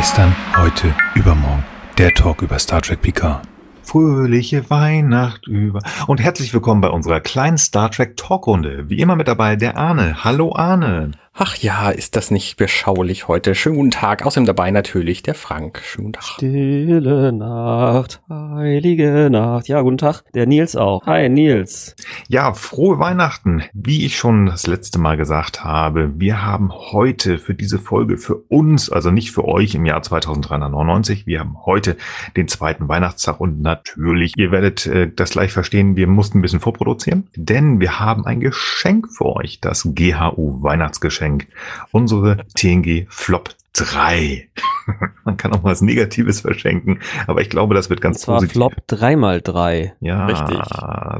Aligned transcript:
Gestern, 0.00 0.34
heute, 0.56 0.94
übermorgen. 1.14 1.62
Der 1.98 2.14
Talk 2.14 2.40
über 2.40 2.58
Star 2.58 2.80
Trek 2.80 3.02
Picard. 3.02 3.42
Fröhliche 3.82 4.70
Weihnacht 4.70 5.46
über. 5.46 5.80
Und 6.06 6.22
herzlich 6.22 6.54
willkommen 6.54 6.80
bei 6.80 6.88
unserer 6.88 7.20
kleinen 7.20 7.58
Star 7.58 7.90
Trek 7.90 8.16
Talkrunde. 8.16 8.88
Wie 8.88 8.98
immer 8.98 9.14
mit 9.14 9.28
dabei 9.28 9.56
der 9.56 9.76
Arne. 9.76 10.24
Hallo 10.24 10.56
Arne. 10.56 11.10
Ach 11.42 11.56
ja, 11.56 11.88
ist 11.88 12.16
das 12.16 12.30
nicht 12.30 12.58
beschaulich 12.58 13.26
heute. 13.26 13.54
Schönen 13.54 13.76
guten 13.76 13.90
Tag. 13.90 14.26
Außerdem 14.26 14.44
dabei 14.44 14.70
natürlich 14.70 15.22
der 15.22 15.34
Frank. 15.34 15.80
Schönen 15.82 16.12
Tag. 16.12 16.22
Stille 16.22 17.32
Nacht, 17.32 18.20
heilige 18.28 19.30
Nacht. 19.30 19.66
Ja, 19.66 19.80
guten 19.80 19.96
Tag. 19.96 20.22
Der 20.34 20.44
Nils 20.44 20.76
auch. 20.76 21.06
Hi, 21.06 21.30
Nils. 21.30 21.96
Ja, 22.28 22.52
frohe 22.52 22.98
Weihnachten. 22.98 23.62
Wie 23.72 24.04
ich 24.04 24.18
schon 24.18 24.44
das 24.44 24.66
letzte 24.66 24.98
Mal 24.98 25.16
gesagt 25.16 25.64
habe, 25.64 26.20
wir 26.20 26.44
haben 26.44 26.72
heute 26.72 27.38
für 27.38 27.54
diese 27.54 27.78
Folge 27.78 28.18
für 28.18 28.34
uns, 28.34 28.90
also 28.90 29.10
nicht 29.10 29.32
für 29.32 29.46
euch 29.46 29.74
im 29.74 29.86
Jahr 29.86 30.02
2399, 30.02 31.26
wir 31.26 31.40
haben 31.40 31.56
heute 31.64 31.96
den 32.36 32.48
zweiten 32.48 32.86
Weihnachtstag 32.86 33.40
und 33.40 33.62
natürlich, 33.62 34.34
ihr 34.36 34.52
werdet 34.52 34.86
äh, 34.86 35.10
das 35.10 35.30
gleich 35.30 35.52
verstehen, 35.54 35.96
wir 35.96 36.06
mussten 36.06 36.40
ein 36.40 36.42
bisschen 36.42 36.60
vorproduzieren, 36.60 37.28
denn 37.34 37.80
wir 37.80 37.98
haben 37.98 38.26
ein 38.26 38.40
Geschenk 38.40 39.08
für 39.10 39.36
euch, 39.36 39.58
das 39.62 39.88
GHU 39.94 40.62
Weihnachtsgeschenk. 40.62 41.29
Geschenk. 41.38 41.48
Unsere 41.92 42.44
TNG 42.54 43.06
Flop 43.08 43.50
3. 43.74 44.48
Man 45.24 45.36
kann 45.36 45.52
auch 45.52 45.62
was 45.62 45.80
Negatives 45.80 46.40
verschenken, 46.40 47.00
aber 47.26 47.40
ich 47.40 47.50
glaube, 47.50 47.74
das 47.74 47.88
wird 47.88 48.00
ganz 48.00 48.18
das 48.18 48.28
war 48.28 48.36
positiv. 48.36 48.54
Flop 48.54 48.74
3 48.88 49.16
mal 49.16 49.40
3. 49.40 49.94
Ja, 50.00 50.26
Richtig. 50.26 50.58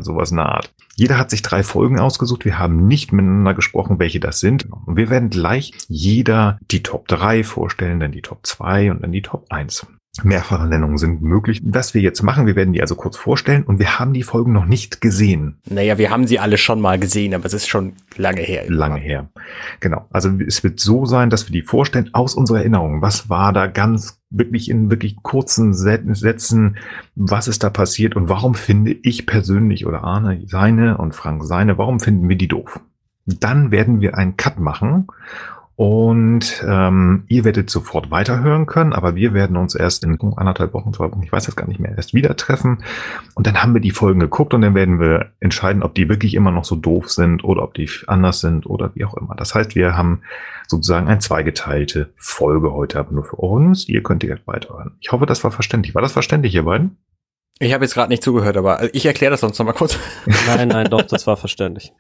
sowas 0.00 0.32
naht. 0.32 0.72
Jeder 0.96 1.16
hat 1.16 1.30
sich 1.30 1.40
drei 1.42 1.62
Folgen 1.62 1.98
ausgesucht. 1.98 2.44
Wir 2.44 2.58
haben 2.58 2.86
nicht 2.86 3.12
miteinander 3.12 3.54
gesprochen, 3.54 3.98
welche 3.98 4.20
das 4.20 4.40
sind. 4.40 4.66
Und 4.70 4.96
wir 4.96 5.08
werden 5.08 5.30
gleich 5.30 5.72
jeder 5.88 6.58
die 6.70 6.82
Top 6.82 7.08
3 7.08 7.44
vorstellen, 7.44 8.00
dann 8.00 8.12
die 8.12 8.22
Top 8.22 8.40
2 8.44 8.90
und 8.90 9.02
dann 9.02 9.12
die 9.12 9.22
Top 9.22 9.46
1 9.48 9.86
mehrfache 10.22 10.66
Nennungen 10.66 10.98
sind 10.98 11.22
möglich. 11.22 11.60
Was 11.64 11.94
wir 11.94 12.02
jetzt 12.02 12.22
machen, 12.22 12.46
wir 12.46 12.56
werden 12.56 12.72
die 12.72 12.80
also 12.80 12.94
kurz 12.94 13.16
vorstellen 13.16 13.62
und 13.62 13.78
wir 13.78 13.98
haben 13.98 14.12
die 14.12 14.22
Folgen 14.22 14.52
noch 14.52 14.66
nicht 14.66 15.00
gesehen. 15.00 15.58
Naja, 15.68 15.98
wir 15.98 16.10
haben 16.10 16.26
sie 16.26 16.38
alle 16.38 16.58
schon 16.58 16.80
mal 16.80 16.98
gesehen, 16.98 17.34
aber 17.34 17.46
es 17.46 17.54
ist 17.54 17.68
schon 17.68 17.94
lange 18.16 18.40
her. 18.42 18.64
Lange 18.68 18.98
her. 18.98 19.28
Genau. 19.78 20.06
Also 20.10 20.30
es 20.46 20.62
wird 20.64 20.80
so 20.80 21.06
sein, 21.06 21.30
dass 21.30 21.48
wir 21.48 21.52
die 21.52 21.62
vorstellen 21.62 22.10
aus 22.12 22.34
unserer 22.34 22.58
Erinnerung. 22.58 23.02
Was 23.02 23.30
war 23.30 23.52
da 23.52 23.66
ganz 23.66 24.20
wirklich 24.30 24.68
in 24.68 24.90
wirklich 24.90 25.16
kurzen 25.22 25.74
Sätzen, 25.74 26.76
was 27.14 27.48
ist 27.48 27.62
da 27.62 27.70
passiert 27.70 28.16
und 28.16 28.28
warum 28.28 28.54
finde 28.54 28.92
ich 28.92 29.26
persönlich 29.26 29.86
oder 29.86 30.04
Arne 30.04 30.42
seine 30.46 30.98
und 30.98 31.14
Frank 31.14 31.44
seine, 31.44 31.78
warum 31.78 32.00
finden 32.00 32.28
wir 32.28 32.36
die 32.36 32.48
doof? 32.48 32.80
Dann 33.26 33.70
werden 33.70 34.00
wir 34.00 34.16
einen 34.16 34.36
Cut 34.36 34.58
machen 34.58 35.06
und 35.80 36.62
ähm, 36.68 37.24
ihr 37.28 37.46
werdet 37.46 37.70
sofort 37.70 38.10
weiterhören 38.10 38.66
können, 38.66 38.92
aber 38.92 39.14
wir 39.14 39.32
werden 39.32 39.56
uns 39.56 39.74
erst 39.74 40.04
in 40.04 40.20
anderthalb 40.36 40.74
Wochen, 40.74 40.92
zwei 40.92 41.10
Wochen, 41.10 41.22
ich 41.22 41.32
weiß 41.32 41.46
jetzt 41.46 41.56
gar 41.56 41.66
nicht 41.66 41.80
mehr, 41.80 41.96
erst 41.96 42.12
wieder 42.12 42.36
treffen. 42.36 42.84
Und 43.34 43.46
dann 43.46 43.62
haben 43.62 43.72
wir 43.72 43.80
die 43.80 43.90
Folgen 43.90 44.20
geguckt 44.20 44.52
und 44.52 44.60
dann 44.60 44.74
werden 44.74 45.00
wir 45.00 45.30
entscheiden, 45.40 45.82
ob 45.82 45.94
die 45.94 46.10
wirklich 46.10 46.34
immer 46.34 46.50
noch 46.50 46.66
so 46.66 46.76
doof 46.76 47.10
sind 47.10 47.44
oder 47.44 47.62
ob 47.62 47.72
die 47.72 47.88
anders 48.08 48.40
sind 48.40 48.66
oder 48.66 48.90
wie 48.94 49.06
auch 49.06 49.14
immer. 49.14 49.34
Das 49.36 49.54
heißt, 49.54 49.74
wir 49.74 49.96
haben 49.96 50.20
sozusagen 50.66 51.08
eine 51.08 51.18
zweigeteilte 51.18 52.10
Folge 52.14 52.74
heute, 52.74 52.98
aber 52.98 53.12
nur 53.12 53.24
für 53.24 53.36
uns. 53.36 53.88
Ihr 53.88 54.02
könnt 54.02 54.22
direkt 54.22 54.46
weiterhören. 54.46 54.90
Ich 55.00 55.12
hoffe, 55.12 55.24
das 55.24 55.42
war 55.44 55.50
verständlich. 55.50 55.94
War 55.94 56.02
das 56.02 56.12
verständlich, 56.12 56.54
ihr 56.54 56.64
beiden? 56.64 56.98
Ich 57.62 57.74
habe 57.74 57.84
jetzt 57.84 57.92
gerade 57.92 58.08
nicht 58.08 58.22
zugehört, 58.22 58.56
aber 58.56 58.94
ich 58.94 59.04
erkläre 59.04 59.32
das 59.32 59.40
sonst 59.40 59.58
noch 59.58 59.66
mal 59.66 59.74
kurz. 59.74 59.98
Nein, 60.46 60.68
nein, 60.68 60.88
doch, 60.88 61.02
das 61.02 61.26
war 61.26 61.36
verständlich. 61.36 61.92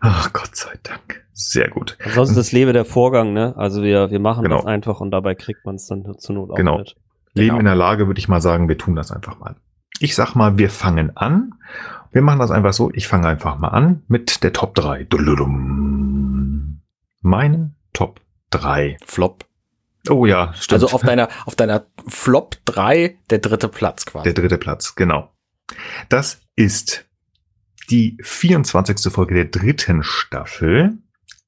Ach, 0.00 0.32
Gott 0.32 0.56
sei 0.56 0.72
Dank. 0.82 1.24
Sehr 1.32 1.68
gut. 1.68 1.96
Ansonsten 2.04 2.34
das 2.34 2.50
lebe 2.50 2.72
der 2.72 2.84
Vorgang, 2.84 3.32
ne? 3.32 3.54
Also 3.56 3.84
wir, 3.84 4.10
wir 4.10 4.18
machen 4.18 4.42
genau. 4.42 4.56
das 4.56 4.66
einfach 4.66 5.00
und 5.00 5.12
dabei 5.12 5.36
kriegt 5.36 5.64
man 5.64 5.76
es 5.76 5.86
dann 5.86 6.18
zur 6.18 6.34
Not 6.34 6.50
auch 6.50 6.56
genau. 6.56 6.78
mit. 6.78 6.96
Leben 7.34 7.50
genau. 7.50 7.58
in 7.60 7.64
der 7.66 7.76
Lage, 7.76 8.08
würde 8.08 8.18
ich 8.18 8.26
mal 8.26 8.40
sagen, 8.40 8.68
wir 8.68 8.76
tun 8.76 8.96
das 8.96 9.12
einfach 9.12 9.38
mal. 9.38 9.54
Ich 10.00 10.16
sag 10.16 10.34
mal, 10.34 10.58
wir 10.58 10.70
fangen 10.70 11.16
an. 11.16 11.54
Wir 12.10 12.22
machen 12.22 12.40
das 12.40 12.50
einfach 12.50 12.72
so. 12.72 12.90
Ich 12.92 13.06
fange 13.06 13.28
einfach 13.28 13.58
mal 13.58 13.68
an 13.68 14.02
mit 14.08 14.42
der 14.42 14.52
Top 14.52 14.74
3. 14.74 15.06
Meine 17.20 17.74
Top 17.92 18.20
3. 18.50 18.96
Flop. 19.04 19.44
Oh 20.10 20.26
ja, 20.26 20.52
stimmt. 20.54 20.82
Also 20.82 20.94
auf 20.94 21.02
deiner, 21.02 21.28
auf 21.46 21.54
deiner 21.54 21.84
Flop 22.06 22.56
3 22.64 23.16
der 23.30 23.38
dritte 23.38 23.68
Platz 23.68 24.06
quasi. 24.06 24.24
Der 24.24 24.34
dritte 24.34 24.58
Platz, 24.58 24.94
genau. 24.94 25.32
Das 26.08 26.40
ist 26.56 27.04
die 27.90 28.16
24. 28.22 29.12
Folge 29.12 29.34
der 29.34 29.44
dritten 29.46 30.02
Staffel 30.02 30.98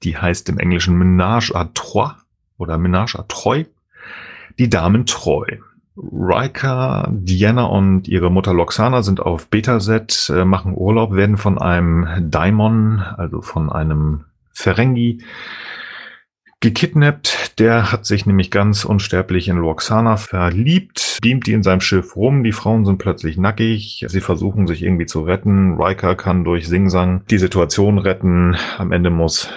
die 0.02 0.16
heißt 0.16 0.48
im 0.48 0.58
Englischen 0.58 0.96
Menage 0.96 1.54
à 1.54 1.68
Trois 1.74 2.16
oder 2.58 2.78
Menage 2.78 3.18
à 3.18 3.26
Troy. 3.28 3.66
Die 4.58 4.68
Damen 4.68 5.06
treu. 5.06 5.46
Riker, 5.96 7.08
Diana 7.10 7.64
und 7.64 8.08
ihre 8.08 8.30
Mutter 8.30 8.54
Loxana 8.54 9.02
sind 9.02 9.20
auf 9.20 9.48
Betaset, 9.48 10.30
äh, 10.30 10.44
machen 10.44 10.74
Urlaub, 10.74 11.14
werden 11.14 11.36
von 11.36 11.58
einem 11.58 12.30
Daimon, 12.30 13.00
also 13.00 13.42
von 13.42 13.70
einem 13.70 14.24
Ferengi, 14.52 15.22
gekidnappt. 16.60 17.58
Der 17.58 17.90
hat 17.90 18.06
sich 18.06 18.26
nämlich 18.26 18.50
ganz 18.50 18.84
unsterblich 18.84 19.48
in 19.48 19.56
Loxana 19.56 20.16
verliebt, 20.16 21.18
beamt 21.22 21.46
die 21.46 21.52
in 21.52 21.62
seinem 21.62 21.80
Schiff 21.80 22.16
rum. 22.16 22.44
Die 22.44 22.52
Frauen 22.52 22.84
sind 22.84 22.98
plötzlich 22.98 23.36
nackig. 23.36 24.04
Sie 24.08 24.20
versuchen 24.20 24.66
sich 24.66 24.82
irgendwie 24.82 25.06
zu 25.06 25.22
retten. 25.22 25.80
Riker 25.80 26.14
kann 26.14 26.44
durch 26.44 26.68
Singsang 26.68 27.22
die 27.30 27.38
Situation 27.38 27.98
retten. 27.98 28.56
Am 28.78 28.92
Ende 28.92 29.10
muss 29.10 29.50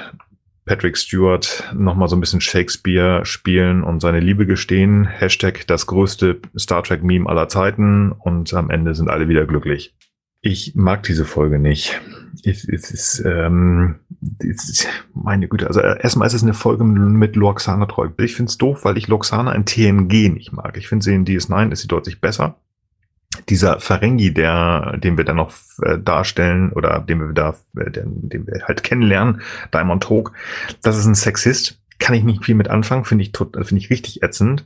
Patrick 0.65 0.97
Stewart 0.97 1.71
nochmal 1.75 2.07
so 2.07 2.15
ein 2.15 2.21
bisschen 2.21 2.41
Shakespeare 2.41 3.25
spielen 3.25 3.83
und 3.83 3.99
seine 3.99 4.21
Liebe 4.21 4.45
gestehen. 4.45 5.05
Hashtag 5.05 5.67
das 5.67 5.87
größte 5.87 6.39
Star 6.57 6.83
Trek 6.83 7.03
Meme 7.03 7.29
aller 7.29 7.49
Zeiten 7.49 8.13
und 8.13 8.53
am 8.53 8.69
Ende 8.69 8.95
sind 8.95 9.09
alle 9.09 9.27
wieder 9.27 9.45
glücklich. 9.45 9.93
Ich 10.41 10.73
mag 10.75 11.03
diese 11.03 11.25
Folge 11.25 11.59
nicht. 11.59 12.01
Es, 12.43 12.67
es 12.67 12.91
ist, 12.91 13.23
ähm, 13.25 13.99
es 14.39 14.69
ist, 14.69 14.87
meine 15.13 15.47
Güte, 15.47 15.67
also 15.67 15.81
erstmal 15.81 16.27
ist 16.27 16.33
es 16.33 16.43
eine 16.43 16.53
Folge 16.53 16.83
mit 16.83 17.35
Loxana 17.35 17.85
treu. 17.85 18.09
Ich 18.19 18.35
find's 18.35 18.57
doof, 18.57 18.85
weil 18.85 18.97
ich 18.97 19.07
Loxana 19.07 19.53
in 19.53 19.65
TNG 19.65 20.33
nicht 20.33 20.51
mag. 20.51 20.77
Ich 20.77 20.87
finde 20.87 21.05
sie 21.05 21.13
in 21.13 21.25
DS9 21.25 21.71
ist 21.71 21.81
sie 21.81 21.87
deutlich 21.87 22.21
besser 22.21 22.55
dieser 23.49 23.79
Ferengi, 23.79 24.33
der, 24.33 24.97
den 24.97 25.17
wir 25.17 25.25
dann 25.25 25.37
noch 25.37 25.53
äh, 25.81 25.97
darstellen 25.97 26.71
oder 26.71 26.99
den 26.99 27.19
wir 27.19 27.33
da, 27.33 27.55
äh, 27.77 27.91
den, 27.91 28.29
den 28.29 28.47
wir 28.47 28.63
halt 28.67 28.83
kennenlernen, 28.83 29.41
Diamond 29.73 30.09
Hawk, 30.09 30.33
das 30.81 30.97
ist 30.97 31.05
ein 31.05 31.15
Sexist. 31.15 31.79
Kann 31.99 32.15
ich 32.15 32.23
nicht 32.23 32.43
viel 32.43 32.55
mit 32.55 32.69
anfangen, 32.69 33.05
finde 33.05 33.23
ich, 33.23 33.31
finde 33.31 33.77
ich 33.77 33.89
richtig 33.89 34.23
ätzend. 34.23 34.65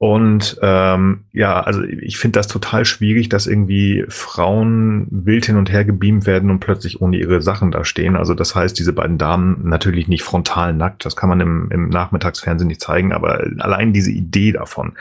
Und 0.00 0.56
ähm, 0.62 1.24
ja, 1.32 1.60
also 1.60 1.82
ich 1.82 2.18
finde 2.18 2.38
das 2.38 2.46
total 2.46 2.84
schwierig, 2.84 3.28
dass 3.28 3.48
irgendwie 3.48 4.04
Frauen 4.08 5.08
wild 5.10 5.46
hin 5.46 5.56
und 5.56 5.72
her 5.72 5.84
gebeamt 5.84 6.24
werden 6.24 6.50
und 6.50 6.60
plötzlich 6.60 7.00
ohne 7.00 7.16
ihre 7.16 7.42
Sachen 7.42 7.72
da 7.72 7.84
stehen. 7.84 8.14
Also 8.14 8.34
das 8.34 8.54
heißt, 8.54 8.78
diese 8.78 8.92
beiden 8.92 9.18
Damen 9.18 9.68
natürlich 9.68 10.06
nicht 10.06 10.22
frontal 10.22 10.72
nackt, 10.72 11.04
das 11.04 11.16
kann 11.16 11.28
man 11.28 11.40
im, 11.40 11.68
im 11.72 11.88
Nachmittagsfernsehen 11.88 12.68
nicht 12.68 12.80
zeigen, 12.80 13.12
aber 13.12 13.44
allein 13.58 13.92
diese 13.92 14.12
Idee 14.12 14.52
davon 14.52 14.94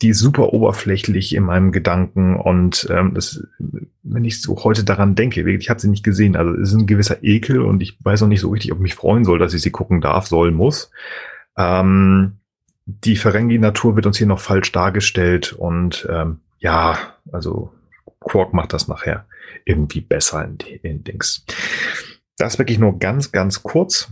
die 0.00 0.10
ist 0.10 0.20
super 0.20 0.52
oberflächlich 0.52 1.34
in 1.34 1.42
meinem 1.42 1.72
Gedanken 1.72 2.36
und 2.36 2.86
ähm, 2.90 3.14
das, 3.14 3.44
wenn 4.04 4.24
ich 4.24 4.40
so 4.40 4.56
heute 4.62 4.84
daran 4.84 5.16
denke, 5.16 5.48
ich 5.50 5.70
habe 5.70 5.80
sie 5.80 5.88
nicht 5.88 6.04
gesehen, 6.04 6.36
also 6.36 6.54
es 6.54 6.68
ist 6.68 6.78
ein 6.78 6.86
gewisser 6.86 7.24
Ekel 7.24 7.62
und 7.62 7.82
ich 7.82 7.98
weiß 8.04 8.22
auch 8.22 8.28
nicht 8.28 8.40
so 8.40 8.50
richtig, 8.50 8.70
ob 8.70 8.78
ich 8.78 8.82
mich 8.82 8.94
freuen 8.94 9.24
soll, 9.24 9.40
dass 9.40 9.54
ich 9.54 9.62
sie 9.62 9.72
gucken 9.72 10.00
darf, 10.00 10.28
soll, 10.28 10.52
muss. 10.52 10.92
Ähm, 11.56 12.38
die 12.88 13.16
Ferengi-Natur 13.16 13.96
wird 13.96 14.06
uns 14.06 14.18
hier 14.18 14.26
noch 14.26 14.40
falsch 14.40 14.72
dargestellt 14.72 15.52
und 15.52 16.06
ähm, 16.10 16.40
ja, 16.58 16.98
also 17.30 17.72
Quark 18.20 18.54
macht 18.54 18.72
das 18.72 18.88
nachher 18.88 19.26
irgendwie 19.64 20.00
besser 20.00 20.44
in, 20.44 20.58
in 20.82 21.04
Dings. 21.04 21.44
Das 22.38 22.58
wirklich 22.58 22.78
nur 22.78 22.98
ganz, 22.98 23.30
ganz 23.30 23.62
kurz 23.62 24.10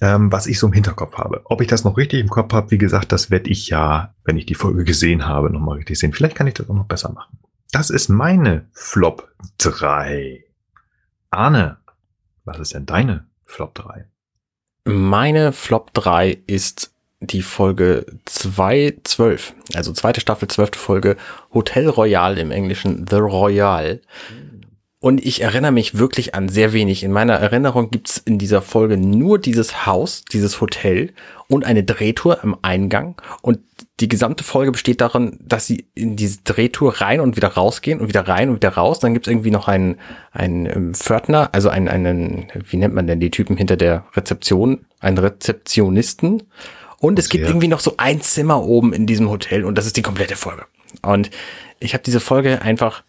ähm, 0.00 0.30
was 0.30 0.46
ich 0.46 0.58
so 0.58 0.66
im 0.66 0.72
Hinterkopf 0.72 1.16
habe. 1.16 1.42
Ob 1.44 1.60
ich 1.60 1.68
das 1.68 1.84
noch 1.84 1.96
richtig 1.96 2.20
im 2.20 2.28
Kopf 2.28 2.52
habe, 2.52 2.70
wie 2.70 2.78
gesagt, 2.78 3.12
das 3.12 3.30
werde 3.30 3.50
ich 3.50 3.68
ja, 3.68 4.14
wenn 4.24 4.36
ich 4.36 4.46
die 4.46 4.54
Folge 4.54 4.84
gesehen 4.84 5.26
habe, 5.26 5.50
nochmal 5.50 5.78
richtig 5.78 5.98
sehen. 5.98 6.12
Vielleicht 6.12 6.36
kann 6.36 6.46
ich 6.46 6.54
das 6.54 6.68
auch 6.68 6.74
noch 6.74 6.86
besser 6.86 7.12
machen. 7.12 7.38
Das 7.72 7.90
ist 7.90 8.08
meine 8.08 8.66
Flop 8.72 9.28
3. 9.58 10.44
Arne, 11.30 11.78
was 12.44 12.58
ist 12.58 12.74
denn 12.74 12.86
deine 12.86 13.26
Flop 13.44 13.74
3? 13.74 14.06
Meine 14.84 15.52
Flop 15.52 15.92
3 15.92 16.38
ist 16.46 16.94
die 17.20 17.42
Folge 17.42 18.06
2.12, 18.26 19.52
also 19.74 19.92
zweite 19.92 20.20
Staffel, 20.20 20.48
zwölfte 20.48 20.78
Folge, 20.78 21.16
Hotel 21.52 21.88
Royal 21.88 22.38
im 22.38 22.50
Englischen 22.50 23.06
The 23.08 23.16
Royal. 23.16 24.00
Und 25.00 25.24
ich 25.24 25.42
erinnere 25.42 25.70
mich 25.70 25.96
wirklich 25.96 26.34
an 26.34 26.48
sehr 26.48 26.72
wenig. 26.72 27.04
In 27.04 27.12
meiner 27.12 27.34
Erinnerung 27.34 27.90
gibt's 27.90 28.18
in 28.18 28.36
dieser 28.36 28.62
Folge 28.62 28.96
nur 28.96 29.38
dieses 29.38 29.86
Haus, 29.86 30.24
dieses 30.32 30.60
Hotel 30.60 31.12
und 31.46 31.64
eine 31.64 31.84
Drehtour 31.84 32.42
am 32.42 32.56
Eingang. 32.62 33.20
Und 33.40 33.60
die 34.00 34.08
gesamte 34.08 34.42
Folge 34.42 34.72
besteht 34.72 35.00
darin, 35.00 35.38
dass 35.40 35.66
sie 35.66 35.86
in 35.94 36.16
diese 36.16 36.40
Drehtour 36.42 37.00
rein 37.00 37.20
und 37.20 37.36
wieder 37.36 37.48
rausgehen 37.48 38.00
und 38.00 38.08
wieder 38.08 38.26
rein 38.26 38.48
und 38.48 38.56
wieder 38.56 38.70
raus. 38.70 38.98
Dann 38.98 39.14
gibt's 39.14 39.28
irgendwie 39.28 39.52
noch 39.52 39.68
einen, 39.68 39.98
einen 40.32 40.66
ähm, 40.66 40.94
Pförtner, 40.94 41.50
also 41.52 41.68
einen, 41.68 41.86
einen, 41.86 42.46
wie 42.68 42.76
nennt 42.76 42.94
man 42.94 43.06
denn 43.06 43.20
die 43.20 43.30
Typen 43.30 43.56
hinter 43.56 43.76
der 43.76 44.04
Rezeption? 44.16 44.84
Einen 44.98 45.18
Rezeptionisten. 45.18 46.42
Und 47.00 47.18
es 47.18 47.28
gibt 47.28 47.46
irgendwie 47.46 47.68
noch 47.68 47.80
so 47.80 47.94
ein 47.96 48.20
Zimmer 48.20 48.62
oben 48.64 48.92
in 48.92 49.06
diesem 49.06 49.30
Hotel 49.30 49.64
und 49.64 49.78
das 49.78 49.86
ist 49.86 49.96
die 49.96 50.02
komplette 50.02 50.36
Folge. 50.36 50.66
Und 51.02 51.30
ich 51.78 51.94
habe 51.94 52.02
diese 52.02 52.20
Folge 52.20 52.60
einfach 52.62 53.04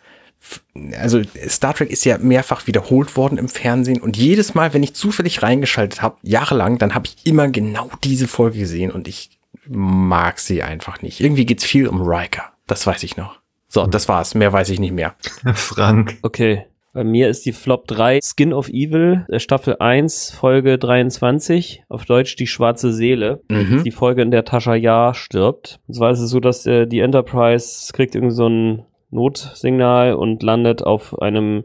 also 0.97 1.21
Star 1.47 1.73
Trek 1.73 1.89
ist 1.89 2.05
ja 2.05 2.17
mehrfach 2.17 2.65
wiederholt 2.65 3.17
worden 3.17 3.37
im 3.37 3.49
Fernsehen 3.49 3.99
und 3.99 4.15
jedes 4.15 4.53
Mal, 4.53 4.73
wenn 4.73 4.83
ich 4.83 4.93
zufällig 4.93 5.43
reingeschaltet 5.43 6.01
habe, 6.01 6.17
jahrelang, 6.21 6.77
dann 6.77 6.95
habe 6.95 7.07
ich 7.07 7.25
immer 7.25 7.49
genau 7.49 7.89
diese 8.03 8.27
Folge 8.27 8.59
gesehen 8.59 8.91
und 8.91 9.07
ich 9.07 9.37
mag 9.67 10.39
sie 10.39 10.63
einfach 10.63 11.01
nicht. 11.01 11.19
Irgendwie 11.19 11.45
geht's 11.45 11.65
viel 11.65 11.87
um 11.87 12.01
Riker, 12.01 12.53
das 12.67 12.87
weiß 12.87 13.03
ich 13.03 13.17
noch. 13.17 13.39
So, 13.67 13.85
das 13.85 14.07
war's, 14.07 14.33
mehr 14.33 14.53
weiß 14.53 14.69
ich 14.69 14.79
nicht 14.79 14.93
mehr. 14.93 15.15
Frank. 15.53 16.17
Okay. 16.21 16.65
Bei 16.91 17.03
mir 17.03 17.29
ist 17.29 17.45
die 17.45 17.51
Flop 17.51 17.87
3 17.87 18.19
Skin 18.23 18.51
of 18.51 18.69
Evil, 18.69 19.25
äh, 19.29 19.39
Staffel 19.39 19.75
1, 19.79 20.31
Folge 20.31 20.79
23, 20.79 21.83
auf 21.87 22.05
Deutsch 22.05 22.35
die 22.35 22.47
schwarze 22.47 22.91
Seele. 22.91 23.41
Mhm. 23.47 23.83
Die 23.83 23.91
Folge, 23.91 24.23
in 24.23 24.31
der 24.31 24.43
Tascha 24.43 24.73
Ja 24.73 25.13
stirbt. 25.13 25.79
Und 25.87 25.93
zwar 25.93 26.11
ist 26.11 26.19
es 26.19 26.31
so, 26.31 26.39
dass 26.39 26.65
äh, 26.65 26.87
die 26.87 27.01
Enterprise 27.01 27.93
kriegt 27.93 28.15
irgendwie 28.15 28.35
so 28.35 28.47
ein 28.47 28.85
Notsignal 29.11 30.15
und 30.15 30.41
landet 30.41 30.83
auf 30.83 31.21
einem 31.21 31.63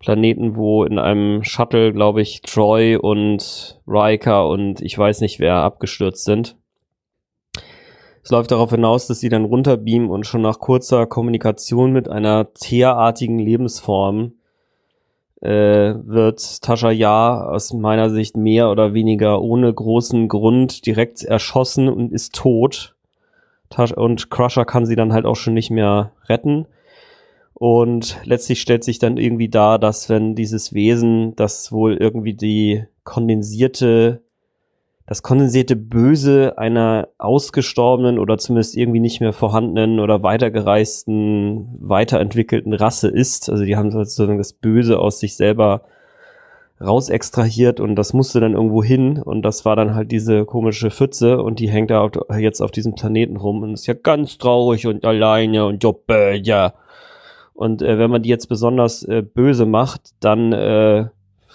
Planeten, 0.00 0.56
wo 0.56 0.84
in 0.84 0.98
einem 0.98 1.44
Shuttle, 1.44 1.92
glaube 1.92 2.22
ich, 2.22 2.42
Troy 2.42 2.96
und 2.96 3.80
Riker 3.86 4.48
und 4.48 4.80
ich 4.80 4.96
weiß 4.96 5.20
nicht 5.20 5.40
wer 5.40 5.56
abgestürzt 5.56 6.24
sind. 6.24 6.56
Es 8.22 8.30
läuft 8.30 8.50
darauf 8.50 8.70
hinaus, 8.70 9.06
dass 9.06 9.20
sie 9.20 9.28
dann 9.28 9.44
runterbeamen 9.44 10.10
und 10.10 10.26
schon 10.26 10.42
nach 10.42 10.58
kurzer 10.58 11.06
Kommunikation 11.06 11.92
mit 11.92 12.08
einer 12.08 12.52
tierartigen 12.52 13.38
Lebensform 13.38 14.32
äh, 15.40 15.94
wird 16.04 16.62
Tascha 16.62 16.90
Ja 16.90 17.42
aus 17.44 17.72
meiner 17.72 18.10
Sicht 18.10 18.36
mehr 18.36 18.70
oder 18.70 18.94
weniger 18.94 19.40
ohne 19.40 19.72
großen 19.72 20.28
Grund 20.28 20.86
direkt 20.86 21.22
erschossen 21.22 21.88
und 21.88 22.12
ist 22.12 22.34
tot. 22.34 22.94
Tash 23.70 23.92
und 23.92 24.30
Crusher 24.30 24.64
kann 24.64 24.86
sie 24.86 24.96
dann 24.96 25.12
halt 25.12 25.26
auch 25.26 25.36
schon 25.36 25.54
nicht 25.54 25.70
mehr 25.70 26.12
retten. 26.28 26.66
Und 27.54 28.18
letztlich 28.24 28.60
stellt 28.60 28.84
sich 28.84 28.98
dann 28.98 29.16
irgendwie 29.16 29.48
dar, 29.48 29.78
dass 29.78 30.08
wenn 30.08 30.34
dieses 30.34 30.72
Wesen, 30.72 31.34
das 31.34 31.72
wohl 31.72 31.96
irgendwie 31.96 32.34
die 32.34 32.84
kondensierte, 33.02 34.22
das 35.08 35.22
kondensierte 35.22 35.74
Böse 35.74 36.58
einer 36.58 37.08
ausgestorbenen 37.16 38.18
oder 38.18 38.36
zumindest 38.36 38.76
irgendwie 38.76 39.00
nicht 39.00 39.20
mehr 39.20 39.32
vorhandenen 39.32 40.00
oder 40.00 40.22
weitergereisten, 40.22 41.78
weiterentwickelten 41.80 42.74
Rasse 42.74 43.08
ist. 43.08 43.48
Also 43.48 43.64
die 43.64 43.74
haben 43.74 43.90
sozusagen 43.90 44.36
das 44.36 44.52
Böse 44.52 44.98
aus 44.98 45.18
sich 45.18 45.34
selber 45.34 45.80
rausextrahiert 46.78 47.80
und 47.80 47.96
das 47.96 48.12
musste 48.12 48.38
dann 48.38 48.52
irgendwo 48.52 48.84
hin 48.84 49.20
und 49.20 49.42
das 49.42 49.64
war 49.64 49.76
dann 49.76 49.94
halt 49.94 50.12
diese 50.12 50.44
komische 50.44 50.90
Pfütze 50.90 51.42
und 51.42 51.58
die 51.58 51.70
hängt 51.70 51.90
da 51.90 52.10
jetzt 52.38 52.60
auf 52.60 52.70
diesem 52.70 52.94
Planeten 52.94 53.38
rum 53.38 53.62
und 53.62 53.72
ist 53.72 53.86
ja 53.86 53.94
ganz 53.94 54.36
traurig 54.36 54.86
und 54.86 55.06
alleine 55.06 55.64
und 55.64 55.82
so 55.82 56.04
ja. 56.42 56.74
Und 57.54 57.80
äh, 57.80 57.98
wenn 57.98 58.10
man 58.10 58.22
die 58.22 58.28
jetzt 58.28 58.48
besonders 58.48 59.02
äh, 59.04 59.22
böse 59.22 59.64
macht, 59.64 60.10
dann 60.20 60.52
äh, 60.52 61.06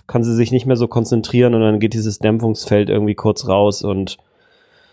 kann 0.07 0.23
sie 0.23 0.35
sich 0.35 0.51
nicht 0.51 0.65
mehr 0.65 0.75
so 0.75 0.87
konzentrieren 0.87 1.53
und 1.53 1.61
dann 1.61 1.79
geht 1.79 1.93
dieses 1.93 2.19
Dämpfungsfeld 2.19 2.89
irgendwie 2.89 3.15
kurz 3.15 3.47
raus 3.47 3.83
und 3.83 4.17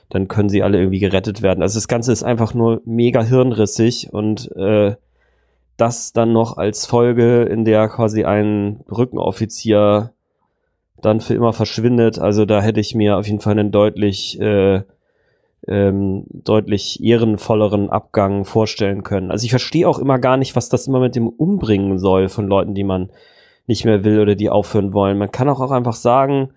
dann 0.08 0.28
können 0.28 0.48
sie 0.48 0.62
alle 0.62 0.78
irgendwie 0.78 0.98
gerettet 0.98 1.42
werden. 1.42 1.62
Also 1.62 1.76
das 1.76 1.88
Ganze 1.88 2.12
ist 2.12 2.22
einfach 2.22 2.54
nur 2.54 2.82
mega 2.84 3.22
hirnrissig 3.22 4.12
und 4.12 4.50
äh, 4.56 4.96
das 5.76 6.12
dann 6.12 6.32
noch 6.32 6.56
als 6.58 6.86
Folge, 6.86 7.42
in 7.42 7.64
der 7.64 7.88
quasi 7.88 8.24
ein 8.24 8.80
Brückenoffizier 8.86 10.12
dann 11.00 11.20
für 11.20 11.34
immer 11.34 11.52
verschwindet. 11.52 12.18
Also 12.18 12.44
da 12.44 12.60
hätte 12.60 12.80
ich 12.80 12.94
mir 12.94 13.16
auf 13.16 13.26
jeden 13.26 13.40
Fall 13.40 13.58
einen 13.58 13.70
deutlich, 13.70 14.38
äh, 14.40 14.82
ähm, 15.66 16.24
deutlich 16.28 17.02
ehrenvolleren 17.02 17.88
Abgang 17.88 18.44
vorstellen 18.44 19.02
können. 19.04 19.30
Also 19.30 19.44
ich 19.44 19.50
verstehe 19.50 19.88
auch 19.88 19.98
immer 19.98 20.18
gar 20.18 20.36
nicht, 20.36 20.56
was 20.56 20.68
das 20.68 20.86
immer 20.86 21.00
mit 21.00 21.16
dem 21.16 21.28
Umbringen 21.28 21.98
soll 21.98 22.28
von 22.28 22.46
Leuten, 22.46 22.74
die 22.74 22.84
man 22.84 23.10
nicht 23.70 23.84
mehr 23.84 24.04
will 24.04 24.20
oder 24.20 24.34
die 24.34 24.50
aufhören 24.50 24.92
wollen. 24.92 25.16
Man 25.16 25.30
kann 25.30 25.48
auch, 25.48 25.60
auch 25.60 25.70
einfach 25.70 25.94
sagen, 25.94 26.50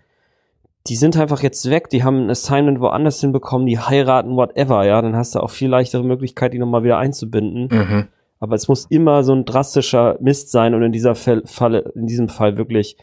die 0.87 0.95
sind 0.97 1.15
einfach 1.15 1.41
jetzt 1.41 1.69
weg, 1.69 1.89
die 1.89 2.03
haben 2.03 2.25
ein 2.25 2.29
Assignment 2.29 2.81
woanders 2.81 3.21
hinbekommen, 3.21 3.65
die 3.67 3.79
heiraten, 3.79 4.35
whatever, 4.35 4.83
ja, 4.85 5.01
dann 5.01 5.15
hast 5.15 5.35
du 5.35 5.39
auch 5.39 5.51
viel 5.51 5.69
leichtere 5.69 6.03
Möglichkeit, 6.03 6.53
die 6.53 6.59
nochmal 6.59 6.83
wieder 6.83 6.97
einzubinden. 6.97 7.69
Mhm. 7.71 8.07
Aber 8.39 8.55
es 8.55 8.67
muss 8.67 8.85
immer 8.87 9.23
so 9.23 9.33
ein 9.33 9.45
drastischer 9.45 10.17
Mist 10.19 10.51
sein 10.51 10.73
und 10.73 10.83
in 10.83 10.91
dieser 10.91 11.15
Falle, 11.15 11.91
in 11.95 12.07
diesem 12.07 12.27
Fall 12.27 12.57
wirklich 12.57 12.97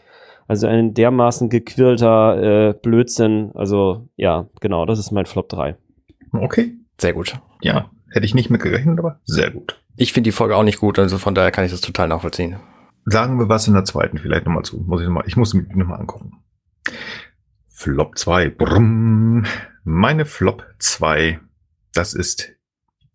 also 0.47 0.67
ein 0.67 0.93
dermaßen 0.93 1.49
gequirlter 1.49 2.69
äh, 2.69 2.73
Blödsinn. 2.73 3.51
Also 3.55 4.09
ja, 4.17 4.47
genau, 4.59 4.85
das 4.85 4.99
ist 4.99 5.11
mein 5.11 5.25
Flop 5.25 5.49
3. 5.49 5.77
Okay. 6.33 6.73
Sehr 6.99 7.13
gut. 7.13 7.39
Ja, 7.61 7.89
hätte 8.11 8.25
ich 8.25 8.35
nicht 8.35 8.49
mit 8.49 8.61
gerechnet, 8.61 8.99
aber 8.99 9.19
sehr 9.23 9.49
gut. 9.49 9.81
Ich 9.95 10.13
finde 10.13 10.27
die 10.27 10.33
Folge 10.33 10.55
auch 10.55 10.63
nicht 10.63 10.79
gut, 10.79 10.99
also 10.99 11.17
von 11.17 11.33
daher 11.33 11.51
kann 11.51 11.65
ich 11.65 11.71
das 11.71 11.81
total 11.81 12.09
nachvollziehen. 12.09 12.57
Sagen 13.05 13.39
wir 13.39 13.49
was 13.49 13.67
in 13.67 13.73
der 13.73 13.85
zweiten 13.85 14.17
vielleicht 14.17 14.45
nochmal 14.45 14.63
zu. 14.63 14.77
Muss 14.77 15.01
ich 15.01 15.07
nochmal, 15.07 15.23
ich 15.27 15.37
muss 15.37 15.53
mich 15.53 15.67
nochmal 15.69 15.99
angucken. 15.99 16.43
Flop 17.69 18.17
2. 18.17 18.49
Brumm. 18.49 19.45
Meine 19.83 20.25
Flop 20.25 20.65
2. 20.79 21.39
Das 21.93 22.13
ist 22.13 22.53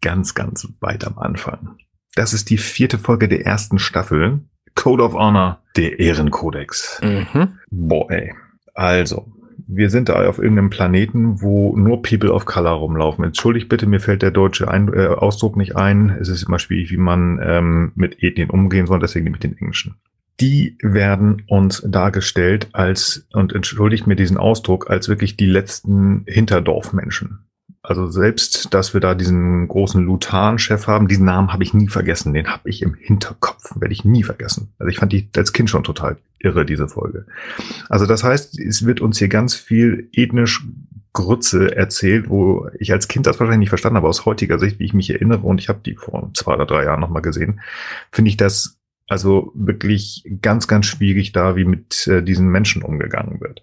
ganz, 0.00 0.34
ganz 0.34 0.68
weit 0.80 1.06
am 1.06 1.18
Anfang. 1.18 1.78
Das 2.14 2.32
ist 2.32 2.50
die 2.50 2.58
vierte 2.58 2.98
Folge 2.98 3.28
der 3.28 3.46
ersten 3.46 3.78
Staffel. 3.78 4.40
Code 4.74 5.02
of 5.02 5.14
Honor, 5.14 5.62
der 5.76 5.98
Ehrenkodex. 5.98 7.00
Mhm. 7.02 7.58
Boah, 7.70 8.10
ey. 8.10 8.34
Also, 8.74 9.32
wir 9.66 9.90
sind 9.90 10.08
da 10.08 10.28
auf 10.28 10.38
irgendeinem 10.38 10.70
Planeten, 10.70 11.42
wo 11.42 11.76
nur 11.76 12.02
People 12.02 12.32
of 12.32 12.44
Color 12.44 12.72
rumlaufen. 12.72 13.24
Entschuldigt 13.24 13.68
bitte, 13.68 13.86
mir 13.86 14.00
fällt 14.00 14.22
der 14.22 14.30
deutsche 14.30 14.68
ein 14.68 14.92
äh, 14.92 15.06
Ausdruck 15.06 15.56
nicht 15.56 15.76
ein. 15.76 16.10
Es 16.20 16.28
ist 16.28 16.44
immer 16.44 16.58
schwierig, 16.58 16.90
wie 16.90 16.96
man 16.96 17.40
ähm, 17.42 17.92
mit 17.94 18.22
Ethnien 18.22 18.50
umgehen 18.50 18.86
soll, 18.86 19.00
deswegen 19.00 19.24
nehme 19.24 19.36
ich 19.36 19.40
den 19.40 19.56
englischen. 19.56 19.96
Die 20.40 20.76
werden 20.82 21.42
uns 21.48 21.82
dargestellt 21.86 22.68
als, 22.72 23.26
und 23.32 23.54
entschuldigt 23.54 24.06
mir 24.06 24.16
diesen 24.16 24.36
Ausdruck, 24.36 24.90
als 24.90 25.08
wirklich 25.08 25.36
die 25.36 25.46
letzten 25.46 26.24
Hinterdorfmenschen. 26.26 27.45
Also 27.88 28.08
selbst, 28.08 28.74
dass 28.74 28.94
wir 28.94 29.00
da 29.00 29.14
diesen 29.14 29.68
großen 29.68 30.04
Lutan-Chef 30.04 30.88
haben, 30.88 31.06
diesen 31.06 31.24
Namen 31.24 31.52
habe 31.52 31.62
ich 31.62 31.72
nie 31.72 31.88
vergessen. 31.88 32.34
Den 32.34 32.48
habe 32.48 32.68
ich 32.68 32.82
im 32.82 32.94
Hinterkopf, 32.94 33.80
werde 33.80 33.94
ich 33.94 34.04
nie 34.04 34.24
vergessen. 34.24 34.72
Also 34.80 34.90
ich 34.90 34.98
fand 34.98 35.12
die 35.12 35.28
als 35.36 35.52
Kind 35.52 35.70
schon 35.70 35.84
total 35.84 36.16
irre, 36.40 36.66
diese 36.66 36.88
Folge. 36.88 37.26
Also 37.88 38.06
das 38.06 38.24
heißt, 38.24 38.58
es 38.58 38.86
wird 38.86 39.00
uns 39.00 39.18
hier 39.18 39.28
ganz 39.28 39.54
viel 39.54 40.08
ethnisch 40.12 40.66
Grütze 41.12 41.76
erzählt, 41.76 42.28
wo 42.28 42.68
ich 42.76 42.92
als 42.92 43.06
Kind 43.06 43.26
das 43.26 43.38
wahrscheinlich 43.38 43.60
nicht 43.60 43.68
verstanden 43.68 43.98
habe, 43.98 44.08
aus 44.08 44.26
heutiger 44.26 44.58
Sicht, 44.58 44.80
wie 44.80 44.84
ich 44.84 44.92
mich 44.92 45.08
erinnere, 45.08 45.46
und 45.46 45.60
ich 45.60 45.68
habe 45.68 45.78
die 45.86 45.94
vor 45.94 46.30
zwei 46.34 46.54
oder 46.54 46.66
drei 46.66 46.84
Jahren 46.84 47.00
nochmal 47.00 47.22
gesehen, 47.22 47.60
finde 48.10 48.30
ich 48.30 48.36
das 48.36 48.80
also 49.08 49.52
wirklich 49.54 50.24
ganz, 50.42 50.66
ganz 50.66 50.86
schwierig 50.86 51.30
da, 51.30 51.54
wie 51.54 51.64
mit 51.64 52.08
äh, 52.08 52.22
diesen 52.22 52.48
Menschen 52.48 52.82
umgegangen 52.82 53.40
wird 53.40 53.62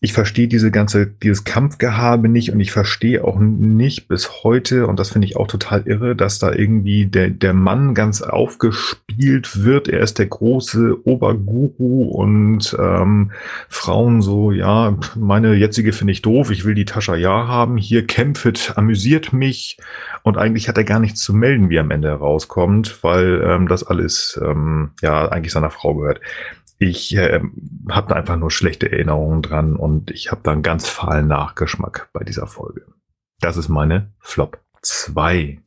ich 0.00 0.12
verstehe 0.12 0.48
diese 0.48 0.70
ganze, 0.70 1.06
dieses 1.06 1.44
Kampfgehabe 1.44 2.28
nicht 2.28 2.52
und 2.52 2.60
ich 2.60 2.72
verstehe 2.72 3.24
auch 3.24 3.38
nicht 3.38 4.06
bis 4.06 4.44
heute, 4.44 4.86
und 4.86 5.00
das 5.00 5.10
finde 5.10 5.26
ich 5.26 5.36
auch 5.36 5.46
total 5.46 5.82
irre, 5.86 6.14
dass 6.14 6.38
da 6.38 6.52
irgendwie 6.52 7.06
der, 7.06 7.30
der 7.30 7.54
Mann 7.54 7.94
ganz 7.94 8.20
aufgespielt 8.20 9.64
wird. 9.64 9.88
Er 9.88 10.00
ist 10.00 10.18
der 10.18 10.26
große 10.26 11.06
Oberguru 11.06 12.04
und 12.04 12.76
ähm, 12.78 13.32
Frauen 13.68 14.20
so, 14.20 14.52
ja, 14.52 14.96
meine 15.16 15.54
jetzige 15.54 15.92
finde 15.92 16.12
ich 16.12 16.22
doof, 16.22 16.50
ich 16.50 16.64
will 16.64 16.74
die 16.74 16.84
Tascha 16.84 17.16
ja 17.16 17.48
haben, 17.48 17.78
hier 17.78 18.06
kämpft, 18.06 18.76
amüsiert 18.76 19.32
mich 19.32 19.78
und 20.22 20.36
eigentlich 20.36 20.68
hat 20.68 20.76
er 20.76 20.84
gar 20.84 21.00
nichts 21.00 21.20
zu 21.20 21.32
melden, 21.32 21.70
wie 21.70 21.78
am 21.78 21.90
Ende 21.90 22.08
herauskommt, 22.08 23.02
weil 23.02 23.42
ähm, 23.46 23.68
das 23.68 23.84
alles 23.84 24.38
ähm, 24.44 24.90
ja 25.00 25.28
eigentlich 25.28 25.52
seiner 25.52 25.70
Frau 25.70 25.94
gehört 25.94 26.20
ich 26.84 27.16
äh, 27.16 27.40
habe 27.88 28.08
da 28.08 28.14
einfach 28.14 28.36
nur 28.36 28.50
schlechte 28.50 28.90
Erinnerungen 28.90 29.42
dran 29.42 29.76
und 29.76 30.10
ich 30.10 30.30
habe 30.30 30.42
da 30.44 30.52
einen 30.52 30.62
ganz 30.62 30.88
fahlen 30.88 31.28
Nachgeschmack 31.28 32.10
bei 32.12 32.24
dieser 32.24 32.46
Folge. 32.46 32.86
Das 33.40 33.56
ist 33.56 33.68
meine 33.68 34.12
Flop 34.20 34.60
2. 34.82 35.60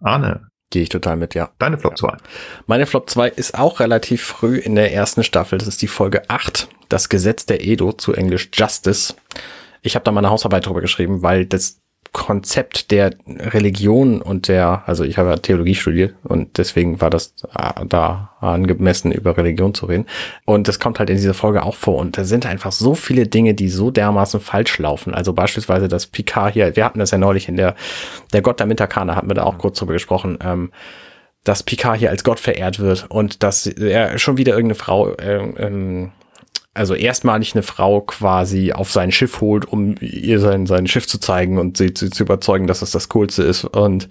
Arne. 0.00 0.48
Gehe 0.70 0.82
ich 0.82 0.88
total 0.88 1.16
mit, 1.16 1.34
ja. 1.34 1.50
Deine 1.58 1.78
Flop 1.78 1.96
2. 1.96 2.16
Meine 2.66 2.86
Flop 2.86 3.10
2 3.10 3.28
ist 3.28 3.58
auch 3.58 3.80
relativ 3.80 4.22
früh 4.22 4.56
in 4.56 4.76
der 4.76 4.92
ersten 4.92 5.24
Staffel. 5.24 5.58
Das 5.58 5.68
ist 5.68 5.82
die 5.82 5.88
Folge 5.88 6.28
8, 6.28 6.68
das 6.88 7.08
Gesetz 7.08 7.46
der 7.46 7.64
Edo, 7.64 7.92
zu 7.92 8.12
Englisch 8.12 8.50
Justice. 8.52 9.14
Ich 9.82 9.94
habe 9.94 10.04
da 10.04 10.12
meine 10.12 10.30
Hausarbeit 10.30 10.66
drüber 10.66 10.80
geschrieben, 10.80 11.22
weil 11.22 11.46
das 11.46 11.80
Konzept 12.12 12.90
der 12.90 13.12
Religion 13.26 14.20
und 14.20 14.48
der, 14.48 14.82
also 14.86 15.04
ich 15.04 15.16
habe 15.16 15.30
ja 15.30 15.36
Theologie 15.36 15.76
studiert 15.76 16.14
und 16.24 16.58
deswegen 16.58 17.00
war 17.00 17.08
das 17.08 17.34
äh, 17.56 17.86
da 17.86 18.32
angemessen 18.40 19.12
über 19.12 19.36
Religion 19.36 19.74
zu 19.74 19.86
reden. 19.86 20.06
Und 20.44 20.66
das 20.66 20.80
kommt 20.80 20.98
halt 20.98 21.10
in 21.10 21.16
dieser 21.16 21.34
Folge 21.34 21.62
auch 21.62 21.76
vor. 21.76 21.98
Und 21.98 22.18
da 22.18 22.24
sind 22.24 22.46
einfach 22.46 22.72
so 22.72 22.94
viele 22.94 23.26
Dinge, 23.26 23.54
die 23.54 23.68
so 23.68 23.90
dermaßen 23.90 24.40
falsch 24.40 24.78
laufen. 24.78 25.14
Also 25.14 25.32
beispielsweise 25.32 25.86
das 25.86 26.06
Picard 26.06 26.54
hier, 26.54 26.74
wir 26.74 26.84
hatten 26.84 26.98
das 26.98 27.12
ja 27.12 27.18
neulich 27.18 27.48
in 27.48 27.56
der, 27.56 27.76
der 28.32 28.42
Gott 28.42 28.58
der 28.58 28.66
Mintakana, 28.66 29.14
hatten 29.14 29.30
wir 29.30 29.34
da 29.34 29.44
auch 29.44 29.58
kurz 29.58 29.78
drüber 29.78 29.92
gesprochen, 29.92 30.38
ähm, 30.42 30.72
dass 31.44 31.62
Picard 31.62 31.98
hier 31.98 32.10
als 32.10 32.24
Gott 32.24 32.40
verehrt 32.40 32.80
wird 32.80 33.06
und 33.08 33.42
dass 33.42 33.66
er 33.66 34.18
schon 34.18 34.36
wieder 34.36 34.52
irgendeine 34.52 34.74
Frau 34.74 35.16
ähm, 35.18 35.54
ähm, 35.58 36.12
also 36.74 36.94
erstmalig 36.94 37.54
eine 37.54 37.62
Frau 37.62 38.00
quasi 38.00 38.72
auf 38.72 38.92
sein 38.92 39.10
Schiff 39.10 39.40
holt, 39.40 39.64
um 39.64 39.96
ihr 40.00 40.38
sein, 40.38 40.66
sein 40.66 40.86
Schiff 40.86 41.06
zu 41.06 41.18
zeigen 41.18 41.58
und 41.58 41.76
sie, 41.76 41.92
sie 41.96 42.10
zu 42.10 42.22
überzeugen, 42.22 42.66
dass 42.66 42.82
es 42.82 42.92
das 42.92 43.08
Coolste 43.08 43.42
ist. 43.42 43.64
Und 43.64 44.08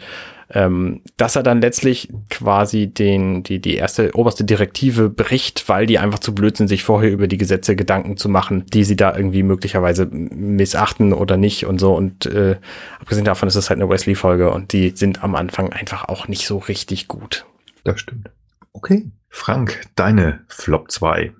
ähm, 0.52 1.02
dass 1.16 1.36
er 1.36 1.44
dann 1.44 1.62
letztlich 1.62 2.10
quasi 2.30 2.88
den, 2.88 3.44
die, 3.44 3.60
die 3.60 3.76
erste 3.76 4.16
oberste 4.16 4.44
Direktive 4.44 5.10
bricht, 5.10 5.70
weil 5.70 5.86
die 5.86 6.00
einfach 6.00 6.20
zu 6.20 6.34
blöd 6.34 6.58
sind, 6.58 6.68
sich 6.68 6.84
vorher 6.84 7.12
über 7.12 7.28
die 7.28 7.38
Gesetze 7.38 7.76
Gedanken 7.76 8.18
zu 8.18 8.30
machen, 8.30 8.66
die 8.66 8.84
sie 8.84 8.96
da 8.96 9.16
irgendwie 9.16 9.44
möglicherweise 9.44 10.08
missachten 10.08 11.14
oder 11.14 11.38
nicht 11.38 11.66
und 11.66 11.80
so. 11.80 11.96
Und 11.96 12.26
äh, 12.26 12.58
abgesehen 13.00 13.26
davon 13.26 13.48
ist 13.48 13.56
es 13.56 13.70
halt 13.70 13.80
eine 13.80 13.90
Wesley-Folge 13.90 14.52
und 14.52 14.74
die 14.74 14.90
sind 14.96 15.24
am 15.24 15.36
Anfang 15.36 15.72
einfach 15.72 16.10
auch 16.10 16.28
nicht 16.28 16.48
so 16.48 16.58
richtig 16.58 17.08
gut. 17.08 17.46
Das 17.84 18.00
stimmt. 18.00 18.32
Okay. 18.74 19.06
Frank, 19.30 19.82
deine 19.96 20.40
Flop 20.48 20.90
2. 20.90 21.32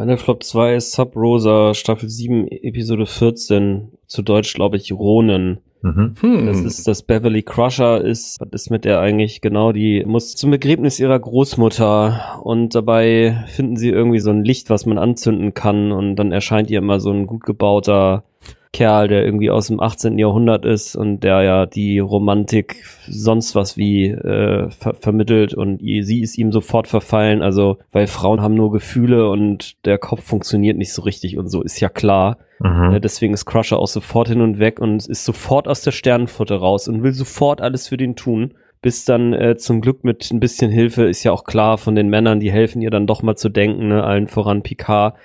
Meine 0.00 0.16
Flop 0.16 0.42
2 0.42 0.76
ist 0.76 0.92
Sub 0.92 1.14
Rosa, 1.14 1.74
Staffel 1.74 2.08
7, 2.08 2.48
Episode 2.48 3.04
14. 3.04 3.92
Zu 4.06 4.22
Deutsch, 4.22 4.54
glaube 4.54 4.78
ich, 4.78 4.92
Ronen. 4.92 5.58
Mhm. 5.82 6.14
Hm. 6.18 6.46
Das 6.46 6.58
ist 6.62 6.88
das 6.88 7.02
Beverly 7.02 7.42
Crusher 7.42 8.02
ist, 8.02 8.40
was 8.40 8.48
ist 8.50 8.70
mit 8.70 8.86
der 8.86 9.00
eigentlich 9.00 9.42
genau? 9.42 9.72
Die 9.72 10.02
muss 10.06 10.36
zum 10.36 10.52
Begräbnis 10.52 11.00
ihrer 11.00 11.18
Großmutter 11.18 12.40
und 12.42 12.74
dabei 12.74 13.44
finden 13.48 13.76
sie 13.76 13.90
irgendwie 13.90 14.20
so 14.20 14.30
ein 14.30 14.42
Licht, 14.42 14.70
was 14.70 14.86
man 14.86 14.96
anzünden 14.96 15.52
kann 15.52 15.92
und 15.92 16.16
dann 16.16 16.32
erscheint 16.32 16.70
ihr 16.70 16.78
immer 16.78 16.98
so 16.98 17.10
ein 17.10 17.26
gut 17.26 17.44
gebauter 17.44 18.24
Kerl, 18.72 19.08
der 19.08 19.24
irgendwie 19.24 19.50
aus 19.50 19.66
dem 19.66 19.80
18. 19.80 20.18
Jahrhundert 20.18 20.64
ist 20.64 20.94
und 20.94 21.20
der 21.20 21.42
ja 21.42 21.66
die 21.66 21.98
Romantik 21.98 22.84
sonst 23.08 23.54
was 23.56 23.76
wie 23.76 24.06
äh, 24.06 24.70
ver 24.70 24.94
vermittelt 24.94 25.54
und 25.54 25.80
sie 25.80 26.20
ist 26.20 26.38
ihm 26.38 26.52
sofort 26.52 26.86
verfallen, 26.86 27.42
also 27.42 27.78
weil 27.90 28.06
Frauen 28.06 28.40
haben 28.40 28.54
nur 28.54 28.70
Gefühle 28.70 29.28
und 29.28 29.84
der 29.86 29.98
Kopf 29.98 30.22
funktioniert 30.22 30.78
nicht 30.78 30.92
so 30.92 31.02
richtig 31.02 31.36
und 31.36 31.48
so 31.48 31.62
ist 31.62 31.80
ja 31.80 31.88
klar. 31.88 32.38
Mhm. 32.60 32.92
Ja, 32.92 32.98
deswegen 33.00 33.34
ist 33.34 33.44
Crusher 33.44 33.78
auch 33.78 33.88
sofort 33.88 34.28
hin 34.28 34.40
und 34.40 34.58
weg 34.58 34.78
und 34.80 35.04
ist 35.06 35.24
sofort 35.24 35.66
aus 35.66 35.82
der 35.82 35.92
Sternenfutter 35.92 36.56
raus 36.56 36.86
und 36.86 37.02
will 37.02 37.12
sofort 37.12 37.60
alles 37.60 37.88
für 37.88 37.96
den 37.96 38.14
tun 38.14 38.54
bis 38.82 39.04
dann 39.04 39.32
äh, 39.34 39.56
zum 39.56 39.80
Glück 39.80 40.04
mit 40.04 40.30
ein 40.30 40.40
bisschen 40.40 40.70
Hilfe 40.70 41.04
ist 41.04 41.22
ja 41.22 41.32
auch 41.32 41.44
klar 41.44 41.76
von 41.76 41.94
den 41.94 42.08
Männern, 42.08 42.40
die 42.40 42.50
helfen 42.50 42.80
ihr 42.80 42.90
dann 42.90 43.06
doch 43.06 43.22
mal 43.22 43.36
zu 43.36 43.48
denken, 43.48 43.88
ne? 43.88 44.02
allen 44.02 44.26
voran 44.26 44.62
Picard, 44.62 45.16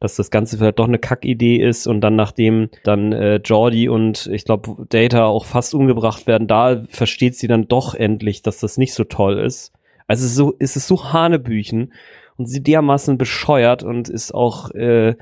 dass 0.00 0.16
das 0.16 0.30
Ganze 0.30 0.58
vielleicht 0.58 0.78
doch 0.78 0.88
eine 0.88 0.98
Kackidee 0.98 1.56
ist 1.56 1.86
und 1.86 2.00
dann 2.00 2.16
nachdem 2.16 2.70
dann 2.82 3.12
äh, 3.12 3.36
Jordi 3.36 3.88
und 3.88 4.28
ich 4.32 4.44
glaube 4.44 4.86
Data 4.88 5.26
auch 5.26 5.44
fast 5.44 5.74
umgebracht 5.74 6.26
werden, 6.26 6.48
da 6.48 6.82
versteht 6.88 7.36
sie 7.36 7.46
dann 7.46 7.68
doch 7.68 7.94
endlich, 7.94 8.42
dass 8.42 8.58
das 8.58 8.78
nicht 8.78 8.94
so 8.94 9.04
toll 9.04 9.38
ist. 9.38 9.72
Also 10.08 10.24
es 10.24 10.30
ist 10.30 10.36
so, 10.36 10.54
es 10.58 10.86
so 10.86 11.12
Hanebüchen 11.12 11.92
und 12.36 12.46
sie 12.46 12.62
dermaßen 12.62 13.18
bescheuert 13.18 13.82
und 13.82 14.08
ist 14.08 14.34
auch, 14.34 14.70
äh, 14.70 15.10
äh, 15.10 15.14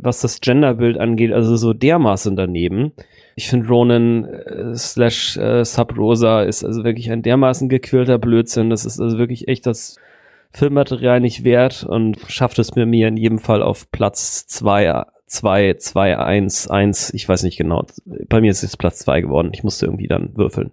was 0.00 0.22
das 0.22 0.40
Genderbild 0.40 0.98
angeht, 0.98 1.30
also 1.32 1.56
so 1.56 1.74
dermaßen 1.74 2.34
daneben. 2.34 2.92
Ich 3.36 3.48
finde 3.48 3.68
Ronan 3.68 4.24
äh, 4.24 4.74
slash 4.74 5.36
äh, 5.36 5.64
Sub 5.64 5.96
Rosa 5.96 6.42
ist 6.42 6.64
also 6.64 6.84
wirklich 6.84 7.10
ein 7.10 7.22
dermaßen 7.22 7.68
gequälter 7.68 8.18
Blödsinn. 8.18 8.70
Das 8.70 8.86
ist 8.86 8.98
also 8.98 9.18
wirklich 9.18 9.48
echt 9.48 9.66
das 9.66 9.98
Filmmaterial 10.52 11.20
nicht 11.20 11.44
wert 11.44 11.84
und 11.84 12.18
schafft 12.28 12.58
es 12.58 12.74
mir 12.74 12.86
mir 12.86 13.08
in 13.08 13.16
jedem 13.16 13.38
Fall 13.38 13.62
auf 13.62 13.90
Platz 13.90 14.46
2, 14.46 15.04
2, 15.26 15.74
2, 15.78 16.18
1, 16.18 16.68
1, 16.68 17.14
ich 17.14 17.28
weiß 17.28 17.42
nicht 17.42 17.56
genau. 17.56 17.86
Bei 18.28 18.40
mir 18.40 18.50
ist 18.50 18.62
es 18.62 18.76
Platz 18.76 18.98
2 19.00 19.22
geworden. 19.22 19.50
Ich 19.52 19.64
musste 19.64 19.86
irgendwie 19.86 20.08
dann 20.08 20.36
würfeln. 20.36 20.72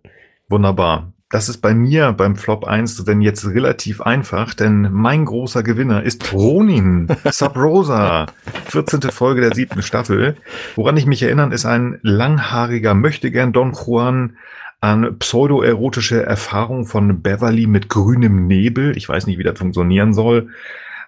Wunderbar. 0.50 1.13
Das 1.31 1.48
ist 1.48 1.59
bei 1.59 1.75
mir 1.75 2.12
beim 2.12 2.36
Flop 2.36 2.65
1 2.65 3.03
denn 3.05 3.21
jetzt 3.21 3.45
relativ 3.45 4.01
einfach, 4.01 4.55
denn 4.55 4.89
mein 4.91 5.25
großer 5.25 5.62
Gewinner 5.62 6.01
ist 6.01 6.33
Ronin, 6.33 7.07
Sub 7.25 7.55
Rosa, 7.55 8.25
14. 8.65 9.01
Folge 9.12 9.41
der 9.41 9.53
siebten 9.53 9.83
Staffel. 9.83 10.38
Woran 10.75 10.98
ich 10.98 11.05
mich 11.05 11.21
erinnern, 11.21 11.51
ist 11.51 11.67
ein 11.67 12.00
langhaariger 12.01 12.95
Möchtegern 12.95 13.53
Don 13.53 13.74
Juan, 13.74 14.38
an 14.81 15.17
pseudoerotische 15.19 16.24
Erfahrung 16.24 16.86
von 16.86 17.21
Beverly 17.21 17.67
mit 17.67 17.89
grünem 17.89 18.48
Nebel. 18.48 18.95
Ich 18.98 19.09
weiß 19.09 19.27
nicht, 19.27 19.38
wie 19.38 19.43
das 19.43 19.59
funktionieren 19.59 20.13
soll. 20.13 20.50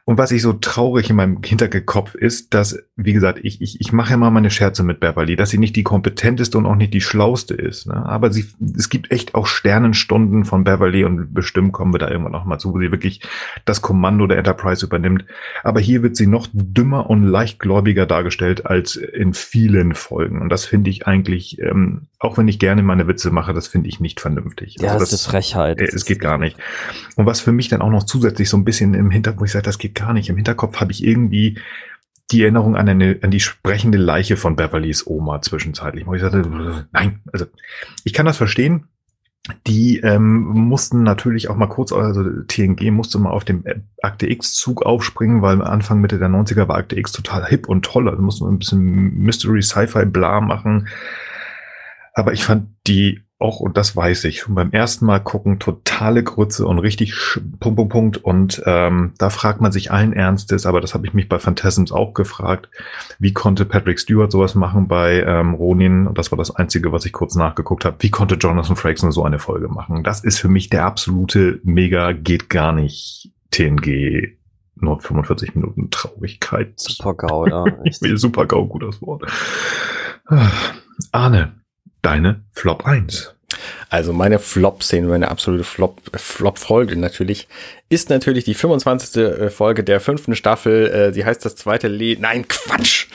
Und 0.03 0.17
was 0.17 0.31
ich 0.31 0.41
so 0.41 0.53
traurig 0.53 1.09
in 1.11 1.15
meinem 1.15 1.41
Hinterkopf 1.43 2.15
ist, 2.15 2.55
dass, 2.55 2.79
wie 2.95 3.13
gesagt, 3.13 3.39
ich, 3.43 3.61
ich, 3.61 3.79
ich 3.79 3.93
mache 3.93 4.15
immer 4.15 4.31
meine 4.31 4.49
Scherze 4.49 4.81
mit 4.83 4.99
Beverly, 4.99 5.35
dass 5.35 5.51
sie 5.51 5.59
nicht 5.59 5.75
die 5.75 5.83
kompetenteste 5.83 6.57
und 6.57 6.65
auch 6.65 6.75
nicht 6.75 6.93
die 6.93 7.01
schlauste 7.01 7.53
ist. 7.53 7.85
Ne? 7.85 8.03
Aber 8.05 8.31
sie, 8.31 8.45
es 8.75 8.89
gibt 8.89 9.11
echt 9.11 9.35
auch 9.35 9.45
Sternenstunden 9.45 10.43
von 10.43 10.63
Beverly 10.63 11.03
und 11.03 11.33
bestimmt 11.35 11.71
kommen 11.71 11.93
wir 11.93 11.99
da 11.99 12.09
irgendwann 12.09 12.31
noch 12.31 12.45
mal 12.45 12.57
zu, 12.57 12.73
wo 12.73 12.79
sie 12.79 12.91
wirklich 12.91 13.21
das 13.63 13.83
Kommando 13.83 14.25
der 14.25 14.39
Enterprise 14.39 14.85
übernimmt. 14.85 15.23
Aber 15.63 15.79
hier 15.79 16.01
wird 16.01 16.17
sie 16.17 16.27
noch 16.27 16.47
dümmer 16.51 17.07
und 17.07 17.23
leichtgläubiger 17.23 18.07
dargestellt 18.07 18.65
als 18.65 18.95
in 18.95 19.33
vielen 19.35 19.93
Folgen. 19.93 20.41
Und 20.41 20.49
das 20.49 20.65
finde 20.65 20.89
ich 20.89 21.05
eigentlich, 21.05 21.59
ähm, 21.61 22.07
auch 22.21 22.37
wenn 22.37 22.47
ich 22.47 22.59
gerne 22.59 22.83
meine 22.83 23.07
Witze 23.07 23.31
mache, 23.31 23.51
das 23.53 23.67
finde 23.67 23.89
ich 23.89 23.99
nicht 23.99 24.19
vernünftig. 24.19 24.75
Ja, 24.79 24.89
also 24.89 24.99
das, 24.99 25.09
das 25.09 25.21
ist 25.21 25.25
Frechheit. 25.25 25.81
Äh, 25.81 25.85
es 25.85 26.05
geht 26.05 26.19
gar 26.19 26.37
nicht. 26.37 26.55
Und 27.15 27.25
was 27.25 27.41
für 27.41 27.51
mich 27.51 27.67
dann 27.67 27.81
auch 27.81 27.89
noch 27.89 28.03
zusätzlich 28.03 28.47
so 28.47 28.57
ein 28.57 28.63
bisschen 28.63 28.93
im 28.93 29.09
Hintergrund, 29.09 29.47
ich 29.47 29.53
sage, 29.53 29.65
das 29.65 29.79
geht 29.79 29.95
gar 29.95 30.13
nicht. 30.13 30.29
Im 30.29 30.35
Hinterkopf 30.35 30.79
habe 30.79 30.91
ich 30.91 31.03
irgendwie 31.03 31.59
die 32.31 32.43
Erinnerung 32.43 32.75
an 32.75 32.87
eine, 32.87 33.17
an 33.23 33.31
die 33.31 33.39
sprechende 33.39 33.97
Leiche 33.97 34.37
von 34.37 34.55
Beverlys 34.55 35.07
Oma 35.07 35.41
zwischenzeitlich. 35.41 36.05
Wo 36.05 36.13
ich 36.13 36.21
sagte, 36.21 36.43
nein, 36.91 37.21
also 37.33 37.45
ich 38.03 38.13
kann 38.13 38.27
das 38.27 38.37
verstehen. 38.37 38.85
Die 39.65 39.97
ähm, 39.97 40.43
mussten 40.43 41.01
natürlich 41.01 41.49
auch 41.49 41.55
mal 41.55 41.67
kurz, 41.67 41.91
also 41.91 42.23
TNG 42.47 42.91
musste 42.91 43.17
mal 43.17 43.31
auf 43.31 43.45
dem 43.45 43.63
Akte 44.03 44.29
X-Zug 44.29 44.83
aufspringen, 44.83 45.41
weil 45.41 45.63
Anfang 45.63 45.99
Mitte 45.99 46.19
der 46.19 46.29
90er 46.29 46.67
war 46.67 46.77
Akte 46.77 46.99
X 46.99 47.11
total 47.11 47.47
hip 47.47 47.67
und 47.67 47.83
toll. 47.83 48.07
Also 48.07 48.21
mussten 48.21 48.45
ein 48.45 48.59
bisschen 48.59 49.17
Mystery 49.17 49.63
Sci-Fi 49.63 50.05
bla 50.05 50.39
machen. 50.39 50.87
Aber 52.13 52.33
ich 52.33 52.43
fand 52.43 52.69
die 52.87 53.21
auch, 53.41 53.59
und 53.59 53.75
das 53.75 53.95
weiß 53.95 54.25
ich, 54.25 54.41
schon 54.41 54.55
beim 54.55 54.71
ersten 54.71 55.05
Mal 55.05 55.19
gucken, 55.19 55.57
totale 55.57 56.23
Grütze 56.23 56.67
und 56.67 56.77
richtig 56.79 57.13
Punkt, 57.59 57.75
Punkt, 57.75 57.91
Punkt. 57.91 58.17
Und 58.17 58.61
ähm, 58.65 59.13
da 59.17 59.29
fragt 59.29 59.61
man 59.61 59.71
sich 59.71 59.91
allen 59.91 60.13
Ernstes, 60.13 60.65
aber 60.65 60.79
das 60.79 60.93
habe 60.93 61.07
ich 61.07 61.13
mich 61.13 61.27
bei 61.27 61.39
Phantasms 61.39 61.91
auch 61.91 62.13
gefragt, 62.13 62.69
wie 63.17 63.33
konnte 63.33 63.65
Patrick 63.65 63.99
Stewart 63.99 64.31
sowas 64.31 64.53
machen 64.53 64.87
bei 64.87 65.23
ähm, 65.23 65.55
Ronin? 65.55 66.07
Und 66.07 66.17
das 66.17 66.31
war 66.31 66.37
das 66.37 66.55
Einzige, 66.55 66.91
was 66.91 67.05
ich 67.05 67.13
kurz 67.13 67.35
nachgeguckt 67.35 67.83
habe. 67.83 67.97
Wie 67.99 68.11
konnte 68.11 68.35
Jonathan 68.35 68.75
Frakes 68.75 69.01
nur 69.01 69.11
so 69.11 69.23
eine 69.23 69.39
Folge 69.39 69.67
machen? 69.67 70.03
Das 70.03 70.23
ist 70.23 70.39
für 70.39 70.49
mich 70.49 70.69
der 70.69 70.85
absolute 70.85 71.59
Mega, 71.63 72.11
geht 72.11 72.49
gar 72.49 72.71
nicht 72.71 73.31
TNG 73.49 74.37
nur 74.75 74.99
45 74.99 75.55
Minuten 75.55 75.89
Traurigkeit. 75.89 76.79
Super 76.79 77.13
GAU, 77.13 77.47
ja. 77.47 77.65
Super 78.17 78.45
GAU, 78.45 78.65
gutes 78.65 79.01
Wort. 79.01 79.23
Arne, 81.11 81.60
deine 82.01 82.41
Flop 82.53 82.85
1. 82.85 83.33
Also 83.89 84.13
meine 84.13 84.39
Flop-Szene, 84.39 85.07
meine 85.07 85.29
absolute 85.29 85.63
Flop-Folge 85.63 86.93
Flop 86.93 87.01
natürlich, 87.01 87.47
ist 87.89 88.09
natürlich 88.09 88.45
die 88.45 88.53
25. 88.53 89.15
Äh, 89.17 89.49
Folge 89.49 89.83
der 89.83 89.99
fünften 89.99 90.35
Staffel. 90.35 90.87
Äh, 90.87 91.13
sie 91.13 91.25
heißt 91.25 91.43
das 91.43 91.55
zweite 91.55 91.87
Lied. 91.87 92.21
Nein, 92.21 92.47
Quatsch! 92.47 93.07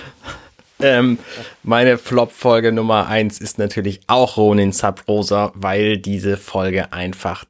Ähm, 0.78 1.18
meine 1.62 1.96
Flop-Folge 1.96 2.70
Nummer 2.70 3.06
1 3.06 3.40
ist 3.40 3.58
natürlich 3.58 4.00
auch 4.08 4.36
Ronin 4.36 4.72
Sub 4.72 5.04
Rosa, 5.08 5.52
weil 5.54 5.96
diese 5.96 6.36
Folge 6.36 6.92
einfach 6.92 7.44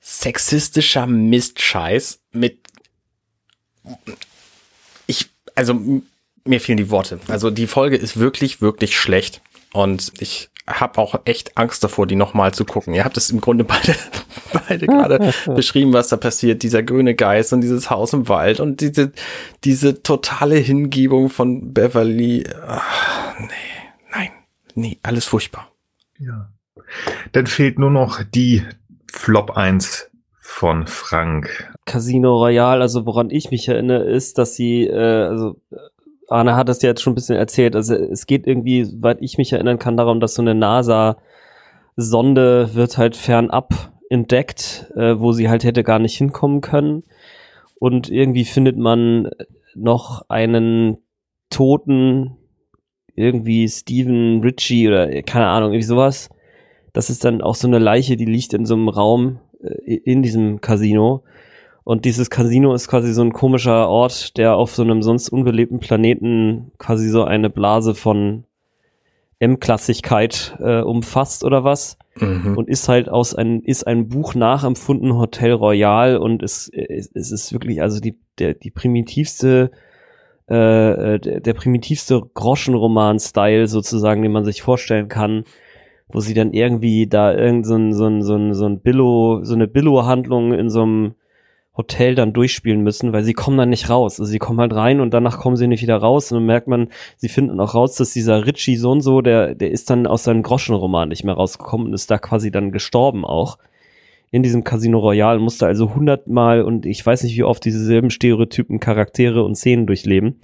sexistischer 0.00 1.06
Mistscheiß 1.06 2.20
mit 2.32 2.58
ich, 5.06 5.30
also 5.54 5.80
mir 6.44 6.60
fehlen 6.60 6.76
die 6.76 6.90
Worte. 6.90 7.18
Also 7.28 7.50
die 7.50 7.66
Folge 7.66 7.96
ist 7.96 8.18
wirklich, 8.18 8.60
wirklich 8.60 8.98
schlecht. 8.98 9.40
Und 9.72 10.12
ich 10.20 10.50
habe 10.66 10.98
auch 11.00 11.20
echt 11.24 11.56
Angst 11.56 11.82
davor, 11.82 12.06
die 12.06 12.16
nochmal 12.16 12.52
zu 12.52 12.64
gucken. 12.64 12.94
Ihr 12.94 13.04
habt 13.04 13.16
es 13.16 13.30
im 13.30 13.40
Grunde 13.40 13.64
beide, 13.64 13.94
beide 14.68 14.86
gerade 14.86 15.32
beschrieben, 15.54 15.92
was 15.92 16.08
da 16.08 16.16
passiert. 16.16 16.62
Dieser 16.62 16.82
grüne 16.82 17.14
Geist 17.14 17.52
und 17.52 17.60
dieses 17.62 17.90
Haus 17.90 18.12
im 18.12 18.28
Wald 18.28 18.60
und 18.60 18.80
diese, 18.80 19.12
diese 19.64 20.02
totale 20.02 20.56
Hingebung 20.56 21.30
von 21.30 21.72
Beverly. 21.72 22.44
Ach, 22.66 23.38
nee, 23.40 23.48
nein, 24.12 24.30
nee, 24.74 24.98
alles 25.02 25.24
furchtbar. 25.24 25.70
Ja. 26.18 26.50
Dann 27.32 27.46
fehlt 27.46 27.78
nur 27.78 27.90
noch 27.90 28.22
die 28.22 28.64
Flop 29.10 29.56
1 29.56 30.10
von 30.40 30.86
Frank. 30.86 31.72
Casino 31.84 32.36
Royale, 32.36 32.82
also 32.82 33.06
woran 33.06 33.30
ich 33.30 33.50
mich 33.50 33.68
erinnere, 33.68 34.04
ist, 34.04 34.38
dass 34.38 34.54
sie, 34.54 34.86
äh, 34.86 35.26
also 35.26 35.60
Arne 36.28 36.56
hat 36.56 36.68
es 36.68 36.82
ja 36.82 36.90
jetzt 36.90 37.02
schon 37.02 37.12
ein 37.12 37.16
bisschen 37.16 37.36
erzählt. 37.36 37.74
Also 37.74 37.94
es 37.94 38.26
geht 38.26 38.46
irgendwie, 38.46 38.84
soweit 38.84 39.22
ich 39.22 39.38
mich 39.38 39.52
erinnern 39.52 39.78
kann, 39.78 39.96
darum, 39.96 40.20
dass 40.20 40.34
so 40.34 40.42
eine 40.42 40.54
NASA-Sonde 40.54 41.16
wird 42.74 42.98
halt 42.98 43.16
fernab 43.16 43.92
entdeckt, 44.10 44.92
äh, 44.94 45.18
wo 45.18 45.32
sie 45.32 45.48
halt 45.48 45.64
hätte 45.64 45.82
gar 45.84 45.98
nicht 45.98 46.16
hinkommen 46.16 46.60
können. 46.60 47.02
Und 47.78 48.10
irgendwie 48.10 48.44
findet 48.44 48.76
man 48.76 49.30
noch 49.74 50.28
einen 50.28 50.98
toten, 51.50 52.36
irgendwie 53.14 53.68
Steven 53.68 54.40
Ritchie 54.40 54.88
oder 54.88 55.22
keine 55.22 55.46
Ahnung, 55.46 55.72
irgendwie 55.72 55.86
sowas. 55.86 56.28
Das 56.92 57.10
ist 57.10 57.24
dann 57.24 57.42
auch 57.42 57.54
so 57.54 57.68
eine 57.68 57.78
Leiche, 57.78 58.16
die 58.16 58.24
liegt 58.24 58.54
in 58.54 58.66
so 58.66 58.74
einem 58.74 58.88
Raum 58.88 59.40
äh, 59.60 59.94
in 59.94 60.22
diesem 60.22 60.60
Casino. 60.60 61.24
Und 61.88 62.04
dieses 62.04 62.28
Casino 62.28 62.74
ist 62.74 62.86
quasi 62.86 63.14
so 63.14 63.22
ein 63.22 63.32
komischer 63.32 63.88
Ort, 63.88 64.36
der 64.36 64.56
auf 64.56 64.74
so 64.74 64.82
einem 64.82 65.00
sonst 65.00 65.30
unbelebten 65.30 65.80
Planeten 65.80 66.70
quasi 66.76 67.08
so 67.08 67.24
eine 67.24 67.48
Blase 67.48 67.94
von 67.94 68.44
M-Klassigkeit 69.38 70.54
äh, 70.60 70.82
umfasst 70.82 71.44
oder 71.44 71.64
was. 71.64 71.96
Mhm. 72.20 72.58
Und 72.58 72.68
ist 72.68 72.90
halt 72.90 73.08
aus 73.08 73.34
ein, 73.34 73.62
ist 73.62 73.86
ein 73.86 74.10
Buch 74.10 74.34
nachempfunden, 74.34 75.16
Hotel 75.16 75.54
Royal, 75.54 76.18
und 76.18 76.42
es, 76.42 76.68
es, 76.68 77.10
es 77.14 77.32
ist 77.32 77.54
wirklich, 77.54 77.80
also 77.80 78.00
die, 78.00 78.18
der, 78.38 78.52
die 78.52 78.70
primitivste, 78.70 79.70
äh, 80.46 81.14
äh 81.14 81.18
der, 81.18 81.40
der 81.40 81.54
primitivste 81.54 82.20
Groschenroman-Style 82.34 83.66
sozusagen, 83.66 84.20
den 84.20 84.32
man 84.32 84.44
sich 84.44 84.60
vorstellen 84.60 85.08
kann 85.08 85.44
wo 86.10 86.20
sie 86.20 86.32
dann 86.32 86.54
irgendwie 86.54 87.06
da 87.06 87.34
irgend 87.34 87.66
so 87.66 87.76
ein, 87.76 87.92
so 87.92 88.06
ein, 88.06 88.22
so 88.22 88.34
ein, 88.34 88.54
so 88.54 88.64
ein 88.64 88.80
Billo, 88.80 89.40
so 89.44 89.54
eine 89.54 89.68
Billo-Handlung 89.68 90.54
in 90.54 90.70
so 90.70 90.82
einem 90.82 91.14
Hotel 91.78 92.16
dann 92.16 92.32
durchspielen 92.32 92.82
müssen, 92.82 93.12
weil 93.12 93.22
sie 93.22 93.32
kommen 93.32 93.56
dann 93.56 93.70
nicht 93.70 93.88
raus. 93.88 94.18
Also 94.18 94.30
sie 94.30 94.40
kommen 94.40 94.58
halt 94.60 94.74
rein 94.74 95.00
und 95.00 95.14
danach 95.14 95.38
kommen 95.38 95.56
sie 95.56 95.68
nicht 95.68 95.80
wieder 95.80 95.96
raus. 95.96 96.32
Und 96.32 96.38
dann 96.38 96.46
merkt 96.46 96.66
man, 96.66 96.88
sie 97.16 97.28
finden 97.28 97.58
auch 97.60 97.74
raus, 97.74 97.94
dass 97.94 98.12
dieser 98.12 98.46
Richie 98.46 98.76
so 98.76 98.90
und 98.90 99.00
so, 99.00 99.22
der, 99.22 99.54
der 99.54 99.70
ist 99.70 99.88
dann 99.88 100.08
aus 100.08 100.24
seinem 100.24 100.42
Groschenroman 100.42 101.08
nicht 101.08 101.22
mehr 101.22 101.34
rausgekommen 101.34 101.86
und 101.86 101.94
ist 101.94 102.10
da 102.10 102.18
quasi 102.18 102.50
dann 102.50 102.72
gestorben 102.72 103.24
auch. 103.24 103.58
In 104.30 104.42
diesem 104.42 104.64
Casino 104.64 104.98
Royale 104.98 105.38
musste 105.38 105.66
also 105.66 105.94
hundertmal 105.94 106.62
und 106.62 106.84
ich 106.84 107.06
weiß 107.06 107.22
nicht 107.22 107.36
wie 107.36 107.44
oft 107.44 107.64
dieselben 107.64 108.10
Stereotypen, 108.10 108.80
Charaktere 108.80 109.44
und 109.44 109.54
Szenen 109.54 109.86
durchleben. 109.86 110.40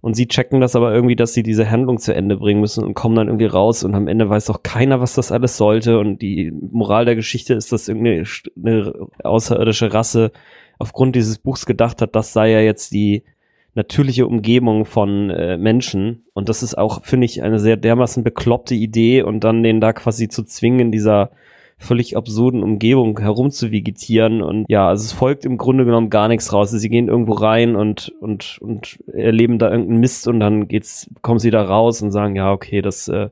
Und 0.00 0.14
sie 0.14 0.28
checken 0.28 0.60
das 0.60 0.76
aber 0.76 0.94
irgendwie, 0.94 1.16
dass 1.16 1.34
sie 1.34 1.42
diese 1.42 1.70
Handlung 1.70 1.98
zu 1.98 2.14
Ende 2.14 2.36
bringen 2.36 2.60
müssen 2.60 2.84
und 2.84 2.94
kommen 2.94 3.16
dann 3.16 3.28
irgendwie 3.28 3.46
raus 3.46 3.84
und 3.84 3.94
am 3.94 4.08
Ende 4.08 4.30
weiß 4.30 4.48
auch 4.50 4.62
keiner, 4.62 5.00
was 5.00 5.14
das 5.14 5.30
alles 5.30 5.56
sollte. 5.56 5.98
Und 5.98 6.22
die 6.22 6.52
Moral 6.52 7.04
der 7.04 7.16
Geschichte 7.16 7.54
ist, 7.54 7.70
dass 7.72 7.88
irgendeine 7.88 8.24
eine 8.56 8.94
außerirdische 9.22 9.92
Rasse 9.92 10.32
aufgrund 10.78 11.16
dieses 11.16 11.38
Buchs 11.38 11.66
gedacht 11.66 12.00
hat, 12.00 12.16
das 12.16 12.32
sei 12.32 12.50
ja 12.50 12.60
jetzt 12.60 12.92
die 12.92 13.24
natürliche 13.74 14.26
Umgebung 14.26 14.86
von 14.86 15.30
äh, 15.30 15.56
Menschen. 15.56 16.24
Und 16.32 16.48
das 16.48 16.62
ist 16.62 16.76
auch, 16.76 17.04
finde 17.04 17.26
ich, 17.26 17.42
eine 17.42 17.60
sehr 17.60 17.76
dermaßen 17.76 18.24
bekloppte 18.24 18.74
Idee 18.74 19.22
und 19.22 19.44
dann 19.44 19.62
den 19.62 19.80
da 19.80 19.92
quasi 19.92 20.28
zu 20.28 20.44
zwingen, 20.44 20.90
dieser 20.90 21.30
völlig 21.80 22.16
absurden 22.16 22.62
Umgebung 22.62 23.18
herumzuvegetieren 23.18 24.42
und 24.42 24.66
ja, 24.68 24.88
also 24.88 25.02
es 25.02 25.12
folgt 25.12 25.46
im 25.46 25.56
Grunde 25.56 25.86
genommen 25.86 26.10
gar 26.10 26.28
nichts 26.28 26.52
raus. 26.52 26.70
Sie 26.70 26.88
gehen 26.90 27.08
irgendwo 27.08 27.32
rein 27.32 27.74
und, 27.74 28.12
und, 28.20 28.58
und 28.60 28.98
erleben 29.06 29.58
da 29.58 29.70
irgendeinen 29.70 30.00
Mist 30.00 30.28
und 30.28 30.40
dann 30.40 30.68
geht's, 30.68 31.08
kommen 31.22 31.38
sie 31.38 31.50
da 31.50 31.62
raus 31.62 32.02
und 32.02 32.12
sagen, 32.12 32.36
ja, 32.36 32.52
okay, 32.52 32.82
das, 32.82 33.08
äh, 33.08 33.30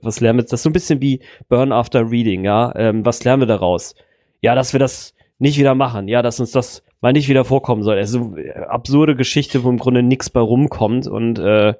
was 0.00 0.20
lernen 0.20 0.38
wir, 0.38 0.42
das 0.44 0.52
ist 0.52 0.62
so 0.62 0.70
ein 0.70 0.72
bisschen 0.72 1.00
wie 1.00 1.20
Burn 1.48 1.72
After 1.72 2.08
Reading, 2.08 2.44
ja, 2.44 2.72
ähm, 2.76 3.04
was 3.04 3.24
lernen 3.24 3.42
wir 3.42 3.46
daraus? 3.46 3.96
Ja, 4.40 4.54
dass 4.54 4.72
wir 4.72 4.80
das 4.80 5.14
nicht 5.40 5.58
wieder 5.58 5.74
machen, 5.74 6.06
ja, 6.06 6.22
dass 6.22 6.38
uns 6.38 6.52
das 6.52 6.84
mal 7.00 7.12
nicht 7.12 7.28
wieder 7.28 7.44
vorkommen 7.44 7.82
soll. 7.82 7.96
Also 7.96 8.36
absurde 8.68 9.16
Geschichte, 9.16 9.64
wo 9.64 9.70
im 9.70 9.78
Grunde 9.78 10.04
nichts 10.04 10.30
bei 10.30 10.40
rumkommt 10.40 11.08
und 11.08 11.40
äh, 11.40 11.74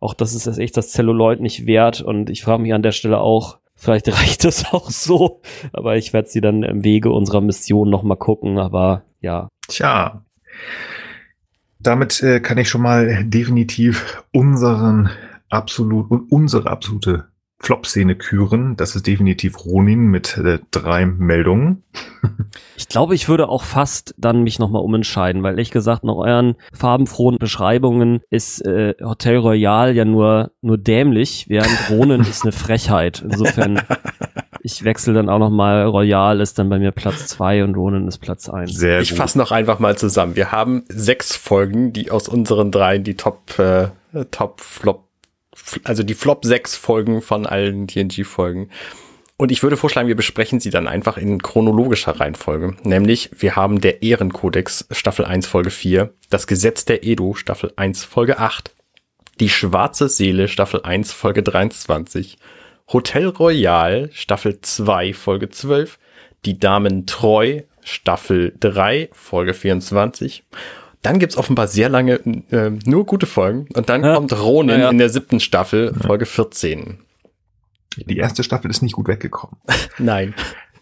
auch 0.00 0.14
das 0.14 0.34
ist 0.34 0.58
echt 0.58 0.76
das 0.76 0.90
Zelluloid 0.90 1.40
nicht 1.40 1.64
wert 1.66 2.02
und 2.02 2.28
ich 2.28 2.42
frage 2.42 2.60
mich 2.60 2.74
an 2.74 2.82
der 2.82 2.92
Stelle 2.92 3.20
auch, 3.20 3.58
Vielleicht 3.84 4.08
reicht 4.20 4.44
es 4.46 4.72
auch 4.72 4.90
so, 4.90 5.42
aber 5.72 5.96
ich 5.96 6.12
werde 6.14 6.28
sie 6.28 6.40
dann 6.40 6.62
im 6.62 6.84
Wege 6.84 7.10
unserer 7.10 7.42
Mission 7.42 7.90
nochmal 7.90 8.16
gucken, 8.16 8.58
aber 8.58 9.02
ja. 9.20 9.48
Tja, 9.68 10.24
damit 11.78 12.22
äh, 12.22 12.40
kann 12.40 12.56
ich 12.56 12.70
schon 12.70 12.80
mal 12.80 13.24
definitiv 13.24 14.24
unseren 14.32 15.10
absolut 15.50 16.10
und 16.10 16.32
unsere 16.32 16.70
absolute 16.70 17.28
Flop-Szene 17.60 18.16
küren. 18.16 18.76
Das 18.76 18.94
ist 18.94 19.06
definitiv 19.06 19.64
Ronin 19.64 20.10
mit 20.10 20.36
äh, 20.36 20.58
drei 20.70 21.06
Meldungen. 21.06 21.82
ich 22.76 22.88
glaube, 22.88 23.14
ich 23.14 23.28
würde 23.28 23.48
auch 23.48 23.62
fast 23.62 24.14
dann 24.18 24.42
mich 24.42 24.58
nochmal 24.58 24.82
umentscheiden, 24.82 25.42
weil 25.42 25.52
ehrlich 25.52 25.70
gesagt 25.70 26.04
nach 26.04 26.16
euren 26.16 26.56
farbenfrohen 26.72 27.38
Beschreibungen 27.38 28.20
ist 28.28 28.60
äh, 28.64 28.94
Hotel 29.02 29.38
Royal 29.38 29.94
ja 29.94 30.04
nur, 30.04 30.50
nur 30.60 30.78
dämlich, 30.78 31.46
während 31.48 31.90
Ronin 31.90 32.20
ist 32.20 32.42
eine 32.42 32.52
Frechheit. 32.52 33.22
Insofern, 33.24 33.80
ich 34.62 34.84
wechsle 34.84 35.14
dann 35.14 35.28
auch 35.28 35.38
nochmal. 35.38 35.86
Royal 35.86 36.40
ist 36.40 36.58
dann 36.58 36.68
bei 36.68 36.78
mir 36.78 36.92
Platz 36.92 37.28
zwei 37.28 37.64
und 37.64 37.76
Ronin 37.76 38.08
ist 38.08 38.18
Platz 38.18 38.48
eins. 38.48 38.76
Sehr 38.76 39.00
ich 39.00 39.14
fasse 39.14 39.38
noch 39.38 39.52
einfach 39.52 39.78
mal 39.78 39.96
zusammen. 39.96 40.36
Wir 40.36 40.52
haben 40.52 40.84
sechs 40.88 41.34
Folgen, 41.34 41.92
die 41.92 42.10
aus 42.10 42.28
unseren 42.28 42.70
dreien 42.70 43.04
die 43.04 43.14
Top, 43.16 43.58
äh, 43.58 43.88
Top 44.30 44.60
Flop 44.60 45.04
also 45.84 46.02
die 46.02 46.14
Flop 46.14 46.44
6 46.44 46.76
Folgen 46.76 47.22
von 47.22 47.46
allen 47.46 47.86
TNG-Folgen. 47.86 48.70
Und 49.36 49.50
ich 49.50 49.62
würde 49.62 49.76
vorschlagen, 49.76 50.08
wir 50.08 50.16
besprechen 50.16 50.60
sie 50.60 50.70
dann 50.70 50.86
einfach 50.86 51.16
in 51.16 51.42
chronologischer 51.42 52.20
Reihenfolge. 52.20 52.76
Nämlich, 52.84 53.30
wir 53.36 53.56
haben 53.56 53.80
der 53.80 54.02
Ehrenkodex 54.02 54.86
Staffel 54.92 55.24
1 55.24 55.46
Folge 55.46 55.70
4, 55.70 56.14
das 56.30 56.46
Gesetz 56.46 56.84
der 56.84 57.04
Edo 57.04 57.34
Staffel 57.34 57.72
1 57.74 58.04
Folge 58.04 58.38
8, 58.38 58.72
die 59.40 59.48
schwarze 59.48 60.08
Seele 60.08 60.46
Staffel 60.46 60.82
1 60.82 61.12
Folge 61.12 61.42
23, 61.42 62.38
Hotel 62.92 63.26
Royal 63.28 64.08
Staffel 64.12 64.60
2 64.60 65.12
Folge 65.14 65.48
12, 65.48 65.98
die 66.44 66.58
Damen 66.60 67.06
Treu 67.06 67.62
Staffel 67.82 68.54
3 68.60 69.10
Folge 69.12 69.52
24 69.52 70.44
dann 71.04 71.18
gibt's 71.18 71.36
offenbar 71.36 71.68
sehr 71.68 71.88
lange 71.88 72.14
äh, 72.50 72.70
nur 72.84 73.06
gute 73.06 73.26
Folgen. 73.26 73.68
Und 73.74 73.88
dann 73.88 74.02
ja. 74.02 74.14
kommt 74.14 74.32
Ronin 74.32 74.76
ja, 74.76 74.84
ja. 74.84 74.90
in 74.90 74.98
der 74.98 75.10
siebten 75.10 75.40
Staffel, 75.40 75.94
Folge 75.94 76.26
14. 76.26 76.98
Die 77.96 78.16
erste 78.16 78.42
Staffel 78.42 78.70
ist 78.70 78.82
nicht 78.82 78.94
gut 78.94 79.06
weggekommen. 79.06 79.56
Nein. 79.98 80.34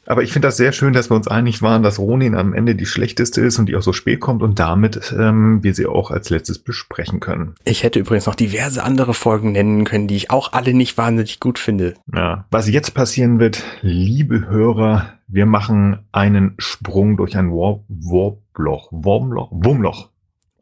Aber 0.05 0.23
ich 0.23 0.33
finde 0.33 0.49
das 0.49 0.57
sehr 0.57 0.73
schön, 0.73 0.93
dass 0.93 1.11
wir 1.11 1.15
uns 1.15 1.29
einig 1.29 1.63
waren, 1.63 1.85
dass 1.85 1.99
Ronin 1.99 2.35
am 2.35 2.55
Ende 2.55 2.75
die 2.75 2.87
schlechteste 2.87 3.41
ist 3.41 3.59
und 3.59 3.67
die 3.67 3.77
auch 3.77 3.83
so 3.83 3.93
spät 3.93 4.19
kommt 4.19 4.43
und 4.43 4.59
damit 4.59 5.15
ähm, 5.17 5.63
wir 5.63 5.75
sie 5.75 5.87
auch 5.87 6.11
als 6.11 6.29
letztes 6.29 6.59
besprechen 6.59 7.21
können. 7.21 7.55
Ich 7.65 7.85
hätte 7.85 8.01
übrigens 8.01 8.27
noch 8.27 8.35
diverse 8.35 8.83
andere 8.83 9.15
Folgen 9.15 9.53
nennen 9.53 9.85
können, 9.85 10.09
die 10.09 10.17
ich 10.17 10.31
auch 10.31 10.53
alle 10.53 10.75
nicht 10.75 10.99
wahnsinnig 10.99 11.39
gut 11.39 11.59
finde. 11.59 11.95
Ja, 12.13 12.47
was 12.51 12.69
jetzt 12.69 12.95
passieren 12.95 13.39
wird, 13.39 13.63
liebe 13.83 14.49
Hörer, 14.49 15.13
wir 15.29 15.47
machen 15.47 16.01
einen 16.11 16.55
Sprung 16.59 17.17
durch 17.17 17.37
ein 17.37 17.51
Warp 17.51 17.85
Warploch, 17.89 18.89
Wurmloch, 18.91 19.51
Wurmloch 19.53 20.09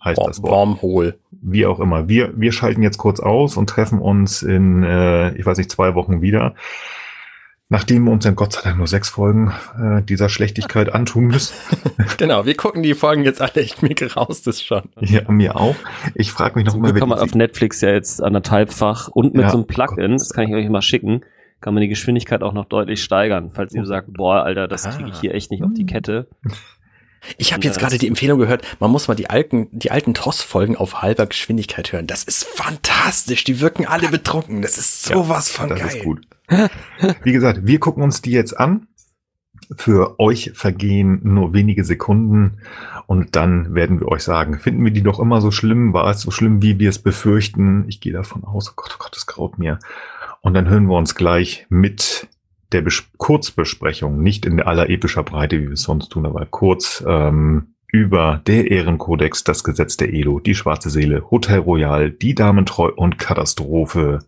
heißt 0.05 0.21
das 0.25 0.43
Wort. 0.43 0.53
Wormhole. 0.53 1.19
Wie 1.31 1.67
auch 1.67 1.81
immer. 1.81 2.09
Wir, 2.09 2.33
wir 2.39 2.53
schalten 2.53 2.83
jetzt 2.83 2.99
kurz 2.99 3.21
aus 3.21 3.57
und 3.57 3.69
treffen 3.69 3.99
uns 3.99 4.43
in, 4.43 4.83
äh, 4.83 5.35
ich 5.35 5.47
weiß 5.47 5.59
nicht, 5.59 5.71
zwei 5.71 5.95
Wochen 5.95 6.23
wieder. 6.23 6.55
Nachdem 7.73 8.05
wir 8.05 8.11
uns 8.11 8.25
dann 8.25 8.35
Gott 8.35 8.53
sei 8.53 8.63
Dank 8.63 8.79
nur 8.79 8.89
sechs 8.89 9.09
Folgen 9.09 9.53
äh, 9.81 10.03
dieser 10.03 10.29
Schlechtigkeit 10.29 10.93
antun 10.95 11.27
müssen. 11.27 11.55
genau, 12.19 12.45
wir 12.45 12.57
gucken 12.57 12.83
die 12.83 12.95
Folgen 12.95 13.23
jetzt 13.23 13.41
alle. 13.41 13.61
Ich 13.61 13.81
mir 13.81 13.95
raus 14.17 14.43
das 14.43 14.61
schon. 14.61 14.83
Ja, 14.99 15.31
mir 15.31 15.55
auch. 15.55 15.77
Ich 16.15 16.33
frage 16.33 16.59
mich 16.59 16.67
noch 16.67 16.75
immer, 16.75 16.93
kann 16.93 17.09
man 17.09 17.21
auf 17.21 17.35
Netflix 17.35 17.81
ja 17.81 17.91
jetzt 17.91 18.23
anderthalbfach 18.23 19.09
und 19.09 19.35
mit 19.35 19.43
ja, 19.43 19.51
so 19.51 19.59
einem 19.59 19.67
Plugin, 19.69 20.13
das 20.13 20.31
kann 20.31 20.49
ich 20.49 20.55
euch 20.55 20.69
mal 20.69 20.83
schicken, 20.83 21.21
kann 21.61 21.75
man 21.75 21.83
die 21.83 21.89
Geschwindigkeit 21.89 22.43
auch 22.43 22.55
noch 22.55 22.65
deutlich 22.65 23.05
steigern. 23.05 23.51
Falls 23.51 23.73
ihr 23.73 23.87
sagt, 23.87 24.13
boah, 24.15 24.43
Alter, 24.43 24.67
das 24.67 24.91
kriege 24.97 25.11
ich 25.11 25.21
hier 25.21 25.35
echt 25.35 25.53
nicht 25.53 25.63
auf 25.63 25.73
die 25.73 25.87
Kette. 25.87 26.27
Ich 27.37 27.53
habe 27.53 27.65
jetzt 27.65 27.79
gerade 27.79 27.99
die 27.99 28.09
Empfehlung 28.09 28.39
gehört, 28.39 28.65
man 28.81 28.91
muss 28.91 29.09
mal 29.09 29.15
die 29.15 29.29
alten, 29.31 29.69
die 29.73 29.91
alten 29.91 30.15
TOS-Folgen 30.15 30.77
auf 30.77 31.03
halber 31.03 31.27
Geschwindigkeit 31.27 31.93
hören. 31.93 32.07
Das 32.07 32.25
ist 32.25 32.45
fantastisch. 32.45 33.45
Die 33.45 33.61
wirken 33.61 33.87
alle 33.87 34.09
betrunken. 34.11 34.63
Das 34.63 34.79
ist 34.79 35.05
sowas 35.05 35.53
ja, 35.53 35.61
von 35.61 35.69
das 35.69 35.81
geil. 35.81 35.97
Ist 35.97 36.05
gut. 36.05 36.27
Wie 37.23 37.33
gesagt, 37.33 37.61
wir 37.67 37.79
gucken 37.79 38.03
uns 38.03 38.23
die 38.23 38.33
jetzt 38.33 38.59
an. 38.59 38.87
Für 39.77 40.19
euch 40.19 40.51
vergehen 40.55 41.21
nur 41.23 41.53
wenige 41.53 41.85
Sekunden 41.85 42.59
und 43.07 43.37
dann 43.37 43.73
werden 43.73 44.01
wir 44.01 44.09
euch 44.09 44.23
sagen, 44.23 44.59
finden 44.59 44.85
wir 44.85 44.91
die 44.91 45.03
doch 45.03 45.21
immer 45.21 45.41
so 45.41 45.53
schlimm? 45.53 45.93
War 45.93 46.09
es 46.11 46.23
so 46.23 46.33
schlimm, 46.33 46.61
wie 46.61 46.81
wir 46.81 46.89
es 46.89 46.99
befürchten? 46.99 47.85
Ich 47.89 48.01
gehe 48.01 48.13
davon 48.13 48.43
aus, 48.43 48.71
oh 48.71 48.73
Gott, 48.75 48.97
oh 48.97 48.99
Gott, 48.99 49.15
das 49.15 49.27
graut 49.27 49.59
mir. 49.59 49.79
Und 50.41 50.55
dann 50.55 50.69
hören 50.69 50.87
wir 50.87 50.97
uns 50.97 51.15
gleich 51.15 51.67
mit 51.69 52.27
der 52.73 52.83
Bes 52.83 53.05
Kurzbesprechung, 53.17 54.23
nicht 54.23 54.47
in 54.47 54.61
aller 54.61 54.89
epischer 54.91 55.23
Breite, 55.23 55.61
wie 55.61 55.67
wir 55.67 55.73
es 55.75 55.83
sonst 55.83 56.09
tun, 56.11 56.27
aber 56.27 56.47
kurz 56.47 57.05
ähm, 57.07 57.75
über 57.93 58.41
der 58.47 58.71
Ehrenkodex, 58.71 59.45
das 59.45 59.65
Gesetz 59.65 59.97
der 59.97 60.13
Elo, 60.13 60.39
die 60.39 60.55
Schwarze 60.55 60.91
Seele, 60.91 61.31
Hotel 61.31 61.59
Royal, 61.59 62.11
die 62.11 62.35
Damentreu 62.35 62.91
und 62.95 63.19
Katastrophe 63.19 64.21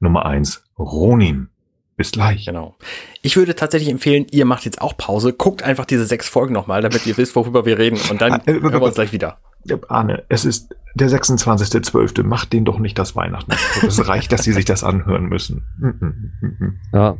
Nummer 0.00 0.26
eins 0.26 0.64
Ronin. 0.78 1.48
Bis 1.96 2.10
gleich. 2.12 2.46
Genau. 2.46 2.74
Ich 3.20 3.36
würde 3.36 3.54
tatsächlich 3.54 3.90
empfehlen, 3.90 4.26
ihr 4.30 4.44
macht 4.44 4.64
jetzt 4.64 4.80
auch 4.80 4.96
Pause, 4.96 5.32
guckt 5.32 5.62
einfach 5.62 5.84
diese 5.84 6.06
sechs 6.06 6.28
Folgen 6.28 6.52
nochmal, 6.52 6.82
damit 6.82 7.06
ihr 7.06 7.16
wisst, 7.16 7.36
worüber 7.36 7.64
wir 7.64 7.78
reden 7.78 7.98
und 8.10 8.20
dann 8.20 8.40
äh, 8.46 8.52
hören 8.52 8.72
wir 8.72 8.82
uns 8.82 8.94
gleich 8.94 9.12
wieder. 9.12 9.38
Arne, 9.88 10.24
es 10.28 10.44
ist 10.44 10.74
der 10.94 11.08
26.12. 11.08 12.22
Macht 12.24 12.52
den 12.52 12.64
doch 12.64 12.78
nicht 12.78 12.98
das 12.98 13.16
Weihnachten. 13.16 13.52
Es 13.86 14.06
reicht, 14.06 14.32
dass 14.32 14.44
sie 14.44 14.52
sich 14.52 14.64
das 14.64 14.84
anhören 14.84 15.26
müssen. 15.26 15.62
ja. 16.92 17.16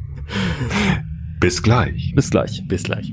Bis 1.40 1.62
gleich. 1.62 2.12
Bis 2.14 2.30
gleich. 2.30 2.62
Bis 2.68 2.82
gleich. 2.82 3.12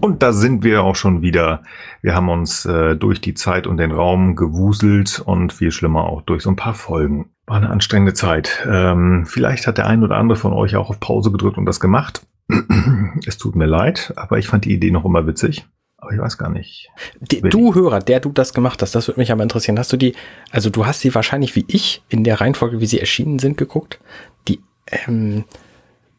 Und 0.00 0.22
da 0.22 0.34
sind 0.34 0.62
wir 0.62 0.84
auch 0.84 0.96
schon 0.96 1.22
wieder. 1.22 1.62
Wir 2.02 2.14
haben 2.14 2.28
uns 2.28 2.66
äh, 2.66 2.94
durch 2.94 3.22
die 3.22 3.32
Zeit 3.32 3.66
und 3.66 3.78
den 3.78 3.90
Raum 3.90 4.36
gewuselt 4.36 5.22
und 5.24 5.50
viel 5.50 5.70
schlimmer 5.70 6.04
auch 6.04 6.20
durch 6.20 6.42
so 6.42 6.50
ein 6.50 6.56
paar 6.56 6.74
Folgen. 6.74 7.33
War 7.46 7.56
eine 7.56 7.70
anstrengende 7.70 8.14
Zeit. 8.14 8.66
Ähm, 8.70 9.26
vielleicht 9.26 9.66
hat 9.66 9.78
der 9.78 9.86
ein 9.86 10.02
oder 10.02 10.16
andere 10.16 10.36
von 10.38 10.52
euch 10.52 10.76
auch 10.76 10.90
auf 10.90 11.00
Pause 11.00 11.30
gedrückt 11.30 11.58
und 11.58 11.66
das 11.66 11.80
gemacht. 11.80 12.26
es 13.26 13.36
tut 13.36 13.54
mir 13.54 13.66
leid, 13.66 14.12
aber 14.16 14.38
ich 14.38 14.48
fand 14.48 14.64
die 14.64 14.72
Idee 14.72 14.90
noch 14.90 15.04
immer 15.04 15.26
witzig. 15.26 15.66
Aber 16.04 16.12
ich 16.12 16.20
weiß 16.20 16.36
gar 16.36 16.50
nicht. 16.50 16.90
Die, 17.20 17.40
du 17.40 17.74
Hörer, 17.74 18.00
der 18.00 18.20
du 18.20 18.30
das 18.30 18.52
gemacht 18.52 18.82
hast, 18.82 18.94
das 18.94 19.08
würde 19.08 19.20
mich 19.20 19.32
aber 19.32 19.42
interessieren. 19.42 19.78
Hast 19.78 19.92
du 19.92 19.96
die, 19.96 20.14
also 20.50 20.68
du 20.68 20.84
hast 20.84 21.00
sie 21.00 21.14
wahrscheinlich 21.14 21.56
wie 21.56 21.64
ich 21.66 22.02
in 22.08 22.24
der 22.24 22.40
Reihenfolge, 22.40 22.80
wie 22.80 22.86
sie 22.86 23.00
erschienen 23.00 23.38
sind, 23.38 23.56
geguckt. 23.56 24.00
Die, 24.48 24.60
ähm, 24.86 25.44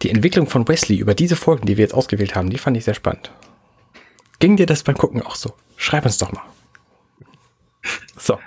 die 0.01 0.09
Entwicklung 0.09 0.47
von 0.47 0.67
Wesley 0.67 0.97
über 0.97 1.13
diese 1.13 1.35
Folgen, 1.35 1.67
die 1.67 1.77
wir 1.77 1.83
jetzt 1.83 1.93
ausgewählt 1.93 2.35
haben, 2.35 2.49
die 2.49 2.57
fand 2.57 2.77
ich 2.77 2.85
sehr 2.85 2.95
spannend. 2.95 3.31
Ging 4.39 4.57
dir 4.57 4.65
das 4.65 4.83
beim 4.83 4.97
Gucken 4.97 5.21
auch 5.21 5.35
so? 5.35 5.53
Schreib 5.77 6.05
uns 6.05 6.17
doch 6.17 6.31
mal. 6.31 6.43
So. 8.17 8.39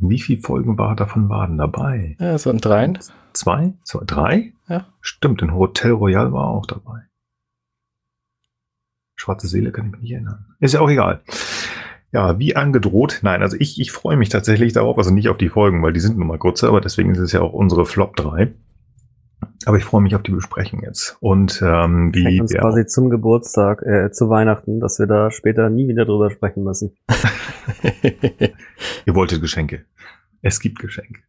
Wie 0.00 0.20
viele 0.20 0.40
Folgen 0.40 0.78
war 0.78 0.94
davon 0.94 1.28
waren 1.28 1.58
dabei? 1.58 2.16
Ja, 2.20 2.38
so 2.38 2.50
ein 2.50 2.58
dreien. 2.58 2.98
Zwei? 3.32 3.74
Zwei? 3.82 4.04
Drei? 4.06 4.52
Ja. 4.68 4.86
Stimmt, 5.00 5.42
in 5.42 5.54
Hotel 5.54 5.92
Royal 5.92 6.32
war 6.32 6.48
auch 6.48 6.66
dabei. 6.66 7.02
Schwarze 9.16 9.48
Seele 9.48 9.72
kann 9.72 9.86
ich 9.86 9.92
mich 9.92 10.00
nicht 10.02 10.12
erinnern. 10.12 10.46
Ist 10.60 10.74
ja 10.74 10.80
auch 10.80 10.90
egal. 10.90 11.22
Ja, 12.12 12.38
wie 12.38 12.56
angedroht. 12.56 13.20
Nein, 13.22 13.42
also 13.42 13.56
ich, 13.58 13.80
ich 13.80 13.92
freue 13.92 14.16
mich 14.16 14.28
tatsächlich 14.28 14.72
darauf, 14.72 14.96
also 14.96 15.10
nicht 15.12 15.28
auf 15.28 15.36
die 15.36 15.48
Folgen, 15.48 15.82
weil 15.82 15.92
die 15.92 16.00
sind 16.00 16.16
nun 16.16 16.28
mal 16.28 16.38
kurze, 16.38 16.68
aber 16.68 16.80
deswegen 16.80 17.10
ist 17.10 17.18
es 17.18 17.32
ja 17.32 17.40
auch 17.40 17.52
unsere 17.52 17.84
Flop 17.84 18.16
3. 18.16 18.52
Aber 19.68 19.76
ich 19.76 19.84
freue 19.84 20.00
mich 20.00 20.14
auf 20.16 20.22
die 20.22 20.30
Besprechung 20.30 20.82
jetzt. 20.82 21.18
Und 21.20 21.60
ähm, 21.62 22.14
wie 22.14 22.40
uns 22.40 22.54
quasi 22.54 22.86
zum 22.86 23.10
Geburtstag, 23.10 23.82
äh, 23.82 24.10
zu 24.10 24.30
Weihnachten, 24.30 24.80
dass 24.80 24.98
wir 24.98 25.06
da 25.06 25.30
später 25.30 25.68
nie 25.68 25.86
wieder 25.88 26.06
drüber 26.06 26.30
sprechen 26.30 26.64
müssen. 26.64 26.96
Ihr 29.04 29.14
wolltet 29.14 29.42
Geschenke. 29.42 29.84
Es 30.40 30.60
gibt 30.60 30.78
Geschenke. 30.78 31.20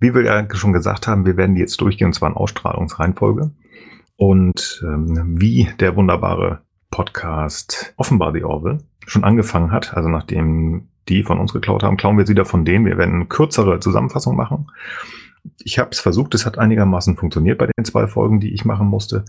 Wie 0.00 0.14
wir 0.14 0.22
ja 0.24 0.48
schon 0.54 0.72
gesagt 0.72 1.06
haben, 1.06 1.26
wir 1.26 1.36
werden 1.36 1.54
die 1.54 1.60
jetzt 1.60 1.78
durchgehen, 1.82 2.06
und 2.06 2.14
zwar 2.14 2.30
in 2.30 2.34
Ausstrahlungsreihenfolge. 2.34 3.50
Und 4.16 4.82
ähm, 4.86 5.38
wie 5.38 5.68
der 5.80 5.96
wunderbare 5.96 6.62
Podcast 6.90 7.92
Offenbar 7.98 8.32
The 8.32 8.44
Orville 8.44 8.78
schon 9.06 9.24
angefangen 9.24 9.70
hat, 9.70 9.92
also 9.92 10.08
nachdem 10.08 10.88
die 11.10 11.24
von 11.24 11.38
uns 11.38 11.52
geklaut 11.52 11.82
haben, 11.82 11.98
klauen 11.98 12.16
wir 12.16 12.24
sie 12.24 12.32
wieder 12.32 12.46
von 12.46 12.64
denen. 12.64 12.86
Wir 12.86 12.96
werden 12.96 13.16
eine 13.16 13.26
kürzere 13.26 13.80
Zusammenfassung 13.80 14.34
machen 14.34 14.70
ich 15.58 15.78
habe 15.78 15.90
es 15.92 16.00
versucht, 16.00 16.34
es 16.34 16.46
hat 16.46 16.58
einigermaßen 16.58 17.16
funktioniert 17.16 17.58
bei 17.58 17.66
den 17.66 17.84
zwei 17.84 18.06
Folgen, 18.06 18.40
die 18.40 18.52
ich 18.52 18.64
machen 18.64 18.86
musste. 18.86 19.24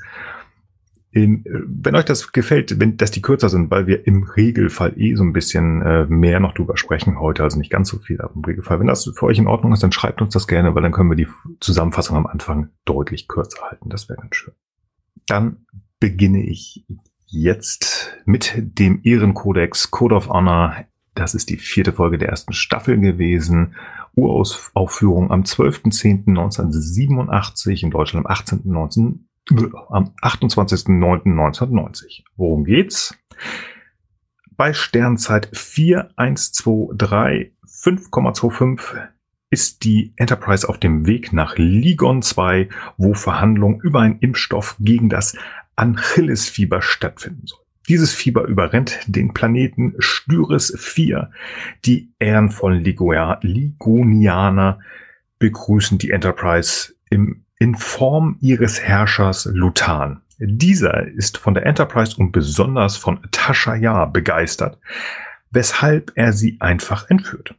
In, 1.11 1.43
wenn 1.45 1.95
euch 1.95 2.05
das 2.05 2.31
gefällt, 2.31 2.79
wenn 2.79 2.97
dass 2.97 3.09
die 3.09 3.23
kürzer 3.23 3.49
sind, 3.49 3.71
weil 3.71 3.87
wir 3.87 4.05
im 4.05 4.23
Regelfall 4.23 4.93
eh 4.95 5.15
so 5.15 5.23
ein 5.23 5.33
bisschen 5.33 5.81
äh, 5.81 6.05
mehr 6.05 6.39
noch 6.39 6.53
drüber 6.53 6.77
sprechen 6.77 7.19
heute, 7.19 7.41
also 7.41 7.57
nicht 7.57 7.71
ganz 7.71 7.89
so 7.89 7.97
viel, 7.97 8.21
aber 8.21 8.35
im 8.35 8.43
Regelfall, 8.43 8.79
wenn 8.79 8.87
das 8.87 9.11
für 9.15 9.25
euch 9.25 9.39
in 9.39 9.47
Ordnung 9.47 9.73
ist, 9.73 9.81
dann 9.81 9.91
schreibt 9.91 10.21
uns 10.21 10.33
das 10.33 10.47
gerne, 10.47 10.75
weil 10.75 10.83
dann 10.83 10.91
können 10.91 11.09
wir 11.09 11.15
die 11.15 11.27
Zusammenfassung 11.59 12.15
am 12.15 12.27
Anfang 12.27 12.69
deutlich 12.85 13.27
kürzer 13.27 13.63
halten. 13.63 13.89
Das 13.89 14.07
wäre 14.07 14.19
ganz 14.19 14.35
schön. 14.35 14.53
Dann 15.25 15.65
beginne 15.99 16.43
ich 16.43 16.85
jetzt 17.25 18.15
mit 18.25 18.53
dem 18.57 19.01
Ehrenkodex 19.03 19.91
Code 19.91 20.15
of 20.15 20.29
Honor. 20.29 20.75
Das 21.15 21.33
ist 21.33 21.49
die 21.49 21.57
vierte 21.57 21.93
Folge 21.93 22.17
der 22.17 22.29
ersten 22.29 22.53
Staffel 22.53 22.99
gewesen. 22.99 23.75
Uraufführung 24.19 25.31
am 25.31 25.43
12.10.1987 25.43 27.83
in 27.83 27.91
Deutschland 27.91 28.25
am 28.25 28.33
18.19. 28.33 29.19
am 29.89 30.11
28.09.1990. 30.21 32.23
Worum 32.35 32.65
geht's? 32.65 33.15
Bei 34.55 34.73
Sternzeit 34.73 35.49
4123 35.53 37.53
5,25 37.65 39.09
ist 39.51 39.83
die 39.83 40.13
Enterprise 40.17 40.67
auf 40.67 40.77
dem 40.77 41.07
Weg 41.07 41.33
nach 41.33 41.57
Ligon 41.57 42.21
2, 42.21 42.69
wo 42.97 43.13
Verhandlungen 43.13 43.79
über 43.79 44.01
einen 44.01 44.19
Impfstoff 44.19 44.75
gegen 44.79 45.09
das 45.09 45.35
Anchillesfieber 45.75 46.81
stattfinden 46.81 47.47
sollen. 47.47 47.68
Dieses 47.89 48.13
Fieber 48.13 48.43
überrennt 48.43 48.99
den 49.07 49.33
Planeten 49.33 49.95
Styris 49.97 50.71
4. 50.77 51.31
Die 51.85 52.13
ehrenvollen 52.19 52.83
Ligonianer 52.83 54.79
begrüßen 55.39 55.97
die 55.97 56.11
Enterprise 56.11 56.93
im, 57.09 57.45
in 57.57 57.73
Form 57.73 58.37
ihres 58.41 58.79
Herrschers 58.79 59.49
Lutan. 59.51 60.21
Dieser 60.37 61.07
ist 61.07 61.39
von 61.39 61.55
der 61.55 61.65
Enterprise 61.65 62.15
und 62.15 62.31
besonders 62.31 62.95
von 62.95 63.21
Tasha 63.31 63.73
Yar 63.73 64.13
begeistert, 64.13 64.77
weshalb 65.49 66.11
er 66.13 66.31
sie 66.31 66.57
einfach 66.59 67.09
entführt. 67.09 67.55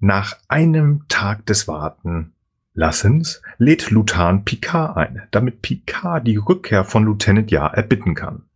Nach 0.00 0.38
einem 0.48 1.04
Tag 1.08 1.44
des 1.44 1.68
Warten 1.68 2.32
Lassens 2.72 3.42
lädt 3.58 3.90
Lutan 3.90 4.44
Picard 4.46 4.96
ein, 4.96 5.22
damit 5.32 5.60
Picard 5.60 6.26
die 6.26 6.36
Rückkehr 6.36 6.84
von 6.84 7.04
Lieutenant 7.04 7.50
Yar 7.50 7.74
erbitten 7.74 8.14
kann. 8.14 8.47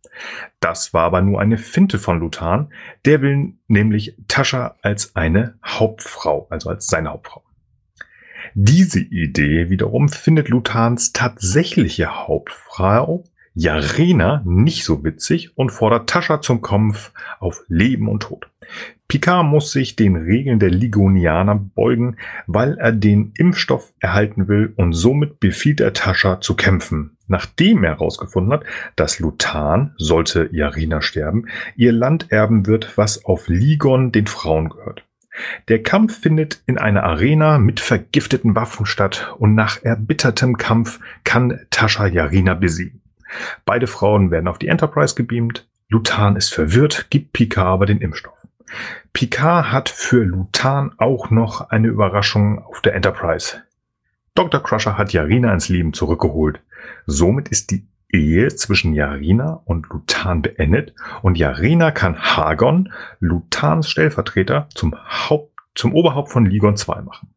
Das 0.59 0.93
war 0.93 1.03
aber 1.03 1.21
nur 1.21 1.41
eine 1.41 1.57
Finte 1.57 1.99
von 1.99 2.19
Lutan. 2.19 2.71
Der 3.05 3.21
will 3.21 3.53
nämlich 3.67 4.15
Tascha 4.27 4.75
als 4.81 5.15
eine 5.15 5.55
Hauptfrau, 5.63 6.47
also 6.49 6.69
als 6.69 6.87
seine 6.87 7.09
Hauptfrau. 7.09 7.43
Diese 8.55 8.99
Idee 8.99 9.69
wiederum 9.69 10.09
findet 10.09 10.49
Lutans 10.49 11.11
tatsächliche 11.11 12.27
Hauptfrau 12.27 13.23
Jarena 13.55 14.41
nicht 14.45 14.83
so 14.83 15.03
witzig 15.03 15.55
und 15.55 15.71
fordert 15.71 16.09
Tascha 16.09 16.41
zum 16.41 16.61
Kampf 16.61 17.11
auf 17.39 17.63
Leben 17.67 18.07
und 18.07 18.23
Tod. 18.23 18.47
Picard 19.07 19.45
muss 19.45 19.71
sich 19.71 19.95
den 19.95 20.15
Regeln 20.15 20.57
der 20.57 20.71
Ligonianer 20.71 21.53
beugen, 21.53 22.17
weil 22.47 22.79
er 22.79 22.91
den 22.91 23.31
Impfstoff 23.37 23.93
erhalten 23.99 24.47
will 24.47 24.73
und 24.75 24.93
somit 24.93 25.39
befiehlt 25.39 25.81
er 25.81 25.93
Tascha 25.93 26.41
zu 26.41 26.55
kämpfen. 26.55 27.15
Nachdem 27.27 27.83
er 27.83 27.91
herausgefunden 27.91 28.53
hat, 28.53 28.63
dass 28.95 29.19
Lutan, 29.19 29.93
sollte 29.97 30.49
Jarina 30.51 31.03
sterben, 31.03 31.45
ihr 31.75 31.91
Land 31.91 32.31
erben 32.31 32.65
wird, 32.65 32.97
was 32.97 33.23
auf 33.23 33.49
Ligon 33.49 34.11
den 34.11 34.25
Frauen 34.25 34.69
gehört. 34.69 35.05
Der 35.67 35.83
Kampf 35.83 36.19
findet 36.19 36.63
in 36.65 36.79
einer 36.79 37.03
Arena 37.03 37.59
mit 37.59 37.79
vergifteten 37.79 38.55
Waffen 38.55 38.87
statt 38.87 39.35
und 39.37 39.53
nach 39.53 39.83
erbittertem 39.83 40.57
Kampf 40.57 40.99
kann 41.23 41.59
Tascha 41.69 42.07
Jarina 42.07 42.55
besiegen. 42.55 43.02
Beide 43.65 43.87
Frauen 43.87 44.31
werden 44.31 44.47
auf 44.47 44.59
die 44.59 44.67
Enterprise 44.67 45.15
gebeamt. 45.15 45.67
Lutan 45.89 46.35
ist 46.35 46.53
verwirrt, 46.53 47.07
gibt 47.09 47.33
Picard 47.33 47.67
aber 47.67 47.85
den 47.85 47.99
Impfstoff. 47.99 48.37
Picard 49.13 49.71
hat 49.71 49.89
für 49.89 50.23
Lutan 50.23 50.93
auch 50.97 51.29
noch 51.29 51.69
eine 51.69 51.87
Überraschung 51.87 52.59
auf 52.63 52.81
der 52.81 52.95
Enterprise. 52.95 53.61
Dr. 54.35 54.61
Crusher 54.63 54.97
hat 54.97 55.13
Yarina 55.13 55.53
ins 55.53 55.69
Leben 55.69 55.93
zurückgeholt. 55.93 56.61
Somit 57.05 57.49
ist 57.49 57.69
die 57.69 57.85
Ehe 58.09 58.55
zwischen 58.55 58.93
Yarina 58.93 59.61
und 59.65 59.87
Lutan 59.89 60.41
beendet 60.41 60.93
und 61.21 61.37
Yarina 61.37 61.91
kann 61.91 62.19
Hagon, 62.19 62.91
Lutans 63.19 63.89
Stellvertreter, 63.89 64.67
zum 64.73 64.95
Haupt, 64.95 65.51
zum 65.75 65.93
Oberhaupt 65.93 66.31
von 66.31 66.45
Ligon 66.45 66.77
2 66.77 67.01
machen. 67.01 67.32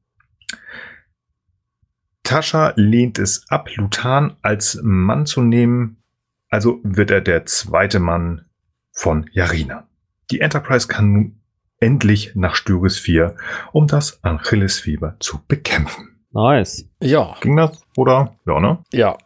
Tascha 2.26 2.72
lehnt 2.74 3.20
es 3.20 3.44
ab, 3.50 3.68
Lutan 3.76 4.36
als 4.42 4.80
Mann 4.82 5.26
zu 5.26 5.42
nehmen, 5.42 6.02
also 6.50 6.80
wird 6.82 7.12
er 7.12 7.20
der 7.20 7.46
zweite 7.46 8.00
Mann 8.00 8.46
von 8.90 9.30
Yarina. 9.32 9.86
Die 10.32 10.40
Enterprise 10.40 10.88
kann 10.88 11.12
nun 11.12 11.40
endlich 11.78 12.32
nach 12.34 12.56
Styris 12.56 12.98
4, 12.98 13.36
um 13.72 13.86
das 13.86 14.24
Achillesfieber 14.24 15.14
zu 15.20 15.40
bekämpfen. 15.46 16.18
Nice. 16.32 16.88
Ja. 17.00 17.36
Ging 17.40 17.56
das? 17.56 17.80
Oder? 17.96 18.34
Ja, 18.44 18.58
ne? 18.58 18.82
Ja. 18.92 19.16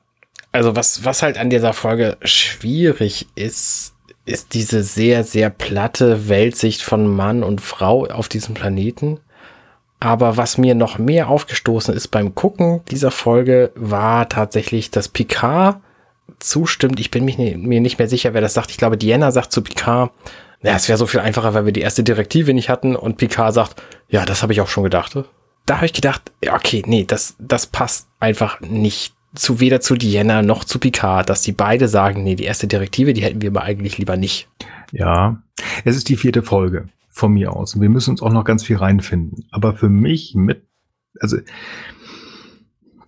Also 0.52 0.76
was, 0.76 1.02
was 1.02 1.22
halt 1.22 1.38
an 1.38 1.48
dieser 1.48 1.72
Folge 1.72 2.18
schwierig 2.22 3.28
ist, 3.34 3.94
ist 4.26 4.52
diese 4.52 4.82
sehr, 4.82 5.24
sehr 5.24 5.48
platte 5.48 6.28
Weltsicht 6.28 6.82
von 6.82 7.06
Mann 7.06 7.42
und 7.42 7.62
Frau 7.62 8.04
auf 8.04 8.28
diesem 8.28 8.54
Planeten. 8.54 9.20
Aber 10.00 10.38
was 10.38 10.56
mir 10.56 10.74
noch 10.74 10.98
mehr 10.98 11.28
aufgestoßen 11.28 11.94
ist 11.94 12.08
beim 12.08 12.34
Gucken 12.34 12.80
dieser 12.90 13.10
Folge, 13.10 13.70
war 13.74 14.28
tatsächlich, 14.30 14.90
dass 14.90 15.08
Picard 15.08 15.80
zustimmt. 16.38 16.98
Ich 16.98 17.10
bin 17.10 17.26
ne, 17.26 17.56
mir 17.58 17.82
nicht 17.82 17.98
mehr 17.98 18.08
sicher, 18.08 18.32
wer 18.32 18.40
das 18.40 18.54
sagt. 18.54 18.70
Ich 18.70 18.78
glaube, 18.78 18.96
Diana 18.96 19.30
sagt 19.30 19.52
zu 19.52 19.60
Picard, 19.62 20.10
ja, 20.62 20.74
es 20.74 20.88
wäre 20.88 20.96
so 20.96 21.06
viel 21.06 21.20
einfacher, 21.20 21.52
weil 21.52 21.66
wir 21.66 21.72
die 21.72 21.82
erste 21.82 22.02
Direktive 22.02 22.54
nicht 22.54 22.70
hatten 22.70 22.96
und 22.96 23.18
Picard 23.18 23.52
sagt, 23.52 23.82
ja, 24.08 24.24
das 24.24 24.42
habe 24.42 24.54
ich 24.54 24.62
auch 24.62 24.68
schon 24.68 24.84
gedacht. 24.84 25.18
Da 25.66 25.76
habe 25.76 25.86
ich 25.86 25.92
gedacht, 25.92 26.32
okay, 26.50 26.82
nee, 26.86 27.04
das, 27.06 27.36
das 27.38 27.66
passt 27.66 28.08
einfach 28.20 28.60
nicht 28.60 29.14
zu 29.34 29.60
weder 29.60 29.80
zu 29.80 29.94
Diana 29.94 30.42
noch 30.42 30.64
zu 30.64 30.78
Picard, 30.78 31.28
dass 31.28 31.42
die 31.42 31.52
beide 31.52 31.88
sagen, 31.88 32.24
nee, 32.24 32.34
die 32.34 32.44
erste 32.44 32.66
Direktive, 32.66 33.12
die 33.12 33.22
hätten 33.22 33.42
wir 33.42 33.50
aber 33.50 33.62
eigentlich 33.62 33.98
lieber 33.98 34.16
nicht. 34.16 34.48
Ja, 34.92 35.42
es 35.84 35.96
ist 35.96 36.08
die 36.08 36.16
vierte 36.16 36.42
Folge 36.42 36.88
von 37.11 37.33
mir 37.33 37.55
aus. 37.55 37.75
Und 37.75 37.83
wir 37.83 37.90
müssen 37.90 38.11
uns 38.11 38.23
auch 38.23 38.33
noch 38.33 38.44
ganz 38.44 38.64
viel 38.64 38.77
reinfinden. 38.77 39.46
Aber 39.51 39.75
für 39.75 39.88
mich 39.88 40.35
mit, 40.35 40.66
also 41.20 41.37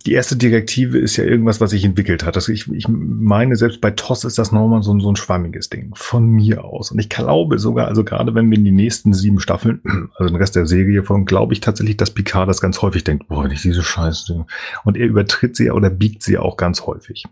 die 0.05 0.11
erste 0.11 0.35
Direktive 0.35 0.97
ist 0.97 1.15
ja 1.15 1.23
irgendwas, 1.23 1.61
was 1.61 1.71
sich 1.71 1.85
entwickelt 1.85 2.25
hat. 2.25 2.35
Also 2.35 2.51
ich, 2.51 2.69
ich 2.71 2.87
meine, 2.89 3.55
selbst 3.55 3.79
bei 3.79 3.91
TOS 3.91 4.25
ist 4.25 4.37
das 4.37 4.51
nochmal 4.51 4.83
so, 4.83 4.99
so 4.99 5.09
ein 5.09 5.15
schwammiges 5.15 5.69
Ding. 5.69 5.91
Von 5.95 6.29
mir 6.29 6.65
aus. 6.65 6.91
Und 6.91 6.99
ich 6.99 7.07
glaube 7.07 7.57
sogar, 7.57 7.87
also 7.87 8.03
gerade 8.03 8.35
wenn 8.35 8.51
wir 8.51 8.57
in 8.57 8.65
die 8.65 8.71
nächsten 8.71 9.13
sieben 9.13 9.39
Staffeln, 9.39 9.81
also 10.15 10.27
den 10.27 10.35
Rest 10.35 10.57
der 10.57 10.65
Serie 10.65 11.03
von, 11.03 11.25
glaube 11.25 11.53
ich 11.53 11.61
tatsächlich, 11.61 11.95
dass 11.95 12.11
Picard 12.11 12.49
das 12.49 12.59
ganz 12.59 12.81
häufig 12.81 13.05
denkt, 13.05 13.29
boah, 13.29 13.47
nicht 13.47 13.63
diese 13.63 13.83
Scheiße. 13.83 14.45
Und 14.83 14.97
er 14.97 15.07
übertritt 15.07 15.55
sie 15.55 15.71
oder 15.71 15.89
biegt 15.89 16.21
sie 16.21 16.37
auch 16.37 16.57
ganz 16.57 16.81
häufig. 16.85 17.23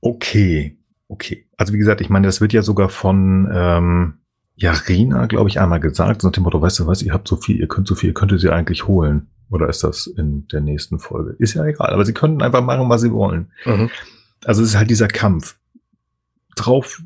Okay. 0.00 0.78
Okay. 1.08 1.44
Also 1.58 1.74
wie 1.74 1.78
gesagt, 1.78 2.00
ich 2.00 2.08
meine, 2.08 2.26
das 2.26 2.40
wird 2.40 2.54
ja 2.54 2.62
sogar 2.62 2.88
von, 2.88 3.50
ähm, 3.52 4.19
ja, 4.60 4.72
Rina, 4.72 5.26
glaube 5.26 5.48
ich, 5.48 5.58
einmal 5.58 5.80
gesagt, 5.80 6.20
so 6.20 6.28
nach 6.28 6.32
dem 6.32 6.44
Motto, 6.44 6.60
weißt 6.60 6.80
du 6.80 6.86
was, 6.86 7.02
ihr 7.02 7.14
habt 7.14 7.26
so 7.26 7.36
viel, 7.36 7.58
ihr 7.58 7.66
könnt 7.66 7.88
so 7.88 7.94
viel, 7.94 8.10
ihr 8.10 8.14
könntet 8.14 8.40
sie 8.40 8.50
eigentlich 8.50 8.86
holen. 8.86 9.28
Oder 9.48 9.68
ist 9.68 9.82
das 9.82 10.06
in 10.06 10.46
der 10.48 10.60
nächsten 10.60 10.98
Folge? 10.98 11.34
Ist 11.38 11.54
ja 11.54 11.64
egal, 11.64 11.90
aber 11.90 12.04
sie 12.04 12.12
könnten 12.12 12.42
einfach 12.42 12.62
machen, 12.62 12.88
was 12.88 13.00
sie 13.00 13.10
wollen. 13.10 13.50
Mhm. 13.64 13.88
Also 14.44 14.62
es 14.62 14.70
ist 14.70 14.76
halt 14.76 14.90
dieser 14.90 15.08
Kampf. 15.08 15.56
Drauf, 16.56 17.02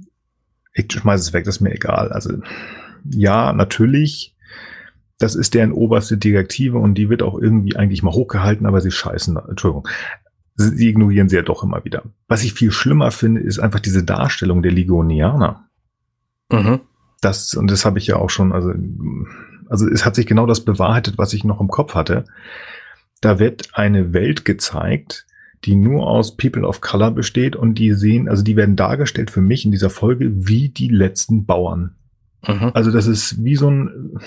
ich 0.74 0.92
schmeiße 0.92 1.22
es 1.22 1.32
weg, 1.32 1.44
das 1.44 1.56
ist 1.56 1.60
mir 1.60 1.72
egal. 1.72 2.10
Also 2.10 2.34
ja, 3.08 3.52
natürlich, 3.52 4.36
das 5.20 5.36
ist 5.36 5.54
deren 5.54 5.72
oberste 5.72 6.18
Direktive 6.18 6.78
und 6.78 6.96
die 6.96 7.08
wird 7.08 7.22
auch 7.22 7.38
irgendwie 7.38 7.76
eigentlich 7.76 8.02
mal 8.02 8.12
hochgehalten, 8.12 8.66
aber 8.66 8.80
sie 8.80 8.90
scheißen, 8.90 9.38
Entschuldigung, 9.48 9.86
sie 10.56 10.88
ignorieren 10.88 11.28
sie 11.28 11.36
ja 11.36 11.42
doch 11.42 11.62
immer 11.62 11.84
wieder. 11.84 12.02
Was 12.26 12.42
ich 12.42 12.52
viel 12.52 12.72
schlimmer 12.72 13.12
finde, 13.12 13.42
ist 13.42 13.60
einfach 13.60 13.80
diese 13.80 14.02
Darstellung 14.02 14.60
der 14.60 14.72
Legonianer. 14.72 15.68
Mhm. 16.50 16.80
Das, 17.24 17.54
und 17.54 17.70
das 17.70 17.84
habe 17.84 17.98
ich 17.98 18.06
ja 18.06 18.16
auch 18.16 18.30
schon, 18.30 18.52
also 18.52 18.72
also 19.68 19.88
es 19.88 20.04
hat 20.04 20.14
sich 20.14 20.26
genau 20.26 20.46
das 20.46 20.60
bewahrheitet, 20.60 21.18
was 21.18 21.32
ich 21.32 21.44
noch 21.44 21.60
im 21.60 21.68
Kopf 21.68 21.94
hatte. 21.94 22.24
Da 23.20 23.38
wird 23.38 23.70
eine 23.72 24.12
Welt 24.12 24.44
gezeigt, 24.44 25.26
die 25.64 25.74
nur 25.74 26.06
aus 26.06 26.36
People 26.36 26.66
of 26.66 26.80
Color 26.80 27.12
besteht 27.12 27.56
und 27.56 27.76
die 27.76 27.92
sehen, 27.92 28.28
also 28.28 28.42
die 28.42 28.56
werden 28.56 28.76
dargestellt 28.76 29.30
für 29.30 29.40
mich 29.40 29.64
in 29.64 29.70
dieser 29.70 29.90
Folge 29.90 30.46
wie 30.46 30.68
die 30.68 30.88
letzten 30.88 31.46
Bauern. 31.46 31.94
Mhm. 32.46 32.70
Also 32.74 32.90
das 32.90 33.06
ist 33.06 33.42
wie 33.42 33.56
so 33.56 33.70
ein 33.70 34.18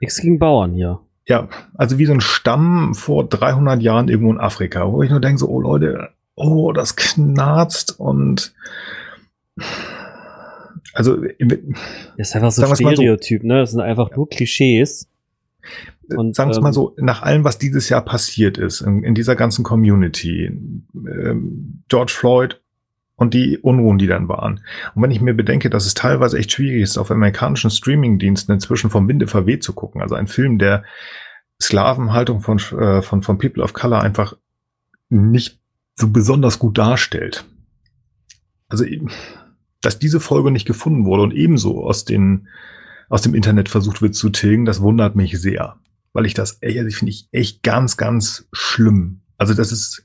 Nichts 0.00 0.20
gegen 0.20 0.38
Bauern 0.38 0.72
hier. 0.72 1.00
Ja, 1.26 1.48
also 1.74 1.98
wie 1.98 2.06
so 2.06 2.12
ein 2.12 2.20
Stamm 2.20 2.94
vor 2.94 3.28
300 3.28 3.82
Jahren 3.82 4.08
irgendwo 4.08 4.32
in 4.32 4.40
Afrika, 4.40 4.90
wo 4.90 5.02
ich 5.02 5.10
nur 5.10 5.20
denke 5.20 5.38
so, 5.38 5.48
oh 5.48 5.60
Leute, 5.60 6.10
oh, 6.34 6.72
das 6.72 6.96
knarzt 6.96 7.98
und 7.98 8.54
also 10.92 11.16
das 11.16 11.30
ist 12.16 12.34
einfach 12.34 12.52
so 12.52 12.64
ein 12.64 12.76
Stereotyp, 12.76 13.42
so, 13.42 13.48
ne? 13.48 13.58
Das 13.60 13.70
sind 13.72 13.80
einfach 13.80 14.14
nur 14.14 14.28
Klischees. 14.28 15.08
Und, 16.16 16.34
sagen 16.34 16.50
wir 16.50 16.56
ähm, 16.56 16.62
mal 16.62 16.72
so, 16.72 16.94
nach 16.98 17.22
allem, 17.22 17.44
was 17.44 17.58
dieses 17.58 17.88
Jahr 17.88 18.04
passiert 18.04 18.58
ist, 18.58 18.80
in, 18.80 19.04
in 19.04 19.14
dieser 19.14 19.36
ganzen 19.36 19.62
Community, 19.62 20.46
ähm, 20.94 21.82
George 21.88 22.12
Floyd 22.14 22.60
und 23.16 23.34
die 23.34 23.58
Unruhen, 23.58 23.98
die 23.98 24.06
dann 24.06 24.28
waren. 24.28 24.60
Und 24.94 25.02
wenn 25.02 25.10
ich 25.10 25.20
mir 25.20 25.34
bedenke, 25.34 25.70
dass 25.70 25.86
es 25.86 25.94
teilweise 25.94 26.38
echt 26.38 26.52
schwierig 26.52 26.82
ist, 26.82 26.98
auf 26.98 27.10
amerikanischen 27.10 27.70
Streamingdiensten 27.70 28.54
inzwischen 28.54 28.90
vom 28.90 29.06
Winde 29.08 29.26
verweht 29.26 29.62
zu 29.62 29.72
gucken, 29.72 30.00
also 30.00 30.14
ein 30.14 30.26
Film, 30.26 30.58
der 30.58 30.84
Sklavenhaltung 31.60 32.40
von, 32.40 32.58
äh, 32.58 33.02
von, 33.02 33.22
von 33.22 33.38
People 33.38 33.62
of 33.62 33.74
Color 33.74 34.00
einfach 34.00 34.34
nicht 35.10 35.60
so 35.96 36.08
besonders 36.08 36.58
gut 36.58 36.78
darstellt. 36.78 37.44
Also 38.68 38.84
dass 39.82 39.98
diese 39.98 40.20
Folge 40.20 40.50
nicht 40.50 40.66
gefunden 40.66 41.04
wurde 41.04 41.22
und 41.22 41.34
ebenso 41.34 41.84
aus, 41.84 42.04
den, 42.04 42.48
aus 43.08 43.22
dem 43.22 43.34
Internet 43.34 43.68
versucht 43.68 44.02
wird 44.02 44.14
zu 44.14 44.30
tilgen, 44.30 44.64
das 44.64 44.80
wundert 44.80 45.16
mich 45.16 45.40
sehr. 45.40 45.76
Weil 46.12 46.26
ich 46.26 46.34
das, 46.34 46.60
also 46.62 46.90
finde 46.90 47.10
ich 47.10 47.28
echt 47.32 47.62
ganz, 47.62 47.96
ganz 47.96 48.48
schlimm. 48.52 49.20
Also 49.38 49.54
das 49.54 49.72
ist 49.72 50.02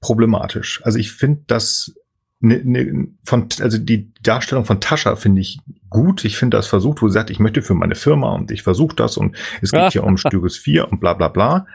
problematisch. 0.00 0.80
Also 0.84 0.98
ich 0.98 1.12
finde 1.12 1.42
das 1.46 1.94
ne, 2.40 2.60
ne, 2.64 3.08
von, 3.24 3.48
also 3.60 3.78
die 3.78 4.12
Darstellung 4.22 4.64
von 4.64 4.80
Tascha 4.80 5.16
finde 5.16 5.40
ich 5.40 5.60
gut. 5.90 6.24
Ich 6.24 6.36
finde 6.36 6.56
das 6.56 6.66
versucht, 6.66 7.02
wo 7.02 7.08
sie 7.08 7.14
sagt, 7.14 7.30
ich 7.30 7.38
möchte 7.38 7.62
für 7.62 7.74
meine 7.74 7.94
Firma 7.94 8.34
und 8.34 8.50
ich 8.50 8.62
versuche 8.62 8.96
das 8.96 9.16
und 9.16 9.36
es 9.60 9.72
geht 9.72 9.92
hier 9.92 10.04
um 10.04 10.16
Stüres 10.16 10.56
4 10.56 10.90
und 10.90 11.00
bla 11.00 11.14
bla 11.14 11.28
bla. 11.28 11.66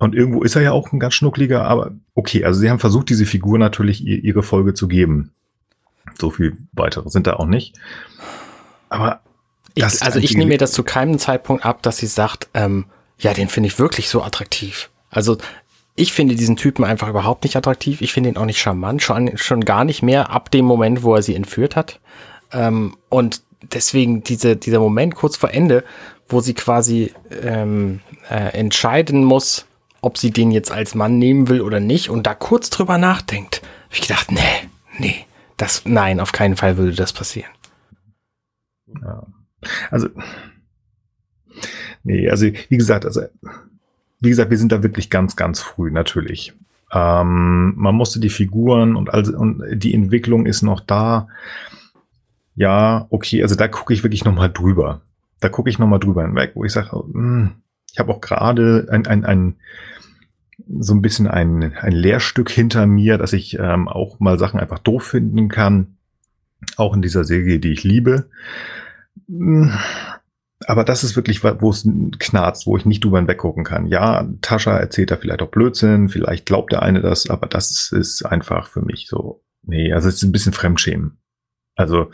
Und 0.00 0.14
irgendwo 0.14 0.42
ist 0.42 0.56
er 0.56 0.62
ja 0.62 0.72
auch 0.72 0.92
ein 0.92 0.98
ganz 0.98 1.12
schnuckliger, 1.12 1.66
aber 1.66 1.92
okay, 2.14 2.44
also 2.44 2.58
sie 2.58 2.70
haben 2.70 2.78
versucht, 2.78 3.10
diese 3.10 3.26
Figur 3.26 3.58
natürlich 3.58 4.04
ihre 4.04 4.42
Folge 4.42 4.72
zu 4.72 4.88
geben. 4.88 5.32
So 6.18 6.30
viel 6.30 6.56
weitere 6.72 7.10
sind 7.10 7.26
da 7.26 7.34
auch 7.34 7.46
nicht. 7.46 7.78
Aber 8.88 9.20
ich, 9.74 9.84
also 9.84 10.18
ich 10.18 10.34
nehme 10.34 10.48
mir 10.48 10.58
das 10.58 10.72
zu 10.72 10.84
keinem 10.84 11.18
Zeitpunkt 11.18 11.66
ab, 11.66 11.82
dass 11.82 11.98
sie 11.98 12.06
sagt, 12.06 12.48
ähm, 12.54 12.86
ja, 13.18 13.34
den 13.34 13.48
finde 13.48 13.66
ich 13.66 13.78
wirklich 13.78 14.08
so 14.08 14.22
attraktiv. 14.22 14.88
Also 15.10 15.36
ich 15.96 16.14
finde 16.14 16.34
diesen 16.34 16.56
Typen 16.56 16.82
einfach 16.82 17.08
überhaupt 17.08 17.44
nicht 17.44 17.56
attraktiv. 17.56 18.00
Ich 18.00 18.14
finde 18.14 18.30
ihn 18.30 18.38
auch 18.38 18.46
nicht 18.46 18.58
charmant, 18.58 19.02
schon, 19.02 19.36
schon 19.36 19.66
gar 19.66 19.84
nicht 19.84 20.02
mehr 20.02 20.30
ab 20.30 20.50
dem 20.50 20.64
Moment, 20.64 21.02
wo 21.02 21.14
er 21.14 21.22
sie 21.22 21.34
entführt 21.34 21.76
hat. 21.76 22.00
Ähm, 22.52 22.96
und 23.10 23.42
deswegen 23.60 24.22
diese, 24.22 24.56
dieser 24.56 24.80
Moment 24.80 25.14
kurz 25.14 25.36
vor 25.36 25.50
Ende, 25.50 25.84
wo 26.26 26.40
sie 26.40 26.54
quasi 26.54 27.12
ähm, 27.42 28.00
äh, 28.30 28.58
entscheiden 28.58 29.24
muss, 29.24 29.66
ob 30.00 30.18
sie 30.18 30.30
den 30.30 30.50
jetzt 30.50 30.72
als 30.72 30.94
Mann 30.94 31.18
nehmen 31.18 31.48
will 31.48 31.60
oder 31.60 31.80
nicht 31.80 32.08
und 32.10 32.26
da 32.26 32.34
kurz 32.34 32.70
drüber 32.70 32.98
nachdenkt, 32.98 33.62
habe 33.62 33.94
ich 33.94 34.02
gedacht, 34.02 34.32
nee, 34.32 34.68
nee, 34.98 35.26
das, 35.56 35.82
nein, 35.84 36.20
auf 36.20 36.32
keinen 36.32 36.56
Fall 36.56 36.76
würde 36.76 36.94
das 36.94 37.12
passieren. 37.12 37.50
Ja. 39.02 39.26
Also, 39.90 40.08
nee, 42.02 42.28
also, 42.28 42.46
wie 42.46 42.76
gesagt, 42.76 43.04
also, 43.04 43.22
wie 44.20 44.28
gesagt, 44.28 44.50
wir 44.50 44.58
sind 44.58 44.72
da 44.72 44.82
wirklich 44.82 45.10
ganz, 45.10 45.36
ganz 45.36 45.60
früh, 45.60 45.90
natürlich. 45.90 46.54
Ähm, 46.92 47.74
man 47.76 47.94
musste 47.94 48.20
die 48.20 48.30
Figuren 48.30 48.96
und 48.96 49.12
also, 49.12 49.36
und 49.36 49.62
die 49.72 49.94
Entwicklung 49.94 50.46
ist 50.46 50.62
noch 50.62 50.80
da. 50.80 51.28
Ja, 52.56 53.06
okay, 53.10 53.42
also 53.42 53.54
da 53.54 53.68
gucke 53.68 53.94
ich 53.94 54.02
wirklich 54.02 54.24
nochmal 54.24 54.50
drüber. 54.50 55.00
Da 55.40 55.48
gucke 55.48 55.70
ich 55.70 55.78
nochmal 55.78 56.00
drüber 56.00 56.22
hinweg, 56.22 56.52
wo 56.54 56.64
ich 56.64 56.72
sage, 56.72 56.90
hm, 56.92 57.52
ich 57.92 57.98
habe 57.98 58.12
auch 58.12 58.20
gerade 58.20 58.86
ein, 58.90 59.06
ein, 59.06 59.24
ein 59.24 59.56
so 60.78 60.94
ein 60.94 61.02
bisschen 61.02 61.26
ein, 61.26 61.74
ein 61.74 61.92
Lehrstück 61.92 62.50
hinter 62.50 62.86
mir, 62.86 63.18
dass 63.18 63.32
ich 63.32 63.58
ähm, 63.58 63.88
auch 63.88 64.20
mal 64.20 64.38
Sachen 64.38 64.60
einfach 64.60 64.78
doof 64.78 65.04
finden 65.04 65.48
kann. 65.48 65.96
Auch 66.76 66.94
in 66.94 67.02
dieser 67.02 67.24
Serie, 67.24 67.58
die 67.58 67.72
ich 67.72 67.84
liebe. 67.84 68.28
Hm, 69.28 69.72
aber 70.66 70.84
das 70.84 71.04
ist 71.04 71.16
wirklich, 71.16 71.42
wo 71.42 71.70
es 71.70 71.88
knarzt, 72.18 72.66
wo 72.66 72.76
ich 72.76 72.84
nicht 72.84 73.02
drüber 73.02 73.18
hinweggucken 73.18 73.64
kann. 73.64 73.86
Ja, 73.86 74.28
Tascha 74.42 74.76
erzählt 74.76 75.10
da 75.10 75.16
vielleicht 75.16 75.40
auch 75.40 75.50
Blödsinn, 75.50 76.10
vielleicht 76.10 76.44
glaubt 76.46 76.72
der 76.72 76.82
eine 76.82 77.00
das, 77.00 77.30
aber 77.30 77.46
das 77.46 77.92
ist 77.92 78.24
einfach 78.24 78.68
für 78.68 78.82
mich 78.82 79.06
so, 79.08 79.42
nee, 79.62 79.92
also 79.92 80.08
es 80.08 80.16
ist 80.16 80.22
ein 80.24 80.32
bisschen 80.32 80.52
Fremdschämen. 80.52 81.18
Also, 81.76 82.10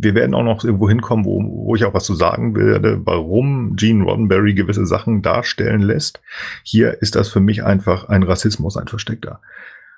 wir 0.00 0.14
werden 0.14 0.34
auch 0.34 0.44
noch 0.44 0.64
irgendwo 0.64 0.88
hinkommen, 0.88 1.24
wo, 1.24 1.42
wo 1.42 1.74
ich 1.74 1.84
auch 1.84 1.94
was 1.94 2.04
zu 2.04 2.14
sagen 2.14 2.54
werde, 2.54 3.00
warum 3.04 3.76
Gene 3.76 4.04
Roddenberry 4.04 4.54
gewisse 4.54 4.86
Sachen 4.86 5.22
darstellen 5.22 5.82
lässt. 5.82 6.20
Hier 6.62 7.02
ist 7.02 7.16
das 7.16 7.28
für 7.28 7.40
mich 7.40 7.64
einfach 7.64 8.08
ein 8.08 8.22
Rassismus, 8.22 8.76
ein 8.76 8.88
versteckter. 8.88 9.40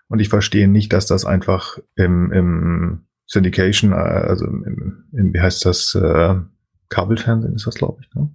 Und 0.08 0.20
ich 0.20 0.28
verstehe 0.28 0.68
nicht, 0.68 0.92
dass 0.92 1.06
das 1.06 1.24
einfach 1.24 1.78
im, 1.94 2.32
im 2.32 3.00
Syndication, 3.26 3.92
äh, 3.92 3.96
also 3.96 4.46
im, 4.46 5.04
im, 5.12 5.34
wie 5.34 5.40
heißt 5.40 5.64
das, 5.64 5.94
äh, 5.94 6.34
Kabelfernsehen 6.88 7.54
ist 7.54 7.66
das, 7.66 7.76
glaube 7.76 8.02
ich, 8.02 8.14
ne? 8.14 8.28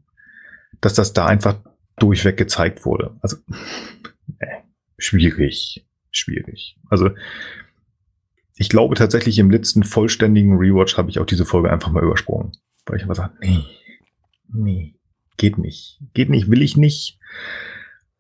dass 0.80 0.94
das 0.94 1.14
da 1.14 1.26
einfach 1.26 1.58
durchweg 1.98 2.38
gezeigt 2.38 2.86
wurde. 2.86 3.16
Also 3.22 3.38
äh, 4.40 4.48
schwierig, 4.98 5.86
schwierig. 6.12 6.78
Also 6.90 7.10
ich 8.56 8.70
glaube 8.70 8.96
tatsächlich 8.96 9.40
im 9.40 9.52
letzten 9.52 9.84
vollständigen 9.84 10.58
Rewatch 10.58 10.98
habe 10.98 11.10
ich 11.10 11.20
auch 11.20 11.26
diese 11.26 11.46
Folge 11.46 11.72
einfach 11.72 11.92
mal 11.92 12.04
übersprungen. 12.04 12.54
Weil 12.86 12.98
ich 12.98 13.04
einfach 13.04 13.16
sage, 13.16 13.34
nee, 13.42 13.66
nee, 14.54 14.96
geht 15.38 15.58
nicht. 15.58 16.00
Geht 16.14 16.30
nicht, 16.30 16.50
will 16.50 16.62
ich 16.62 16.78
nicht. 16.78 17.18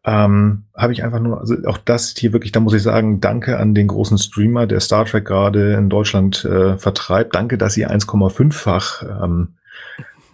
Ähm, 0.04 0.66
habe 0.76 0.94
ich 0.94 1.04
einfach 1.04 1.20
nur, 1.20 1.40
also 1.40 1.56
auch 1.66 1.80
das 1.80 2.14
hier 2.16 2.32
wirklich, 2.32 2.52
da 2.52 2.60
muss 2.60 2.74
ich 2.74 2.84
sagen, 2.84 3.22
danke 3.22 3.58
an 3.58 3.74
den 3.74 3.88
großen 3.88 4.20
Streamer, 4.20 4.68
der 4.68 4.80
Star 4.80 5.06
Trek 5.06 5.26
gerade 5.26 5.74
in 5.74 5.90
Deutschland 5.90 6.46
äh, 6.46 6.78
vertreibt. 6.78 7.34
Danke, 7.34 7.58
dass 7.58 7.76
ihr 7.78 7.90
1,5-fach 7.90 9.24
ähm, 9.24 9.56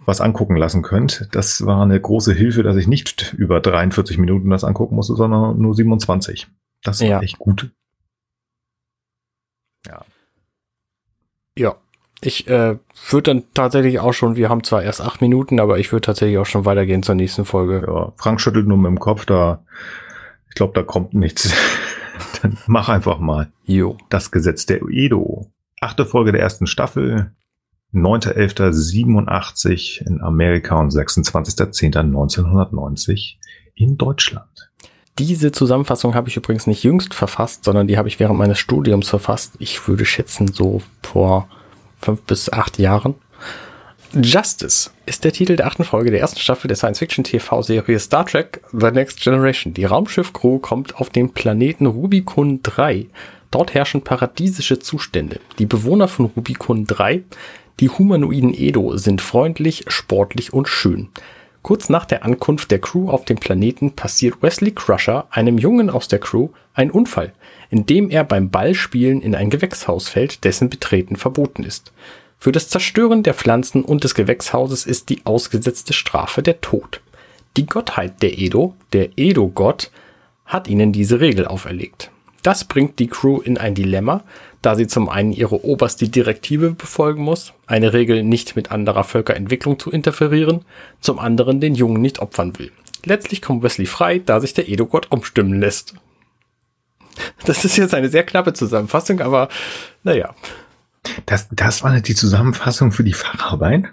was 0.04 0.20
angucken 0.20 0.56
lassen 0.56 0.82
könnt. 0.82 1.28
Das 1.32 1.64
war 1.64 1.82
eine 1.82 1.98
große 1.98 2.34
Hilfe, 2.34 2.62
dass 2.62 2.76
ich 2.76 2.86
nicht 2.86 3.34
über 3.34 3.60
43 3.60 4.18
Minuten 4.18 4.50
das 4.50 4.64
angucken 4.64 4.96
musste, 4.96 5.14
sondern 5.14 5.58
nur 5.58 5.74
27. 5.74 6.48
Das 6.82 7.00
war 7.00 7.08
ja. 7.08 7.20
echt 7.20 7.38
gut. 7.38 7.70
Ja. 11.56 11.76
Ich 12.24 12.46
äh, 12.46 12.78
würde 13.10 13.34
dann 13.34 13.42
tatsächlich 13.52 13.98
auch 13.98 14.12
schon, 14.12 14.36
wir 14.36 14.48
haben 14.48 14.62
zwar 14.62 14.84
erst 14.84 15.00
acht 15.00 15.20
Minuten, 15.20 15.58
aber 15.58 15.80
ich 15.80 15.90
würde 15.90 16.06
tatsächlich 16.06 16.38
auch 16.38 16.46
schon 16.46 16.64
weitergehen 16.64 17.02
zur 17.02 17.16
nächsten 17.16 17.44
Folge. 17.44 17.82
Ja, 17.84 18.12
Frank 18.16 18.40
schüttelt 18.40 18.68
nur 18.68 18.78
mit 18.78 18.90
dem 18.90 19.00
Kopf, 19.00 19.26
da, 19.26 19.64
ich 20.48 20.54
glaube, 20.54 20.72
da 20.74 20.84
kommt 20.84 21.14
nichts. 21.14 21.52
dann 22.42 22.58
mach 22.66 22.88
einfach 22.88 23.18
mal. 23.18 23.50
Jo. 23.64 23.98
Das 24.08 24.30
Gesetz 24.30 24.66
der 24.66 24.82
Edo. 24.88 25.50
Achte 25.80 26.06
Folge 26.06 26.30
der 26.30 26.42
ersten 26.42 26.68
Staffel. 26.68 27.32
9.11.87 27.92 30.06
in 30.06 30.20
Amerika 30.22 30.76
und 30.76 30.92
26.10.1990 30.92 33.38
in 33.74 33.98
Deutschland. 33.98 34.70
Diese 35.18 35.52
Zusammenfassung 35.52 36.14
habe 36.14 36.28
ich 36.28 36.36
übrigens 36.36 36.66
nicht 36.66 36.84
jüngst 36.84 37.12
verfasst, 37.12 37.64
sondern 37.64 37.86
die 37.86 37.98
habe 37.98 38.08
ich 38.08 38.18
während 38.18 38.38
meines 38.38 38.58
Studiums 38.58 39.10
verfasst. 39.10 39.52
Ich 39.58 39.86
würde 39.86 40.06
schätzen, 40.06 40.48
so 40.48 40.80
vor 41.02 41.48
fünf 42.00 42.22
bis 42.22 42.50
acht 42.50 42.78
Jahren. 42.78 43.14
Justice 44.14 44.90
ist 45.06 45.24
der 45.24 45.32
Titel 45.32 45.56
der 45.56 45.66
achten 45.66 45.84
Folge 45.84 46.10
der 46.10 46.20
ersten 46.20 46.38
Staffel 46.38 46.68
der 46.68 46.76
Science-Fiction-TV-Serie 46.76 47.98
Star 47.98 48.26
Trek 48.26 48.60
The 48.72 48.90
Next 48.90 49.22
Generation. 49.22 49.72
Die 49.72 49.86
Raumschiff-Crew 49.86 50.58
kommt 50.58 50.96
auf 50.96 51.08
den 51.08 51.32
Planeten 51.32 51.86
Rubicon 51.86 52.62
3. 52.62 53.06
Dort 53.50 53.74
herrschen 53.74 54.02
paradiesische 54.02 54.78
Zustände. 54.78 55.40
Die 55.58 55.66
Bewohner 55.66 56.08
von 56.08 56.26
Rubicon 56.26 56.86
3, 56.86 57.22
die 57.80 57.88
humanoiden 57.88 58.52
Edo, 58.54 58.96
sind 58.96 59.20
freundlich, 59.20 59.84
sportlich 59.88 60.52
und 60.52 60.68
schön. 60.68 61.08
Kurz 61.62 61.88
nach 61.88 62.04
der 62.04 62.24
Ankunft 62.24 62.72
der 62.72 62.80
Crew 62.80 63.08
auf 63.08 63.24
dem 63.24 63.38
Planeten 63.38 63.92
passiert 63.92 64.42
Wesley 64.42 64.72
Crusher, 64.72 65.26
einem 65.30 65.58
Jungen 65.58 65.90
aus 65.90 66.08
der 66.08 66.18
Crew, 66.18 66.48
ein 66.74 66.90
Unfall, 66.90 67.32
in 67.70 67.86
dem 67.86 68.10
er 68.10 68.24
beim 68.24 68.50
Ballspielen 68.50 69.22
in 69.22 69.34
ein 69.34 69.48
Gewächshaus 69.48 70.08
fällt, 70.08 70.44
dessen 70.44 70.70
Betreten 70.70 71.16
verboten 71.16 71.62
ist. 71.62 71.92
Für 72.38 72.50
das 72.50 72.68
Zerstören 72.68 73.22
der 73.22 73.34
Pflanzen 73.34 73.84
und 73.84 74.02
des 74.02 74.14
Gewächshauses 74.14 74.84
ist 74.84 75.08
die 75.08 75.24
ausgesetzte 75.24 75.92
Strafe 75.92 76.42
der 76.42 76.60
Tod. 76.60 77.00
Die 77.56 77.66
Gottheit 77.66 78.22
der 78.22 78.38
Edo, 78.38 78.74
der 78.92 79.10
Edo-Gott, 79.16 79.92
hat 80.44 80.66
ihnen 80.66 80.92
diese 80.92 81.20
Regel 81.20 81.46
auferlegt. 81.46 82.11
Das 82.42 82.64
bringt 82.64 82.98
die 82.98 83.06
Crew 83.06 83.40
in 83.40 83.56
ein 83.56 83.74
Dilemma, 83.74 84.24
da 84.62 84.74
sie 84.74 84.86
zum 84.86 85.08
einen 85.08 85.32
ihre 85.32 85.64
oberste 85.64 86.08
Direktive 86.08 86.72
befolgen 86.72 87.22
muss, 87.22 87.52
eine 87.66 87.92
Regel 87.92 88.22
nicht 88.24 88.56
mit 88.56 88.70
anderer 88.70 89.04
Völkerentwicklung 89.04 89.78
zu 89.78 89.90
interferieren, 89.90 90.64
zum 91.00 91.18
anderen 91.18 91.60
den 91.60 91.74
Jungen 91.74 92.00
nicht 92.02 92.18
opfern 92.18 92.58
will. 92.58 92.72
Letztlich 93.04 93.42
kommt 93.42 93.62
Wesley 93.62 93.86
frei, 93.86 94.18
da 94.18 94.40
sich 94.40 94.54
der 94.54 94.68
Edo-Gott 94.68 95.10
umstimmen 95.10 95.60
lässt. 95.60 95.94
Das 97.44 97.64
ist 97.64 97.76
jetzt 97.76 97.94
eine 97.94 98.08
sehr 98.08 98.24
knappe 98.24 98.52
Zusammenfassung, 98.52 99.20
aber 99.20 99.48
naja. 100.02 100.34
Das, 101.26 101.48
das 101.50 101.82
war 101.82 101.92
nicht 101.92 102.08
die 102.08 102.14
Zusammenfassung 102.14 102.92
für 102.92 103.04
die 103.04 103.12
Facharbeit? 103.12 103.86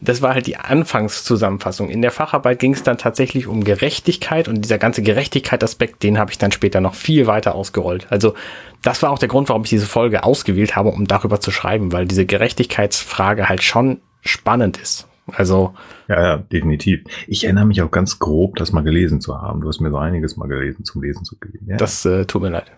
Das 0.00 0.22
war 0.22 0.34
halt 0.34 0.46
die 0.46 0.56
Anfangszusammenfassung. 0.56 1.90
In 1.90 2.02
der 2.02 2.10
Facharbeit 2.10 2.58
ging 2.58 2.72
es 2.72 2.82
dann 2.82 2.98
tatsächlich 2.98 3.46
um 3.46 3.64
Gerechtigkeit 3.64 4.48
und 4.48 4.62
dieser 4.62 4.78
ganze 4.78 5.02
Gerechtigkeit-Aspekt, 5.02 6.02
den 6.02 6.18
habe 6.18 6.30
ich 6.30 6.38
dann 6.38 6.52
später 6.52 6.80
noch 6.80 6.94
viel 6.94 7.26
weiter 7.26 7.54
ausgerollt. 7.54 8.06
Also 8.10 8.34
das 8.82 9.02
war 9.02 9.10
auch 9.10 9.18
der 9.18 9.28
Grund, 9.28 9.48
warum 9.48 9.64
ich 9.64 9.70
diese 9.70 9.86
Folge 9.86 10.24
ausgewählt 10.24 10.76
habe, 10.76 10.90
um 10.90 11.06
darüber 11.06 11.40
zu 11.40 11.50
schreiben, 11.50 11.92
weil 11.92 12.06
diese 12.06 12.24
Gerechtigkeitsfrage 12.26 13.48
halt 13.48 13.62
schon 13.62 14.00
spannend 14.22 14.78
ist. 14.78 15.06
Also. 15.34 15.74
Ja, 16.08 16.22
ja, 16.22 16.38
definitiv. 16.38 17.00
Ich 17.26 17.44
erinnere 17.44 17.66
mich 17.66 17.82
auch 17.82 17.90
ganz 17.90 18.18
grob, 18.18 18.56
das 18.56 18.72
mal 18.72 18.82
gelesen 18.82 19.20
zu 19.20 19.40
haben. 19.40 19.60
Du 19.60 19.68
hast 19.68 19.80
mir 19.80 19.90
so 19.90 19.98
einiges 19.98 20.36
mal 20.36 20.48
gelesen 20.48 20.84
zum 20.84 21.02
Lesen 21.02 21.24
zu 21.24 21.36
geben. 21.38 21.66
Ja. 21.68 21.76
Das 21.76 22.04
äh, 22.04 22.24
tut 22.24 22.42
mir 22.42 22.48
leid. 22.50 22.72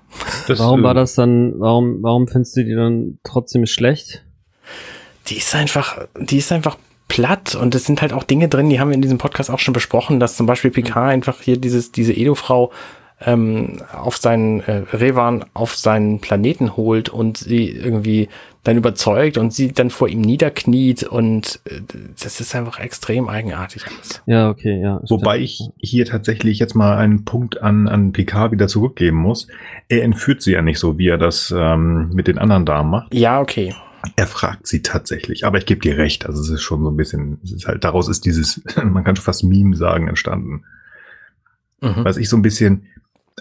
Das, 0.48 0.58
warum 0.58 0.80
äh, 0.80 0.82
war 0.82 0.94
das 0.94 1.14
dann, 1.14 1.60
warum, 1.60 2.02
warum 2.02 2.26
findest 2.26 2.56
du 2.56 2.64
die 2.64 2.74
dann 2.74 3.18
trotzdem 3.22 3.66
schlecht? 3.66 4.24
Die 5.28 5.36
ist 5.36 5.54
einfach, 5.54 5.98
die 6.18 6.38
ist 6.38 6.52
einfach 6.52 6.76
platt 7.08 7.54
und 7.54 7.74
es 7.74 7.84
sind 7.84 8.02
halt 8.02 8.12
auch 8.12 8.24
Dinge 8.24 8.48
drin, 8.48 8.70
die 8.70 8.80
haben 8.80 8.88
wir 8.88 8.94
in 8.94 9.02
diesem 9.02 9.18
Podcast 9.18 9.50
auch 9.50 9.58
schon 9.58 9.74
besprochen, 9.74 10.20
dass 10.20 10.36
zum 10.36 10.46
Beispiel 10.46 10.70
Picard 10.70 11.06
mhm. 11.06 11.10
einfach 11.10 11.40
hier 11.40 11.56
dieses, 11.56 11.92
diese 11.92 12.12
Edo-Frau 12.12 12.70
ähm, 13.22 13.82
auf 13.92 14.16
seinen 14.16 14.60
äh, 14.60 14.82
Revan 14.92 15.44
auf 15.52 15.76
seinen 15.76 16.20
Planeten 16.20 16.76
holt 16.76 17.08
und 17.08 17.36
sie 17.36 17.68
irgendwie 17.68 18.28
dann 18.62 18.76
überzeugt 18.76 19.38
und 19.38 19.52
sie 19.52 19.72
dann 19.72 19.90
vor 19.90 20.08
ihm 20.08 20.20
niederkniet 20.20 21.02
und 21.02 21.60
äh, 21.64 21.80
das 22.22 22.40
ist 22.40 22.54
einfach 22.54 22.78
extrem 22.78 23.28
eigenartig 23.28 23.84
alles. 23.86 24.22
Ja, 24.26 24.48
okay, 24.48 24.80
ja. 24.80 25.00
Wobei 25.08 25.38
ich 25.40 25.68
hier 25.78 26.06
tatsächlich 26.06 26.58
jetzt 26.58 26.74
mal 26.74 26.96
einen 26.96 27.24
Punkt 27.24 27.60
an, 27.60 27.88
an 27.88 28.12
Picard 28.12 28.52
wieder 28.52 28.68
zurückgeben 28.68 29.18
muss. 29.18 29.48
Er 29.88 30.02
entführt 30.04 30.42
sie 30.42 30.52
ja 30.52 30.62
nicht 30.62 30.78
so, 30.78 30.96
wie 30.96 31.08
er 31.08 31.18
das 31.18 31.52
ähm, 31.56 32.10
mit 32.12 32.26
den 32.26 32.38
anderen 32.38 32.64
Damen 32.64 32.90
macht. 32.90 33.14
Ja, 33.14 33.40
okay. 33.40 33.74
Er 34.16 34.26
fragt 34.26 34.66
sie 34.66 34.82
tatsächlich, 34.82 35.44
aber 35.44 35.58
ich 35.58 35.66
gebe 35.66 35.80
dir 35.80 35.98
recht, 35.98 36.26
also 36.26 36.40
es 36.40 36.48
ist 36.48 36.62
schon 36.62 36.82
so 36.82 36.90
ein 36.90 36.96
bisschen, 36.96 37.38
es 37.44 37.52
ist 37.52 37.66
halt, 37.66 37.84
daraus 37.84 38.08
ist 38.08 38.24
dieses, 38.24 38.62
man 38.76 39.04
kann 39.04 39.16
schon 39.16 39.24
fast 39.24 39.44
Meme 39.44 39.76
sagen, 39.76 40.08
entstanden. 40.08 40.64
Mhm. 41.80 42.04
Was 42.04 42.16
ich 42.16 42.28
so 42.28 42.36
ein 42.36 42.42
bisschen, 42.42 42.86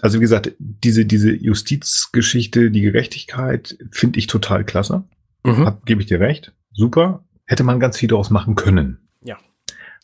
also 0.02 0.18
wie 0.18 0.22
gesagt, 0.22 0.52
diese, 0.58 1.04
diese 1.04 1.32
Justizgeschichte, 1.32 2.70
die 2.70 2.80
Gerechtigkeit, 2.82 3.76
finde 3.90 4.18
ich 4.18 4.26
total 4.26 4.64
klasse. 4.64 5.04
Mhm. 5.44 5.72
Gebe 5.84 6.02
ich 6.02 6.08
dir 6.08 6.20
recht. 6.20 6.52
Super. 6.72 7.24
Hätte 7.46 7.64
man 7.64 7.80
ganz 7.80 7.96
viel 7.98 8.08
daraus 8.08 8.30
machen 8.30 8.54
können. 8.54 8.98
Ja. 9.22 9.38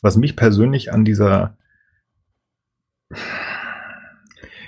Was 0.03 0.17
mich 0.17 0.37
persönlich 0.37 0.93
an 0.93 1.05
dieser, 1.05 1.57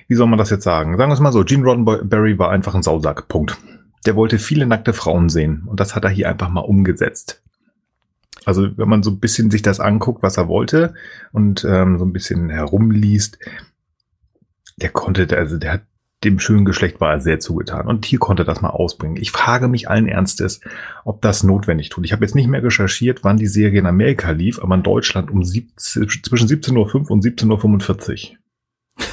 wie 0.07 0.15
soll 0.15 0.27
man 0.27 0.39
das 0.39 0.51
jetzt 0.51 0.65
sagen? 0.65 0.97
Sagen 0.97 1.11
wir 1.11 1.15
es 1.15 1.21
mal 1.21 1.33
so, 1.33 1.45
Gene 1.45 1.65
Roddenberry 1.65 2.39
war 2.39 2.51
einfach 2.51 2.75
ein 2.75 2.83
Sausack. 2.83 3.29
Punkt. 3.29 3.59
Der 4.07 4.17
wollte 4.17 4.39
viele 4.39 4.67
nackte 4.67 4.93
Frauen 4.93 5.29
sehen 5.29 5.65
und 5.67 5.81
das 5.81 5.95
hat 5.95 6.05
er 6.05 6.11
hier 6.11 6.29
einfach 6.29 6.49
mal 6.49 6.61
umgesetzt. 6.61 7.43
Also 8.45 8.77
wenn 8.79 8.89
man 8.89 9.03
so 9.03 9.11
ein 9.11 9.21
bisschen 9.21 9.51
sich 9.51 9.63
das 9.63 9.81
anguckt, 9.81 10.23
was 10.23 10.37
er 10.37 10.49
wollte 10.49 10.95
und 11.33 11.65
ähm, 11.69 11.99
so 11.99 12.05
ein 12.05 12.13
bisschen 12.13 12.49
herumliest, 12.49 13.39
der 14.77 14.91
konnte, 14.91 15.37
also 15.37 15.59
der 15.59 15.73
hat 15.73 15.83
dem 16.25 16.41
schönen 16.41 16.65
Geschlecht 16.65 17.01
war 17.01 17.13
er 17.13 17.21
sehr 17.21 17.39
zugetan. 17.39 17.87
Und 17.87 18.05
hier 18.05 18.19
konnte 18.19 18.45
das 18.45 18.61
mal 18.61 18.71
ausbringen. 18.71 19.17
Ich 19.17 19.31
frage 19.31 19.69
mich 19.69 19.89
allen 19.89 20.09
Ernstes, 20.09 20.61
ob 21.05 21.23
das 21.23 21.45
notwendig 21.45 21.91
tut. 21.91 22.05
Ich 22.05 22.13
habe 22.13 22.25
jetzt 22.25 22.35
nicht 22.35 22.49
mehr 22.49 22.63
recherchiert, 22.63 23.23
wann 23.23 23.37
die 23.37 23.47
Serie 23.47 23.81
in 23.81 23.87
Amerika 23.87 24.33
lief, 24.33 24.59
aber 24.61 24.75
in 24.75 24.83
Deutschland 24.83 25.31
um 25.31 25.45
17, 25.45 26.09
zwischen 26.09 26.49
17.05 26.49 26.95
Uhr 26.95 27.11
und 27.11 27.25
17.45 27.25 28.33
Uhr. 28.33 29.07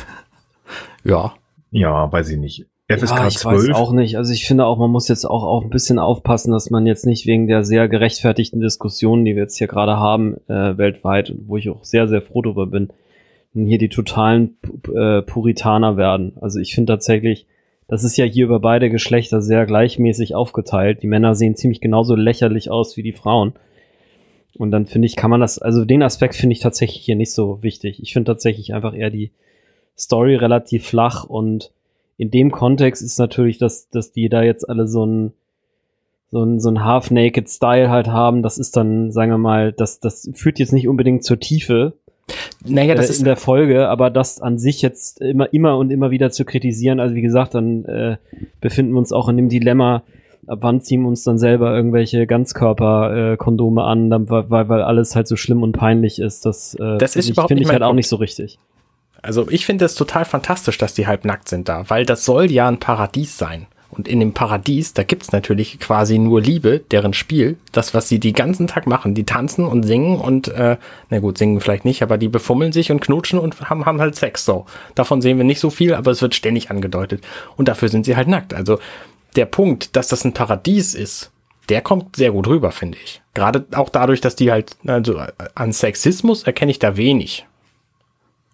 ja. 1.03 1.33
Ja, 1.69 2.11
weiß 2.11 2.29
ich 2.29 2.37
nicht. 2.37 2.65
FSK 2.87 3.17
ja, 3.17 3.27
ich 3.27 3.37
12. 3.37 3.69
weiß 3.69 3.75
auch 3.75 3.93
nicht. 3.93 4.17
Also 4.17 4.31
ich 4.31 4.45
finde 4.45 4.65
auch, 4.65 4.77
man 4.77 4.91
muss 4.91 5.07
jetzt 5.07 5.25
auch, 5.25 5.43
auch 5.43 5.63
ein 5.63 5.71
bisschen 5.71 5.97
aufpassen, 5.97 6.51
dass 6.51 6.69
man 6.69 6.85
jetzt 6.85 7.07
nicht 7.07 7.25
wegen 7.25 7.47
der 7.47 7.63
sehr 7.63 7.87
gerechtfertigten 7.87 8.61
Diskussionen, 8.61 9.25
die 9.25 9.35
wir 9.35 9.43
jetzt 9.43 9.57
hier 9.57 9.67
gerade 9.67 9.97
haben, 9.97 10.35
äh, 10.47 10.77
weltweit, 10.77 11.33
wo 11.47 11.57
ich 11.57 11.69
auch 11.69 11.83
sehr, 11.83 12.07
sehr 12.07 12.21
froh 12.21 12.43
darüber 12.43 12.67
bin, 12.67 12.89
hier 13.55 13.79
die 13.79 13.89
totalen 13.89 14.57
äh, 14.93 15.23
Puritaner 15.23 15.97
werden. 15.97 16.33
Also 16.41 16.59
ich 16.59 16.75
finde 16.75 16.93
tatsächlich, 16.93 17.47
das 17.87 18.03
ist 18.03 18.17
ja 18.17 18.25
hier 18.25 18.45
über 18.45 18.59
beide 18.59 18.91
Geschlechter 18.91 19.41
sehr 19.41 19.65
gleichmäßig 19.65 20.35
aufgeteilt. 20.35 21.01
Die 21.01 21.07
Männer 21.07 21.33
sehen 21.33 21.55
ziemlich 21.55 21.81
genauso 21.81 22.15
lächerlich 22.15 22.69
aus 22.69 22.97
wie 22.97 23.03
die 23.03 23.13
Frauen. 23.13 23.53
Und 24.57 24.71
dann 24.71 24.85
finde 24.85 25.07
ich, 25.07 25.15
kann 25.15 25.31
man 25.31 25.41
das, 25.41 25.57
also 25.59 25.85
den 25.85 26.03
Aspekt 26.03 26.35
finde 26.35 26.53
ich 26.53 26.59
tatsächlich 26.59 27.03
hier 27.03 27.15
nicht 27.15 27.33
so 27.33 27.63
wichtig. 27.63 28.01
Ich 28.01 28.13
finde 28.13 28.31
tatsächlich 28.31 28.73
einfach 28.73 28.95
eher 28.95 29.09
die 29.09 29.31
Story 29.97 30.35
relativ 30.35 30.85
flach 30.85 31.23
und 31.23 31.71
in 32.17 32.31
dem 32.31 32.51
Kontext 32.51 33.01
ist 33.01 33.19
natürlich, 33.19 33.57
dass, 33.57 33.89
dass 33.89 34.11
die 34.11 34.29
da 34.29 34.43
jetzt 34.43 34.67
alle 34.69 34.87
so 34.87 35.05
ein, 35.05 35.33
so 36.31 36.43
ein, 36.43 36.59
so 36.59 36.69
ein 36.69 36.83
half-naked 36.83 37.49
Style 37.49 37.89
halt 37.89 38.07
haben. 38.07 38.41
Das 38.41 38.57
ist 38.57 38.77
dann, 38.77 39.11
sagen 39.11 39.31
wir 39.31 39.37
mal, 39.37 39.71
das, 39.71 39.99
das 39.99 40.29
führt 40.33 40.59
jetzt 40.59 40.73
nicht 40.73 40.87
unbedingt 40.87 41.23
zur 41.23 41.39
Tiefe, 41.39 41.93
naja, 42.63 42.95
das 42.95 43.07
äh, 43.07 43.11
ist 43.11 43.19
in 43.19 43.25
der 43.25 43.35
Folge, 43.35 43.87
aber 43.87 44.09
das 44.09 44.41
an 44.41 44.57
sich 44.57 44.81
jetzt 44.81 45.21
immer, 45.21 45.53
immer 45.53 45.77
und 45.77 45.91
immer 45.91 46.11
wieder 46.11 46.31
zu 46.31 46.45
kritisieren, 46.45 46.99
also 46.99 47.15
wie 47.15 47.21
gesagt, 47.21 47.53
dann 47.53 47.85
äh, 47.85 48.17
befinden 48.61 48.93
wir 48.93 48.99
uns 48.99 49.11
auch 49.11 49.29
in 49.29 49.37
dem 49.37 49.49
Dilemma, 49.49 50.03
ab 50.47 50.59
wann 50.61 50.81
ziehen 50.81 51.01
wir 51.01 51.07
uns 51.07 51.23
dann 51.23 51.37
selber 51.37 51.75
irgendwelche 51.75 52.25
Ganzkörper-Kondome 52.25 53.81
äh, 53.81 53.85
an, 53.85 54.09
dann, 54.09 54.29
weil, 54.29 54.69
weil 54.69 54.81
alles 54.81 55.15
halt 55.15 55.27
so 55.27 55.35
schlimm 55.35 55.61
und 55.61 55.73
peinlich 55.73 56.19
ist. 56.19 56.45
Das, 56.45 56.75
äh, 56.75 56.97
das 56.97 57.15
ist 57.15 57.39
finde 57.39 57.63
ich 57.63 57.69
halt 57.69 57.83
auch 57.83 57.93
nicht 57.93 58.07
so 58.07 58.15
richtig. 58.15 58.59
Also 59.25 59.49
ich 59.49 59.65
finde 59.65 59.85
es 59.85 59.95
total 59.95 60.23
fantastisch, 60.23 60.77
dass 60.77 60.93
die 60.93 61.07
halb 61.07 61.25
nackt 61.25 61.49
sind 61.49 61.67
da, 61.67 61.89
weil 61.89 62.05
das 62.05 62.25
soll 62.25 62.51
ja 62.51 62.67
ein 62.67 62.79
Paradies 62.79 63.37
sein. 63.37 63.67
Und 63.89 64.07
in 64.07 64.19
dem 64.19 64.33
Paradies, 64.33 64.93
da 64.93 65.03
gibt's 65.03 65.31
natürlich 65.31 65.79
quasi 65.79 66.19
nur 66.19 66.41
Liebe, 66.41 66.79
deren 66.91 67.13
Spiel, 67.13 67.57
das, 67.71 67.93
was 67.93 68.09
sie 68.09 68.19
die 68.19 68.33
ganzen 68.33 68.67
Tag 68.67 68.87
machen. 68.87 69.15
Die 69.15 69.23
tanzen 69.23 69.65
und 69.65 69.83
singen 69.83 70.19
und, 70.19 70.49
äh, 70.49 70.77
na 71.09 71.19
gut, 71.19 71.37
singen 71.37 71.61
vielleicht 71.61 71.85
nicht, 71.85 72.03
aber 72.03 72.17
die 72.17 72.27
befummeln 72.27 72.73
sich 72.73 72.91
und 72.91 72.99
knutschen 72.99 73.39
und 73.39 73.69
haben, 73.69 73.85
haben 73.85 74.01
halt 74.01 74.15
Sex 74.15 74.43
so. 74.43 74.65
Davon 74.95 75.21
sehen 75.21 75.37
wir 75.37 75.45
nicht 75.45 75.61
so 75.61 75.69
viel, 75.69 75.93
aber 75.93 76.11
es 76.11 76.21
wird 76.21 76.35
ständig 76.35 76.69
angedeutet. 76.69 77.23
Und 77.55 77.67
dafür 77.69 77.87
sind 77.87 78.05
sie 78.05 78.17
halt 78.17 78.27
nackt. 78.27 78.53
Also 78.53 78.79
der 79.37 79.45
Punkt, 79.45 79.95
dass 79.95 80.09
das 80.09 80.25
ein 80.25 80.33
Paradies 80.33 80.93
ist, 80.93 81.31
der 81.69 81.81
kommt 81.81 82.17
sehr 82.17 82.31
gut 82.31 82.47
rüber, 82.47 82.71
finde 82.71 82.97
ich. 83.03 83.21
Gerade 83.33 83.65
auch 83.75 83.89
dadurch, 83.89 84.19
dass 84.19 84.35
die 84.35 84.51
halt, 84.51 84.75
also 84.85 85.21
an 85.55 85.71
Sexismus 85.71 86.43
erkenne 86.43 86.71
ich 86.71 86.79
da 86.79 86.97
wenig. 86.97 87.45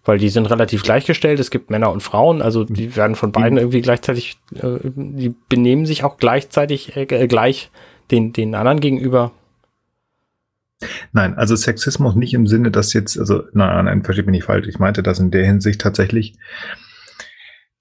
Weil 0.04 0.18
die 0.18 0.30
sind 0.30 0.46
relativ 0.46 0.82
gleichgestellt, 0.82 1.38
es 1.38 1.50
gibt 1.50 1.70
Männer 1.70 1.92
und 1.92 2.02
Frauen, 2.02 2.42
also 2.42 2.64
die 2.64 2.96
werden 2.96 3.14
von 3.14 3.30
beiden 3.30 3.56
irgendwie 3.56 3.82
gleichzeitig, 3.82 4.36
äh, 4.56 4.78
die 4.94 5.34
benehmen 5.48 5.86
sich 5.86 6.02
auch 6.02 6.16
gleichzeitig 6.16 6.96
äh, 6.96 7.06
gleich 7.06 7.70
den, 8.10 8.32
den 8.32 8.54
anderen 8.54 8.80
gegenüber. 8.80 9.30
Nein, 11.12 11.34
also 11.34 11.54
Sexismus 11.54 12.16
nicht 12.16 12.34
im 12.34 12.48
Sinne, 12.48 12.72
dass 12.72 12.92
jetzt, 12.92 13.18
also 13.18 13.44
nein, 13.52 13.84
nein, 13.84 14.02
versteht 14.02 14.26
mich 14.26 14.32
nicht 14.32 14.44
falsch. 14.44 14.66
Ich 14.66 14.80
meinte 14.80 15.04
das 15.04 15.20
in 15.20 15.30
der 15.30 15.46
Hinsicht 15.46 15.80
tatsächlich, 15.80 16.34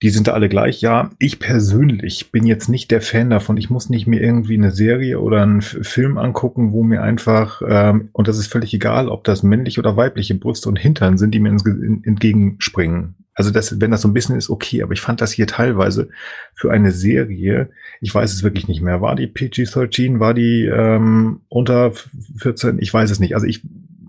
die 0.01 0.09
sind 0.09 0.27
da 0.27 0.33
alle 0.33 0.49
gleich. 0.49 0.81
Ja, 0.81 1.11
ich 1.19 1.39
persönlich 1.39 2.31
bin 2.31 2.47
jetzt 2.47 2.69
nicht 2.69 2.89
der 2.89 3.01
Fan 3.01 3.29
davon. 3.29 3.57
Ich 3.57 3.69
muss 3.69 3.89
nicht 3.89 4.07
mir 4.07 4.19
irgendwie 4.19 4.55
eine 4.55 4.71
Serie 4.71 5.19
oder 5.19 5.43
einen 5.43 5.61
Film 5.61 6.17
angucken, 6.17 6.71
wo 6.71 6.83
mir 6.83 7.03
einfach, 7.03 7.61
ähm, 7.67 8.09
und 8.11 8.27
das 8.27 8.39
ist 8.39 8.47
völlig 8.47 8.73
egal, 8.73 9.09
ob 9.09 9.23
das 9.23 9.43
männliche 9.43 9.79
oder 9.79 9.97
weibliche 9.97 10.33
Brüste 10.33 10.69
und 10.69 10.79
Hintern 10.79 11.19
sind, 11.19 11.35
die 11.35 11.39
mir 11.39 11.49
entgegenspringen. 11.49 13.15
Also 13.33 13.51
das, 13.51 13.79
wenn 13.79 13.91
das 13.91 14.01
so 14.01 14.07
ein 14.07 14.13
bisschen 14.13 14.37
ist, 14.37 14.49
okay, 14.49 14.81
aber 14.83 14.93
ich 14.93 15.01
fand 15.01 15.21
das 15.21 15.31
hier 15.31 15.47
teilweise 15.47 16.09
für 16.53 16.71
eine 16.71 16.91
Serie, 16.91 17.69
ich 18.01 18.13
weiß 18.13 18.33
es 18.33 18.43
wirklich 18.43 18.67
nicht 18.67 18.81
mehr, 18.81 19.01
war 19.01 19.15
die 19.15 19.27
PG-13, 19.27 20.19
war 20.19 20.33
die 20.33 20.65
ähm, 20.65 21.41
unter 21.47 21.93
14, 22.37 22.79
ich 22.79 22.93
weiß 22.93 23.09
es 23.11 23.19
nicht. 23.19 23.35
Also 23.35 23.47
ich 23.47 23.61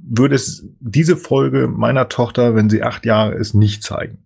würde 0.08 0.34
es 0.34 0.66
diese 0.80 1.16
Folge 1.16 1.68
meiner 1.68 2.08
Tochter, 2.08 2.54
wenn 2.54 2.68
sie 2.68 2.82
acht 2.82 3.06
Jahre 3.06 3.34
ist, 3.34 3.54
nicht 3.54 3.82
zeigen 3.82 4.18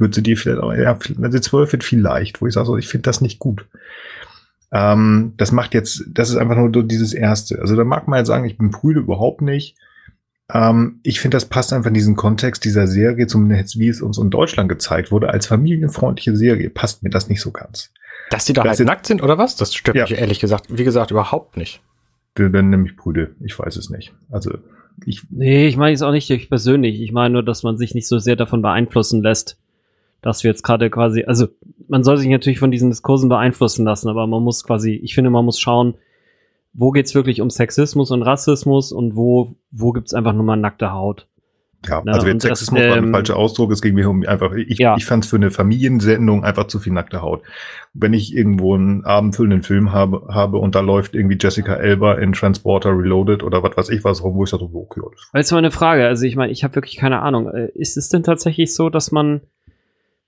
würde 0.00 0.14
sie 0.14 0.22
dir 0.22 0.36
vielleicht 0.36 0.60
auch, 0.60 0.72
ja, 0.72 0.98
wenn 1.16 1.32
sie 1.32 1.40
zwölf 1.40 1.72
wird, 1.72 1.84
vielleicht, 1.84 2.40
wo 2.40 2.46
ich 2.46 2.54
sage, 2.54 2.66
so, 2.66 2.76
ich 2.76 2.88
finde 2.88 3.02
das 3.02 3.20
nicht 3.20 3.38
gut. 3.38 3.66
Ähm, 4.72 5.34
das 5.36 5.52
macht 5.52 5.74
jetzt, 5.74 6.04
das 6.08 6.30
ist 6.30 6.36
einfach 6.36 6.56
nur 6.56 6.70
dieses 6.84 7.12
Erste. 7.12 7.60
Also 7.60 7.76
da 7.76 7.84
mag 7.84 8.08
man 8.08 8.18
jetzt 8.18 8.28
sagen, 8.28 8.46
ich 8.46 8.56
bin 8.56 8.70
prüde 8.70 9.00
überhaupt 9.00 9.42
nicht. 9.42 9.76
Ähm, 10.52 11.00
ich 11.02 11.20
finde, 11.20 11.36
das 11.36 11.44
passt 11.44 11.72
einfach 11.72 11.88
in 11.88 11.94
diesen 11.94 12.16
Kontext 12.16 12.64
dieser 12.64 12.86
Serie, 12.86 13.26
zumindest 13.26 13.78
wie 13.78 13.88
es 13.88 14.00
uns 14.00 14.18
in 14.18 14.30
Deutschland 14.30 14.68
gezeigt 14.68 15.10
wurde, 15.10 15.30
als 15.30 15.46
familienfreundliche 15.46 16.36
Serie, 16.36 16.70
passt 16.70 17.02
mir 17.02 17.10
das 17.10 17.28
nicht 17.28 17.40
so 17.40 17.50
ganz. 17.50 17.92
Dass 18.30 18.46
die 18.46 18.54
da 18.54 18.62
das 18.62 18.78
halt 18.78 18.86
nackt 18.86 19.06
sind 19.06 19.22
oder 19.22 19.36
was? 19.36 19.56
Das 19.56 19.74
stört 19.74 19.96
ja. 19.96 20.04
mich 20.04 20.18
ehrlich 20.18 20.40
gesagt, 20.40 20.66
wie 20.68 20.84
gesagt, 20.84 21.10
überhaupt 21.10 21.56
nicht. 21.58 21.82
Dann 22.34 22.70
nämlich 22.70 22.96
prüde. 22.96 23.34
Ich 23.40 23.58
weiß 23.58 23.76
es 23.76 23.90
nicht. 23.90 24.14
Also 24.30 24.52
ich. 25.04 25.22
Nee, 25.30 25.66
ich 25.66 25.76
meine 25.76 25.92
es 25.92 26.00
auch 26.00 26.12
nicht 26.12 26.30
ich 26.30 26.48
persönlich. 26.48 27.02
Ich 27.02 27.12
meine 27.12 27.34
nur, 27.34 27.42
dass 27.42 27.62
man 27.62 27.76
sich 27.76 27.94
nicht 27.94 28.08
so 28.08 28.18
sehr 28.18 28.36
davon 28.36 28.62
beeinflussen 28.62 29.22
lässt, 29.22 29.58
dass 30.22 30.44
wir 30.44 30.50
jetzt 30.50 30.62
gerade 30.62 30.88
quasi, 30.88 31.24
also 31.24 31.48
man 31.88 32.04
soll 32.04 32.16
sich 32.16 32.28
natürlich 32.28 32.60
von 32.60 32.70
diesen 32.70 32.90
Diskursen 32.90 33.28
beeinflussen 33.28 33.84
lassen, 33.84 34.08
aber 34.08 34.26
man 34.26 34.42
muss 34.42 34.64
quasi, 34.64 34.94
ich 34.94 35.14
finde, 35.14 35.30
man 35.30 35.44
muss 35.44 35.60
schauen, 35.60 35.94
wo 36.72 36.90
geht's 36.90 37.14
wirklich 37.14 37.40
um 37.40 37.50
Sexismus 37.50 38.10
und 38.10 38.22
Rassismus 38.22 38.92
und 38.92 39.14
wo, 39.14 39.56
wo 39.70 39.92
gibt's 39.92 40.14
einfach 40.14 40.32
nur 40.32 40.44
mal 40.44 40.56
nackte 40.56 40.92
Haut. 40.92 41.26
Ja, 41.88 42.00
Na, 42.04 42.12
also 42.12 42.28
jetzt 42.28 42.42
Sexismus 42.42 42.78
das, 42.78 42.86
ähm, 42.86 42.90
war 42.90 42.96
ein 42.98 43.10
falscher 43.10 43.36
Ausdruck, 43.36 43.72
es 43.72 43.82
ging 43.82 43.94
mir 43.94 44.08
um 44.08 44.24
einfach, 44.24 44.52
ich, 44.52 44.78
ja. 44.78 44.96
ich 44.96 45.04
fand 45.04 45.24
es 45.24 45.30
für 45.30 45.36
eine 45.36 45.50
Familiensendung 45.50 46.44
einfach 46.44 46.68
zu 46.68 46.78
viel 46.78 46.92
nackte 46.92 47.22
Haut. 47.22 47.42
Wenn 47.92 48.14
ich 48.14 48.34
irgendwo 48.34 48.76
einen 48.76 49.04
abendfüllenden 49.04 49.64
Film 49.64 49.90
habe, 49.90 50.28
habe 50.32 50.58
und 50.58 50.76
da 50.76 50.80
läuft 50.80 51.14
irgendwie 51.16 51.36
Jessica 51.40 51.74
Elba 51.74 52.14
in 52.14 52.32
Transporter 52.32 52.96
Reloaded 52.96 53.42
oder 53.42 53.64
was 53.64 53.76
weiß 53.76 53.88
ich 53.88 54.04
was 54.04 54.22
rum, 54.22 54.36
wo 54.36 54.44
ich 54.44 54.50
sage, 54.50 54.62
okay, 54.62 55.00
alles. 55.04 55.30
Jetzt 55.34 55.50
mal 55.50 55.58
eine 55.58 55.72
Frage, 55.72 56.06
also 56.06 56.24
ich 56.24 56.36
meine, 56.36 56.52
ich 56.52 56.62
habe 56.62 56.76
wirklich 56.76 56.96
keine 56.96 57.20
Ahnung. 57.20 57.48
Äh, 57.48 57.72
ist 57.74 57.96
es 57.96 58.08
denn 58.08 58.22
tatsächlich 58.22 58.72
so, 58.72 58.88
dass 58.88 59.10
man 59.10 59.40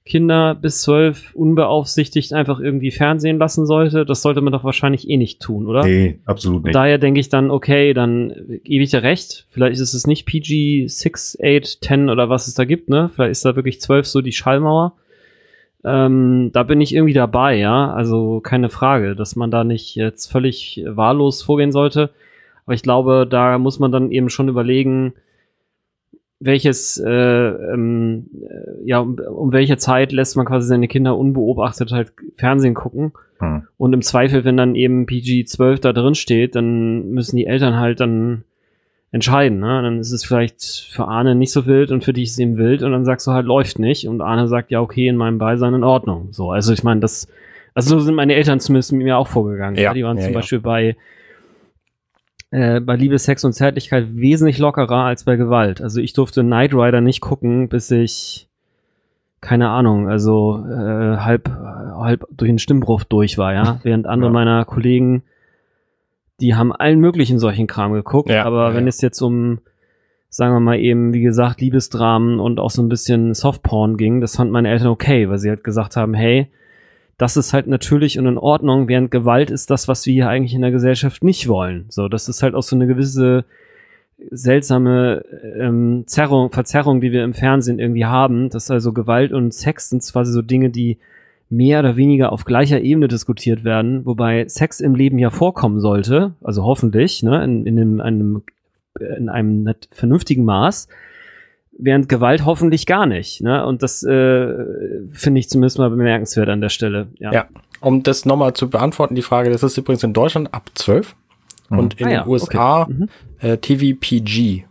Kinder 0.06 0.54
bis 0.54 0.82
zwölf 0.82 1.34
unbeaufsichtigt 1.34 2.34
einfach 2.34 2.60
irgendwie 2.60 2.90
Fernsehen 2.90 3.38
lassen 3.38 3.64
sollte, 3.64 4.04
das 4.04 4.20
sollte 4.20 4.42
man 4.42 4.52
doch 4.52 4.62
wahrscheinlich 4.62 5.08
eh 5.08 5.16
nicht 5.16 5.40
tun, 5.40 5.66
oder? 5.66 5.82
Nee, 5.82 6.18
absolut 6.26 6.64
nicht. 6.64 6.74
Daher 6.74 6.98
denke 6.98 7.20
ich 7.20 7.30
dann, 7.30 7.50
okay, 7.50 7.94
dann 7.94 8.60
gebe 8.64 8.84
ich 8.84 8.90
dir 8.90 9.02
recht. 9.02 9.46
Vielleicht 9.48 9.80
ist 9.80 9.94
es 9.94 10.06
nicht 10.06 10.26
PG 10.26 10.88
6, 10.88 11.38
8, 11.42 11.78
10 11.82 12.10
oder 12.10 12.28
was 12.28 12.48
es 12.48 12.54
da 12.54 12.66
gibt, 12.66 12.90
ne? 12.90 13.10
Vielleicht 13.14 13.32
ist 13.32 13.44
da 13.46 13.56
wirklich 13.56 13.80
zwölf 13.80 14.06
so 14.06 14.20
die 14.20 14.32
Schallmauer. 14.32 14.92
Ähm, 15.84 16.50
da 16.52 16.64
bin 16.64 16.82
ich 16.82 16.94
irgendwie 16.94 17.14
dabei, 17.14 17.56
ja. 17.56 17.90
Also 17.94 18.40
keine 18.40 18.68
Frage, 18.68 19.16
dass 19.16 19.36
man 19.36 19.50
da 19.50 19.64
nicht 19.64 19.94
jetzt 19.94 20.30
völlig 20.30 20.84
wahllos 20.86 21.42
vorgehen 21.42 21.72
sollte. 21.72 22.10
Aber 22.66 22.74
ich 22.74 22.82
glaube, 22.82 23.26
da 23.28 23.56
muss 23.56 23.78
man 23.78 23.90
dann 23.90 24.10
eben 24.10 24.28
schon 24.28 24.48
überlegen, 24.48 25.14
welches, 26.44 26.98
äh, 26.98 27.10
ähm, 27.10 28.26
äh, 28.42 28.86
ja, 28.86 28.98
um, 28.98 29.18
um 29.18 29.52
welche 29.52 29.76
Zeit 29.78 30.12
lässt 30.12 30.36
man 30.36 30.46
quasi 30.46 30.68
seine 30.68 30.88
Kinder 30.88 31.16
unbeobachtet 31.16 31.90
halt 31.90 32.12
Fernsehen 32.36 32.74
gucken. 32.74 33.12
Hm. 33.38 33.66
Und 33.78 33.92
im 33.92 34.02
Zweifel, 34.02 34.44
wenn 34.44 34.56
dann 34.56 34.74
eben 34.74 35.06
PG-12 35.06 35.80
da 35.80 35.92
drin 35.92 36.14
steht, 36.14 36.54
dann 36.54 37.10
müssen 37.10 37.36
die 37.36 37.46
Eltern 37.46 37.76
halt 37.76 38.00
dann 38.00 38.44
entscheiden. 39.10 39.60
Ne? 39.60 39.80
Dann 39.82 40.00
ist 40.00 40.12
es 40.12 40.24
vielleicht 40.24 40.88
für 40.90 41.06
Arne 41.06 41.34
nicht 41.34 41.52
so 41.52 41.66
wild 41.66 41.92
und 41.92 42.04
für 42.04 42.12
dich 42.12 42.24
ist 42.24 42.32
es 42.32 42.38
eben 42.40 42.58
wild 42.58 42.82
und 42.82 42.92
dann 42.92 43.04
sagst 43.04 43.26
du 43.26 43.30
halt, 43.30 43.46
läuft 43.46 43.78
nicht. 43.78 44.06
Und 44.06 44.20
Arne 44.20 44.46
sagt, 44.48 44.70
ja, 44.70 44.80
okay, 44.80 45.08
in 45.08 45.16
meinem 45.16 45.38
Beisein 45.38 45.72
in 45.72 45.84
Ordnung. 45.84 46.28
So, 46.32 46.50
also 46.50 46.72
ich 46.72 46.82
meine, 46.82 47.00
das, 47.00 47.28
also 47.74 47.98
so 47.98 48.04
sind 48.04 48.16
meine 48.16 48.34
Eltern 48.34 48.60
zumindest 48.60 48.92
mit 48.92 49.02
mir 49.02 49.16
auch 49.16 49.28
vorgegangen. 49.28 49.76
Ja, 49.76 49.82
ja? 49.82 49.94
Die 49.94 50.04
waren 50.04 50.18
ja, 50.18 50.24
zum 50.24 50.32
ja. 50.32 50.38
Beispiel 50.38 50.60
bei 50.60 50.96
äh, 52.50 52.80
bei 52.80 52.96
Liebe, 52.96 53.18
Sex 53.18 53.44
und 53.44 53.52
Zärtlichkeit 53.52 54.16
wesentlich 54.16 54.58
lockerer 54.58 55.04
als 55.04 55.24
bei 55.24 55.36
Gewalt. 55.36 55.80
Also 55.80 56.00
ich 56.00 56.12
durfte 56.12 56.42
Knight 56.42 56.74
Rider 56.74 57.00
nicht 57.00 57.20
gucken, 57.20 57.68
bis 57.68 57.90
ich 57.90 58.48
keine 59.40 59.68
Ahnung, 59.68 60.08
also 60.08 60.64
äh, 60.66 61.18
halb 61.18 61.50
halb 61.50 62.26
durch 62.30 62.48
den 62.48 62.58
Stimmbruch 62.58 63.04
durch 63.04 63.36
war, 63.36 63.52
ja. 63.52 63.78
Während 63.82 64.06
andere 64.06 64.30
ja. 64.30 64.32
meiner 64.32 64.64
Kollegen, 64.64 65.22
die 66.40 66.54
haben 66.54 66.72
allen 66.72 66.98
möglichen 66.98 67.38
solchen 67.38 67.66
Kram 67.66 67.92
geguckt, 67.92 68.30
ja, 68.30 68.44
aber 68.44 68.70
ja, 68.70 68.74
wenn 68.74 68.88
es 68.88 69.00
jetzt 69.02 69.20
um 69.20 69.58
sagen 70.34 70.52
wir 70.52 70.60
mal 70.60 70.80
eben, 70.80 71.12
wie 71.12 71.22
gesagt, 71.22 71.60
Liebesdramen 71.60 72.40
und 72.40 72.58
auch 72.58 72.70
so 72.70 72.82
ein 72.82 72.88
bisschen 72.88 73.34
Softporn 73.34 73.96
ging, 73.96 74.20
das 74.20 74.34
fanden 74.34 74.52
meine 74.52 74.68
Eltern 74.68 74.88
okay, 74.88 75.28
weil 75.28 75.38
sie 75.38 75.48
halt 75.48 75.62
gesagt 75.62 75.94
haben, 75.94 76.12
hey, 76.12 76.50
das 77.18 77.36
ist 77.36 77.52
halt 77.52 77.66
natürlich 77.66 78.18
und 78.18 78.26
in 78.26 78.38
Ordnung, 78.38 78.88
während 78.88 79.10
Gewalt 79.10 79.50
ist 79.50 79.70
das, 79.70 79.88
was 79.88 80.04
wir 80.06 80.12
hier 80.12 80.28
eigentlich 80.28 80.54
in 80.54 80.62
der 80.62 80.70
Gesellschaft 80.70 81.22
nicht 81.22 81.48
wollen. 81.48 81.86
So, 81.88 82.08
das 82.08 82.28
ist 82.28 82.42
halt 82.42 82.54
auch 82.54 82.62
so 82.62 82.76
eine 82.76 82.86
gewisse 82.86 83.44
seltsame 84.30 85.24
ähm, 85.58 86.04
Zerrung, 86.06 86.50
Verzerrung, 86.50 87.00
die 87.00 87.12
wir 87.12 87.24
im 87.24 87.34
Fernsehen 87.34 87.78
irgendwie 87.78 88.04
haben, 88.04 88.48
dass 88.48 88.70
also 88.70 88.92
Gewalt 88.92 89.32
und 89.32 89.52
Sex 89.52 89.90
sind 89.90 90.02
quasi 90.02 90.32
so 90.32 90.42
Dinge, 90.42 90.70
die 90.70 90.98
mehr 91.50 91.80
oder 91.80 91.96
weniger 91.96 92.32
auf 92.32 92.44
gleicher 92.44 92.80
Ebene 92.80 93.08
diskutiert 93.08 93.64
werden, 93.64 94.06
wobei 94.06 94.48
Sex 94.48 94.80
im 94.80 94.94
Leben 94.94 95.18
ja 95.18 95.30
vorkommen 95.30 95.80
sollte, 95.80 96.32
also 96.42 96.64
hoffentlich, 96.64 97.22
ne, 97.22 97.44
in, 97.44 97.66
in 97.66 98.00
einem, 98.00 98.42
in 98.98 99.28
einem 99.28 99.74
vernünftigen 99.90 100.44
Maß 100.44 100.88
während 101.78 102.08
Gewalt 102.08 102.44
hoffentlich 102.44 102.86
gar 102.86 103.06
nicht. 103.06 103.40
Ne? 103.40 103.64
Und 103.66 103.82
das 103.82 104.02
äh, 104.02 104.54
finde 105.10 105.40
ich 105.40 105.48
zumindest 105.48 105.78
mal 105.78 105.90
bemerkenswert 105.90 106.48
an 106.48 106.60
der 106.60 106.68
Stelle. 106.68 107.08
Ja, 107.18 107.32
ja. 107.32 107.46
um 107.80 108.02
das 108.02 108.24
nochmal 108.24 108.54
zu 108.54 108.70
beantworten, 108.70 109.14
die 109.14 109.22
Frage, 109.22 109.50
das 109.50 109.62
ist 109.62 109.76
übrigens 109.76 110.02
in 110.02 110.12
Deutschland 110.12 110.52
ab 110.54 110.70
12 110.74 111.14
mhm. 111.70 111.78
und 111.78 112.00
in 112.00 112.06
ah, 112.06 112.08
den 112.08 112.14
ja, 112.16 112.26
USA 112.26 112.82
okay. 112.82 112.92
mhm. 112.92 113.08
äh, 113.40 113.56
TVPG. 113.58 114.64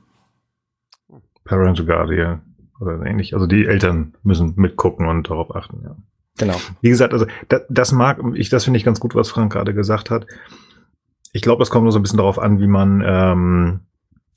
Parental 1.43 1.85
Guardian 1.85 2.41
oder 2.79 3.05
ähnlich. 3.05 3.33
Also 3.33 3.47
die 3.47 3.65
Eltern 3.65 4.13
müssen 4.23 4.53
mitgucken 4.55 5.07
und 5.07 5.29
darauf 5.29 5.55
achten, 5.55 5.81
ja. 5.83 5.95
Genau. 6.39 6.55
Wie 6.81 6.89
gesagt, 6.89 7.13
also 7.13 7.27
das, 7.47 7.61
das 7.69 7.91
mag 7.91 8.19
ich, 8.33 8.49
das 8.49 8.63
finde 8.63 8.77
ich 8.77 8.83
ganz 8.83 8.99
gut, 8.99 9.13
was 9.13 9.29
Frank 9.29 9.53
gerade 9.53 9.73
gesagt 9.75 10.09
hat. 10.09 10.25
Ich 11.31 11.43
glaube, 11.43 11.59
das 11.59 11.69
kommt 11.69 11.83
nur 11.83 11.91
so 11.91 11.99
ein 11.99 12.01
bisschen 12.01 12.17
darauf 12.17 12.39
an, 12.39 12.59
wie 12.59 12.67
man 12.67 13.03
ähm, 13.05 13.79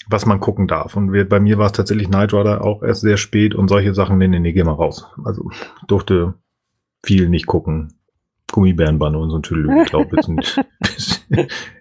was 0.09 0.27
man 0.27 0.41
gucken 0.41 0.67
darf. 0.67 0.97
Und 0.97 1.13
wir, 1.13 1.29
bei 1.29 1.41
mir 1.41 1.59
war 1.59 1.67
es 1.67 1.73
tatsächlich 1.73 2.09
Night 2.09 2.33
Rider 2.33 2.65
auch 2.65 2.83
erst 2.83 3.01
sehr 3.01 3.17
spät 3.17 3.55
und 3.55 3.69
solche 3.69 3.95
Sachen, 3.95 4.19
nee, 4.19 4.29
nee, 4.29 4.39
nee, 4.39 4.53
geh 4.53 4.65
mal 4.65 4.73
raus. 4.73 5.07
Also 5.25 5.51
durfte 5.87 6.35
viel 7.05 7.29
nicht 7.29 7.47
gucken. 7.47 7.93
Gummibärenbande 8.53 9.19
und 9.19 9.31
so 9.31 9.37
ein 9.37 9.43
Tüdelü, 9.43 9.83
ich 9.83 9.91
glaube, 9.91 10.17
bis, 10.17 10.27
bis 10.81 11.27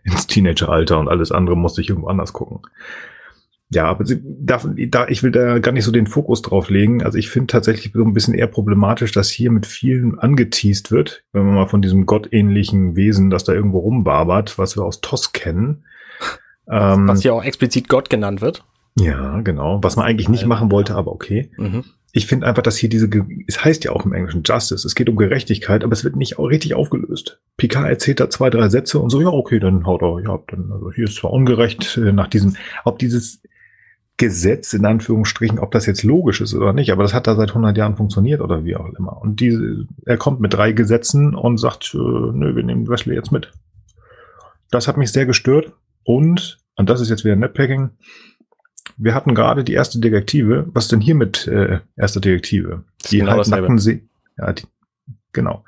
ins 0.03 0.27
Teenageralter 0.27 0.99
und 0.99 1.07
alles 1.07 1.31
andere 1.31 1.55
musste 1.55 1.81
ich 1.81 1.89
irgendwo 1.89 2.07
anders 2.07 2.33
gucken. 2.33 2.61
Ja, 3.69 3.85
aber 3.85 4.05
sie, 4.05 4.21
da, 4.23 4.61
da, 4.89 5.07
ich 5.07 5.23
will 5.23 5.31
da 5.31 5.59
gar 5.59 5.71
nicht 5.71 5.85
so 5.85 5.91
den 5.91 6.07
Fokus 6.07 6.41
drauf 6.41 6.69
legen. 6.69 7.03
Also 7.03 7.17
ich 7.17 7.29
finde 7.29 7.47
tatsächlich 7.47 7.93
so 7.93 8.03
ein 8.03 8.13
bisschen 8.13 8.33
eher 8.33 8.47
problematisch, 8.47 9.11
dass 9.11 9.29
hier 9.29 9.51
mit 9.51 9.65
vielen 9.65 10.19
angeteased 10.19 10.91
wird, 10.91 11.23
wenn 11.33 11.45
man 11.45 11.55
mal 11.55 11.67
von 11.67 11.81
diesem 11.81 12.05
gottähnlichen 12.05 12.95
Wesen, 12.95 13.29
das 13.29 13.43
da 13.43 13.53
irgendwo 13.53 13.79
rumbarbert, 13.79 14.57
was 14.57 14.77
wir 14.77 14.83
aus 14.83 15.01
TOS 15.01 15.33
kennen, 15.33 15.85
ähm, 16.69 17.07
was 17.07 17.21
hier 17.21 17.33
auch 17.33 17.43
explizit 17.43 17.89
Gott 17.89 18.09
genannt 18.09 18.41
wird. 18.41 18.63
Ja, 18.97 19.41
genau. 19.41 19.79
Was 19.83 19.95
man 19.95 20.05
eigentlich 20.05 20.29
nicht 20.29 20.45
machen 20.45 20.71
wollte, 20.71 20.95
aber 20.95 21.11
okay. 21.11 21.51
Mhm. 21.57 21.83
Ich 22.13 22.27
finde 22.27 22.47
einfach, 22.47 22.63
dass 22.63 22.77
hier 22.77 22.87
diese, 22.87 23.09
es 23.45 23.65
heißt 23.65 23.83
ja 23.83 23.91
auch 23.91 24.05
im 24.05 24.13
Englischen 24.13 24.43
Justice, 24.45 24.87
es 24.87 24.95
geht 24.95 25.09
um 25.09 25.17
Gerechtigkeit, 25.17 25.83
aber 25.83 25.91
es 25.91 26.05
wird 26.05 26.15
nicht 26.15 26.39
richtig 26.39 26.73
aufgelöst. 26.73 27.41
Picard 27.57 27.89
erzählt 27.89 28.21
da 28.21 28.29
zwei, 28.29 28.49
drei 28.49 28.69
Sätze 28.69 28.99
und 28.99 29.09
so, 29.09 29.21
ja, 29.21 29.27
okay, 29.27 29.59
dann 29.59 29.85
haut 29.85 30.01
er, 30.01 30.21
ja, 30.21 30.39
dann, 30.47 30.71
also 30.71 30.93
hier 30.93 31.05
ist 31.05 31.15
zwar 31.15 31.33
ungerecht 31.33 31.97
äh, 31.97 32.13
nach 32.13 32.29
diesem, 32.29 32.55
ob 32.85 32.99
dieses 32.99 33.41
Gesetz 34.15 34.71
in 34.71 34.85
Anführungsstrichen, 34.85 35.59
ob 35.59 35.71
das 35.71 35.85
jetzt 35.87 36.03
logisch 36.03 36.39
ist 36.39 36.53
oder 36.53 36.71
nicht, 36.71 36.93
aber 36.93 37.03
das 37.03 37.13
hat 37.13 37.27
da 37.27 37.35
seit 37.35 37.49
100 37.49 37.75
Jahren 37.75 37.97
funktioniert 37.97 38.39
oder 38.39 38.63
wie 38.63 38.77
auch 38.77 38.87
immer. 38.97 39.21
Und 39.21 39.41
diese, 39.41 39.85
er 40.05 40.15
kommt 40.15 40.39
mit 40.39 40.53
drei 40.53 40.71
Gesetzen 40.71 41.35
und 41.35 41.57
sagt, 41.57 41.93
äh, 41.93 41.97
nö, 41.97 42.55
wir 42.55 42.63
nehmen 42.63 42.87
Wesley 42.87 43.15
jetzt 43.15 43.33
mit. 43.33 43.51
Das 44.71 44.87
hat 44.87 44.95
mich 44.95 45.11
sehr 45.11 45.25
gestört. 45.25 45.73
Und, 46.05 46.59
und 46.75 46.89
das 46.89 47.01
ist 47.01 47.09
jetzt 47.09 47.25
wieder 47.25 47.35
Netpacking, 47.35 47.89
wir 48.97 49.13
hatten 49.13 49.35
gerade 49.35 49.65
die 49.65 49.73
erste 49.73 49.99
Detektive. 49.99 50.69
Was 50.73 50.87
denn 50.87 51.01
hier 51.01 51.15
mit 51.15 51.47
äh, 51.47 51.79
erster 51.97 52.21
Detektive? 52.21 52.85
Die 53.09 53.17
genau 53.19 53.33
halbnackten 53.33 53.77
sehen. 53.79 54.09
Ja, 54.37 54.53
die, 54.53 54.63
genau. 55.33 55.65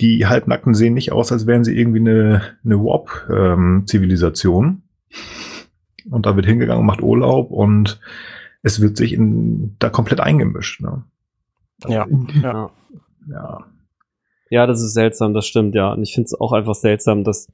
Die 0.00 0.26
halbnackten 0.26 0.74
sehen 0.74 0.94
nicht 0.94 1.12
aus, 1.12 1.30
als 1.32 1.46
wären 1.46 1.64
sie 1.64 1.76
irgendwie 1.76 2.00
eine, 2.00 2.40
eine 2.64 2.78
Warp-Zivilisation. 2.78 4.64
Ähm, 4.64 4.82
und 6.10 6.24
da 6.24 6.34
wird 6.34 6.46
hingegangen, 6.46 6.86
macht 6.86 7.02
Urlaub 7.02 7.50
und 7.50 8.00
es 8.62 8.80
wird 8.80 8.96
sich 8.96 9.12
in, 9.12 9.76
da 9.78 9.90
komplett 9.90 10.20
eingemischt. 10.20 10.80
Ne? 10.80 11.02
Ja. 11.86 12.06
ja. 12.42 12.70
ja. 13.28 13.66
Ja, 14.50 14.66
das 14.66 14.82
ist 14.82 14.92
seltsam, 14.92 15.32
das 15.34 15.46
stimmt, 15.46 15.74
ja. 15.74 15.92
Und 15.92 16.02
ich 16.02 16.12
finde 16.14 16.26
es 16.26 16.38
auch 16.38 16.52
einfach 16.52 16.74
seltsam, 16.74 17.24
dass, 17.24 17.50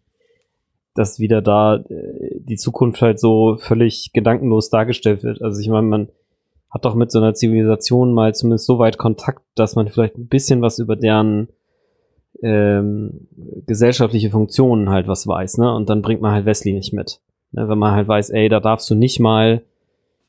dass 0.99 1.21
wieder 1.21 1.41
da 1.41 1.77
äh, 1.77 2.41
die 2.41 2.57
Zukunft 2.57 3.01
halt 3.03 3.21
so 3.21 3.57
völlig 3.59 4.11
gedankenlos 4.13 4.69
dargestellt 4.69 5.23
wird. 5.23 5.41
Also 5.43 5.61
ich 5.61 5.69
meine, 5.69 5.87
man 5.87 6.09
hat 6.71 6.85
doch 6.85 6.95
mit 6.95 7.11
so 7.13 7.19
einer 7.19 7.35
Zivilisation 7.35 8.13
mal 8.13 8.35
zumindest 8.35 8.67
so 8.67 8.79
weit 8.79 8.99
Kontakt, 8.99 9.43
dass 9.55 9.77
man 9.77 9.89
vielleicht 9.89 10.19
ein 10.19 10.27
bisschen 10.27 10.61
was 10.61 10.79
über 10.79 10.97
deren 10.97 11.49
ähm, 12.43 13.29
gesellschaftliche 13.67 14.31
Funktionen 14.31 14.91
halt 14.91 15.09
was 15.09 15.27
weiß, 15.27 15.59
ne? 15.59 15.75
Und 15.75 15.89
dann 15.89 16.03
bringt 16.03 16.21
man 16.21 16.33
halt 16.33 16.47
Wesley 16.47 16.73
nicht 16.73 16.93
mit. 16.93 17.21
Ne? 17.53 17.69
Wenn 17.69 17.79
man 17.79 17.93
halt 17.93 18.09
weiß, 18.09 18.31
ey, 18.31 18.49
da 18.49 18.61
darfst 18.61 18.91
du 18.91 18.95
nicht 18.95 19.21
mal 19.21 19.63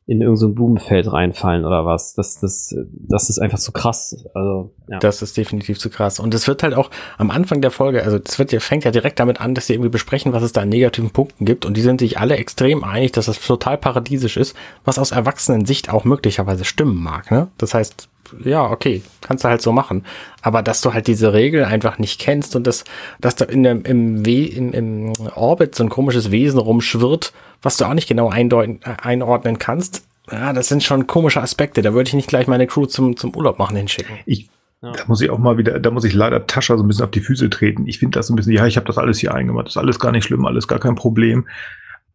in 0.10 0.22
irgendein 0.22 0.55
Blumenfeld 0.55 1.12
reinfallen 1.12 1.66
oder 1.66 1.86
was. 1.86 2.16
Das, 2.16 2.39
das, 2.39 2.76
das 2.91 3.30
ist 3.30 3.38
einfach 3.38 3.60
zu 3.60 3.72
krass. 3.72 4.26
Also, 4.34 4.74
ja. 4.88 4.97
Das 4.97 5.22
ist 5.22 5.38
definitiv 5.38 5.78
zu 5.78 5.91
krass. 5.91 6.20
Und 6.20 6.34
es 6.34 6.47
wird 6.47 6.64
halt 6.64 6.74
auch 6.74 6.89
am 7.20 7.30
Anfang 7.30 7.62
der 7.62 7.70
Folge, 7.70 8.03
also 8.03 8.18
es 8.18 8.39
wird 8.39 8.51
fängt 8.64 8.86
ja 8.86 8.91
direkt 8.91 9.20
damit 9.20 9.39
an, 9.39 9.53
dass 9.53 9.68
sie 9.68 9.74
irgendwie 9.74 9.91
besprechen, 9.91 10.34
was 10.34 10.41
es 10.41 10.51
da 10.51 10.62
an 10.62 10.70
negativen 10.70 11.12
Punkten 11.12 11.45
gibt. 11.45 11.64
Und 11.64 11.78
die 11.78 11.82
sind 11.82 11.99
sich 11.99 12.18
alle 12.18 12.38
extrem 12.38 12.84
einig, 12.84 13.12
dass 13.12 13.28
das 13.28 13.39
total 13.39 13.78
paradiesisch 13.78 14.36
ist, 14.36 14.55
was 14.84 14.97
aus 14.97 15.12
Erwachsenen-Sicht 15.12 15.91
auch 15.93 16.05
möglicherweise 16.05 16.66
stimmen 16.66 16.97
mag. 16.97 17.30
Ne? 17.30 17.49
Das 17.60 17.76
heißt, 17.76 18.10
ja, 18.43 18.69
okay, 18.69 19.01
kannst 19.21 19.43
du 19.43 19.49
halt 19.49 19.61
so 19.61 19.71
machen. 19.71 20.05
Aber 20.41 20.61
dass 20.61 20.82
du 20.82 20.93
halt 20.93 21.07
diese 21.07 21.34
Regel 21.34 21.65
einfach 21.65 21.99
nicht 21.99 22.19
kennst 22.19 22.55
und 22.55 22.65
dass, 22.67 22.84
dass 23.19 23.36
da 23.36 23.45
in 23.45 23.63
dem, 23.63 23.84
im, 23.84 24.25
We 24.25 24.45
im, 24.45 24.73
im 24.73 25.13
Orbit 25.36 25.75
so 25.75 25.84
ein 25.84 25.89
komisches 25.89 26.32
Wesen 26.32 26.59
rumschwirrt, 26.59 27.34
was 27.61 27.77
du 27.77 27.86
auch 27.86 27.93
nicht 27.93 28.07
genau 28.07 28.30
eindeuten, 28.30 28.80
äh, 28.84 28.95
einordnen 29.01 29.59
kannst, 29.59 30.05
ja, 30.32 30.53
das 30.53 30.67
sind 30.67 30.84
schon 30.84 31.07
komische 31.07 31.41
Aspekte. 31.41 31.82
Da 31.82 31.93
würde 31.93 32.07
ich 32.07 32.13
nicht 32.13 32.30
gleich 32.30 32.47
meine 32.47 32.67
Crew 32.67 32.86
zum, 32.86 33.17
zum 33.17 33.36
Urlaub 33.36 33.59
machen 33.59 33.75
hinschicken. 33.75 34.15
Ich, 34.25 34.49
ja. 34.82 34.91
Da 34.91 35.03
muss 35.07 35.21
ich 35.21 35.30
auch 35.30 35.39
mal 35.39 35.57
wieder, 35.57 35.80
da 35.80 35.91
muss 35.91 36.05
ich 36.05 36.13
leider 36.13 36.47
Tascha 36.47 36.77
so 36.77 36.84
ein 36.84 36.88
bisschen 36.88 37.05
auf 37.05 37.11
die 37.11 37.19
Füße 37.19 37.49
treten. 37.49 37.86
Ich 37.88 37.99
finde 37.99 38.17
das 38.17 38.27
so 38.27 38.34
ein 38.34 38.36
bisschen, 38.36 38.53
ja, 38.53 38.65
ich 38.65 38.77
habe 38.77 38.88
das 38.88 38.97
alles 38.97 39.19
hier 39.19 39.34
eingemacht, 39.34 39.65
das 39.65 39.73
ist 39.73 39.77
alles 39.77 39.99
gar 39.99 40.11
nicht 40.11 40.23
schlimm, 40.23 40.45
alles 40.45 40.67
gar 40.67 40.80
kein 40.80 40.95
Problem. 40.95 41.47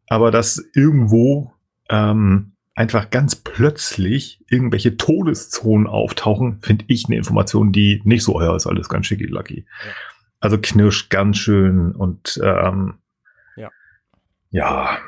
Aber 0.09 0.31
dass 0.31 0.65
irgendwo 0.75 1.53
ähm, 1.91 2.53
einfach 2.75 3.11
ganz 3.11 3.37
plötzlich 3.37 4.43
irgendwelche 4.49 4.97
Todeszonen 4.97 5.87
auftauchen, 5.87 6.59
finde 6.61 6.85
ich 6.89 7.07
eine 7.07 7.17
Information, 7.17 7.73
die 7.73 8.03
nicht 8.05 8.25
so, 8.25 8.35
euer 8.35 8.57
ist 8.57 8.67
alles 8.67 8.89
ganz 8.89 9.07
schicki 9.07 9.27
lucky. 9.27 9.67
Ja. 9.85 9.93
Also 10.41 10.59
knirscht 10.61 11.11
ganz 11.11 11.39
schön 11.39 11.93
und 11.93 12.41
ähm, 12.43 12.95
ja. 13.57 13.71
ja, 14.51 14.99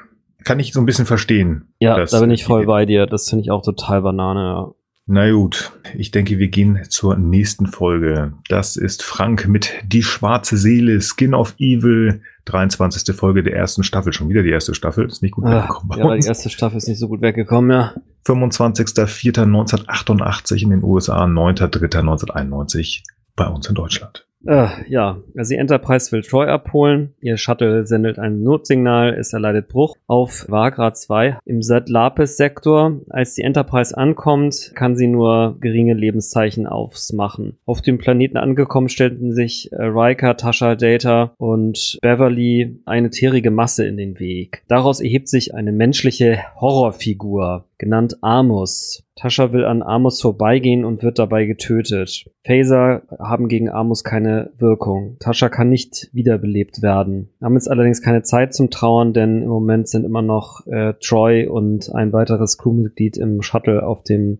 kann 0.45 0.61
ich 0.61 0.73
so 0.73 0.81
ein 0.81 0.87
bisschen 0.87 1.07
verstehen. 1.07 1.75
Ja, 1.81 2.03
da 2.05 2.21
bin 2.21 2.31
ich 2.31 2.45
voll 2.45 2.67
bei 2.67 2.87
dir. 2.87 3.07
Das 3.07 3.29
finde 3.29 3.43
ich 3.43 3.51
auch 3.51 3.63
total 3.63 4.01
Banane. 4.03 4.73
Na 5.09 5.31
gut, 5.31 5.71
ich 5.95 6.11
denke, 6.11 6.41
wir 6.41 6.49
gehen 6.49 6.81
zur 6.89 7.17
nächsten 7.17 7.69
Folge. 7.69 8.33
Das 8.49 8.77
ist 8.77 9.05
Frank 9.05 9.47
mit 9.47 9.73
Die 9.85 10.03
schwarze 10.03 10.57
Seele, 10.57 11.01
Skin 11.01 11.33
of 11.33 11.55
Evil, 11.59 12.23
23. 12.47 13.15
Folge 13.15 13.45
der 13.45 13.55
ersten 13.55 13.85
Staffel. 13.85 14.13
Schon 14.13 14.29
wieder 14.29 14.43
die 14.43 14.51
erste 14.51 14.75
Staffel, 14.75 15.07
ist 15.07 15.23
nicht 15.23 15.35
gut 15.35 15.45
Ach, 15.47 15.63
weggekommen. 15.63 15.97
Ja, 15.97 16.17
die 16.17 16.27
erste 16.27 16.51
Staffel 16.51 16.79
ist 16.79 16.89
nicht 16.89 16.99
so 16.99 17.07
gut 17.07 17.23
weggekommen, 17.23 17.71
ja. 17.71 17.95
25.04.1988 18.27 20.63
in 20.63 20.71
den 20.71 20.83
USA, 20.83 21.25
9.03.1991 21.25 23.05
bei 23.37 23.47
uns 23.47 23.69
in 23.69 23.77
Deutschland. 23.77 24.26
Äh, 24.47 24.69
ja, 24.89 25.19
also 25.37 25.51
die 25.51 25.59
Enterprise 25.59 26.13
will 26.13 26.23
Troy 26.23 26.47
abholen. 26.47 27.15
Ihr 27.21 27.37
Shuttle 27.37 27.87
sendet 27.87 28.19
ein 28.19 28.43
Notsignal, 28.43 29.15
es 29.15 29.33
erleidet 29.33 29.69
Bruch 29.69 29.97
auf 30.07 30.47
Vagra 30.49 30.95
2 30.95 31.39
im 31.45 31.63
Zat-Lapis-Sektor. 31.63 33.01
Als 33.11 33.35
die 33.35 33.43
Enterprise 33.43 33.97
ankommt, 33.97 34.73
kann 34.75 34.97
sie 34.97 35.09
nur 35.09 35.57
geringe 35.61 35.95
Lebenszeichen 35.95 36.67
aufsmachen. 36.67 37.59
Auf 37.67 37.83
dem 37.83 37.99
Planeten 37.99 38.37
angekommen 38.37 38.89
stellten 38.89 39.33
sich 39.33 39.73
äh, 39.73 39.83
Riker, 39.83 40.37
Tasha, 40.37 40.77
Data 40.77 41.35
und 41.39 41.99
Beverly 42.01 42.81
eine 42.87 43.11
tierige 43.11 43.51
Masse 43.51 43.87
in 43.87 43.97
den 43.97 44.21
Weg. 44.21 44.63
Daraus 44.69 45.01
erhebt 45.01 45.29
sich 45.29 45.55
eine 45.55 45.73
menschliche 45.73 46.39
Horrorfigur 46.61 47.67
genannt 47.79 48.19
Amos. 48.23 49.06
Tascha 49.17 49.51
will 49.53 49.65
an 49.65 49.83
Amos 49.83 50.21
vorbeigehen 50.21 50.85
und 50.85 51.03
wird 51.03 51.19
dabei 51.19 51.47
getötet. 51.47 52.27
Phaser 52.45 53.03
haben 53.19 53.49
gegen 53.49 53.71
Amos 53.71 54.05
keine 54.05 54.51
Wirkung. 54.59 55.17
Tascha 55.21 55.49
kann 55.49 55.71
nicht 55.71 56.11
wiederbelebt 56.13 56.83
werden. 56.83 57.31
Wir 57.39 57.47
haben 57.47 57.55
jetzt 57.55 57.71
allerdings 57.71 58.03
keine 58.03 58.23
Zeit 58.23 58.53
zum 58.53 58.71
Trauern, 58.71 59.15
denn 59.15 59.43
im 59.43 59.49
Moment 59.49 59.89
sind 59.89 60.05
immer 60.05 60.21
noch 60.21 60.67
äh, 60.67 60.93
Troy 61.01 61.47
und 61.47 61.95
ein 61.95 62.13
weiteres 62.13 62.59
Crewmitglied 62.59 63.17
im 63.17 63.41
Shuttle 63.41 63.87
auf 63.87 64.03
dem 64.03 64.39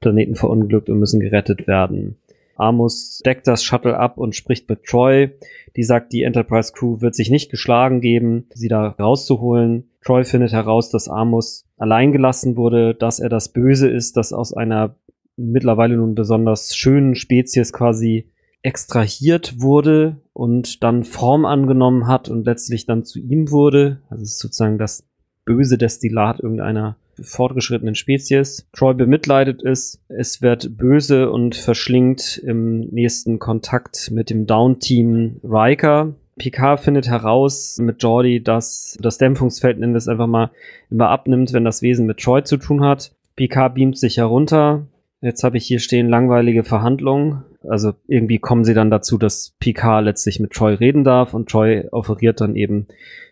Planeten 0.00 0.36
verunglückt 0.36 0.88
und 0.88 1.00
müssen 1.00 1.18
gerettet 1.18 1.66
werden. 1.66 2.16
Amos 2.56 3.20
deckt 3.24 3.46
das 3.46 3.64
Shuttle 3.64 3.98
ab 3.98 4.18
und 4.18 4.34
spricht 4.34 4.68
mit 4.68 4.84
Troy. 4.84 5.30
Die 5.76 5.82
sagt, 5.82 6.12
die 6.12 6.22
Enterprise 6.22 6.72
Crew 6.72 7.00
wird 7.00 7.14
sich 7.14 7.30
nicht 7.30 7.50
geschlagen 7.50 8.00
geben, 8.00 8.46
sie 8.54 8.68
da 8.68 8.88
rauszuholen. 8.88 9.90
Troy 10.04 10.24
findet 10.24 10.52
heraus, 10.52 10.90
dass 10.90 11.08
Amos 11.08 11.66
allein 11.78 12.12
gelassen 12.12 12.56
wurde, 12.56 12.94
dass 12.94 13.20
er 13.20 13.28
das 13.28 13.52
Böse 13.52 13.88
ist, 13.88 14.16
das 14.16 14.32
aus 14.32 14.52
einer 14.52 14.96
mittlerweile 15.36 15.96
nun 15.96 16.14
besonders 16.14 16.76
schönen 16.76 17.14
Spezies 17.14 17.72
quasi 17.72 18.30
extrahiert 18.62 19.60
wurde 19.60 20.20
und 20.32 20.82
dann 20.82 21.04
Form 21.04 21.44
angenommen 21.44 22.06
hat 22.06 22.28
und 22.28 22.46
letztlich 22.46 22.86
dann 22.86 23.04
zu 23.04 23.18
ihm 23.18 23.50
wurde. 23.50 24.00
Also 24.08 24.22
es 24.22 24.32
ist 24.32 24.38
sozusagen 24.38 24.78
das 24.78 25.04
böse 25.44 25.76
Destillat 25.76 26.40
irgendeiner 26.40 26.96
fortgeschrittenen 27.22 27.94
Spezies. 27.94 28.66
Troy 28.72 28.94
bemitleidet 28.94 29.62
es. 29.62 30.00
Es 30.08 30.42
wird 30.42 30.76
böse 30.76 31.30
und 31.30 31.54
verschlingt 31.54 32.40
im 32.44 32.80
nächsten 32.90 33.38
Kontakt 33.38 34.10
mit 34.10 34.30
dem 34.30 34.46
Down-Team 34.46 35.40
Riker. 35.42 36.14
Picard 36.36 36.80
findet 36.80 37.08
heraus 37.08 37.78
mit 37.78 38.02
Jordi, 38.02 38.42
dass 38.42 38.98
das 39.00 39.18
Dämpfungsfeld, 39.18 39.78
nennen 39.78 39.92
wir 39.92 39.98
es 39.98 40.08
einfach 40.08 40.26
mal, 40.26 40.50
immer 40.90 41.08
abnimmt, 41.08 41.52
wenn 41.52 41.64
das 41.64 41.82
Wesen 41.82 42.06
mit 42.06 42.18
Troy 42.18 42.42
zu 42.42 42.56
tun 42.56 42.82
hat. 42.82 43.12
Picard 43.36 43.74
beamt 43.74 43.98
sich 43.98 44.16
herunter. 44.16 44.86
Jetzt 45.20 45.44
habe 45.44 45.56
ich 45.56 45.64
hier 45.64 45.78
stehen 45.78 46.08
langweilige 46.08 46.64
Verhandlungen. 46.64 47.44
Also 47.66 47.94
irgendwie 48.08 48.38
kommen 48.38 48.64
sie 48.64 48.74
dann 48.74 48.90
dazu, 48.90 49.16
dass 49.16 49.54
Picard 49.58 50.04
letztlich 50.04 50.40
mit 50.40 50.52
Troy 50.52 50.74
reden 50.74 51.04
darf 51.04 51.34
und 51.34 51.48
Troy 51.48 51.88
offeriert 51.90 52.40
dann 52.40 52.56
eben 52.56 52.88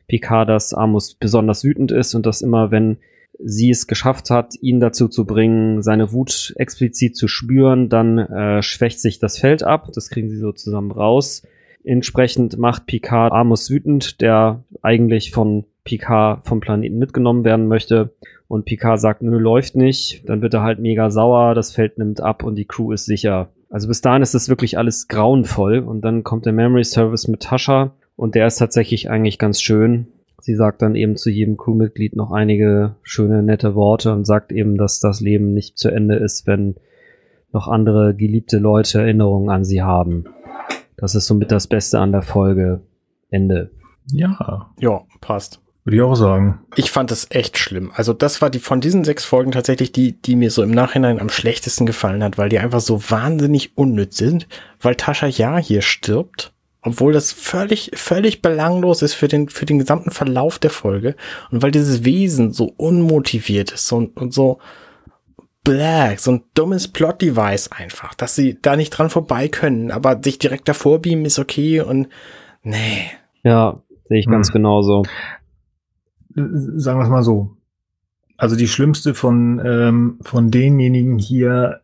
Picard, 0.08 0.48
dass 0.48 0.72
Amos 0.72 1.14
besonders 1.14 1.64
wütend 1.64 1.92
ist 1.92 2.14
und 2.14 2.24
dass 2.24 2.40
immer, 2.40 2.70
wenn 2.70 2.98
sie 3.38 3.70
es 3.70 3.86
geschafft 3.86 4.30
hat, 4.30 4.54
ihn 4.60 4.80
dazu 4.80 5.08
zu 5.08 5.24
bringen, 5.24 5.82
seine 5.82 6.12
Wut 6.12 6.54
explizit 6.56 7.16
zu 7.16 7.28
spüren, 7.28 7.88
dann 7.88 8.18
äh, 8.18 8.62
schwächt 8.62 9.00
sich 9.00 9.18
das 9.18 9.38
Feld 9.38 9.62
ab. 9.62 9.88
Das 9.94 10.10
kriegen 10.10 10.28
sie 10.28 10.38
so 10.38 10.52
zusammen 10.52 10.92
raus. 10.92 11.42
Entsprechend 11.84 12.58
macht 12.58 12.86
Picard 12.86 13.32
Amos 13.32 13.70
wütend, 13.70 14.20
der 14.20 14.62
eigentlich 14.82 15.32
von 15.32 15.64
Picard 15.84 16.46
vom 16.46 16.60
Planeten 16.60 16.98
mitgenommen 16.98 17.44
werden 17.44 17.66
möchte. 17.66 18.14
Und 18.46 18.66
Picard 18.66 19.00
sagt, 19.00 19.22
nö, 19.22 19.38
läuft 19.38 19.74
nicht. 19.74 20.28
Dann 20.28 20.42
wird 20.42 20.54
er 20.54 20.62
halt 20.62 20.78
mega 20.78 21.10
sauer, 21.10 21.54
das 21.54 21.72
Feld 21.72 21.98
nimmt 21.98 22.20
ab 22.20 22.44
und 22.44 22.54
die 22.54 22.66
Crew 22.66 22.92
ist 22.92 23.06
sicher. 23.06 23.50
Also 23.70 23.88
bis 23.88 24.02
dahin 24.02 24.22
ist 24.22 24.34
das 24.34 24.48
wirklich 24.48 24.78
alles 24.78 25.08
grauenvoll. 25.08 25.78
Und 25.80 26.02
dann 26.02 26.22
kommt 26.22 26.46
der 26.46 26.52
Memory 26.52 26.84
Service 26.84 27.26
mit 27.26 27.40
Tascha 27.40 27.94
und 28.14 28.34
der 28.34 28.46
ist 28.46 28.58
tatsächlich 28.58 29.10
eigentlich 29.10 29.38
ganz 29.38 29.60
schön. 29.60 30.06
Sie 30.42 30.56
sagt 30.56 30.82
dann 30.82 30.96
eben 30.96 31.14
zu 31.14 31.30
jedem 31.30 31.56
Crewmitglied 31.56 32.16
noch 32.16 32.32
einige 32.32 32.96
schöne, 33.02 33.44
nette 33.44 33.76
Worte 33.76 34.12
und 34.12 34.26
sagt 34.26 34.50
eben, 34.50 34.76
dass 34.76 34.98
das 34.98 35.20
Leben 35.20 35.54
nicht 35.54 35.78
zu 35.78 35.88
Ende 35.88 36.16
ist, 36.16 36.48
wenn 36.48 36.74
noch 37.52 37.68
andere 37.68 38.12
geliebte 38.16 38.58
Leute 38.58 38.98
Erinnerungen 38.98 39.50
an 39.50 39.64
sie 39.64 39.82
haben. 39.82 40.24
Das 40.96 41.14
ist 41.14 41.26
somit 41.26 41.52
das 41.52 41.68
Beste 41.68 42.00
an 42.00 42.10
der 42.10 42.22
Folge. 42.22 42.80
Ende. 43.30 43.70
Ja. 44.10 44.72
Ja, 44.80 45.02
passt. 45.20 45.60
Würde 45.84 45.96
ich 45.96 46.02
auch 46.02 46.16
sagen. 46.16 46.58
Ich 46.74 46.90
fand 46.90 47.12
das 47.12 47.28
echt 47.30 47.56
schlimm. 47.56 47.92
Also 47.94 48.12
das 48.12 48.42
war 48.42 48.50
die 48.50 48.58
von 48.58 48.80
diesen 48.80 49.04
sechs 49.04 49.24
Folgen 49.24 49.52
tatsächlich 49.52 49.92
die, 49.92 50.20
die 50.20 50.34
mir 50.34 50.50
so 50.50 50.64
im 50.64 50.72
Nachhinein 50.72 51.20
am 51.20 51.28
schlechtesten 51.28 51.86
gefallen 51.86 52.24
hat, 52.24 52.36
weil 52.36 52.48
die 52.48 52.58
einfach 52.58 52.80
so 52.80 53.00
wahnsinnig 53.10 53.76
unnütz 53.76 54.16
sind, 54.16 54.48
weil 54.80 54.96
Tascha 54.96 55.28
ja 55.28 55.56
hier 55.58 55.82
stirbt 55.82 56.51
obwohl 56.82 57.12
das 57.12 57.32
völlig, 57.32 57.92
völlig 57.94 58.42
belanglos 58.42 59.02
ist 59.02 59.14
für 59.14 59.28
den, 59.28 59.48
für 59.48 59.66
den 59.66 59.78
gesamten 59.78 60.10
Verlauf 60.10 60.58
der 60.58 60.70
Folge. 60.70 61.14
Und 61.50 61.62
weil 61.62 61.70
dieses 61.70 62.04
Wesen 62.04 62.52
so 62.52 62.72
unmotiviert 62.76 63.70
ist 63.70 63.90
und, 63.92 64.16
und 64.16 64.34
so 64.34 64.58
black, 65.64 66.18
so 66.18 66.32
ein 66.32 66.44
dummes 66.54 66.88
Plot-Device 66.88 67.70
einfach, 67.70 68.14
dass 68.14 68.34
sie 68.34 68.58
da 68.60 68.74
nicht 68.74 68.90
dran 68.90 69.10
vorbei 69.10 69.48
können, 69.48 69.92
aber 69.92 70.20
sich 70.22 70.38
direkt 70.38 70.68
davor 70.68 71.00
beamen 71.00 71.24
ist 71.24 71.38
okay 71.38 71.80
und 71.80 72.08
nee. 72.64 73.04
Ja, 73.44 73.80
sehe 74.08 74.18
ich 74.18 74.26
ganz 74.26 74.48
hm. 74.48 74.54
genauso. 74.54 75.04
Sagen 76.34 76.98
wir 76.98 77.04
es 77.04 77.10
mal 77.10 77.22
so. 77.22 77.56
Also 78.36 78.56
die 78.56 78.66
schlimmste 78.66 79.14
von, 79.14 79.62
ähm, 79.64 80.18
von 80.22 80.50
denjenigen 80.50 81.18
hier 81.18 81.82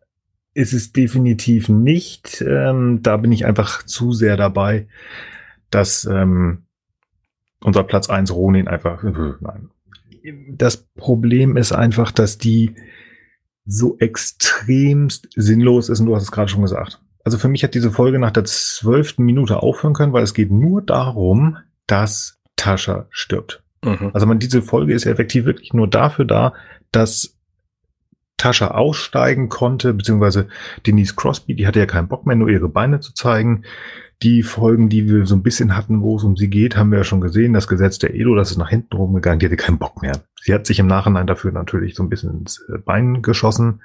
ist 0.59 0.73
es 0.73 0.91
definitiv 0.91 1.69
nicht. 1.69 2.41
Ähm, 2.41 2.99
da 3.01 3.15
bin 3.15 3.31
ich 3.31 3.45
einfach 3.45 3.83
zu 3.83 4.11
sehr 4.11 4.35
dabei, 4.35 4.87
dass 5.71 6.03
ähm, 6.03 6.63
unser 7.61 7.83
Platz 7.83 8.09
eins 8.09 8.33
Ronin 8.33 8.67
einfach. 8.67 9.01
Äh, 9.03 9.13
nein. 9.39 9.69
Das 10.49 10.85
Problem 10.95 11.55
ist 11.55 11.71
einfach, 11.71 12.11
dass 12.11 12.37
die 12.37 12.75
so 13.65 13.97
extremst 13.99 15.29
sinnlos 15.35 15.87
ist, 15.87 16.01
und 16.01 16.07
du 16.07 16.15
hast 16.15 16.23
es 16.23 16.31
gerade 16.31 16.49
schon 16.49 16.61
gesagt. 16.61 17.01
Also 17.23 17.37
für 17.37 17.47
mich 17.47 17.63
hat 17.63 17.73
diese 17.73 17.91
Folge 17.91 18.19
nach 18.19 18.31
der 18.31 18.43
zwölften 18.43 19.23
Minute 19.23 19.63
aufhören 19.63 19.93
können, 19.93 20.11
weil 20.11 20.23
es 20.23 20.33
geht 20.33 20.51
nur 20.51 20.81
darum, 20.81 21.57
dass 21.87 22.41
Tascha 22.57 23.07
stirbt. 23.11 23.63
Mhm. 23.85 24.11
Also 24.13 24.25
man, 24.25 24.39
diese 24.39 24.61
Folge 24.61 24.93
ist 24.93 25.05
ja 25.05 25.11
effektiv 25.11 25.45
wirklich 25.45 25.73
nur 25.73 25.87
dafür 25.87 26.25
da, 26.25 26.53
dass 26.91 27.38
Tascha 28.39 28.69
aussteigen 28.69 29.49
konnte, 29.49 29.93
beziehungsweise 29.93 30.47
Denise 30.87 31.15
Crosby, 31.15 31.53
die 31.53 31.67
hatte 31.67 31.79
ja 31.79 31.85
keinen 31.85 32.07
Bock 32.07 32.25
mehr, 32.25 32.35
nur 32.35 32.49
ihre 32.49 32.69
Beine 32.69 32.99
zu 32.99 33.13
zeigen. 33.13 33.63
Die 34.23 34.43
Folgen, 34.43 34.89
die 34.89 35.07
wir 35.07 35.25
so 35.25 35.35
ein 35.35 35.43
bisschen 35.43 35.77
hatten, 35.77 36.01
wo 36.01 36.17
es 36.17 36.23
um 36.23 36.35
sie 36.35 36.49
geht, 36.49 36.75
haben 36.75 36.91
wir 36.91 36.97
ja 36.97 37.03
schon 37.03 37.21
gesehen. 37.21 37.53
Das 37.53 37.67
Gesetz 37.67 37.99
der 37.99 38.15
Edo, 38.15 38.35
das 38.35 38.51
ist 38.51 38.57
nach 38.57 38.69
hinten 38.69 38.97
rumgegangen, 38.97 39.39
die 39.39 39.45
hatte 39.45 39.55
keinen 39.55 39.77
Bock 39.77 40.01
mehr. 40.01 40.23
Sie 40.41 40.53
hat 40.53 40.65
sich 40.65 40.79
im 40.79 40.87
Nachhinein 40.87 41.27
dafür 41.27 41.51
natürlich 41.51 41.95
so 41.95 42.03
ein 42.03 42.09
bisschen 42.09 42.41
ins 42.41 42.59
äh, 42.67 42.79
Bein 42.79 43.21
geschossen, 43.21 43.81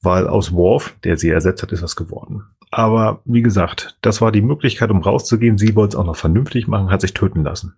weil 0.00 0.26
aus 0.26 0.52
Worf, 0.52 0.96
der 1.04 1.16
sie 1.16 1.28
ersetzt 1.28 1.62
hat, 1.62 1.72
ist 1.72 1.82
was 1.82 1.94
geworden. 1.94 2.44
Aber 2.70 3.20
wie 3.24 3.42
gesagt, 3.42 3.96
das 4.00 4.20
war 4.20 4.32
die 4.32 4.42
Möglichkeit, 4.42 4.90
um 4.90 5.02
rauszugehen. 5.02 5.58
Sie 5.58 5.76
wollte 5.76 5.96
es 5.96 6.00
auch 6.00 6.06
noch 6.06 6.16
vernünftig 6.16 6.66
machen, 6.66 6.90
hat 6.90 7.00
sich 7.00 7.14
töten 7.14 7.44
lassen. 7.44 7.74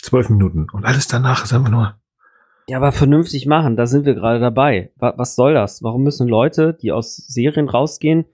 Zwölf 0.00 0.28
Minuten. 0.28 0.66
Und 0.70 0.84
alles 0.84 1.08
danach 1.08 1.44
ist 1.44 1.52
einfach 1.52 1.70
nur. 1.70 1.96
Ja, 2.68 2.78
aber 2.78 2.92
vernünftig 2.92 3.46
machen, 3.46 3.76
da 3.76 3.86
sind 3.86 4.06
wir 4.06 4.14
gerade 4.14 4.40
dabei. 4.40 4.90
Was 4.96 5.36
soll 5.36 5.54
das? 5.54 5.82
Warum 5.82 6.02
müssen 6.02 6.28
Leute, 6.28 6.76
die 6.80 6.92
aus 6.92 7.16
Serien 7.16 7.68
rausgehen, 7.68 8.24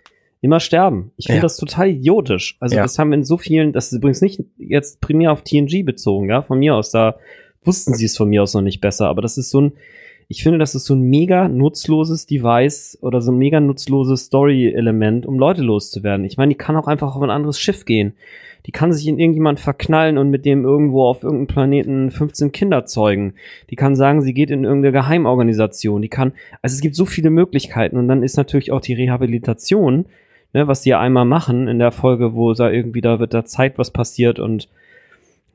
immer 0.41 0.61
sterben? 0.61 1.11
Ich 1.17 1.27
finde 1.27 1.39
ja. 1.39 1.43
das 1.43 1.57
total 1.57 1.89
idiotisch. 1.89 2.57
Also 2.61 2.77
ja. 2.77 2.83
das 2.83 2.99
haben 2.99 3.11
wir 3.11 3.19
in 3.19 3.25
so 3.25 3.37
vielen, 3.37 3.73
das 3.73 3.87
ist 3.87 3.99
übrigens 3.99 4.21
nicht 4.21 4.45
jetzt 4.57 5.01
primär 5.01 5.33
auf 5.33 5.43
TNG 5.43 5.85
bezogen, 5.85 6.29
ja, 6.29 6.43
von 6.43 6.59
mir 6.61 6.77
aus, 6.77 6.91
da 6.91 7.17
wussten 7.65 7.95
sie 7.95 8.07
es 8.07 8.17
von 8.17 8.29
mir 8.29 8.43
aus 8.43 8.55
noch 8.55 8.63
nicht 8.63 8.81
besser, 8.81 9.09
aber 9.09 9.21
das 9.21 9.37
ist 9.37 9.51
so 9.51 9.61
ein, 9.61 9.73
ich 10.29 10.45
finde, 10.45 10.59
das 10.61 10.77
ist 10.77 10.85
so 10.85 10.95
ein 10.95 11.03
mega 11.03 11.49
nutzloses 11.49 12.25
Device 12.25 12.97
oder 13.03 13.21
so 13.21 13.33
ein 13.33 13.39
mega 13.39 13.59
nutzloses 13.59 14.27
Story-Element, 14.27 15.27
um 15.27 15.41
Leute 15.41 15.63
loszuwerden. 15.63 16.25
Ich 16.25 16.37
meine, 16.37 16.51
die 16.51 16.59
kann 16.59 16.77
auch 16.77 16.87
einfach 16.87 17.17
auf 17.17 17.23
ein 17.23 17.31
anderes 17.31 17.59
Schiff 17.59 17.85
gehen. 17.85 18.15
Die 18.67 18.73
kann 18.73 18.93
sich 18.93 19.07
in 19.07 19.19
irgendjemand 19.19 19.61
verknallen 19.61 20.19
und 20.19 20.31
mit 20.31 20.45
dem 20.45 20.65
irgendwo 20.65 21.05
auf 21.05 21.23
irgendeinem 21.23 21.47
Planeten 21.47 22.11
15 22.11 22.53
Kinder 22.53 22.85
zeugen. 22.85 23.35
Die 23.71 23.77
kann 23.77 23.97
sagen, 23.97 24.23
sie 24.23 24.35
geht 24.35 24.51
in 24.51 24.65
irgendeine 24.65 24.93
Geheimorganisation. 24.93 26.03
Die 26.03 26.09
kann, 26.09 26.33
also 26.63 26.75
es 26.75 26.81
gibt 26.81 26.95
so 26.95 27.07
viele 27.07 27.31
Möglichkeiten 27.31 27.97
und 27.97 28.09
dann 28.09 28.23
ist 28.23 28.37
natürlich 28.37 28.73
auch 28.73 28.81
die 28.81 28.95
Rehabilitation, 28.95 30.07
ne, 30.53 30.69
was 30.69 30.83
sie 30.83 30.91
ja 30.91 31.01
einmal 31.01 31.25
machen 31.25 31.69
in 31.69 31.79
der 31.79 31.93
Folge, 31.93 32.35
wo 32.35 32.53
da 32.53 32.71
irgendwie 32.71 33.01
da 33.01 33.19
wird 33.19 33.35
da 33.35 33.45
Zeit, 33.45 33.79
was 33.79 33.91
passiert 33.91 34.39
und 34.39 34.69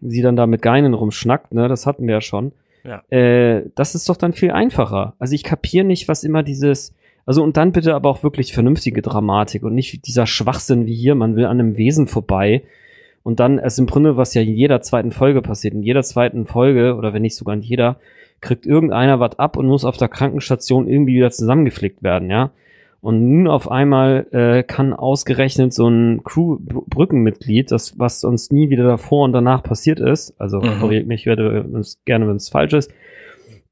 sie 0.02 0.22
dann 0.22 0.36
da 0.36 0.48
mit 0.48 0.62
Geinen 0.62 0.94
rumschnackt, 0.94 1.54
ne, 1.54 1.68
das 1.68 1.86
hatten 1.86 2.08
wir 2.08 2.16
ja 2.16 2.22
schon. 2.22 2.52
Ja. 2.84 3.02
Äh, 3.10 3.64
das 3.76 3.96
ist 3.96 4.08
doch 4.10 4.18
dann 4.18 4.34
viel 4.34 4.52
einfacher. 4.52 5.16
Also 5.18 5.34
ich 5.34 5.44
kapiere 5.44 5.86
nicht, 5.86 6.08
was 6.08 6.24
immer 6.24 6.44
dieses, 6.44 6.94
also 7.26 7.44
und 7.44 7.58
dann 7.58 7.72
bitte 7.72 7.96
aber 7.96 8.10
auch 8.10 8.24
wirklich 8.24 8.54
vernünftige 8.54 9.02
Dramatik 9.02 9.64
und 9.64 9.74
nicht 9.74 10.06
dieser 10.08 10.28
Schwachsinn 10.28 10.86
wie 10.86 10.96
hier, 10.96 11.16
man 11.16 11.36
will 11.36 11.46
an 11.46 11.60
einem 11.60 11.78
Wesen 11.78 12.08
vorbei 12.08 12.64
und 13.26 13.40
dann 13.40 13.58
ist 13.58 13.80
im 13.80 13.88
Grunde, 13.88 14.18
was 14.18 14.36
ja 14.36 14.44
in 14.44 14.54
jeder 14.54 14.82
zweiten 14.82 15.12
Folge 15.12 15.42
passiert, 15.42 15.74
in 15.74 15.82
jeder 15.82 16.04
zweiten 16.04 16.46
Folge 16.46 16.94
oder 16.94 17.12
wenn 17.12 17.24
nicht 17.24 17.36
sogar 17.36 17.56
in 17.56 17.62
jeder, 17.62 17.98
kriegt 18.40 18.68
irgendeiner 18.68 19.20
was 19.20 19.40
ab 19.40 19.58
und 19.58 19.66
muss 19.66 19.84
auf 19.84 19.98
der 19.98 20.10
Krankenstation 20.10 20.88
irgendwie 20.88 21.16
wieder 21.16 21.32
zusammengeflickt 21.32 22.04
werden, 22.04 22.30
ja. 22.30 22.52
Und 23.02 23.28
nun 23.28 23.48
auf 23.48 23.72
einmal 23.72 24.28
äh, 24.32 24.62
kann 24.62 24.94
ausgerechnet 24.94 25.74
so 25.74 25.88
ein 25.88 26.24
Crew-Brückenmitglied, 26.24 27.72
das 27.72 27.98
was 27.98 28.22
sonst 28.22 28.54
nie 28.54 28.70
wieder 28.70 28.84
davor 28.84 29.26
und 29.26 29.34
danach 29.34 29.64
passiert 29.64 30.00
ist, 30.00 30.40
also 30.40 30.62
mhm. 30.62 30.80
korrigiert 30.80 31.08
mich 31.08 31.26
werde 31.26 31.68
gerne, 32.06 32.28
wenn 32.28 32.36
es 32.36 32.50
falsch 32.50 32.74
ist, 32.74 32.94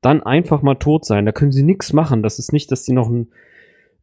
dann 0.02 0.24
einfach 0.24 0.64
mal 0.64 0.76
tot 0.76 1.06
sein. 1.06 1.28
Da 1.28 1.32
können 1.32 1.52
sie 1.52 1.64
nichts 1.64 1.94
machen. 1.94 2.24
Das 2.24 2.40
ist 2.40 2.54
nicht, 2.54 2.72
dass 2.72 2.86
sie 2.86 2.94
noch 2.94 3.08
ein 3.08 3.28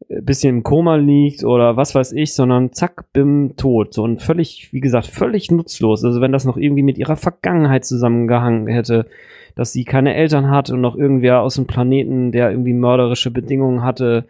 bisschen 0.07 0.57
im 0.57 0.63
Koma 0.63 0.95
liegt 0.95 1.43
oder 1.43 1.77
was 1.77 1.95
weiß 1.95 2.13
ich, 2.13 2.33
sondern 2.33 2.73
zack, 2.73 3.11
bim, 3.13 3.55
tot. 3.55 3.93
So 3.93 4.03
und 4.03 4.21
völlig, 4.21 4.69
wie 4.71 4.81
gesagt, 4.81 5.07
völlig 5.07 5.51
nutzlos. 5.51 6.03
Also 6.03 6.21
wenn 6.21 6.31
das 6.31 6.45
noch 6.45 6.57
irgendwie 6.57 6.83
mit 6.83 6.97
ihrer 6.97 7.15
Vergangenheit 7.15 7.85
zusammengehangen 7.85 8.67
hätte, 8.67 9.05
dass 9.55 9.73
sie 9.73 9.83
keine 9.83 10.15
Eltern 10.15 10.49
hat 10.49 10.69
und 10.69 10.81
noch 10.81 10.95
irgendwer 10.95 11.41
aus 11.41 11.55
dem 11.55 11.67
Planeten, 11.67 12.31
der 12.31 12.51
irgendwie 12.51 12.73
mörderische 12.73 13.31
Bedingungen 13.31 13.83
hatte, 13.83 14.25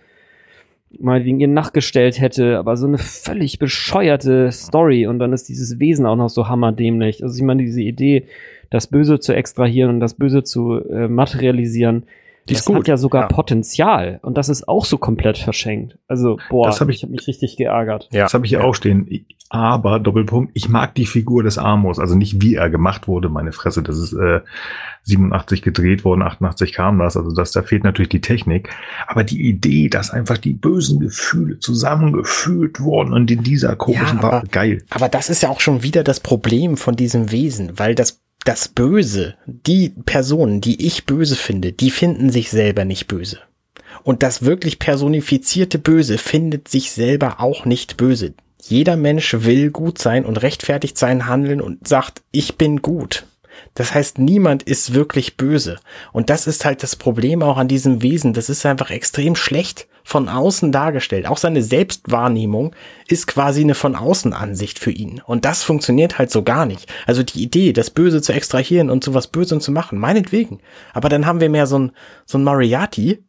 mal 1.00 1.24
wegen 1.24 1.40
ihr 1.40 1.48
nachgestellt 1.48 2.20
hätte, 2.20 2.58
aber 2.58 2.76
so 2.76 2.88
eine 2.88 2.98
völlig 2.98 3.60
bescheuerte 3.60 4.52
Story 4.52 5.08
und 5.08 5.20
dann 5.20 5.34
ist 5.34 5.48
dieses 5.48 5.80
Wesen 5.80 6.06
auch 6.06 6.16
noch 6.16 6.30
so 6.30 6.48
hammerdämlich. 6.48 7.24
Also 7.24 7.38
ich 7.38 7.44
meine, 7.44 7.64
diese 7.64 7.82
Idee, 7.82 8.26
das 8.70 8.88
Böse 8.88 9.20
zu 9.20 9.34
extrahieren 9.34 9.92
und 9.92 10.00
das 10.00 10.16
Böse 10.16 10.44
zu 10.44 10.84
äh, 10.90 11.08
materialisieren, 11.08 12.04
die 12.50 12.56
das 12.56 12.68
hat 12.68 12.88
ja 12.88 12.98
sogar 12.98 13.24
ja. 13.24 13.28
Potenzial 13.28 14.20
und 14.24 14.38
das 14.38 14.50
ist 14.50 14.68
auch 14.68 14.86
so 14.86 14.98
komplett 14.98 15.38
verschenkt. 15.38 15.98
Also, 16.08 16.38
boah, 16.50 16.66
das 16.66 16.82
hab 16.82 16.90
ich, 16.90 16.98
ich 16.98 17.04
habe 17.04 17.12
mich 17.12 17.28
richtig 17.28 17.56
geärgert. 17.56 18.10
Ja. 18.12 18.24
Das 18.24 18.34
habe 18.34 18.46
ich 18.46 18.50
hier 18.50 18.60
ja. 18.60 18.66
auch 18.66 18.74
stehen. 18.74 19.26
Aber, 19.50 20.00
Doppelpunkt, 20.00 20.52
ich 20.56 20.70
mag 20.70 20.96
die 20.96 21.06
Figur 21.06 21.44
des 21.44 21.58
Amos, 21.58 22.00
also 22.00 22.16
nicht 22.16 22.42
wie 22.42 22.56
er 22.56 22.70
gemacht 22.70 23.08
wurde, 23.08 23.30
meine 23.30 23.52
Fresse, 23.52 23.84
das 23.84 23.98
ist 23.98 24.14
äh, 24.14 24.40
87 25.04 25.62
gedreht 25.62 26.06
worden, 26.06 26.22
88 26.22 26.74
kam 26.74 27.00
das, 27.00 27.18
also 27.18 27.32
das, 27.32 27.52
da 27.52 27.62
fehlt 27.62 27.84
natürlich 27.84 28.10
die 28.10 28.22
Technik. 28.22 28.70
Aber 29.08 29.24
die 29.24 29.42
Idee, 29.42 29.90
dass 29.90 30.10
einfach 30.10 30.38
die 30.38 30.54
bösen 30.54 31.00
Gefühle 31.00 31.60
zusammengefühlt 31.60 32.80
wurden 32.80 33.14
und 33.14 33.30
in 33.30 33.44
dieser 33.44 33.76
komischen 33.76 34.20
ja, 34.20 34.24
aber, 34.24 34.44
geil. 34.50 34.84
Aber 34.90 35.10
das 35.10 35.30
ist 35.30 35.44
ja 35.44 35.50
auch 35.50 35.60
schon 35.60 35.84
wieder 35.84 36.04
das 36.04 36.22
Problem 36.22 36.78
von 36.78 36.96
diesem 36.96 37.32
Wesen, 37.32 37.78
weil 37.78 37.94
das 37.94 38.22
das 38.46 38.68
Böse, 38.68 39.36
die 39.46 39.90
Personen, 39.90 40.62
die 40.62 40.86
ich 40.86 41.06
böse 41.06 41.36
finde, 41.36 41.72
die 41.72 41.92
finden 41.92 42.30
sich 42.30 42.50
selber 42.50 42.86
nicht 42.86 43.08
böse. 43.08 43.40
Und 44.04 44.24
das 44.24 44.44
wirklich 44.44 44.80
personifizierte 44.80 45.78
Böse 45.78 46.18
findet 46.18 46.68
sich 46.68 46.92
selber 46.92 47.40
auch 47.40 47.66
nicht 47.66 47.98
böse. 47.98 48.34
Jeder 48.62 48.96
Mensch 48.96 49.36
will 49.40 49.72
gut 49.72 49.98
sein 49.98 50.26
und 50.26 50.42
rechtfertigt 50.42 50.98
sein 50.98 51.28
Handeln 51.28 51.62
und 51.62 51.88
sagt, 51.88 52.22
ich 52.32 52.58
bin 52.58 52.82
gut. 52.82 53.26
Das 53.74 53.94
heißt, 53.94 54.20
niemand 54.20 54.64
ist 54.64 54.94
wirklich 54.94 55.38
böse. 55.38 55.80
Und 56.12 56.30
das 56.30 56.48
ist 56.48 56.66
halt 56.66 56.84
das 56.84 56.96
Problem 56.96 57.42
auch 57.42 57.58
an 57.58 57.68
diesem 57.68 58.02
Wesen. 58.02 58.34
Das 58.34 58.50
ist 58.50 58.66
einfach 58.66 58.92
extrem 58.92 59.36
schlecht 59.36 59.88
von 60.04 60.30
außen 60.30 60.72
dargestellt. 60.72 61.28
Auch 61.28 61.38
seine 61.38 61.62
Selbstwahrnehmung 61.62 62.76
ist 63.08 63.28
quasi 63.28 63.62
eine 63.62 63.76
von 63.76 63.96
außen 63.96 64.34
Ansicht 64.34 64.80
für 64.80 64.92
ihn. 64.92 65.22
Und 65.26 65.46
das 65.46 65.64
funktioniert 65.64 66.18
halt 66.18 66.32
so 66.32 66.44
gar 66.44 66.66
nicht. 66.66 66.92
Also 67.06 67.24
die 67.24 67.42
Idee, 67.42 67.74
das 67.74 67.90
Böse 67.90 68.22
zu 68.22 68.34
extrahieren 68.34 68.90
und 68.90 69.04
zu 69.04 69.14
was 69.14 69.28
Bösem 69.28 69.62
zu 69.62 69.72
machen, 69.72 70.00
meinetwegen. 70.00 70.60
Aber 70.94 71.10
dann 71.10 71.26
haben 71.26 71.40
wir 71.40 71.50
mehr 71.50 71.68
so 71.68 71.80
ein, 71.80 71.92
so 72.26 72.38
ein 72.38 72.44
Moriarty, 72.44 73.24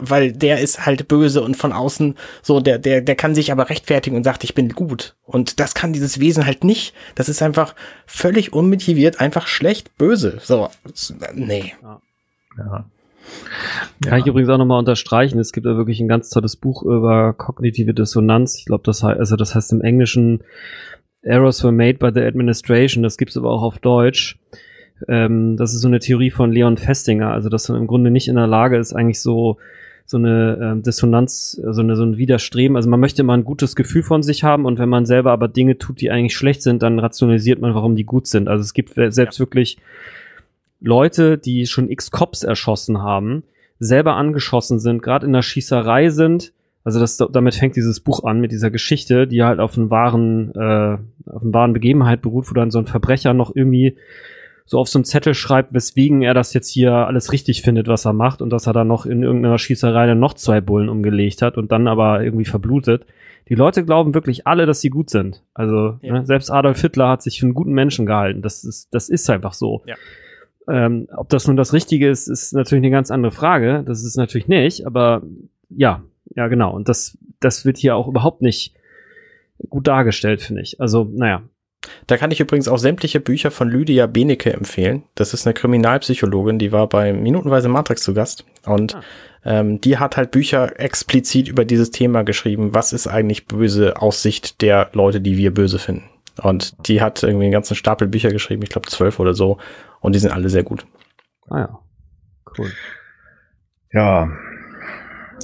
weil 0.00 0.32
der 0.32 0.60
ist 0.60 0.86
halt 0.86 1.08
böse 1.08 1.42
und 1.42 1.56
von 1.56 1.72
außen 1.72 2.16
so, 2.42 2.60
der, 2.60 2.78
der, 2.78 3.00
der 3.00 3.14
kann 3.14 3.34
sich 3.34 3.52
aber 3.52 3.70
rechtfertigen 3.70 4.16
und 4.16 4.24
sagt, 4.24 4.44
ich 4.44 4.54
bin 4.54 4.70
gut. 4.70 5.14
Und 5.24 5.60
das 5.60 5.74
kann 5.74 5.92
dieses 5.92 6.20
Wesen 6.20 6.46
halt 6.46 6.64
nicht. 6.64 6.94
Das 7.14 7.28
ist 7.28 7.42
einfach 7.42 7.74
völlig 8.06 8.52
unmotiviert, 8.52 9.20
einfach 9.20 9.46
schlecht 9.46 9.96
böse. 9.96 10.38
So, 10.42 10.68
nee. 11.34 11.74
Ja. 11.82 12.00
ja. 12.58 12.84
Kann 14.04 14.20
ich 14.20 14.26
übrigens 14.26 14.50
auch 14.50 14.58
nochmal 14.58 14.78
unterstreichen. 14.78 15.38
Es 15.38 15.52
gibt 15.52 15.66
ja 15.66 15.76
wirklich 15.76 16.00
ein 16.00 16.08
ganz 16.08 16.28
tolles 16.30 16.56
Buch 16.56 16.82
über 16.82 17.32
kognitive 17.32 17.94
Dissonanz. 17.94 18.58
Ich 18.58 18.66
glaube, 18.66 18.82
das 18.84 19.02
heißt, 19.02 19.18
also 19.18 19.36
das 19.36 19.54
heißt 19.54 19.72
im 19.72 19.80
Englischen 19.80 20.42
Errors 21.22 21.62
were 21.64 21.72
made 21.72 21.98
by 21.98 22.10
the 22.12 22.20
administration. 22.20 23.02
Das 23.02 23.16
gibt's 23.16 23.36
aber 23.36 23.50
auch 23.50 23.62
auf 23.62 23.78
Deutsch. 23.78 24.38
Ähm, 25.08 25.56
das 25.56 25.74
ist 25.74 25.80
so 25.80 25.88
eine 25.88 26.00
Theorie 26.00 26.30
von 26.30 26.52
Leon 26.52 26.76
Festinger. 26.76 27.30
Also, 27.30 27.48
dass 27.48 27.68
man 27.68 27.78
im 27.78 27.86
Grunde 27.86 28.10
nicht 28.10 28.28
in 28.28 28.36
der 28.36 28.46
Lage 28.46 28.76
ist, 28.76 28.92
eigentlich 28.92 29.20
so 29.20 29.58
so 30.14 30.18
eine 30.18 30.58
ähm, 30.62 30.82
Dissonanz, 30.84 31.60
so, 31.60 31.80
eine, 31.80 31.96
so 31.96 32.04
ein 32.04 32.16
Widerstreben. 32.16 32.76
Also 32.76 32.88
man 32.88 33.00
möchte 33.00 33.22
immer 33.22 33.32
ein 33.32 33.42
gutes 33.42 33.74
Gefühl 33.74 34.04
von 34.04 34.22
sich 34.22 34.44
haben 34.44 34.64
und 34.64 34.78
wenn 34.78 34.88
man 34.88 35.06
selber 35.06 35.32
aber 35.32 35.48
Dinge 35.48 35.76
tut, 35.76 36.00
die 36.00 36.12
eigentlich 36.12 36.36
schlecht 36.36 36.62
sind, 36.62 36.82
dann 36.84 37.00
rationalisiert 37.00 37.60
man, 37.60 37.74
warum 37.74 37.96
die 37.96 38.04
gut 38.04 38.28
sind. 38.28 38.46
Also 38.46 38.62
es 38.62 38.74
gibt 38.74 38.94
selbst 38.94 39.38
ja. 39.38 39.38
wirklich 39.40 39.76
Leute, 40.80 41.36
die 41.36 41.66
schon 41.66 41.90
x 41.90 42.12
Cops 42.12 42.44
erschossen 42.44 43.02
haben, 43.02 43.42
selber 43.80 44.14
angeschossen 44.14 44.78
sind, 44.78 45.02
gerade 45.02 45.26
in 45.26 45.32
der 45.32 45.42
Schießerei 45.42 46.10
sind. 46.10 46.52
Also 46.84 47.00
das, 47.00 47.16
damit 47.16 47.56
fängt 47.56 47.74
dieses 47.74 47.98
Buch 47.98 48.22
an 48.22 48.40
mit 48.40 48.52
dieser 48.52 48.70
Geschichte, 48.70 49.26
die 49.26 49.42
halt 49.42 49.58
auf 49.58 49.76
einen 49.76 49.90
wahren, 49.90 50.52
äh, 50.54 50.98
auf 51.28 51.42
einen 51.42 51.54
wahren 51.54 51.72
Begebenheit 51.72 52.22
beruht, 52.22 52.48
wo 52.48 52.54
dann 52.54 52.70
so 52.70 52.78
ein 52.78 52.86
Verbrecher 52.86 53.34
noch 53.34 53.50
irgendwie 53.52 53.96
so 54.66 54.78
auf 54.78 54.88
so 54.88 54.98
einem 54.98 55.04
Zettel 55.04 55.34
schreibt, 55.34 55.74
weswegen 55.74 56.22
er 56.22 56.32
das 56.32 56.54
jetzt 56.54 56.70
hier 56.70 56.92
alles 56.92 57.32
richtig 57.32 57.62
findet, 57.62 57.86
was 57.86 58.06
er 58.06 58.14
macht 58.14 58.40
und 58.40 58.50
dass 58.50 58.66
er 58.66 58.72
dann 58.72 58.88
noch 58.88 59.04
in 59.04 59.22
irgendeiner 59.22 59.58
Schießerei 59.58 60.06
dann 60.06 60.20
noch 60.20 60.34
zwei 60.34 60.60
Bullen 60.60 60.88
umgelegt 60.88 61.42
hat 61.42 61.58
und 61.58 61.70
dann 61.70 61.86
aber 61.86 62.22
irgendwie 62.22 62.46
verblutet. 62.46 63.04
Die 63.48 63.54
Leute 63.54 63.84
glauben 63.84 64.14
wirklich 64.14 64.46
alle, 64.46 64.64
dass 64.64 64.80
sie 64.80 64.88
gut 64.88 65.10
sind. 65.10 65.42
Also 65.52 65.98
ja. 66.00 66.14
ne, 66.14 66.26
selbst 66.26 66.50
Adolf 66.50 66.80
Hitler 66.80 67.10
hat 67.10 67.22
sich 67.22 67.40
für 67.40 67.46
einen 67.46 67.54
guten 67.54 67.72
Menschen 67.72 68.06
gehalten. 68.06 68.40
Das 68.40 68.64
ist, 68.64 68.88
das 68.94 69.10
ist 69.10 69.28
einfach 69.28 69.52
so. 69.52 69.82
Ja. 69.84 69.96
Ähm, 70.66 71.08
ob 71.14 71.28
das 71.28 71.46
nun 71.46 71.58
das 71.58 71.74
Richtige 71.74 72.08
ist, 72.08 72.26
ist 72.28 72.54
natürlich 72.54 72.82
eine 72.82 72.90
ganz 72.90 73.10
andere 73.10 73.32
Frage. 73.32 73.82
Das 73.86 74.02
ist 74.02 74.16
natürlich 74.16 74.48
nicht, 74.48 74.86
aber 74.86 75.22
ja, 75.68 76.02
ja 76.34 76.48
genau. 76.48 76.74
Und 76.74 76.88
das, 76.88 77.18
das 77.38 77.66
wird 77.66 77.76
hier 77.76 77.96
auch 77.96 78.08
überhaupt 78.08 78.40
nicht 78.40 78.74
gut 79.68 79.86
dargestellt, 79.86 80.40
finde 80.40 80.62
ich. 80.62 80.80
Also, 80.80 81.04
naja, 81.12 81.42
Da 82.06 82.16
kann 82.16 82.30
ich 82.30 82.40
übrigens 82.40 82.68
auch 82.68 82.78
sämtliche 82.78 83.20
Bücher 83.20 83.50
von 83.50 83.68
Lydia 83.68 84.06
Benecke 84.06 84.52
empfehlen. 84.52 85.04
Das 85.14 85.34
ist 85.34 85.46
eine 85.46 85.54
Kriminalpsychologin, 85.54 86.58
die 86.58 86.72
war 86.72 86.88
bei 86.88 87.12
Minutenweise 87.12 87.68
Matrix 87.68 88.02
zu 88.02 88.14
Gast. 88.14 88.44
Und 88.64 88.94
ah. 88.94 89.02
ähm, 89.44 89.80
die 89.80 89.98
hat 89.98 90.16
halt 90.16 90.30
Bücher 90.30 90.78
explizit 90.78 91.48
über 91.48 91.64
dieses 91.64 91.90
Thema 91.90 92.22
geschrieben. 92.22 92.74
Was 92.74 92.92
ist 92.92 93.06
eigentlich 93.06 93.46
böse 93.46 94.00
aus 94.00 94.22
Sicht 94.22 94.60
der 94.62 94.90
Leute, 94.92 95.20
die 95.20 95.36
wir 95.36 95.52
böse 95.52 95.78
finden? 95.78 96.04
Und 96.42 96.88
die 96.88 97.00
hat 97.00 97.22
irgendwie 97.22 97.44
einen 97.44 97.52
ganzen 97.52 97.76
Stapel 97.76 98.08
Bücher 98.08 98.30
geschrieben, 98.30 98.62
ich 98.62 98.70
glaube 98.70 98.88
zwölf 98.88 99.20
oder 99.20 99.34
so. 99.34 99.58
Und 100.00 100.14
die 100.14 100.18
sind 100.18 100.32
alle 100.32 100.48
sehr 100.48 100.64
gut. 100.64 100.84
Ah 101.48 101.58
ja, 101.60 101.78
cool. 102.58 102.70
Ja, 103.92 104.28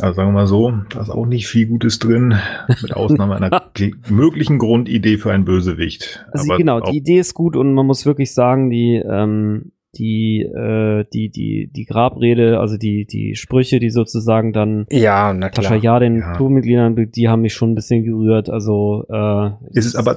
also 0.01 0.15
sagen 0.15 0.29
wir 0.29 0.33
mal 0.33 0.47
so, 0.47 0.73
da 0.91 1.03
ist 1.03 1.11
auch 1.11 1.27
nicht 1.27 1.47
viel 1.47 1.67
Gutes 1.67 1.99
drin, 1.99 2.35
mit 2.83 2.95
Ausnahme 2.95 3.37
einer 3.37 3.63
möglichen 4.09 4.59
Grundidee 4.59 5.19
für 5.19 5.33
einen 5.33 5.45
Bösewicht. 5.45 6.25
Also 6.33 6.57
genau, 6.57 6.81
die 6.81 6.97
Idee 6.97 7.19
ist 7.19 7.35
gut 7.35 7.57
und 7.57 7.75
man 7.75 7.87
muss 7.87 8.07
wirklich 8.07 8.33
sagen, 8.33 8.71
die, 8.71 8.97
ähm, 8.97 9.73
die, 9.97 10.43
äh, 10.43 11.05
die, 11.13 11.31
die, 11.31 11.71
die 11.75 11.85
Grabrede, 11.85 12.61
also 12.61 12.77
die, 12.77 13.07
die 13.07 13.35
Sprüche, 13.35 13.81
die 13.81 13.91
sozusagen 13.91 14.53
dann 14.53 14.87
ja, 14.91 15.33
na 15.33 15.49
klar. 15.49 15.77
ja 15.77 15.99
den 15.99 16.21
ja. 16.21 16.33
Crewmitgliedern, 16.35 17.11
die 17.11 17.29
haben 17.29 17.43
mich 17.43 17.55
schon 17.55 17.73
ein 17.73 17.75
bisschen 17.75 18.05
gerührt. 18.05 18.49
Also 18.49 19.05
äh, 19.09 19.51
es 19.75 19.87
ist 19.87 19.97
aber 19.97 20.17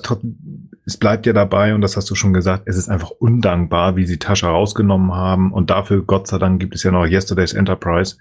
es 0.86 0.98
bleibt 0.98 1.26
ja 1.26 1.34
dabei 1.34 1.74
und 1.74 1.82
das 1.82 1.98
hast 1.98 2.10
du 2.10 2.16
schon 2.16 2.34
gesagt, 2.34 2.64
es 2.66 2.78
ist 2.78 2.90
einfach 2.90 3.12
undankbar, 3.12 3.96
wie 3.96 4.06
sie 4.06 4.18
Tascha 4.18 4.50
rausgenommen 4.50 5.14
haben 5.14 5.52
und 5.52 5.70
dafür 5.70 6.04
Gott 6.04 6.28
sei 6.28 6.38
Dank 6.38 6.60
gibt 6.60 6.76
es 6.76 6.84
ja 6.84 6.92
noch 6.92 7.08
Yesterday's 7.08 7.54
Enterprise, 7.54 8.18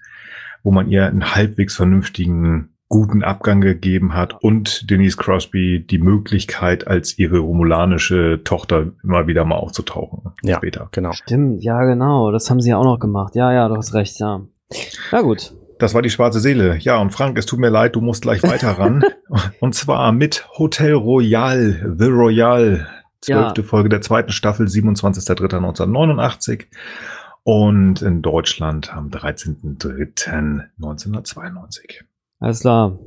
wo 0.63 0.71
man 0.71 0.89
ihr 0.89 1.07
einen 1.07 1.35
halbwegs 1.35 1.77
vernünftigen 1.77 2.73
guten 2.93 3.23
Abgang 3.23 3.63
gegeben 3.63 4.15
hat 4.15 4.35
und 4.43 4.91
Denise 4.91 5.17
Crosby 5.17 5.87
die 5.87 5.97
Möglichkeit, 5.97 6.87
als 6.87 7.19
ihre 7.19 7.39
romulanische 7.39 8.43
Tochter 8.45 8.89
immer 9.03 9.27
wieder 9.27 9.47
mal 9.47 9.57
aufzutauchen. 9.57 10.35
Ja, 10.43 10.59
später. 10.59 10.91
genau. 10.93 11.13
Stimmt, 11.13 11.65
ja, 11.65 11.83
genau. 11.85 12.31
Das 12.33 12.51
haben 12.51 12.61
sie 12.61 12.69
ja 12.69 12.77
auch 12.77 12.85
noch 12.85 12.99
gemacht. 12.99 13.35
Ja, 13.35 13.51
ja, 13.51 13.67
du 13.69 13.77
hast 13.77 13.95
recht, 13.95 14.21
ja. 14.21 14.43
Na 15.11 15.23
gut. 15.23 15.55
Das 15.79 15.95
war 15.95 16.03
die 16.03 16.11
schwarze 16.11 16.39
Seele. 16.39 16.77
Ja, 16.81 16.99
und 16.99 17.13
Frank, 17.13 17.39
es 17.39 17.47
tut 17.47 17.61
mir 17.61 17.71
leid, 17.71 17.97
du 17.97 18.03
musst 18.03 18.21
gleich 18.23 18.43
weiter 18.43 18.73
ran. 18.73 19.03
und 19.61 19.75
zwar 19.75 20.13
mit 20.13 20.47
Hotel 20.59 20.93
Royal, 20.93 21.95
The 21.99 22.09
Royal. 22.09 22.89
Zwölfte 23.23 23.63
ja. 23.63 23.67
Folge 23.67 23.89
der 23.89 24.03
zweiten 24.03 24.33
Staffel, 24.33 24.67
27.03.1989 24.67 26.67
und 27.45 28.03
in 28.03 28.23
Deutschland 28.23 28.95
am 28.95 29.09
13.03.1992. 29.09 32.03
Alles 32.41 32.61
klar. 32.61 32.99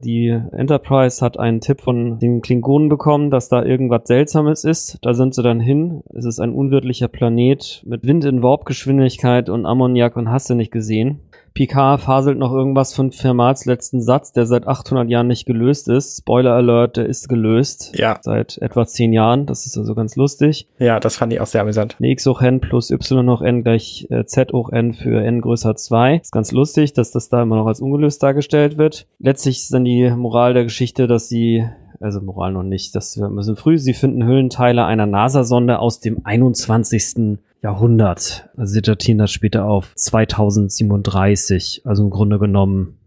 Die 0.00 0.28
Enterprise 0.28 1.24
hat 1.24 1.38
einen 1.38 1.60
Tipp 1.60 1.80
von 1.80 2.18
den 2.18 2.42
Klingonen 2.42 2.88
bekommen, 2.88 3.30
dass 3.30 3.48
da 3.48 3.64
irgendwas 3.64 4.02
Seltsames 4.06 4.64
ist. 4.64 4.98
Da 5.02 5.14
sind 5.14 5.34
sie 5.34 5.42
dann 5.42 5.60
hin. 5.60 6.02
Es 6.12 6.24
ist 6.24 6.40
ein 6.40 6.52
unwirtlicher 6.52 7.08
Planet 7.08 7.82
mit 7.86 8.04
Wind 8.04 8.24
in 8.24 8.42
Warpgeschwindigkeit 8.42 9.48
und 9.48 9.66
Ammoniak 9.66 10.16
und 10.16 10.30
hast 10.30 10.50
du 10.50 10.54
nicht 10.54 10.72
gesehen. 10.72 11.20
Picard 11.54 12.00
faselt 12.00 12.36
noch 12.36 12.52
irgendwas 12.52 12.94
von 12.94 13.12
Fermats 13.12 13.64
letzten 13.64 14.02
Satz, 14.02 14.32
der 14.32 14.44
seit 14.44 14.66
800 14.66 15.08
Jahren 15.08 15.28
nicht 15.28 15.46
gelöst 15.46 15.88
ist. 15.88 16.18
Spoiler 16.18 16.52
Alert, 16.52 16.96
der 16.96 17.06
ist 17.06 17.28
gelöst. 17.28 17.92
Ja. 17.96 18.18
Seit 18.22 18.58
etwa 18.58 18.84
10 18.84 19.12
Jahren. 19.12 19.46
Das 19.46 19.64
ist 19.64 19.78
also 19.78 19.94
ganz 19.94 20.16
lustig. 20.16 20.68
Ja, 20.80 20.98
das 20.98 21.16
fand 21.16 21.32
ich 21.32 21.40
auch 21.40 21.46
sehr 21.46 21.60
amüsant. 21.60 21.96
x 22.00 22.26
hoch 22.26 22.42
n 22.42 22.60
plus 22.60 22.90
y 22.90 23.30
hoch 23.30 23.40
n 23.40 23.62
gleich 23.62 24.08
äh, 24.10 24.24
z 24.24 24.52
hoch 24.52 24.70
n 24.72 24.94
für 24.94 25.22
n 25.22 25.40
größer 25.40 25.76
2. 25.76 26.16
Ist 26.16 26.32
ganz 26.32 26.50
lustig, 26.50 26.92
dass 26.92 27.12
das 27.12 27.28
da 27.28 27.42
immer 27.42 27.56
noch 27.56 27.66
als 27.66 27.80
ungelöst 27.80 28.20
dargestellt 28.22 28.76
wird. 28.76 29.06
Letztlich 29.20 29.58
ist 29.58 29.72
dann 29.72 29.84
die 29.84 30.10
Moral 30.10 30.54
der 30.54 30.64
Geschichte, 30.64 31.06
dass 31.06 31.28
sie 31.28 31.64
also 32.04 32.20
Moral 32.20 32.52
noch 32.52 32.62
nicht, 32.62 32.94
das 32.94 33.16
wir 33.18 33.28
müssen 33.30 33.56
früh. 33.56 33.78
Sie 33.78 33.94
finden 33.94 34.24
Hüllenteile 34.24 34.84
einer 34.84 35.06
NASA-Sonde 35.06 35.78
aus 35.78 36.00
dem 36.00 36.24
21. 36.24 37.38
Jahrhundert. 37.62 38.50
Also 38.56 38.74
sie 38.74 38.82
datieren 38.82 39.18
das 39.18 39.32
später 39.32 39.64
auf 39.64 39.94
2037, 39.96 41.82
also 41.84 42.04
im 42.04 42.10
Grunde 42.10 42.38
genommen 42.38 42.98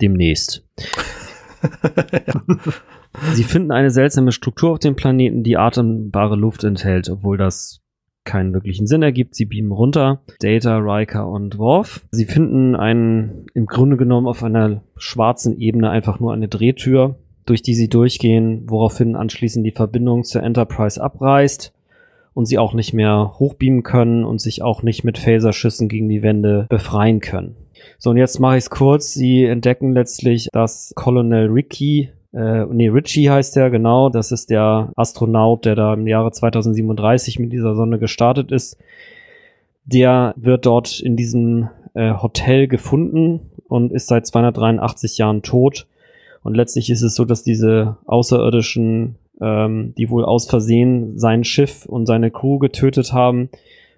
demnächst. 0.00 0.64
ja. 2.12 2.42
Sie 3.32 3.44
finden 3.44 3.72
eine 3.72 3.90
seltsame 3.90 4.30
Struktur 4.30 4.72
auf 4.72 4.78
dem 4.78 4.94
Planeten, 4.94 5.42
die 5.42 5.56
atembare 5.56 6.36
Luft 6.36 6.64
enthält, 6.64 7.08
obwohl 7.08 7.38
das 7.38 7.80
keinen 8.24 8.52
wirklichen 8.52 8.86
Sinn 8.86 9.02
ergibt. 9.02 9.34
Sie 9.34 9.46
beamen 9.46 9.72
runter. 9.72 10.20
Data, 10.40 10.76
Riker 10.76 11.26
und 11.26 11.56
Worf. 11.56 12.04
Sie 12.10 12.26
finden 12.26 12.76
einen, 12.76 13.46
im 13.54 13.64
Grunde 13.64 13.96
genommen 13.96 14.26
auf 14.26 14.42
einer 14.44 14.82
schwarzen 14.96 15.58
Ebene 15.58 15.88
einfach 15.88 16.20
nur 16.20 16.34
eine 16.34 16.48
Drehtür, 16.48 17.16
durch 17.46 17.62
die 17.62 17.74
sie 17.74 17.88
durchgehen, 17.88 18.64
woraufhin 18.66 19.16
anschließend 19.16 19.64
die 19.64 19.72
Verbindung 19.72 20.24
zur 20.24 20.42
Enterprise 20.42 21.02
abreißt 21.02 21.72
und 22.34 22.46
sie 22.46 22.58
auch 22.58 22.74
nicht 22.74 22.92
mehr 22.92 23.32
hochbeamen 23.38 23.82
können 23.82 24.24
und 24.24 24.40
sich 24.40 24.62
auch 24.62 24.82
nicht 24.82 25.04
mit 25.04 25.16
Phaserschüssen 25.16 25.88
gegen 25.88 26.08
die 26.08 26.22
Wände 26.22 26.66
befreien 26.68 27.20
können. 27.20 27.56
So, 27.98 28.10
und 28.10 28.18
jetzt 28.18 28.40
mache 28.40 28.58
ich 28.58 28.64
es 28.64 28.70
kurz. 28.70 29.14
Sie 29.14 29.44
entdecken 29.44 29.92
letztlich, 29.92 30.48
dass 30.52 30.92
Colonel 30.96 31.48
Ricky, 31.48 32.10
äh, 32.34 32.66
nee, 32.66 32.88
Richie 32.88 33.30
heißt 33.30 33.56
er, 33.56 33.70
genau, 33.70 34.10
das 34.10 34.32
ist 34.32 34.50
der 34.50 34.92
Astronaut, 34.96 35.64
der 35.64 35.76
da 35.76 35.94
im 35.94 36.06
Jahre 36.06 36.32
2037 36.32 37.38
mit 37.38 37.52
dieser 37.52 37.74
Sonne 37.74 37.98
gestartet 37.98 38.52
ist. 38.52 38.76
Der 39.84 40.34
wird 40.36 40.66
dort 40.66 41.00
in 41.00 41.16
diesem 41.16 41.68
äh, 41.94 42.12
Hotel 42.12 42.68
gefunden 42.68 43.40
und 43.68 43.92
ist 43.92 44.08
seit 44.08 44.26
283 44.26 45.16
Jahren 45.18 45.42
tot. 45.42 45.86
Und 46.46 46.54
letztlich 46.54 46.90
ist 46.90 47.02
es 47.02 47.16
so, 47.16 47.24
dass 47.24 47.42
diese 47.42 47.96
außerirdischen 48.06 49.16
ähm, 49.40 49.94
die 49.98 50.10
wohl 50.10 50.24
aus 50.24 50.46
Versehen 50.46 51.18
sein 51.18 51.42
Schiff 51.42 51.86
und 51.86 52.06
seine 52.06 52.30
Crew 52.30 52.58
getötet 52.58 53.12
haben, 53.12 53.50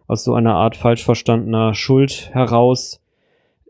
aus 0.07 0.25
so 0.25 0.33
einer 0.33 0.55
Art 0.55 0.75
falsch 0.75 1.05
verstandener 1.05 1.75
Schuld 1.75 2.31
heraus, 2.33 3.01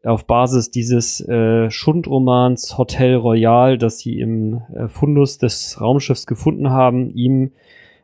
auf 0.05 0.27
Basis 0.27 0.71
dieses 0.71 1.21
äh, 1.29 1.71
Schundromans 1.71 2.79
Hotel 2.79 3.17
Royal, 3.17 3.79
das 3.79 3.99
sie 3.99 4.21
im 4.21 4.63
äh, 4.73 4.87
Fundus 4.87 5.39
des 5.39 5.81
Raumschiffs 5.81 6.27
gefunden 6.27 6.71
haben, 6.71 7.13
ihm 7.15 7.51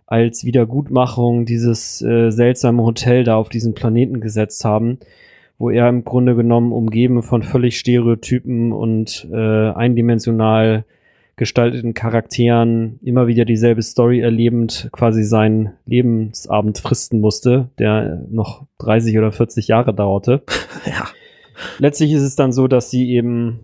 als 0.06 0.44
Wiedergutmachung 0.44 1.46
dieses 1.46 2.02
äh, 2.02 2.30
seltsame 2.30 2.82
Hotel 2.82 3.22
da 3.22 3.36
auf 3.36 3.48
diesen 3.48 3.74
Planeten 3.74 4.20
gesetzt 4.20 4.64
haben, 4.64 4.98
wo 5.58 5.70
er 5.70 5.88
im 5.88 6.04
Grunde 6.04 6.34
genommen 6.34 6.72
umgeben 6.72 7.22
von 7.22 7.42
völlig 7.42 7.78
Stereotypen 7.78 8.72
und 8.72 9.26
äh, 9.32 9.70
eindimensional 9.70 10.84
gestalteten 11.36 11.94
Charakteren 11.94 13.00
immer 13.02 13.26
wieder 13.26 13.44
dieselbe 13.44 13.82
Story 13.82 14.20
erlebend 14.20 14.88
quasi 14.92 15.24
seinen 15.24 15.72
Lebensabend 15.84 16.78
fristen 16.78 17.20
musste, 17.20 17.70
der 17.78 18.24
noch 18.30 18.66
30 18.78 19.18
oder 19.18 19.32
40 19.32 19.66
Jahre 19.68 19.94
dauerte. 19.94 20.42
ja. 20.86 21.08
Letztlich 21.78 22.12
ist 22.12 22.22
es 22.22 22.36
dann 22.36 22.52
so, 22.52 22.68
dass 22.68 22.90
sie 22.90 23.10
eben 23.10 23.60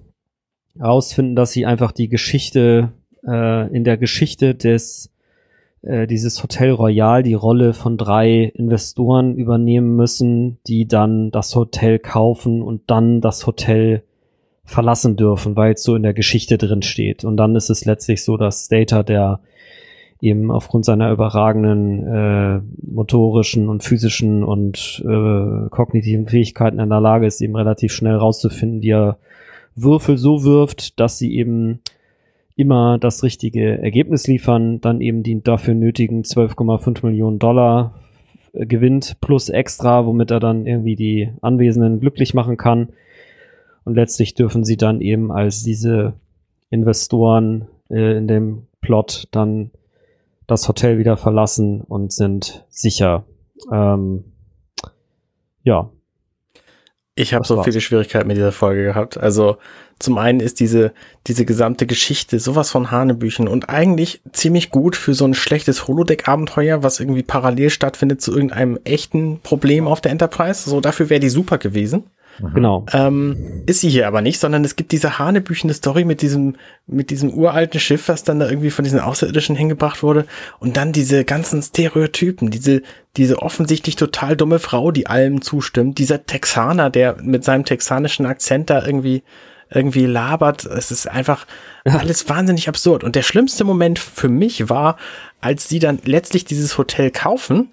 herausfinden, 0.79 1.37
dass 1.37 1.53
sie 1.53 1.67
einfach 1.67 1.93
die 1.93 2.09
Geschichte 2.09 2.93
äh, 3.27 3.75
in 3.75 3.85
der 3.85 3.97
Geschichte 3.97 4.55
des 4.55 5.13
äh, 5.83 6.07
dieses 6.07 6.43
Hotel 6.43 6.71
Royal 6.73 7.23
die 7.23 7.35
Rolle 7.35 7.73
von 7.73 7.97
drei 7.97 8.53
Investoren 8.55 9.35
übernehmen 9.35 9.97
müssen, 9.97 10.59
die 10.67 10.87
dann 10.87 11.31
das 11.31 11.55
Hotel 11.55 11.99
kaufen 11.99 12.63
und 12.63 12.83
dann 12.89 13.21
das 13.21 13.47
Hotel 13.47 14.03
verlassen 14.65 15.17
dürfen, 15.17 15.57
weil 15.57 15.73
es 15.73 15.83
so 15.83 15.97
in 15.97 16.03
der 16.03 16.15
Geschichte 16.15 16.59
drin 16.59 16.83
steht. 16.83 17.25
Und 17.25 17.37
dann 17.37 17.57
ist 17.57 17.71
es 17.71 17.85
letztlich 17.85 18.23
so, 18.25 18.37
dass 18.37 18.69
Data, 18.69 19.03
der 19.03 19.41
eben 20.21 20.51
aufgrund 20.51 20.85
seiner 20.85 21.11
überragenden 21.11 22.07
äh, 22.07 22.61
motorischen 22.87 23.69
und 23.69 23.83
physischen 23.83 24.45
und 24.45 25.03
äh, 25.05 25.69
kognitiven 25.71 26.29
Fähigkeiten 26.29 26.79
in 26.79 26.91
der 26.91 27.01
Lage 27.01 27.27
ist, 27.27 27.41
eben 27.41 27.57
relativ 27.57 27.93
schnell 27.93 28.17
rauszufinden, 28.17 28.83
wie 28.83 28.91
er 28.91 29.19
Würfel 29.75 30.19
so 30.19 30.45
wirft, 30.45 31.01
dass 31.01 31.19
sie 31.19 31.35
eben 31.35 31.81
immer 32.61 32.99
das 32.99 33.23
richtige 33.23 33.83
Ergebnis 33.83 34.27
liefern, 34.27 34.81
dann 34.81 35.01
eben 35.01 35.23
die 35.23 35.43
dafür 35.43 35.75
nötigen 35.75 36.23
12,5 36.23 37.05
Millionen 37.07 37.39
Dollar 37.39 38.01
äh, 38.53 38.67
gewinnt 38.67 39.17
plus 39.21 39.49
extra, 39.49 40.07
womit 40.07 40.31
er 40.31 40.41
dann 40.41 40.67
irgendwie 40.67 40.97
die 40.97 41.31
Anwesenden 41.41 42.01
glücklich 42.01 42.35
machen 42.35 42.57
kann 42.57 42.91
und 43.85 43.95
letztlich 43.95 44.35
dürfen 44.35 44.65
sie 44.65 44.77
dann 44.77 45.01
eben 45.01 45.33
als 45.33 45.63
diese 45.63 46.15
Investoren 46.71 47.67
äh, 47.89 48.17
in 48.17 48.29
dem 48.29 48.67
Plot 48.81 49.29
dann 49.31 49.71
das 50.47 50.69
Hotel 50.69 50.99
wieder 50.99 51.17
verlassen 51.17 51.81
und 51.81 52.13
sind 52.13 52.65
sicher. 52.69 53.25
Ähm, 53.73 54.25
ja. 55.63 55.91
Ich 57.15 57.35
habe 57.35 57.47
so 57.47 57.57
war's. 57.57 57.65
viele 57.65 57.81
Schwierigkeiten 57.81 58.29
mit 58.29 58.37
dieser 58.37 58.53
Folge 58.53 58.85
gehabt. 58.85 59.19
Also 59.19 59.59
zum 60.01 60.19
einen 60.19 60.41
ist 60.41 60.61
diese, 60.61 60.93
diese 61.27 61.45
gesamte 61.45 61.87
Geschichte 61.87 62.41
sowas 62.41 62.71
von 62.71 62.91
Hanebüchen 62.91 63.47
und 63.47 63.69
eigentlich 63.69 64.23
ziemlich 64.33 64.71
gut 64.71 64.97
für 64.97 65.15
so 65.15 65.27
ein 65.27 65.35
schlechtes 65.35 65.87
Holodeck-Abenteuer, 65.87 66.83
was 66.83 67.01
irgendwie 67.01 67.23
parallel 67.23 67.71
stattfindet 67.71 68.23
zu 68.23 68.33
irgendeinem 68.33 68.79
echten 68.85 69.41
Problem 69.41 69.87
auf 69.87 70.01
der 70.01 70.13
Enterprise. 70.13 70.69
So 70.69 70.81
dafür 70.81 71.11
wäre 71.11 71.21
die 71.21 71.29
super 71.29 71.59
gewesen. 71.59 72.05
Mhm. 72.41 72.55
Genau. 72.55 72.87
Ähm, 72.93 73.63
ist 73.67 73.81
sie 73.81 73.91
hier 73.91 74.07
aber 74.07 74.23
nicht, 74.23 74.41
sondern 74.41 74.65
es 74.65 74.77
gibt 74.77 74.93
diese 74.93 75.19
hanebüchende 75.19 75.75
Story 75.75 76.05
mit 76.05 76.23
diesem, 76.23 76.57
mit 76.87 77.11
diesem 77.11 77.35
uralten 77.35 77.79
Schiff, 77.79 78.09
was 78.09 78.25
dann 78.25 78.41
da 78.41 78.49
irgendwie 78.49 78.71
von 78.71 78.85
diesen 78.85 79.01
Außerirdischen 79.01 79.57
hingebracht 79.57 80.03
wurde. 80.03 80.27
Und 80.59 80.77
dann 80.77 80.93
diese 80.93 81.25
ganzen 81.25 81.63
Stereotypen, 81.63 82.51
diese, 82.51 82.83
diese 83.17 83.43
offensichtlich 83.43 83.97
total 83.97 84.37
dumme 84.37 84.59
Frau, 84.59 84.91
die 84.93 85.07
allem 85.07 85.43
zustimmt, 85.43 85.99
dieser 85.99 86.25
Texaner, 86.25 86.91
der 86.91 87.17
mit 87.23 87.45
seinem 87.45 87.65
texanischen 87.65 88.27
Akzent 88.27 88.71
da 88.71 88.85
irgendwie, 88.85 89.23
irgendwie 89.73 90.07
labert. 90.07 90.65
Es 90.65 90.91
ist 90.91 91.09
einfach 91.09 91.47
alles 91.85 92.29
wahnsinnig 92.29 92.69
absurd. 92.69 93.05
Und 93.05 93.15
der 93.17 93.23
schlimmste 93.23 93.65
Moment 93.65 93.99
für 93.99 94.29
mich 94.29 94.69
war, 94.69 94.97
als 95.41 95.69
sie 95.69 95.79
dann 95.79 96.01
letztlich 96.05 96.45
dieses 96.45 96.77
Hotel 96.79 97.11
kaufen 97.11 97.73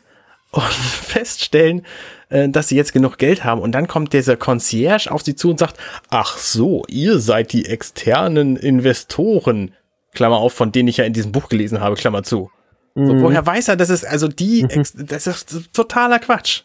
und 0.52 0.64
feststellen, 0.74 1.86
äh, 2.30 2.50
dass 2.50 2.68
sie 2.70 2.76
jetzt 2.76 2.94
genug 2.94 3.18
Geld 3.18 3.44
haben. 3.44 3.62
Und 3.62 3.72
dann 3.74 3.88
kommt 3.88 4.14
dieser 4.14 4.38
Concierge 4.38 5.10
auf 5.12 5.24
sie 5.24 5.36
zu 5.36 5.50
und 5.50 5.60
sagt, 5.60 5.78
ach 6.10 6.38
so, 6.38 6.84
ihr 6.88 7.20
seid 7.20 7.52
die 7.54 7.66
externen 7.66 8.56
Investoren. 8.58 9.74
Klammer 10.14 10.38
auf, 10.38 10.54
von 10.54 10.72
denen 10.72 10.88
ich 10.88 10.98
ja 10.98 11.06
in 11.06 11.14
diesem 11.14 11.32
Buch 11.32 11.50
gelesen 11.50 11.80
habe, 11.80 11.96
Klammer 11.96 12.24
zu. 12.24 12.50
So, 12.96 13.02
Mhm. 13.14 13.22
woher 13.22 13.46
weiß 13.46 13.68
er, 13.68 13.76
das 13.76 13.90
ist 13.92 14.06
also 14.08 14.28
die, 14.28 14.64
Mhm. 14.64 14.84
Das 15.08 15.28
ist 15.28 15.72
totaler 15.74 16.18
Quatsch. 16.20 16.64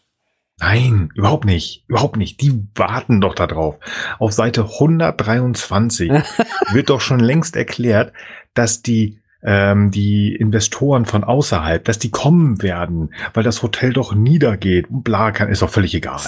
Nein, 0.62 1.10
überhaupt 1.16 1.44
nicht. 1.44 1.84
Überhaupt 1.88 2.16
nicht. 2.16 2.40
Die 2.40 2.66
warten 2.76 3.20
doch 3.20 3.34
da 3.34 3.48
drauf. 3.48 3.78
Auf 4.20 4.32
Seite 4.32 4.62
123 4.62 6.10
wird 6.72 6.88
doch 6.88 7.00
schon 7.00 7.18
längst 7.18 7.56
erklärt, 7.56 8.12
dass 8.54 8.80
die 8.80 9.18
ähm, 9.42 9.90
die 9.90 10.36
Investoren 10.36 11.04
von 11.04 11.24
außerhalb, 11.24 11.84
dass 11.84 11.98
die 11.98 12.12
kommen 12.12 12.62
werden, 12.62 13.12
weil 13.34 13.42
das 13.42 13.60
Hotel 13.64 13.92
doch 13.92 14.14
niedergeht. 14.14 14.88
Und 14.88 15.02
Bla, 15.02 15.32
kann, 15.32 15.48
ist 15.48 15.62
doch 15.62 15.70
völlig 15.70 15.94
egal. 15.94 16.20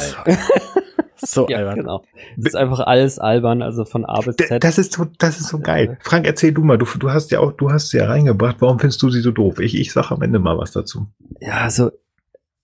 So 1.16 1.48
Ja, 1.48 1.58
albern. 1.58 1.76
genau. 1.76 2.04
Das 2.36 2.54
ist 2.54 2.56
einfach 2.56 2.80
alles 2.80 3.20
albern, 3.20 3.62
also 3.62 3.84
von 3.84 4.04
A 4.04 4.20
bis 4.20 4.34
Z. 4.34 4.64
Das 4.64 4.78
ist 4.78 4.94
so, 4.94 5.06
das 5.18 5.38
ist 5.38 5.46
so 5.46 5.60
geil. 5.60 5.96
Frank, 6.00 6.26
erzähl 6.26 6.50
du 6.52 6.62
mal. 6.64 6.76
Du, 6.76 6.86
du 6.98 7.12
hast 7.12 7.30
ja 7.30 7.38
auch, 7.38 7.52
du 7.52 7.70
hast 7.70 7.90
sie 7.90 7.98
ja 7.98 8.06
reingebracht. 8.06 8.56
Warum 8.58 8.80
findest 8.80 9.00
du 9.00 9.10
sie 9.10 9.20
so 9.20 9.30
doof? 9.30 9.60
Ich, 9.60 9.78
ich 9.78 9.92
sag 9.92 10.10
am 10.10 10.20
Ende 10.20 10.40
mal 10.40 10.58
was 10.58 10.72
dazu. 10.72 11.06
ja, 11.40 11.58
also 11.58 11.92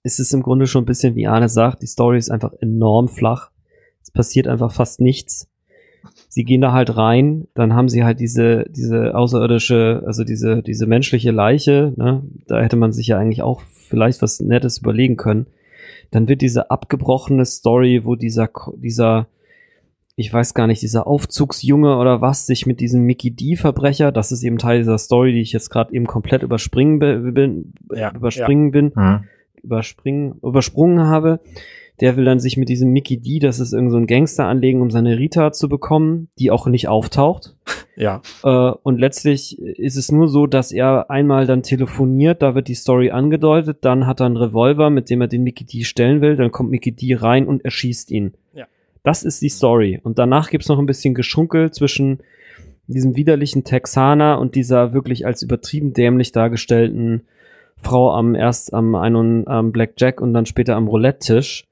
es 0.03 0.18
ist 0.18 0.32
im 0.32 0.42
Grunde 0.42 0.66
schon 0.66 0.82
ein 0.84 0.86
bisschen, 0.86 1.14
wie 1.14 1.26
Arne 1.26 1.48
sagt, 1.48 1.82
die 1.82 1.86
Story 1.86 2.18
ist 2.18 2.30
einfach 2.30 2.53
enorm 2.61 3.09
flach. 3.09 3.51
Es 4.03 4.11
passiert 4.11 4.46
einfach 4.48 4.72
fast 4.72 5.01
nichts. 5.01 5.48
Sie 6.28 6.44
gehen 6.44 6.62
da 6.62 6.72
halt 6.72 6.96
rein, 6.96 7.46
dann 7.55 7.74
haben 7.74 7.88
sie 7.90 8.05
halt 8.05 8.20
diese, 8.20 8.64
diese 8.70 9.14
außerirdische, 9.14 10.03
also 10.07 10.24
diese, 10.24 10.62
diese 10.62 10.86
menschliche 10.86 11.30
Leiche, 11.30 11.92
ne? 11.96 12.22
Da 12.46 12.62
hätte 12.62 12.76
man 12.76 12.92
sich 12.92 13.09
ja 13.09 13.18
eigentlich 13.18 13.42
auch 13.42 13.61
vielleicht 13.88 14.22
was 14.22 14.40
Nettes 14.40 14.78
überlegen 14.78 15.16
können. 15.16 15.46
Dann 16.11 16.28
wird 16.28 16.40
diese 16.40 16.70
abgebrochene 16.70 17.44
Story, 17.44 18.01
wo 18.05 18.14
dieser, 18.16 18.48
dieser, 18.76 19.26
ich 20.16 20.32
weiß 20.32 20.55
gar 20.55 20.66
nicht, 20.66 20.80
dieser 20.82 21.07
Aufzugsjunge 21.07 21.96
oder 21.98 22.20
was, 22.22 22.46
sich 22.46 22.64
mit 22.64 22.80
diesem 22.80 23.03
Mickey 23.03 23.30
D-Verbrecher, 23.32 24.11
das 24.11 24.32
ist 24.32 24.42
eben 24.42 24.57
Teil 24.59 24.78
dieser 24.78 24.98
Story, 24.98 25.32
die 25.32 25.40
ich 25.42 25.53
jetzt 25.53 25.68
gerade 25.70 25.92
eben 25.92 26.07
komplett 26.07 26.42
überspringen 26.42 26.98
be- 26.98 27.32
bin, 27.32 27.74
Ja, 27.94 28.12
überspringen 28.14 28.70
bin, 28.70 28.92
Hm. 28.94 29.24
Überspringen, 29.62 30.38
übersprungen 30.42 31.00
habe. 31.00 31.40
Der 32.00 32.16
will 32.16 32.24
dann 32.24 32.40
sich 32.40 32.56
mit 32.56 32.70
diesem 32.70 32.90
Mickey 32.90 33.18
D, 33.18 33.40
das 33.40 33.61
ist 33.61 33.74
irgend 33.74 33.90
so 33.90 33.98
ein 33.98 34.06
Gangster 34.06 34.46
anlegen, 34.46 34.80
um 34.80 34.90
seine 34.90 35.18
Rita 35.18 35.52
zu 35.52 35.68
bekommen, 35.68 36.28
die 36.38 36.50
auch 36.50 36.66
nicht 36.66 36.88
auftaucht. 36.88 37.56
Ja. 37.96 38.22
Äh, 38.44 38.72
und 38.82 38.98
letztlich 38.98 39.58
ist 39.58 39.96
es 39.96 40.11
nur 40.11 40.26
so, 40.28 40.46
dass 40.46 40.72
er 40.72 41.11
einmal 41.11 41.44
dann 41.44 41.62
telefoniert, 41.62 42.40
da 42.40 42.54
wird 42.54 42.68
die 42.68 42.74
Story 42.74 43.11
angedeutet, 43.11 43.78
dann 43.82 44.06
hat 44.06 44.20
er 44.20 44.26
einen 44.26 44.38
Revolver, 44.38 44.88
mit 44.88 45.11
dem 45.11 45.20
er 45.20 45.28
den 45.28 45.42
Mickey 45.42 45.66
D 45.66 45.84
stellen 45.84 46.22
will, 46.22 46.36
dann 46.36 46.50
kommt 46.50 46.70
Mickey 46.70 46.92
D 46.92 47.14
rein 47.14 47.46
und 47.46 47.62
erschießt 47.62 48.11
ihn. 48.11 48.32
Ja. 48.54 48.64
Das 49.02 49.22
ist 49.22 49.42
die 49.42 49.50
Story. 49.50 50.00
Und 50.02 50.18
danach 50.18 50.48
gibt's 50.48 50.68
noch 50.68 50.78
ein 50.78 50.86
bisschen 50.86 51.12
Geschunkel 51.12 51.72
zwischen 51.72 52.20
diesem 52.86 53.16
widerlichen 53.16 53.64
Texaner 53.64 54.38
und 54.38 54.54
dieser 54.54 54.92
wirklich 54.92 55.26
als 55.26 55.42
übertrieben 55.42 55.92
dämlich 55.92 56.32
dargestellten 56.32 57.22
Frau 57.82 58.12
am 58.12 58.34
erst 58.34 58.72
am 58.74 58.94
ein 58.94 59.16
und 59.16 59.46
am 59.48 59.72
Blackjack 59.72 60.20
und 60.20 60.34
dann 60.34 60.46
später 60.46 60.76
am 60.76 60.88
Roulette-Tisch. 60.88 61.66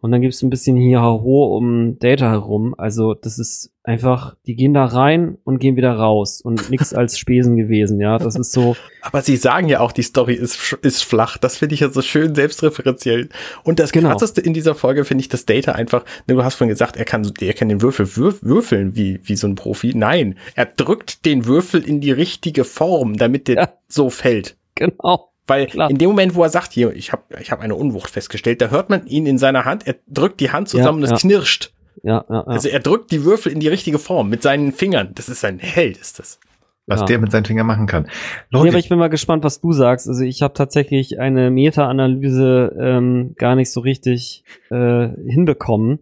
Und 0.00 0.12
dann 0.12 0.20
gibt's 0.20 0.42
ein 0.42 0.50
bisschen 0.50 0.76
hier 0.76 1.00
ho 1.00 1.56
um 1.56 1.98
Data 1.98 2.28
herum. 2.30 2.74
Also 2.76 3.14
das 3.14 3.38
ist 3.38 3.70
einfach, 3.84 4.36
die 4.46 4.54
gehen 4.54 4.74
da 4.74 4.84
rein 4.84 5.38
und 5.44 5.60
gehen 5.60 5.76
wieder 5.76 5.92
raus 5.94 6.42
und 6.42 6.68
nix 6.68 6.92
als 6.92 7.18
Spesen 7.18 7.56
gewesen, 7.56 7.98
ja. 8.02 8.18
Das 8.18 8.36
ist 8.36 8.52
so, 8.52 8.76
Aber 9.00 9.22
sie 9.22 9.38
sagen 9.38 9.66
ja 9.66 9.80
auch, 9.80 9.92
die 9.92 10.02
Story 10.02 10.34
ist, 10.34 10.74
ist 10.82 11.02
flach. 11.04 11.38
Das 11.38 11.56
finde 11.56 11.74
ich 11.74 11.80
ja 11.80 11.88
so 11.88 12.02
schön 12.02 12.34
selbstreferenziell. 12.34 13.30
Und 13.62 13.78
das 13.78 13.92
Genau. 13.92 14.10
krasseste 14.10 14.42
in 14.42 14.52
dieser 14.52 14.74
Folge 14.74 15.06
finde 15.06 15.22
ich, 15.22 15.30
dass 15.30 15.46
Data 15.46 15.72
einfach, 15.72 16.04
ne, 16.28 16.34
du 16.34 16.44
hast 16.44 16.56
vorhin 16.56 16.68
gesagt, 16.74 16.98
er 16.98 17.06
kann, 17.06 17.32
er 17.40 17.54
kann 17.54 17.70
den 17.70 17.80
Würfel 17.80 18.14
würf, 18.14 18.42
würfeln 18.42 18.96
wie, 18.96 19.20
wie 19.22 19.36
so 19.36 19.46
ein 19.46 19.54
Profi. 19.54 19.92
Nein, 19.94 20.36
er 20.54 20.66
drückt 20.66 21.24
den 21.24 21.46
Würfel 21.46 21.82
in 21.82 22.02
die 22.02 22.12
richtige 22.12 22.64
Form, 22.64 23.16
damit 23.16 23.48
der 23.48 23.54
Ja. 23.56 23.68
so 23.88 24.10
fällt. 24.10 24.58
genau. 24.74 25.30
Weil 25.46 25.66
Klar. 25.66 25.90
in 25.90 25.98
dem 25.98 26.08
Moment, 26.10 26.34
wo 26.34 26.42
er 26.42 26.48
sagt, 26.48 26.72
hier, 26.72 26.94
ich 26.94 27.12
habe 27.12 27.22
ich 27.40 27.50
hab 27.52 27.60
eine 27.60 27.74
Unwucht 27.74 28.10
festgestellt, 28.10 28.62
da 28.62 28.68
hört 28.68 28.88
man 28.88 29.06
ihn 29.06 29.26
in 29.26 29.36
seiner 29.38 29.64
Hand, 29.66 29.86
er 29.86 29.96
drückt 30.08 30.40
die 30.40 30.50
Hand 30.50 30.68
zusammen 30.70 31.02
Ja, 31.02 31.08
und 31.08 31.14
es 31.14 31.22
ja. 31.22 31.28
knirscht. 31.28 31.72
Ja, 32.02 32.24
ja, 32.28 32.34
ja. 32.34 32.40
Also 32.44 32.68
er 32.68 32.80
drückt 32.80 33.10
die 33.12 33.24
Würfel 33.24 33.52
in 33.52 33.60
die 33.60 33.68
richtige 33.68 33.98
Form 33.98 34.28
mit 34.30 34.42
seinen 34.42 34.72
Fingern. 34.72 35.10
Das 35.14 35.28
ist 35.28 35.44
ein 35.44 35.58
Held, 35.58 35.98
ist 35.98 36.18
das. 36.18 36.38
Was 36.86 37.00
Ja. 37.00 37.06
der 37.06 37.18
mit 37.18 37.30
seinen 37.32 37.44
Fingern 37.46 37.66
machen 37.66 37.86
kann. 37.86 38.02
Nee, 38.04 38.10
Leute, 38.58 38.68
aber 38.70 38.78
ich 38.78 38.88
bin 38.90 38.98
mal 38.98 39.08
gespannt, 39.08 39.42
was 39.44 39.60
du 39.60 39.72
sagst. 39.72 40.06
Also 40.08 40.22
ich 40.22 40.42
habe 40.42 40.52
tatsächlich 40.54 41.18
eine 41.18 41.50
Meta-Analyse 41.50 42.76
ähm, 42.78 43.34
gar 43.38 43.54
nicht 43.54 43.70
so 43.70 43.80
richtig 43.80 44.44
äh, 44.70 45.08
hinbekommen, 45.26 45.98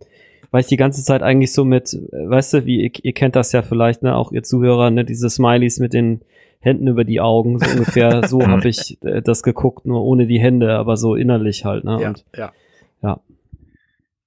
weil 0.51 0.61
ich 0.63 0.67
die 0.67 0.77
ganze 0.77 1.03
Zeit 1.05 1.23
eigentlich 1.23 1.53
so 1.53 1.65
mit, 1.65 1.93
äh, 1.95 2.29
weißt 2.29 2.55
du, 2.55 2.67
wie 2.67 2.83
ihr, 2.83 2.91
ihr 3.03 3.13
kennt 3.13 3.37
das 3.37 3.53
ja 3.53 3.63
vielleicht, 3.63 4.03
ne, 4.03 4.17
auch 4.17 4.33
ihr 4.33 4.43
Zuhörer, 4.43 4.91
ne, 4.91 5.05
diese 5.05 5.31
Smileys 5.31 5.79
mit 5.79 5.93
den 5.93 6.23
Händen 6.63 6.89
über 6.89 7.05
die 7.05 7.21
Augen, 7.21 7.59
so 7.59 7.71
ungefähr, 7.71 8.23
so 8.29 8.47
habe 8.47 8.69
ich 8.69 8.99
äh, 9.03 9.21
das 9.21 9.43
geguckt, 9.43 9.85
nur 9.85 10.03
ohne 10.03 10.27
die 10.27 10.41
Hände, 10.41 10.77
aber 10.79 10.97
so 10.97 11.15
innerlich 11.15 11.65
halt, 11.65 11.85
ne? 11.85 11.99
Und 11.99 12.25
ja. 12.35 12.53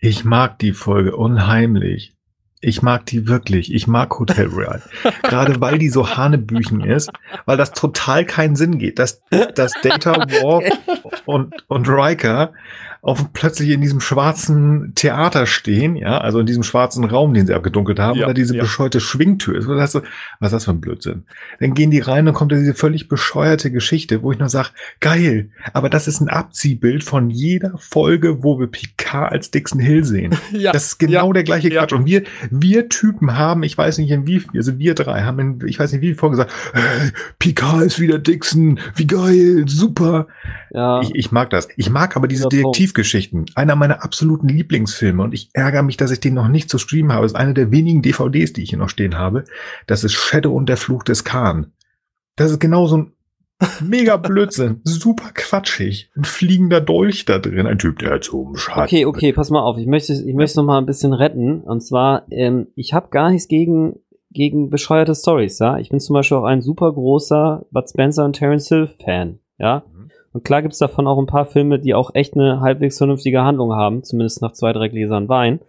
Ich 0.06 0.24
mag 0.24 0.60
die 0.60 0.74
Folge 0.74 1.16
unheimlich. 1.16 2.14
Ich 2.62 2.84
mag 2.84 3.08
die 3.08 3.28
wirklich. 3.28 3.74
Ich 3.74 3.88
mag 3.88 4.20
Hotel 4.20 4.48
Royale. 4.48 4.84
Gerade 5.24 5.60
weil 5.62 5.80
die 5.80 5.90
so 5.90 6.16
Hanebüchen 6.16 6.82
ist, 6.82 7.10
weil 7.46 7.58
das 7.58 7.72
total 7.72 8.24
keinen 8.24 8.56
Sinn 8.56 8.78
geht. 8.78 9.00
Dass, 9.00 9.24
dass 9.56 9.74
Data 9.82 10.14
Warp 10.16 10.64
und, 11.26 11.56
und 11.68 11.90
Riker 11.90 12.54
auf 13.06 13.34
plötzlich 13.34 13.70
in 13.70 13.82
diesem 13.82 14.01
schwarzen 14.01 14.93
Theater 14.95 15.45
stehen, 15.45 15.95
ja, 15.95 16.18
also 16.18 16.39
in 16.39 16.47
diesem 16.47 16.64
schwarzen 16.64 17.03
Raum, 17.03 17.36
den 17.36 17.45
sie 17.45 17.53
abgedunkelt 17.53 17.99
haben, 17.99 18.18
Ja, 18.18 18.26
oder 18.26 18.34
diese 18.34 18.56
ja. 18.56 18.64
bescheuerte 18.64 18.99
Schwingtür 18.99 19.60
ist. 19.60 19.68
Was, 19.68 19.93
ist 19.93 19.95
das, 19.95 20.03
was 20.39 20.47
ist 20.47 20.53
das 20.53 20.66
für 20.66 20.72
ein 20.72 20.82
Blödsinn? 20.82 21.24
Dann 21.60 21.76
gehen 21.76 21.91
die 21.91 21.99
rein 21.99 22.28
und 22.28 22.34
kommt 22.34 22.51
diese 22.51 22.74
völlig 22.74 23.08
bescheuerte 23.08 23.70
Geschichte, 23.70 24.24
wo 24.24 24.32
ich 24.32 24.39
nur 24.39 24.49
sage, 24.49 24.70
geil, 25.01 25.51
aber 25.72 25.91
das 25.91 26.08
ist 26.08 26.20
ein 26.20 26.30
Abziehbild 26.30 27.03
von 27.03 27.30
jeder 27.30 27.78
Folge, 27.78 28.43
wo 28.43 28.60
wir 28.60 28.66
Picard 28.66 29.32
als 29.32 29.51
Dixon 29.51 29.80
Hill 29.80 30.03
sehen. 30.03 30.36
Ja, 30.56 30.72
Das 30.72 30.86
ist 30.86 30.99
genau 30.99 31.28
ja, 31.28 31.34
der 31.34 31.43
gleiche 31.43 31.72
ja. 31.72 31.82
Quatsch. 31.82 31.93
Und 31.93 32.06
wir, 32.06 32.24
wir 32.49 32.88
Typen 32.88 33.36
haben, 33.38 33.62
ich 33.64 33.78
weiß 33.78 33.97
nicht 33.97 34.10
in 34.10 34.26
wie, 34.26 34.41
also 34.56 34.80
wir 34.80 34.95
drei 34.95 35.24
haben 35.24 35.39
in, 35.39 35.68
ich 35.68 35.78
weiß 35.78 35.91
nicht 35.91 36.01
wie 36.01 36.08
viel 36.08 36.16
Folge 36.16 36.38
gesagt, 36.38 36.53
hey, 36.74 37.12
Picard 37.38 37.84
ist 37.84 37.99
wieder 37.99 38.20
Dixon, 38.20 38.80
wie 38.95 39.06
geil, 39.06 39.66
super. 39.68 40.28
ja, 40.72 41.01
Ich, 41.01 41.14
ich 41.14 41.32
mag 41.32 41.49
das. 41.49 41.68
Ich 41.76 41.89
mag 41.89 42.16
aber 42.16 42.28
diese 42.28 42.47
Punkt. 42.47 42.78
Detektivgeschichten. 42.96 43.46
Einer 43.56 43.76
meiner 43.76 44.04
absoluten 44.04 44.48
Lieblingsfilme 44.48 45.22
und 45.22 45.34
ich 45.34 45.50
ärgere 45.54 45.84
mich, 45.84 45.98
dass 45.98 46.12
ich 46.12 46.20
den 46.20 46.34
noch 46.34 46.48
nicht 46.48 46.70
zu 46.70 46.78
streamen 46.78 47.12
habe. 47.12 47.24
Das 47.24 47.34
ist 47.34 47.38
eine 47.38 47.54
der 47.54 47.72
wenigen 47.72 48.02
DVDs, 48.02 48.54
die 48.54 48.64
ich 48.64 48.70
hier 48.70 48.80
noch 48.80 48.89
stehen 48.89 49.18
habe. 49.18 49.43
Das 49.88 50.04
ist 50.04 50.14
Shadow 50.14 50.54
und 50.54 50.68
der 50.70 50.78
Fluch 50.78 51.04
des 51.04 51.24
Khan. 51.24 51.74
Das 52.36 52.52
ist 52.52 52.60
genau 52.60 52.88
so 52.88 52.98
ein 52.98 53.12
mega 53.82 54.18
Blödsinn. 54.18 54.82
Super 54.84 55.32
quatschig. 55.34 56.10
Ein 56.16 56.26
fliegender 56.26 56.82
Dolch 56.82 57.26
da 57.26 57.39
drin. 57.39 57.68
Ein 57.68 57.80
Typ, 57.80 58.00
der 58.00 58.20
zum 58.22 58.56
Schatten. 58.58 58.82
Okay, 58.82 59.06
okay, 59.06 59.34
pass 59.34 59.50
mal 59.50 59.62
auf. 59.62 59.78
Ich 59.78 59.88
möchte, 59.88 60.14
ich 60.14 60.34
möchte 60.34 60.60
noch 60.60 60.66
mal 60.66 60.78
ein 60.78 60.86
bisschen 60.86 61.14
retten. 61.14 61.62
Und 61.62 61.82
zwar, 61.82 62.26
ähm, 62.32 62.68
ich 62.76 62.93
habe 62.93 63.10
gar 63.10 63.30
nichts 63.30 63.48
gegen 63.48 64.00
gegen 64.32 64.70
bescheuerte 64.70 65.16
Stories. 65.16 65.60
Ja, 65.60 65.78
ich 65.78 65.88
bin 65.88 66.02
zum 66.02 66.14
Beispiel 66.14 66.36
auch 66.36 66.43
ein 66.43 66.62
super 66.62 66.91
großer 66.91 67.66
Bud 67.72 67.89
Spencer 67.89 68.26
und 68.26 68.34
Terence 68.34 68.68
Hill 68.68 68.89
Fan. 69.02 69.39
Ja. 69.58 69.86
Und 70.36 70.44
klar 70.44 70.62
gibt's 70.62 70.80
davon 70.80 71.08
auch 71.08 71.18
ein 71.18 71.28
paar 71.28 71.46
Filme, 71.46 71.80
die 71.80 71.94
auch 71.94 72.14
echt 72.14 72.34
eine 72.36 72.60
halbwegs 72.60 72.98
vernünftige 72.98 73.44
Handlung 73.44 73.72
haben, 73.72 74.04
zumindest 74.04 74.42
nach 74.42 74.52
zwei 74.52 74.74
drei 74.74 74.90
Gläsern 74.90 75.30
Wein. 75.30 75.62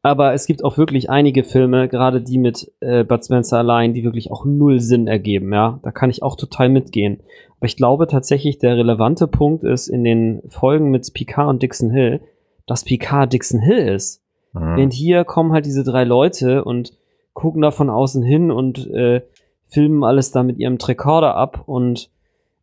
Aber 0.00 0.32
es 0.32 0.46
gibt 0.46 0.62
auch 0.62 0.78
wirklich 0.78 1.10
einige 1.10 1.42
Filme, 1.42 1.88
gerade 1.88 2.22
die 2.22 2.38
mit 2.38 2.70
äh, 2.78 3.02
Bud 3.02 3.24
Spencer 3.24 3.58
allein, 3.58 3.94
die 3.94 4.04
wirklich 4.04 4.30
auch 4.30 4.44
null 4.44 4.78
Sinn 4.78 5.08
ergeben. 5.08 5.52
Ja, 5.52 5.80
da 5.82 5.90
kann 5.90 6.08
ich 6.08 6.22
auch 6.22 6.36
total 6.36 6.68
mitgehen. 6.68 7.18
Aber 7.56 7.66
ich 7.66 7.76
glaube 7.76 8.06
tatsächlich, 8.06 8.60
der 8.60 8.76
relevante 8.76 9.26
Punkt 9.26 9.64
ist 9.64 9.88
in 9.88 10.04
den 10.04 10.40
Folgen 10.50 10.92
mit 10.92 11.12
Picard 11.12 11.48
und 11.48 11.60
Dixon 11.60 11.90
Hill, 11.90 12.20
dass 12.68 12.84
Picard 12.84 13.32
Dixon 13.32 13.58
Hill 13.58 13.88
ist. 13.88 14.22
Mhm. 14.52 14.76
Während 14.76 14.92
hier 14.92 15.24
kommen 15.24 15.50
halt 15.52 15.66
diese 15.66 15.82
drei 15.82 16.04
Leute 16.04 16.62
und 16.62 16.92
gucken 17.32 17.62
da 17.62 17.72
von 17.72 17.90
außen 17.90 18.22
hin 18.22 18.52
und 18.52 18.88
äh, 18.92 19.22
filmen 19.66 20.04
alles 20.04 20.30
da 20.30 20.44
mit 20.44 20.60
ihrem 20.60 20.78
Tricorder 20.78 21.34
ab 21.34 21.64
und 21.66 22.08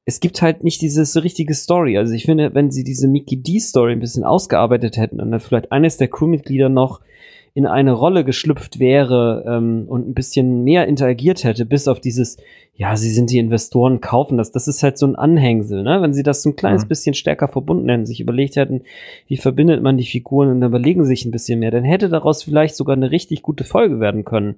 es 0.05 0.19
gibt 0.19 0.41
halt 0.41 0.63
nicht 0.63 0.81
diese 0.81 1.03
so 1.03 1.19
richtige 1.19 1.55
Story. 1.55 1.97
Also 1.97 2.13
ich 2.13 2.25
finde, 2.25 2.53
wenn 2.53 2.71
sie 2.71 2.83
diese 2.83 3.07
Mickey 3.07 3.41
D 3.41 3.59
Story 3.59 3.93
ein 3.93 3.99
bisschen 3.99 4.23
ausgearbeitet 4.23 4.97
hätten 4.97 5.19
und 5.19 5.31
dann 5.31 5.39
vielleicht 5.39 5.71
eines 5.71 5.97
der 5.97 6.07
Crewmitglieder 6.07 6.69
noch 6.69 7.01
in 7.55 7.65
eine 7.65 7.93
Rolle 7.93 8.25
geschlüpft 8.25 8.79
wäre 8.79 9.45
ähm, 9.47 9.85
und 9.87 10.09
ein 10.09 10.13
bisschen 10.13 10.65
mehr 10.65 10.87
interagiert 10.87 11.45
hätte, 11.45 11.65
bis 11.65 11.87
auf 11.87 12.01
dieses, 12.01 12.35
ja, 12.75 12.97
sie 12.97 13.09
sind 13.09 13.31
die 13.31 13.37
Investoren, 13.37 14.01
kaufen 14.01 14.37
das. 14.37 14.51
Das 14.51 14.67
ist 14.67 14.83
halt 14.83 14.97
so 14.97 15.07
ein 15.07 15.15
Anhängsel, 15.15 15.81
ne? 15.81 16.01
Wenn 16.01 16.13
sie 16.13 16.21
das 16.21 16.43
so 16.43 16.49
ein 16.49 16.57
kleines 16.57 16.83
mhm. 16.83 16.89
bisschen 16.89 17.13
stärker 17.13 17.47
verbunden 17.47 17.87
hätten, 17.87 18.05
sich 18.05 18.19
überlegt 18.19 18.57
hätten, 18.57 18.81
wie 19.27 19.37
verbindet 19.37 19.81
man 19.81 19.97
die 19.97 20.05
Figuren 20.05 20.49
und 20.49 20.61
überlegen 20.63 21.05
sich 21.05 21.23
ein 21.23 21.31
bisschen 21.31 21.59
mehr, 21.59 21.71
dann 21.71 21.85
hätte 21.85 22.09
daraus 22.09 22.43
vielleicht 22.43 22.75
sogar 22.75 22.97
eine 22.97 23.09
richtig 23.09 23.41
gute 23.41 23.63
Folge 23.63 24.01
werden 24.01 24.25
können. 24.25 24.55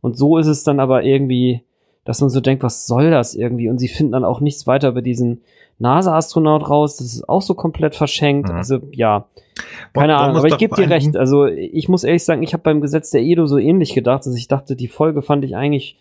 Und 0.00 0.18
so 0.18 0.36
ist 0.36 0.48
es 0.48 0.64
dann 0.64 0.80
aber 0.80 1.04
irgendwie, 1.04 1.62
dass 2.06 2.20
man 2.20 2.30
so 2.30 2.40
denkt, 2.40 2.62
was 2.62 2.86
soll 2.86 3.10
das 3.10 3.34
irgendwie? 3.34 3.68
Und 3.68 3.78
sie 3.78 3.88
finden 3.88 4.12
dann 4.12 4.24
auch 4.24 4.40
nichts 4.40 4.66
weiter 4.66 4.88
über 4.88 5.02
diesen 5.02 5.42
NASA-Astronaut 5.78 6.70
raus. 6.70 6.96
Das 6.96 7.08
ist 7.08 7.28
auch 7.28 7.42
so 7.42 7.54
komplett 7.54 7.94
verschenkt. 7.94 8.48
Mhm. 8.48 8.54
Also 8.54 8.78
ja, 8.92 9.26
keine 9.92 10.14
Boah, 10.14 10.20
Ahnung. 10.20 10.36
Aber 10.38 10.48
ich 10.48 10.56
gebe 10.56 10.76
dir 10.76 10.88
recht. 10.88 11.16
Also 11.16 11.46
ich 11.46 11.88
muss 11.88 12.04
ehrlich 12.04 12.24
sagen, 12.24 12.42
ich 12.42 12.52
habe 12.52 12.62
beim 12.62 12.80
Gesetz 12.80 13.10
der 13.10 13.22
Edo 13.22 13.46
so 13.46 13.58
ähnlich 13.58 13.92
gedacht, 13.92 14.24
dass 14.24 14.36
ich 14.36 14.48
dachte, 14.48 14.76
die 14.76 14.88
Folge 14.88 15.20
fand 15.20 15.44
ich 15.44 15.56
eigentlich 15.56 15.98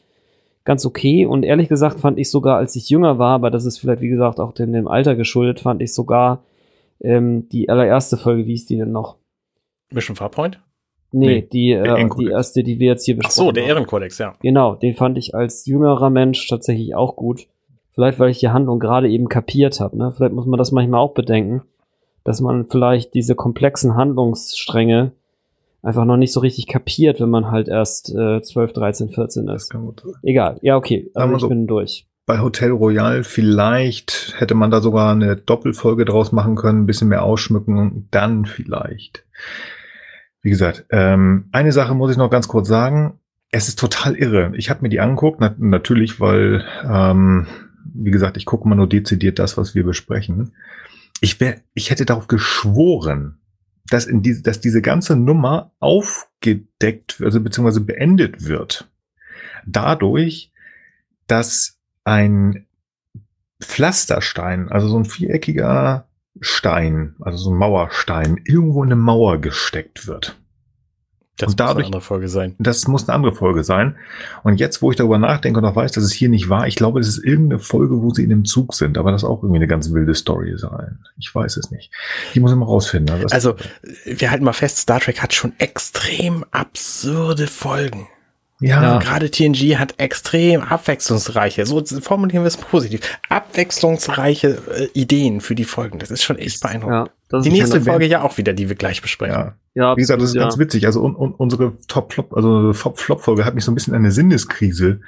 ganz 0.64 0.86
okay. 0.86 1.26
Und 1.26 1.44
ehrlich 1.44 1.70
gesagt 1.70 2.00
fand 2.00 2.20
ich 2.20 2.30
sogar, 2.30 2.58
als 2.58 2.76
ich 2.76 2.90
jünger 2.90 3.18
war, 3.18 3.34
aber 3.34 3.50
das 3.50 3.66
ist 3.66 3.80
vielleicht 3.80 4.02
wie 4.02 4.10
gesagt 4.10 4.40
auch 4.40 4.54
dem, 4.54 4.74
dem 4.74 4.88
Alter 4.88 5.16
geschuldet, 5.16 5.60
fand 5.60 5.82
ich 5.82 5.94
sogar 5.94 6.44
ähm, 7.02 7.50
die 7.50 7.70
allererste 7.70 8.18
Folge, 8.18 8.46
wie 8.46 8.54
ist 8.54 8.70
die 8.70 8.78
denn 8.78 8.92
noch? 8.92 9.18
Mission 9.92 10.16
Farpoint? 10.16 10.60
Nee, 11.16 11.28
nee 11.28 11.48
die, 11.52 11.72
äh, 11.72 12.10
die 12.20 12.28
erste, 12.28 12.64
die 12.64 12.80
wir 12.80 12.88
jetzt 12.88 13.06
hier 13.06 13.16
besprochen 13.16 13.38
haben. 13.38 13.48
Ach 13.48 13.48
so, 13.48 13.52
der 13.54 13.66
Ehrenkodex, 13.66 14.18
ja. 14.18 14.36
Genau, 14.42 14.76
den 14.76 14.96
fand 14.96 15.18
ich 15.18 15.34
als 15.34 15.66
jüngerer 15.66 16.10
Mensch 16.10 16.48
tatsächlich 16.48 16.96
auch 16.96 17.16
gut. 17.16 17.48
Vielleicht, 17.94 18.20
weil 18.20 18.30
ich 18.30 18.40
die 18.40 18.50
Handlung 18.50 18.80
gerade 18.80 19.10
eben 19.10 19.30
kapiert 19.30 19.80
habe. 19.80 19.98
Ne? 19.98 20.12
Vielleicht 20.12 20.34
muss 20.34 20.46
man 20.46 20.58
das 20.58 20.74
manchmal 20.74 21.00
auch 21.00 21.14
bedenken, 21.14 21.62
dass 22.26 22.42
man 22.42 22.68
vielleicht 22.68 23.14
diese 23.14 23.36
komplexen 23.36 23.96
Handlungsstränge 23.96 25.14
einfach 25.82 26.04
noch 26.04 26.18
nicht 26.18 26.34
so 26.34 26.42
richtig 26.42 26.68
kapiert, 26.68 27.22
wenn 27.22 27.30
man 27.30 27.52
halt 27.52 27.70
erst 27.70 28.14
äh, 28.14 28.42
12, 28.42 28.74
13, 28.74 29.10
14 29.10 29.48
ist. 29.48 29.74
Egal. 30.24 30.58
Ja, 30.62 30.76
okay. 30.76 31.10
Also 31.14 31.36
ich 31.36 31.42
so, 31.42 31.48
bin 31.48 31.68
durch. 31.68 32.06
Bei 32.26 32.40
Hotel 32.40 32.72
Royal 32.72 33.24
vielleicht 33.24 34.34
hätte 34.40 34.56
man 34.56 34.72
da 34.72 34.82
sogar 34.82 35.12
eine 35.12 35.38
Doppelfolge 35.38 36.04
draus 36.04 36.34
machen 36.34 36.56
können, 36.56 36.82
ein 36.82 36.86
bisschen 36.88 37.08
mehr 37.08 37.24
ausschmücken 37.24 37.78
und 37.78 38.08
dann 38.12 38.46
vielleicht. 38.46 39.24
Wie 40.46 40.52
gesagt, 40.52 40.86
ähm, 40.92 41.50
eine 41.52 41.72
Sache 41.72 41.96
muss 41.96 42.12
ich 42.12 42.18
noch 42.18 42.30
ganz 42.30 42.48
kurz 42.48 42.68
sagen. 42.68 43.20
Es 43.50 43.68
ist 43.68 43.80
total 43.80 44.16
irre. 44.16 44.52
Ich 44.56 44.70
habe 44.70 44.84
mir 44.84 44.90
die 44.90 45.00
angeguckt, 45.00 45.40
na 45.40 45.56
natürlich, 45.58 46.20
weil 46.20 46.64
ähm, 46.88 47.48
wie 47.96 48.12
gesagt, 48.12 48.38
ich 48.38 48.46
gucke 48.46 48.70
mal 48.70 48.76
nur 48.76 48.88
dezidiert 48.88 49.40
das, 49.40 49.58
was 49.58 49.74
wir 49.74 49.84
besprechen. 49.84 50.52
Ich 51.20 51.40
wär, 51.40 51.62
ich 51.74 51.90
hätte 51.90 52.06
darauf 52.06 52.28
geschworen, 52.28 53.40
dass 53.90 54.06
in 54.06 54.22
diese, 54.22 54.44
dass 54.44 54.62
diese 54.62 54.84
ganze 54.84 55.16
Nummer 55.16 55.72
aufgedeckt, 55.80 57.24
also 57.24 57.42
beziehungsweise 57.42 57.82
beendet 57.82 58.46
wird. 58.46 58.88
Dadurch, 59.66 60.52
dass 61.26 61.80
ein 62.04 62.68
Pflasterstein, 63.60 64.70
also 64.70 64.90
so 64.90 65.00
ein 65.00 65.06
viereckiger 65.06 66.08
Stein, 66.40 67.16
also 67.20 67.38
so 67.38 67.52
ein 67.52 67.58
Mauerstein, 67.58 68.42
irgendwo 68.46 68.84
in 68.84 68.92
eine 68.92 69.02
Mauer 69.02 69.40
gesteckt 69.40 70.08
wird. 70.08 70.38
Das 71.38 71.52
und 71.52 71.60
dadurch, 71.60 71.76
muss 71.76 71.86
eine 71.86 71.86
andere 71.88 72.02
Folge 72.02 72.30
sein. 72.30 72.56
Das 72.60 72.88
muss 72.88 73.10
eine 73.10 73.16
andere 73.16 73.36
Folge 73.36 73.64
sein. 73.66 73.98
Und 74.44 74.58
jetzt, 74.58 74.82
wo 74.82 74.92
ich 74.92 74.96
darüber 74.96 75.18
nachdenke 75.18 75.60
und 75.60 75.66
auch 75.66 75.76
weiß, 75.76 75.92
dass 75.92 76.06
es 76.06 76.14
hier 76.14 76.30
nicht 76.30 76.48
war, 76.48 76.66
ich 76.68 76.78
glaube, 76.78 77.02
das 77.02 77.10
ist 77.10 77.24
irgendeine 77.26 77.60
Folge, 77.60 78.02
wo 78.02 78.12
sie 78.12 78.24
in 78.24 78.30
dem 78.30 78.46
Zug 78.46 78.74
sind, 78.74 78.98
aber 78.98 79.12
das 79.12 79.26
auch 79.26 79.44
irgendwie 79.44 79.58
eine 79.58 79.68
ganz 79.68 79.92
wilde 79.92 80.16
Story 80.16 80.58
sein. 80.58 81.00
Ich 81.18 81.34
weiß 81.34 81.58
es 81.58 81.72
nicht. 81.72 81.92
Die 82.34 82.40
muss 82.40 82.52
ich 82.52 82.58
mal 82.58 82.66
rausfinden. 82.66 83.14
Also, 83.14 83.28
also 83.32 83.56
wir 84.06 84.32
halten 84.32 84.46
mal 84.46 84.54
fest, 84.54 84.78
Star 84.78 85.02
Trek 85.02 85.22
hat 85.22 85.34
schon 85.34 85.52
extrem 85.58 86.46
absurde 86.52 87.48
Folgen. 87.48 88.08
Ja. 88.62 88.82
ja. 88.82 89.00
Gerade 89.00 89.30
TNG 89.30 89.78
hat 89.78 89.96
extrem 89.98 90.62
abwechslungsreiche, 90.62 91.66
so 91.66 91.84
formulieren 92.02 92.44
wir 92.44 92.48
es 92.48 92.58
positiv, 92.58 93.02
abwechslungsreiche 93.30 94.58
äh, 94.72 94.88
Ideen 94.94 95.42
für 95.42 95.56
die 95.56 95.66
Folgen. 95.66 96.00
Das 96.00 96.10
ist 96.10 96.24
schon 96.24 96.38
echt 96.38 96.62
beeindruckend. 96.62 97.12
Ja, 97.32 97.40
die 97.42 97.50
nächste 97.50 97.82
Folge 97.82 98.06
ja 98.06 98.22
auch 98.22 98.38
wieder, 98.38 98.54
die 98.54 98.70
wir 98.70 98.76
gleich 98.76 99.02
besprechen. 99.02 99.36
Ja. 99.36 99.56
Ja, 99.76 99.98
Wie 99.98 100.02
gesagt, 100.02 100.22
das 100.22 100.30
ist 100.30 100.36
ja. 100.36 100.44
ganz 100.44 100.58
witzig. 100.58 100.86
Also 100.86 101.04
un, 101.04 101.16
un, 101.16 101.34
unsere 101.34 101.74
Top-Flop, 101.88 102.34
also 102.34 102.72
Top-Flop-Folge 102.72 103.44
hat 103.44 103.56
mich 103.56 103.66
so 103.66 103.72
ein 103.72 103.76
bisschen 103.76 103.94
in 103.94 104.00
eine 104.00 104.12
Sinneskrise 104.12 105.02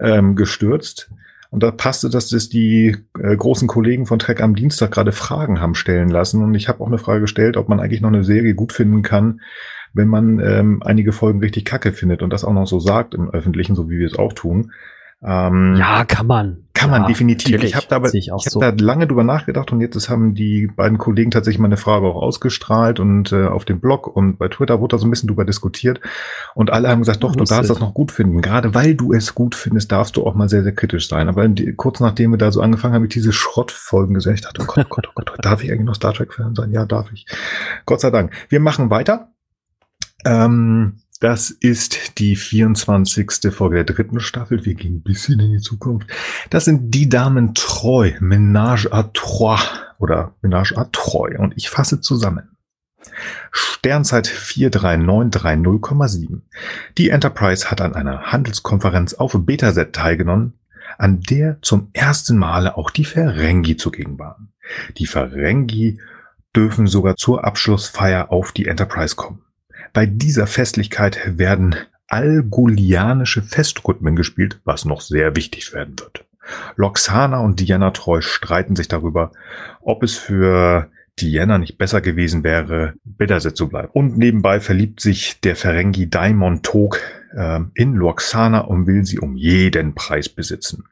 ähm, 0.00 0.34
gestürzt. 0.34 1.10
Und 1.50 1.62
da 1.62 1.70
passte, 1.70 2.10
dass 2.10 2.28
das 2.28 2.48
die 2.48 2.96
äh, 3.20 3.36
großen 3.36 3.68
Kollegen 3.68 4.06
von 4.06 4.18
Trek 4.18 4.40
am 4.40 4.56
Dienstag 4.56 4.90
gerade 4.90 5.12
Fragen 5.12 5.60
haben 5.60 5.76
stellen 5.76 6.08
lassen. 6.08 6.42
Und 6.42 6.54
ich 6.54 6.68
habe 6.68 6.80
auch 6.80 6.88
eine 6.88 6.98
Frage 6.98 7.20
gestellt, 7.20 7.56
ob 7.56 7.68
man 7.68 7.78
eigentlich 7.78 8.00
noch 8.00 8.08
eine 8.08 8.24
Serie 8.24 8.54
gut 8.54 8.72
finden 8.72 9.02
kann, 9.02 9.40
wenn 9.92 10.08
man 10.08 10.40
ähm, 10.40 10.82
einige 10.84 11.12
Folgen 11.12 11.40
richtig 11.40 11.64
kacke 11.64 11.92
findet 11.92 12.22
und 12.22 12.30
das 12.30 12.44
auch 12.44 12.52
noch 12.52 12.66
so 12.66 12.80
sagt 12.80 13.14
im 13.14 13.30
Öffentlichen, 13.30 13.74
so 13.74 13.90
wie 13.90 13.98
wir 13.98 14.06
es 14.06 14.18
auch 14.18 14.32
tun. 14.32 14.72
Ähm, 15.22 15.76
ja, 15.76 16.04
kann 16.06 16.26
man. 16.26 16.64
Kann 16.72 16.88
man 16.88 17.06
definitiv. 17.06 17.62
Ich 17.62 17.74
habe 17.74 17.84
da, 17.90 18.02
ich 18.04 18.14
ich 18.14 18.30
hab 18.30 18.40
so. 18.40 18.58
da 18.58 18.70
lange 18.70 19.06
drüber 19.06 19.22
nachgedacht 19.22 19.70
und 19.70 19.82
jetzt 19.82 20.08
haben 20.08 20.34
die 20.34 20.66
beiden 20.66 20.96
Kollegen 20.96 21.30
tatsächlich 21.30 21.60
meine 21.60 21.76
Frage 21.76 22.06
auch 22.06 22.14
ausgestrahlt 22.14 23.00
und 23.00 23.30
äh, 23.32 23.46
auf 23.46 23.66
dem 23.66 23.80
Blog 23.80 24.06
und 24.06 24.38
bei 24.38 24.48
Twitter 24.48 24.80
wurde 24.80 24.96
da 24.96 24.98
so 24.98 25.06
ein 25.06 25.10
bisschen 25.10 25.26
drüber 25.26 25.44
diskutiert 25.44 26.00
und 26.54 26.70
alle 26.70 26.88
haben 26.88 27.00
gesagt, 27.00 27.22
doch, 27.22 27.36
du 27.36 27.44
darfst 27.44 27.68
das 27.68 27.80
noch 27.80 27.92
gut 27.92 28.12
finden. 28.12 28.40
Gerade 28.40 28.74
weil 28.74 28.94
du 28.94 29.12
es 29.12 29.34
gut 29.34 29.54
findest, 29.54 29.92
darfst 29.92 30.16
du 30.16 30.24
auch 30.24 30.34
mal 30.34 30.48
sehr, 30.48 30.62
sehr 30.62 30.74
kritisch 30.74 31.06
sein. 31.06 31.28
Aber 31.28 31.46
die, 31.48 31.74
kurz 31.74 32.00
nachdem 32.00 32.30
wir 32.30 32.38
da 32.38 32.50
so 32.50 32.62
angefangen 32.62 32.94
haben, 32.94 33.02
mit 33.02 33.14
diese 33.14 33.34
Schrottfolgen 33.34 34.14
gesehen, 34.14 34.34
ich 34.34 34.40
dachte, 34.40 34.62
oh 34.62 34.66
Gott, 34.66 34.86
oh 34.86 34.94
Gott, 34.94 35.08
oh 35.08 35.12
Gott, 35.14 35.36
darf 35.44 35.62
ich 35.62 35.70
eigentlich 35.70 35.84
noch 35.84 35.96
Star 35.96 36.14
Trek-Fan 36.14 36.54
sein? 36.54 36.72
Ja, 36.72 36.86
darf 36.86 37.12
ich. 37.12 37.26
Gott 37.84 38.00
sei 38.00 38.10
Dank. 38.10 38.32
Wir 38.48 38.60
machen 38.60 38.88
weiter. 38.88 39.28
Ähm, 40.24 41.00
das 41.20 41.50
ist 41.50 42.18
die 42.18 42.34
24. 42.34 43.52
Folge 43.52 43.84
der 43.84 43.94
dritten 43.94 44.20
Staffel. 44.20 44.64
Wir 44.64 44.74
gehen 44.74 44.96
ein 44.96 45.02
bisschen 45.02 45.38
in 45.38 45.52
die 45.52 45.58
Zukunft. 45.58 46.08
Das 46.48 46.64
sind 46.64 46.94
die 46.94 47.10
Damen 47.10 47.54
Treu, 47.54 48.12
Ménage 48.20 48.90
à 48.90 49.12
Trois 49.12 49.60
oder 49.98 50.34
Ménage 50.42 50.74
à 50.76 50.90
Treu. 50.90 51.36
Und 51.38 51.52
ich 51.56 51.68
fasse 51.68 52.00
zusammen. 52.00 52.56
Sternzeit 53.50 54.26
43930,7. 54.26 56.40
Die 56.96 57.10
Enterprise 57.10 57.70
hat 57.70 57.82
an 57.82 57.94
einer 57.94 58.32
Handelskonferenz 58.32 59.12
auf 59.14 59.36
Betaset 59.38 59.92
teilgenommen, 59.92 60.54
an 60.96 61.20
der 61.20 61.60
zum 61.60 61.90
ersten 61.92 62.38
Male 62.38 62.78
auch 62.78 62.90
die 62.90 63.04
Ferengi 63.04 63.76
zugegen 63.76 64.18
waren. 64.18 64.54
Die 64.96 65.06
Ferengi 65.06 66.00
dürfen 66.54 66.86
sogar 66.86 67.16
zur 67.16 67.44
Abschlussfeier 67.44 68.32
auf 68.32 68.52
die 68.52 68.66
Enterprise 68.66 69.16
kommen. 69.16 69.42
Bei 69.92 70.06
dieser 70.06 70.46
Festlichkeit 70.46 71.20
werden 71.38 71.76
algulianische 72.08 73.42
Festrhythmen 73.42 74.16
gespielt, 74.16 74.60
was 74.64 74.84
noch 74.84 75.00
sehr 75.00 75.36
wichtig 75.36 75.72
werden 75.72 75.98
wird. 75.98 76.24
Loxana 76.76 77.38
und 77.38 77.60
Diana 77.60 77.90
Treu 77.90 78.20
streiten 78.20 78.74
sich 78.74 78.88
darüber, 78.88 79.30
ob 79.80 80.02
es 80.02 80.16
für 80.16 80.90
Diana 81.20 81.58
nicht 81.58 81.78
besser 81.78 82.00
gewesen 82.00 82.42
wäre, 82.44 82.94
Bitterset 83.04 83.56
zu 83.56 83.68
bleiben. 83.68 83.90
Und 83.92 84.16
nebenbei 84.16 84.60
verliebt 84.60 85.00
sich 85.00 85.40
der 85.40 85.54
Ferengi 85.54 86.08
Daimon 86.08 86.62
Tog 86.62 87.00
äh, 87.34 87.60
in 87.74 87.94
Loxana 87.94 88.60
und 88.60 88.86
will 88.86 89.04
sie 89.04 89.18
um 89.18 89.36
jeden 89.36 89.94
Preis 89.94 90.28
besitzen. 90.28 90.84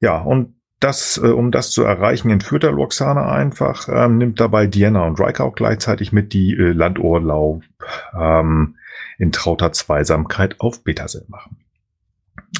Ja, 0.00 0.18
und 0.18 0.54
das, 0.84 1.18
äh, 1.22 1.28
um 1.28 1.50
das 1.50 1.70
zu 1.70 1.82
erreichen, 1.82 2.30
entführt 2.30 2.62
er 2.62 2.72
Loxana 2.72 3.32
einfach, 3.32 3.88
ähm, 3.90 4.18
nimmt 4.18 4.38
dabei 4.38 4.66
Diana 4.66 5.04
und 5.06 5.18
Riker 5.18 5.44
auch 5.44 5.54
gleichzeitig 5.54 6.12
mit, 6.12 6.32
die 6.34 6.52
äh, 6.52 6.72
Landurlaub 6.72 7.62
ähm, 8.18 8.76
in 9.18 9.32
trauter 9.32 9.72
Zweisamkeit 9.72 10.60
auf 10.60 10.84
Betasel 10.84 11.24
machen. 11.28 11.56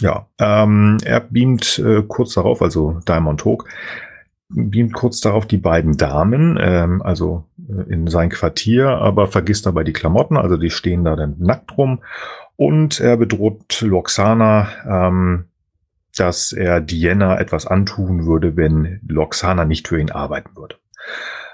Ja, 0.00 0.26
ähm, 0.38 0.96
er 1.04 1.20
beamt 1.20 1.78
äh, 1.78 2.02
kurz 2.02 2.34
darauf, 2.34 2.62
also 2.62 3.00
Diamond 3.06 3.44
Hook, 3.44 3.68
beamt 4.48 4.94
kurz 4.94 5.20
darauf 5.20 5.46
die 5.46 5.58
beiden 5.58 5.96
Damen, 5.96 6.58
ähm, 6.60 7.02
also 7.02 7.44
äh, 7.68 7.92
in 7.92 8.06
sein 8.08 8.30
Quartier, 8.30 8.88
aber 8.88 9.26
vergisst 9.26 9.66
dabei 9.66 9.84
die 9.84 9.92
Klamotten, 9.92 10.36
also 10.36 10.56
die 10.56 10.70
stehen 10.70 11.04
da 11.04 11.14
dann 11.14 11.36
nackt 11.38 11.76
rum. 11.76 12.00
Und 12.56 13.00
er 13.00 13.16
bedroht 13.16 13.82
Loxana, 13.82 14.68
ähm, 14.88 15.44
dass 16.18 16.52
er 16.52 16.80
Diana 16.80 17.38
etwas 17.38 17.66
antun 17.66 18.26
würde, 18.26 18.56
wenn 18.56 19.00
Loxana 19.06 19.64
nicht 19.64 19.88
für 19.88 19.98
ihn 19.98 20.10
arbeiten 20.10 20.56
würde. 20.56 20.76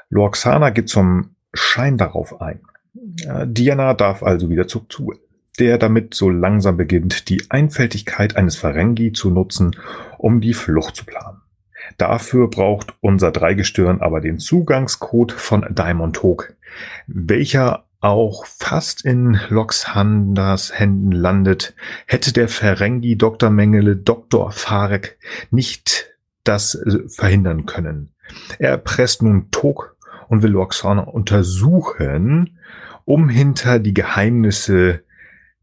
Loxana 0.08 0.70
geht 0.70 0.88
zum 0.88 1.36
Schein 1.52 1.96
darauf 1.96 2.40
ein. 2.40 2.60
Diana 2.92 3.94
darf 3.94 4.22
also 4.22 4.50
wieder 4.50 4.66
zu 4.66 4.80
Zug 4.88 5.14
der 5.60 5.78
damit 5.78 6.14
so 6.14 6.30
langsam 6.30 6.76
beginnt, 6.78 7.28
die 7.28 7.42
Einfältigkeit 7.50 8.36
eines 8.36 8.56
Ferengi 8.56 9.12
zu 9.12 9.30
nutzen, 9.30 9.76
um 10.18 10.40
die 10.40 10.54
Flucht 10.54 10.96
zu 10.96 11.04
planen. 11.04 11.42
Dafür 11.98 12.48
braucht 12.48 12.94
unser 13.00 13.30
Dreigestirn 13.30 14.00
aber 14.00 14.20
den 14.20 14.38
Zugangscode 14.38 15.32
von 15.32 15.66
Diamond 15.70 16.22
Hawk, 16.22 16.56
welcher 17.06 17.84
auch 18.00 18.46
fast 18.46 19.04
in 19.04 19.38
Loxhanders 19.48 20.78
Händen 20.78 21.12
landet, 21.12 21.74
hätte 22.06 22.32
der 22.32 22.48
Ferengi 22.48 23.16
Dr. 23.16 23.50
Mengele 23.50 23.96
Dr. 23.96 24.52
Farek 24.52 25.18
nicht 25.50 26.10
das 26.44 26.74
äh, 26.74 27.08
verhindern 27.08 27.66
können. 27.66 28.14
Er 28.58 28.70
erpresst 28.70 29.22
nun 29.22 29.50
Tok 29.50 29.96
und 30.28 30.42
will 30.42 30.56
Roxana 30.56 31.02
untersuchen, 31.02 32.58
um 33.04 33.28
hinter 33.28 33.78
die 33.78 33.94
Geheimnisse 33.94 35.02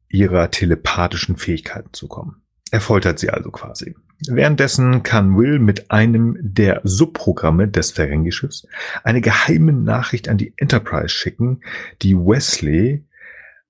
ihrer 0.09 0.51
telepathischen 0.51 1.37
Fähigkeiten 1.37 1.93
zu 1.93 2.07
kommen. 2.07 2.41
Er 2.71 2.81
foltert 2.81 3.19
sie 3.19 3.29
also 3.29 3.49
quasi. 3.49 3.95
Währenddessen 4.25 5.03
kann 5.03 5.37
Will 5.37 5.59
mit 5.59 5.91
einem 5.91 6.37
der 6.39 6.81
Subprogramme 6.83 7.67
des 7.67 7.91
Ferengi-Schiffs 7.91 8.67
eine 9.03 9.21
geheime 9.21 9.73
Nachricht 9.73 10.27
an 10.27 10.37
die 10.37 10.53
Enterprise 10.57 11.09
schicken, 11.09 11.61
die 12.01 12.15
Wesley 12.15 13.03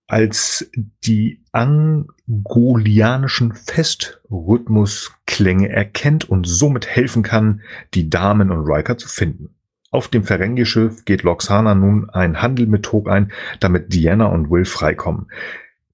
als 0.07 0.71
die 1.03 1.43
angolianischen 1.51 3.53
Festrhythmusklänge 3.53 5.67
erkennt 5.67 6.29
und 6.29 6.47
somit 6.47 6.87
helfen 6.87 7.23
kann, 7.23 7.61
die 7.93 8.09
Damen 8.09 8.49
und 8.49 8.65
Riker 8.65 8.97
zu 8.97 9.09
finden. 9.09 9.49
Auf 9.91 10.07
dem 10.07 10.23
Ferengi-Schiff 10.23 11.03
geht 11.05 11.23
Loxana 11.23 11.75
nun 11.75 12.09
einen 12.09 12.41
Handel 12.41 12.67
mit 12.67 12.83
Tog 12.83 13.09
ein, 13.09 13.33
damit 13.59 13.93
Diana 13.93 14.27
und 14.27 14.49
Will 14.49 14.63
freikommen. 14.65 15.27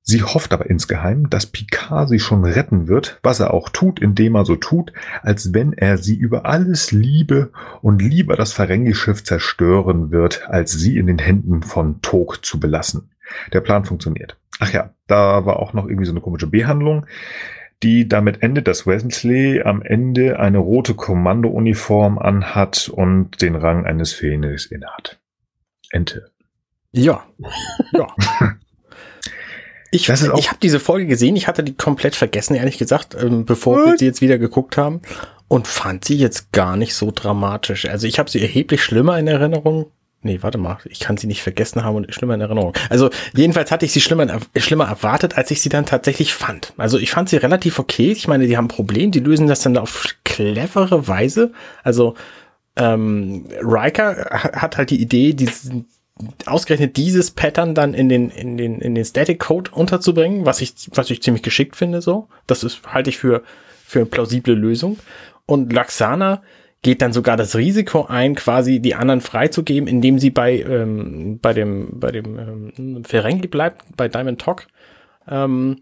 Sie 0.05 0.21
hofft 0.21 0.51
aber 0.51 0.69
insgeheim, 0.69 1.29
dass 1.29 1.45
Picard 1.45 2.09
sie 2.09 2.19
schon 2.19 2.43
retten 2.43 2.89
wird, 2.89 3.19
was 3.23 3.39
er 3.39 3.53
auch 3.53 3.69
tut, 3.69 4.01
indem 4.01 4.35
er 4.35 4.43
so 4.43 4.57
tut, 4.57 4.91
als 5.21 5.53
wenn 5.53 5.71
er 5.71 5.97
sie 5.97 6.15
über 6.15 6.45
alles 6.45 6.91
liebe 6.91 7.51
und 7.81 8.01
lieber 8.01 8.35
das 8.35 8.51
Ferengi-Schiff 8.51 9.23
zerstören 9.23 10.11
wird, 10.11 10.49
als 10.49 10.73
sie 10.73 10.97
in 10.97 11.07
den 11.07 11.19
Händen 11.19 11.63
von 11.63 12.01
Tog 12.01 12.43
zu 12.43 12.59
belassen. 12.59 13.11
Der 13.53 13.61
Plan 13.61 13.85
funktioniert. 13.85 14.35
Ach 14.59 14.73
ja, 14.73 14.93
da 15.07 15.45
war 15.45 15.57
auch 15.57 15.71
noch 15.71 15.87
irgendwie 15.87 16.05
so 16.05 16.11
eine 16.11 16.21
komische 16.21 16.47
Behandlung, 16.47 17.05
die 17.81 18.07
damit 18.09 18.43
endet, 18.43 18.67
dass 18.67 18.85
Wesley 18.85 19.61
am 19.61 19.81
Ende 19.81 20.37
eine 20.37 20.57
rote 20.57 20.95
Kommandouniform 20.95 22.19
anhat 22.19 22.89
und 22.89 23.41
den 23.41 23.55
Rang 23.55 23.85
eines 23.85 24.11
Phoenix 24.11 24.65
innehat. 24.65 25.21
Ente. 25.91 26.29
Ja. 26.91 27.23
Ja. 27.93 28.07
Ich, 29.93 30.09
ich 30.09 30.49
habe 30.49 30.57
diese 30.61 30.79
Folge 30.79 31.05
gesehen, 31.05 31.35
ich 31.35 31.47
hatte 31.47 31.63
die 31.63 31.75
komplett 31.75 32.15
vergessen, 32.15 32.55
ehrlich 32.55 32.79
gesagt, 32.79 33.15
ähm, 33.19 33.45
bevor 33.45 33.77
What? 33.77 33.85
wir 33.85 33.97
sie 33.99 34.05
jetzt 34.05 34.21
wieder 34.21 34.39
geguckt 34.39 34.75
haben 34.75 35.01
und 35.47 35.67
fand 35.67 36.03
sie 36.03 36.17
jetzt 36.17 36.51
gar 36.51 36.75
nicht 36.77 36.95
so 36.95 37.11
dramatisch. 37.13 37.85
Also 37.87 38.07
ich 38.07 38.17
habe 38.17 38.27
sie 38.27 38.41
erheblich 38.41 38.83
schlimmer 38.83 39.19
in 39.19 39.27
Erinnerung. 39.27 39.91
Nee, 40.23 40.39
warte 40.41 40.57
mal, 40.57 40.79
ich 40.85 40.99
kann 40.99 41.17
sie 41.17 41.27
nicht 41.27 41.43
vergessen 41.43 41.83
haben 41.83 41.95
und 41.95 42.11
schlimmer 42.11 42.33
in 42.33 42.41
Erinnerung. 42.41 42.73
Also 42.89 43.11
jedenfalls 43.35 43.69
hatte 43.69 43.85
ich 43.85 43.91
sie 43.91 44.01
schlimmer, 44.01 44.39
schlimmer 44.55 44.85
erwartet, 44.85 45.37
als 45.37 45.51
ich 45.51 45.61
sie 45.61 45.69
dann 45.69 45.85
tatsächlich 45.85 46.33
fand. 46.33 46.73
Also 46.77 46.97
ich 46.97 47.11
fand 47.11 47.29
sie 47.29 47.37
relativ 47.37 47.77
okay. 47.77 48.11
Ich 48.11 48.27
meine, 48.27 48.47
die 48.47 48.57
haben 48.57 48.65
ein 48.65 48.69
Problem, 48.69 49.11
die 49.11 49.19
lösen 49.19 49.45
das 49.45 49.61
dann 49.61 49.77
auf 49.77 50.07
clevere 50.23 51.07
Weise. 51.07 51.51
Also 51.83 52.15
ähm, 52.77 53.45
Riker 53.61 54.15
hat 54.31 54.77
halt 54.77 54.89
die 54.89 55.01
Idee, 55.01 55.33
diesen, 55.33 55.85
ausgerechnet 56.45 56.97
dieses 56.97 57.31
Pattern 57.31 57.73
dann 57.73 57.93
in 57.93 58.07
den, 58.07 58.29
in 58.29 58.57
den, 58.57 58.79
in 58.79 58.95
den 58.95 59.05
Static 59.05 59.39
Code 59.39 59.71
unterzubringen, 59.71 60.45
was 60.45 60.61
ich, 60.61 60.73
was 60.93 61.09
ich 61.09 61.23
ziemlich 61.23 61.43
geschickt 61.43 61.75
finde, 61.75 62.01
so. 62.01 62.27
Das 62.47 62.63
ist, 62.63 62.85
halte 62.85 63.09
ich 63.09 63.17
für, 63.17 63.43
für 63.85 63.99
eine 63.99 64.05
plausible 64.05 64.53
Lösung. 64.53 64.97
Und 65.45 65.73
Laxana 65.73 66.43
geht 66.83 67.01
dann 67.01 67.13
sogar 67.13 67.37
das 67.37 67.55
Risiko 67.55 68.05
ein, 68.05 68.35
quasi 68.35 68.79
die 68.79 68.95
anderen 68.95 69.21
freizugeben, 69.21 69.87
indem 69.87 70.19
sie 70.19 70.29
bei, 70.29 70.59
ähm, 70.61 71.39
bei 71.41 71.53
dem, 71.53 71.99
bei 71.99 72.11
dem 72.11 72.71
ähm, 72.77 73.03
Ferengi 73.05 73.47
bleibt, 73.47 73.83
bei 73.95 74.07
Diamond 74.07 74.39
Talk, 74.39 74.67
ähm, 75.27 75.79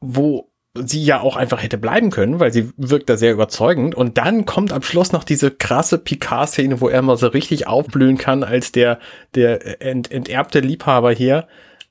wo 0.00 0.50
sie 0.74 1.04
ja 1.04 1.20
auch 1.20 1.36
einfach 1.36 1.62
hätte 1.62 1.78
bleiben 1.78 2.10
können, 2.10 2.40
weil 2.40 2.52
sie 2.52 2.70
wirkt 2.76 3.08
da 3.08 3.16
sehr 3.16 3.32
überzeugend. 3.32 3.94
Und 3.94 4.18
dann 4.18 4.44
kommt 4.44 4.72
am 4.72 4.82
Schluss 4.82 5.12
noch 5.12 5.22
diese 5.22 5.50
krasse 5.50 5.98
Picard-Szene, 5.98 6.80
wo 6.80 6.88
er 6.88 7.02
mal 7.02 7.16
so 7.16 7.28
richtig 7.28 7.66
aufblühen 7.68 8.18
kann 8.18 8.42
als 8.42 8.72
der, 8.72 8.98
der 9.34 9.80
ent, 9.80 10.10
enterbte 10.10 10.60
Liebhaber 10.60 11.12
hier. 11.12 11.46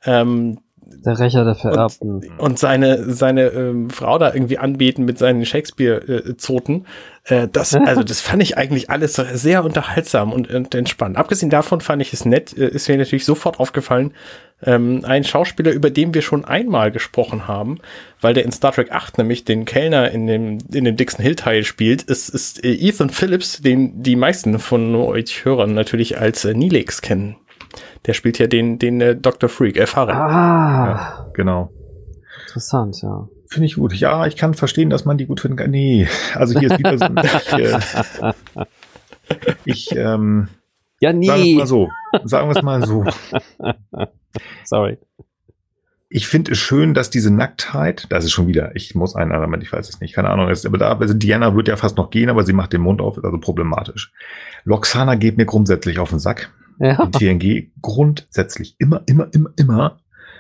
Ähm, 0.06 0.60
der 1.06 1.20
Rächer 1.20 1.46
der 1.46 1.56
Vererbten. 1.56 2.16
Und, 2.16 2.40
und 2.40 2.60
seine, 2.60 3.12
seine 3.14 3.48
ähm, 3.48 3.90
Frau 3.90 4.18
da 4.18 4.34
irgendwie 4.34 4.58
anbeten 4.58 5.06
mit 5.06 5.18
seinen 5.18 5.46
Shakespeare-Zoten. 5.46 6.86
Äh, 7.26 7.48
das, 7.52 7.74
also 7.86 8.04
das 8.04 8.22
fand 8.22 8.42
ich 8.42 8.58
eigentlich 8.58 8.90
alles 8.90 9.16
sehr 9.16 9.64
unterhaltsam 9.64 10.34
und, 10.34 10.50
und 10.54 10.76
entspannt. 10.76 11.18
Abgesehen 11.18 11.50
davon 11.50 11.82
fand 11.82 12.02
ich 12.02 12.14
es 12.14 12.26
nett, 12.26 12.58
äh, 12.58 12.68
ist 12.68 12.88
mir 12.88 12.98
natürlich 12.98 13.26
sofort 13.26 13.60
aufgefallen, 13.60 14.14
ähm, 14.66 15.02
ein 15.04 15.24
Schauspieler, 15.24 15.72
über 15.72 15.90
den 15.90 16.14
wir 16.14 16.22
schon 16.22 16.46
einmal 16.46 16.92
gesprochen 16.92 17.48
haben, 17.48 17.80
weil 18.22 18.34
der 18.34 18.46
in 18.46 18.52
Star 18.52 18.72
Trek 18.72 18.92
8 18.92 19.18
nämlich 19.18 19.46
den 19.46 19.66
Kellner 19.66 20.12
in 20.12 20.28
dem, 20.28 20.58
in 20.74 20.86
dem 20.86 20.96
Dixon 20.96 21.24
Hill 21.24 21.36
Teil 21.36 21.64
spielt, 21.64 22.04
ist, 22.04 22.30
ist 22.30 22.64
äh, 22.64 22.72
Ethan 22.72 23.10
Phillips, 23.10 23.62
den 23.62 24.02
die 24.04 24.16
meisten 24.16 24.58
von 24.60 24.96
euch 24.96 25.46
Hörern 25.46 25.74
natürlich 25.74 26.18
als 26.18 26.46
äh, 26.46 26.54
Neelix 26.54 27.02
kennen. 27.02 27.36
Der 28.06 28.14
spielt 28.14 28.40
ja 28.40 28.48
den, 28.48 28.80
den 28.80 29.02
äh, 29.02 29.16
Dr. 29.16 29.50
Freak, 29.50 29.78
erfahren. 29.78 30.16
Ah. 30.16 30.86
Ja, 30.86 31.32
genau. 31.34 31.72
Interessant, 32.48 33.02
ja. 33.02 33.28
Finde 33.48 33.68
ich 33.68 33.76
gut. 33.76 33.94
Ja, 33.94 34.26
ich 34.26 34.36
kann 34.36 34.54
verstehen, 34.54 34.90
dass 34.90 35.06
man 35.06 35.18
die 35.18 35.26
gut 35.26 35.40
finden 35.40 35.58
kann. 35.58 35.72
Nee, 35.72 36.08
also 36.36 36.60
hier 36.60 36.72
ist 36.72 36.80
wieder 36.80 36.98
so. 36.98 37.06
ich, 39.66 39.92
äh, 39.96 39.96
ich 39.96 39.96
ähm, 39.96 40.50
ja, 41.04 41.12
nee. 41.12 41.28
Sagen 41.28 41.44
wir 41.44 41.52
es 41.52 41.58
mal 41.58 41.68
so. 41.68 41.90
Sagen 42.24 42.48
wir 42.48 42.56
es 42.56 42.64
mal 42.64 42.86
so. 42.86 43.06
Sorry. 44.64 44.98
Ich 46.08 46.28
finde 46.28 46.54
es 46.54 46.60
schön, 46.60 46.94
dass 46.94 47.10
diese 47.10 47.30
Nacktheit, 47.30 48.08
das 48.10 48.24
ist 48.24 48.32
schon 48.32 48.48
wieder, 48.48 48.76
ich 48.76 48.96
muss 48.96 49.16
einen 49.16 49.32
anderen, 49.34 49.62
ich 49.62 49.74
weiß 49.74 49.90
es 49.90 50.00
nicht, 50.00 50.14
keine 50.14 50.30
Ahnung, 50.30 50.48
ist, 50.48 50.66
aber 50.66 50.78
da, 50.78 50.96
also 50.96 51.14
Diana 51.14 51.56
wird 51.56 51.68
ja 51.68 51.76
fast 51.76 51.98
noch 51.98 52.10
gehen, 52.10 52.30
aber 52.30 52.44
sie 52.44 52.54
macht 52.54 52.72
den 52.72 52.82
Mund 52.82 53.02
auf, 53.02 53.18
ist 53.18 53.26
also 53.26 53.38
problematisch. 53.38 54.14
Loxana 54.64 55.16
geht 55.16 55.38
mir 55.38 55.46
grundsätzlich 55.46 56.00
auf 56.00 56.12
den 56.12 56.20
Sack. 56.20 56.54
Ja. 56.80 57.06
Die 57.06 57.18
TNG 57.18 57.72
grundsätzlich 57.82 58.76
immer, 58.80 59.04
immer, 59.06 59.30
immer, 59.34 59.52
immer. 59.56 60.00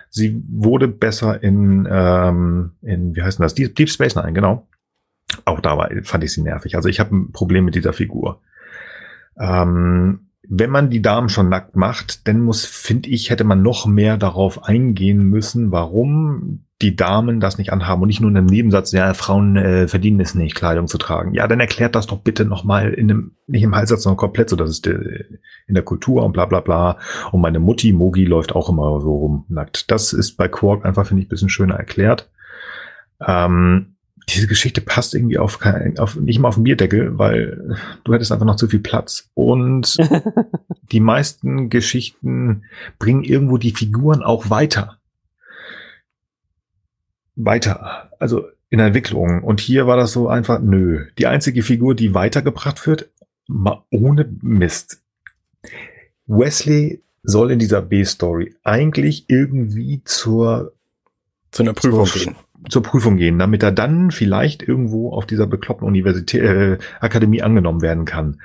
Sie 0.09 0.43
wurde 0.47 0.87
besser 0.87 1.41
in, 1.41 1.87
ähm, 1.89 2.73
in 2.81 3.15
wie 3.15 3.23
heißt 3.23 3.39
das? 3.39 3.55
Deep, 3.55 3.89
Space 3.89 4.15
Nine, 4.15 4.33
genau. 4.33 4.67
Auch 5.45 5.59
da 5.59 5.89
fand 6.03 6.23
ich 6.23 6.33
sie 6.33 6.43
nervig. 6.43 6.75
Also 6.75 6.89
ich 6.89 6.99
habe 6.99 7.15
ein 7.15 7.31
Problem 7.31 7.65
mit 7.65 7.75
dieser 7.75 7.93
Figur. 7.93 8.41
Ähm, 9.39 10.27
wenn 10.47 10.69
man 10.69 10.89
die 10.89 11.01
Damen 11.01 11.29
schon 11.29 11.49
nackt 11.49 11.75
macht, 11.75 12.27
dann 12.27 12.41
muss, 12.41 12.65
finde 12.65 13.09
ich, 13.09 13.29
hätte 13.29 13.43
man 13.43 13.61
noch 13.61 13.85
mehr 13.85 14.17
darauf 14.17 14.65
eingehen 14.65 15.23
müssen, 15.23 15.71
warum 15.71 16.65
die 16.83 16.95
Damen 16.95 17.39
das 17.39 17.57
nicht 17.57 17.71
anhaben 17.71 18.01
und 18.01 18.09
nicht 18.09 18.19
nur 18.19 18.29
in 18.29 18.37
einem 18.37 18.45
Nebensatz, 18.45 18.91
ja, 18.91 19.13
Frauen 19.13 19.55
äh, 19.55 19.87
verdienen 19.87 20.19
es 20.19 20.35
nicht, 20.35 20.53
Kleidung 20.53 20.87
zu 20.87 20.97
tragen. 20.97 21.33
Ja, 21.33 21.47
dann 21.47 21.59
erklärt 21.59 21.95
das 21.95 22.07
doch 22.07 22.19
bitte 22.19 22.45
nochmal 22.45 22.93
in 22.93 23.09
einem, 23.09 23.31
nicht 23.47 23.63
im 23.63 23.75
Halbsatz, 23.75 24.03
sondern 24.03 24.17
komplett 24.17 24.49
so, 24.49 24.55
das 24.55 24.69
ist 24.69 24.85
äh, 24.87 25.23
in 25.65 25.73
der 25.73 25.83
Kultur 25.83 26.23
und 26.23 26.33
bla 26.33 26.45
bla 26.45 26.59
bla. 26.59 26.99
Und 27.31 27.41
meine 27.41 27.59
Mutti, 27.59 27.93
Mogi, 27.93 28.25
läuft 28.25 28.53
auch 28.53 28.69
immer 28.69 28.99
so 29.01 29.15
rum 29.15 29.45
nackt. 29.47 29.89
Das 29.89 30.13
ist 30.13 30.35
bei 30.37 30.47
Quark 30.47 30.85
einfach, 30.85 31.07
finde 31.07 31.23
ich, 31.23 31.29
bisschen 31.29 31.49
schöner 31.49 31.75
erklärt. 31.75 32.29
Ähm, 33.25 33.95
diese 34.29 34.47
Geschichte 34.47 34.81
passt 34.81 35.15
irgendwie 35.15 35.37
auf, 35.37 35.59
kein, 35.59 35.97
auf 35.99 36.15
nicht 36.15 36.39
mal 36.39 36.49
auf 36.49 36.55
den 36.55 36.63
Bierdeckel, 36.63 37.17
weil 37.17 37.77
du 38.03 38.13
hättest 38.13 38.31
einfach 38.31 38.45
noch 38.45 38.55
zu 38.57 38.67
viel 38.67 38.79
Platz. 38.79 39.29
Und 39.33 39.97
die 40.91 40.99
meisten 40.99 41.69
Geschichten 41.69 42.63
bringen 42.99 43.23
irgendwo 43.23 43.57
die 43.57 43.71
Figuren 43.71 44.21
auch 44.21 44.49
weiter. 44.49 44.97
Weiter. 47.35 48.09
Also 48.19 48.47
in 48.69 48.77
der 48.77 48.87
Entwicklung. 48.87 49.43
Und 49.43 49.61
hier 49.61 49.87
war 49.87 49.97
das 49.97 50.13
so 50.13 50.27
einfach, 50.27 50.59
nö. 50.59 51.07
Die 51.17 51.27
einzige 51.27 51.63
Figur, 51.63 51.95
die 51.95 52.13
weitergebracht 52.13 52.85
wird, 52.87 53.09
mal 53.47 53.83
ohne 53.91 54.29
Mist. 54.41 55.01
Wesley 56.25 57.03
soll 57.21 57.51
in 57.51 57.59
dieser 57.59 57.81
B-Story 57.81 58.55
eigentlich 58.63 59.25
irgendwie 59.29 60.01
zur 60.05 60.73
zu 61.51 61.63
einer 61.63 61.73
Prüfung 61.73 62.05
gehen 62.05 62.35
zur 62.69 62.83
Prüfung 62.83 63.17
gehen, 63.17 63.39
damit 63.39 63.63
er 63.63 63.71
dann 63.71 64.11
vielleicht 64.11 64.63
irgendwo 64.63 65.11
auf 65.11 65.25
dieser 65.25 65.47
bekloppten 65.47 65.87
Universität, 65.87 66.41
äh, 66.41 66.77
Akademie 66.99 67.41
angenommen 67.41 67.81
werden 67.81 68.05
kann. 68.05 68.41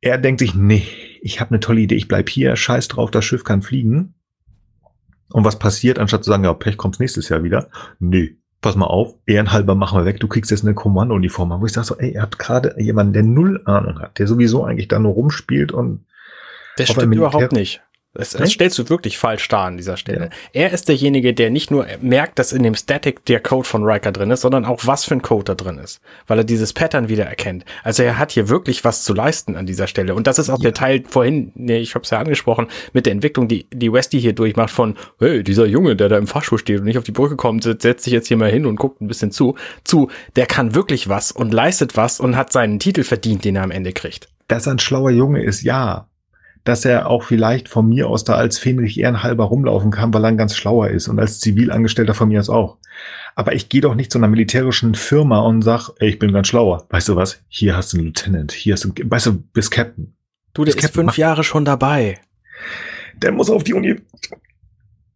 Er 0.00 0.18
denkt 0.18 0.40
sich, 0.40 0.54
nee, 0.54 0.86
ich 1.20 1.40
habe 1.40 1.50
eine 1.50 1.60
tolle 1.60 1.80
Idee, 1.80 1.96
ich 1.96 2.08
bleib 2.08 2.28
hier, 2.28 2.54
scheiß 2.56 2.88
drauf, 2.88 3.10
das 3.10 3.24
Schiff 3.24 3.44
kann 3.44 3.62
fliegen. 3.62 4.14
Und 5.32 5.44
was 5.44 5.58
passiert, 5.58 5.98
anstatt 5.98 6.24
zu 6.24 6.30
sagen, 6.30 6.44
ja, 6.44 6.52
Pech 6.54 6.76
kommst 6.76 7.00
nächstes 7.00 7.28
Jahr 7.28 7.42
wieder? 7.42 7.68
Nee, 7.98 8.36
pass 8.60 8.76
mal 8.76 8.86
auf, 8.86 9.14
ehrenhalber 9.26 9.74
machen 9.74 9.98
wir 9.98 10.04
weg, 10.04 10.20
du 10.20 10.28
kriegst 10.28 10.50
jetzt 10.50 10.64
eine 10.64 10.74
Kommandouniform. 10.74 11.60
Wo 11.60 11.66
ich 11.66 11.72
sage 11.72 11.86
so, 11.86 11.96
ey, 11.96 12.14
ihr 12.14 12.22
habt 12.22 12.38
gerade 12.38 12.74
jemanden, 12.80 13.12
der 13.12 13.22
null 13.22 13.62
Ahnung 13.64 14.00
hat, 14.00 14.18
der 14.18 14.26
sowieso 14.26 14.64
eigentlich 14.64 14.88
da 14.88 14.98
nur 14.98 15.12
rumspielt 15.12 15.72
und 15.72 16.06
das 16.76 16.90
stimmt 16.90 17.14
überhaupt 17.14 17.52
nicht. 17.52 17.82
Das, 18.16 18.30
das 18.30 18.50
stellst 18.50 18.78
du 18.78 18.88
wirklich 18.88 19.18
falsch 19.18 19.46
dar 19.48 19.66
an 19.66 19.76
dieser 19.76 19.96
Stelle. 19.96 20.30
Ja. 20.52 20.62
Er 20.64 20.72
ist 20.72 20.88
derjenige, 20.88 21.34
der 21.34 21.50
nicht 21.50 21.70
nur 21.70 21.86
merkt, 22.00 22.38
dass 22.38 22.52
in 22.52 22.62
dem 22.62 22.74
Static 22.74 23.24
der 23.26 23.40
Code 23.40 23.66
von 23.66 23.84
Riker 23.84 24.12
drin 24.12 24.30
ist, 24.30 24.40
sondern 24.40 24.64
auch 24.64 24.86
was 24.86 25.04
für 25.04 25.14
ein 25.14 25.22
Code 25.22 25.44
da 25.44 25.54
drin 25.54 25.78
ist, 25.78 26.00
weil 26.26 26.38
er 26.38 26.44
dieses 26.44 26.72
Pattern 26.72 27.08
wieder 27.08 27.24
erkennt. 27.24 27.64
Also 27.84 28.02
er 28.02 28.18
hat 28.18 28.32
hier 28.32 28.48
wirklich 28.48 28.84
was 28.84 29.04
zu 29.04 29.14
leisten 29.14 29.56
an 29.56 29.66
dieser 29.66 29.86
Stelle. 29.86 30.14
Und 30.14 30.26
das 30.26 30.38
ist 30.38 30.50
auch 30.50 30.58
ja. 30.58 30.64
der 30.64 30.74
Teil 30.74 31.04
vorhin, 31.06 31.52
nee, 31.54 31.78
ich 31.78 31.94
habe 31.94 32.04
es 32.04 32.10
ja 32.10 32.18
angesprochen, 32.18 32.68
mit 32.92 33.06
der 33.06 33.12
Entwicklung, 33.12 33.48
die 33.48 33.66
die 33.72 33.92
Westy 33.92 34.20
hier 34.20 34.32
durchmacht 34.32 34.70
von, 34.70 34.96
hey, 35.18 35.42
dieser 35.42 35.66
Junge, 35.66 35.96
der 35.96 36.08
da 36.08 36.18
im 36.18 36.26
Fahrstuhl 36.26 36.58
steht 36.58 36.80
und 36.80 36.84
nicht 36.84 36.98
auf 36.98 37.04
die 37.04 37.12
Brücke 37.12 37.36
kommt, 37.36 37.64
setzt 37.64 38.04
sich 38.04 38.12
jetzt 38.12 38.28
hier 38.28 38.36
mal 38.36 38.50
hin 38.50 38.66
und 38.66 38.76
guckt 38.76 39.00
ein 39.00 39.08
bisschen 39.08 39.30
zu, 39.30 39.56
zu, 39.84 40.10
der 40.36 40.46
kann 40.46 40.74
wirklich 40.74 41.08
was 41.08 41.32
und 41.32 41.52
leistet 41.52 41.96
was 41.96 42.20
und 42.20 42.36
hat 42.36 42.52
seinen 42.52 42.78
Titel 42.78 43.04
verdient, 43.04 43.44
den 43.44 43.56
er 43.56 43.62
am 43.62 43.70
Ende 43.70 43.92
kriegt. 43.92 44.28
Dass 44.48 44.66
er 44.66 44.72
ein 44.72 44.78
schlauer 44.78 45.10
Junge 45.10 45.42
ist, 45.42 45.62
ja 45.62 46.06
dass 46.66 46.84
er 46.84 47.08
auch 47.08 47.22
vielleicht 47.22 47.68
von 47.68 47.88
mir 47.88 48.08
aus 48.08 48.24
da 48.24 48.34
als 48.34 48.58
Fenrich 48.58 48.98
ehrenhalber 48.98 49.44
rumlaufen 49.44 49.90
kann, 49.92 50.12
weil 50.12 50.24
er 50.24 50.28
ein 50.28 50.36
ganz 50.36 50.56
schlauer 50.56 50.88
ist 50.88 51.08
und 51.08 51.20
als 51.20 51.38
Zivilangestellter 51.38 52.12
von 52.12 52.28
mir 52.28 52.40
aus 52.40 52.50
auch. 52.50 52.78
Aber 53.36 53.54
ich 53.54 53.68
gehe 53.68 53.80
doch 53.80 53.94
nicht 53.94 54.10
zu 54.10 54.18
einer 54.18 54.28
militärischen 54.28 54.94
Firma 54.94 55.40
und 55.40 55.62
sag, 55.62 55.90
ey, 55.98 56.08
ich 56.08 56.18
bin 56.18 56.32
ganz 56.32 56.48
schlauer. 56.48 56.86
Weißt 56.90 57.08
du 57.08 57.16
was? 57.16 57.40
Hier 57.48 57.76
hast 57.76 57.92
du 57.92 57.98
einen 57.98 58.06
Lieutenant, 58.06 58.52
hier 58.52 58.74
hast 58.74 58.84
du, 58.84 58.92
weißt 59.04 59.26
du, 59.26 59.42
bist 59.52 59.70
Captain. 59.70 60.16
Du, 60.54 60.64
der 60.64 60.74
ist 60.74 60.80
Captain, 60.80 61.04
fünf 61.04 61.18
Jahre 61.18 61.44
schon 61.44 61.64
dabei. 61.64 62.18
Der 63.14 63.30
muss 63.30 63.48
auf 63.48 63.62
die 63.62 63.74
Uni. 63.74 64.00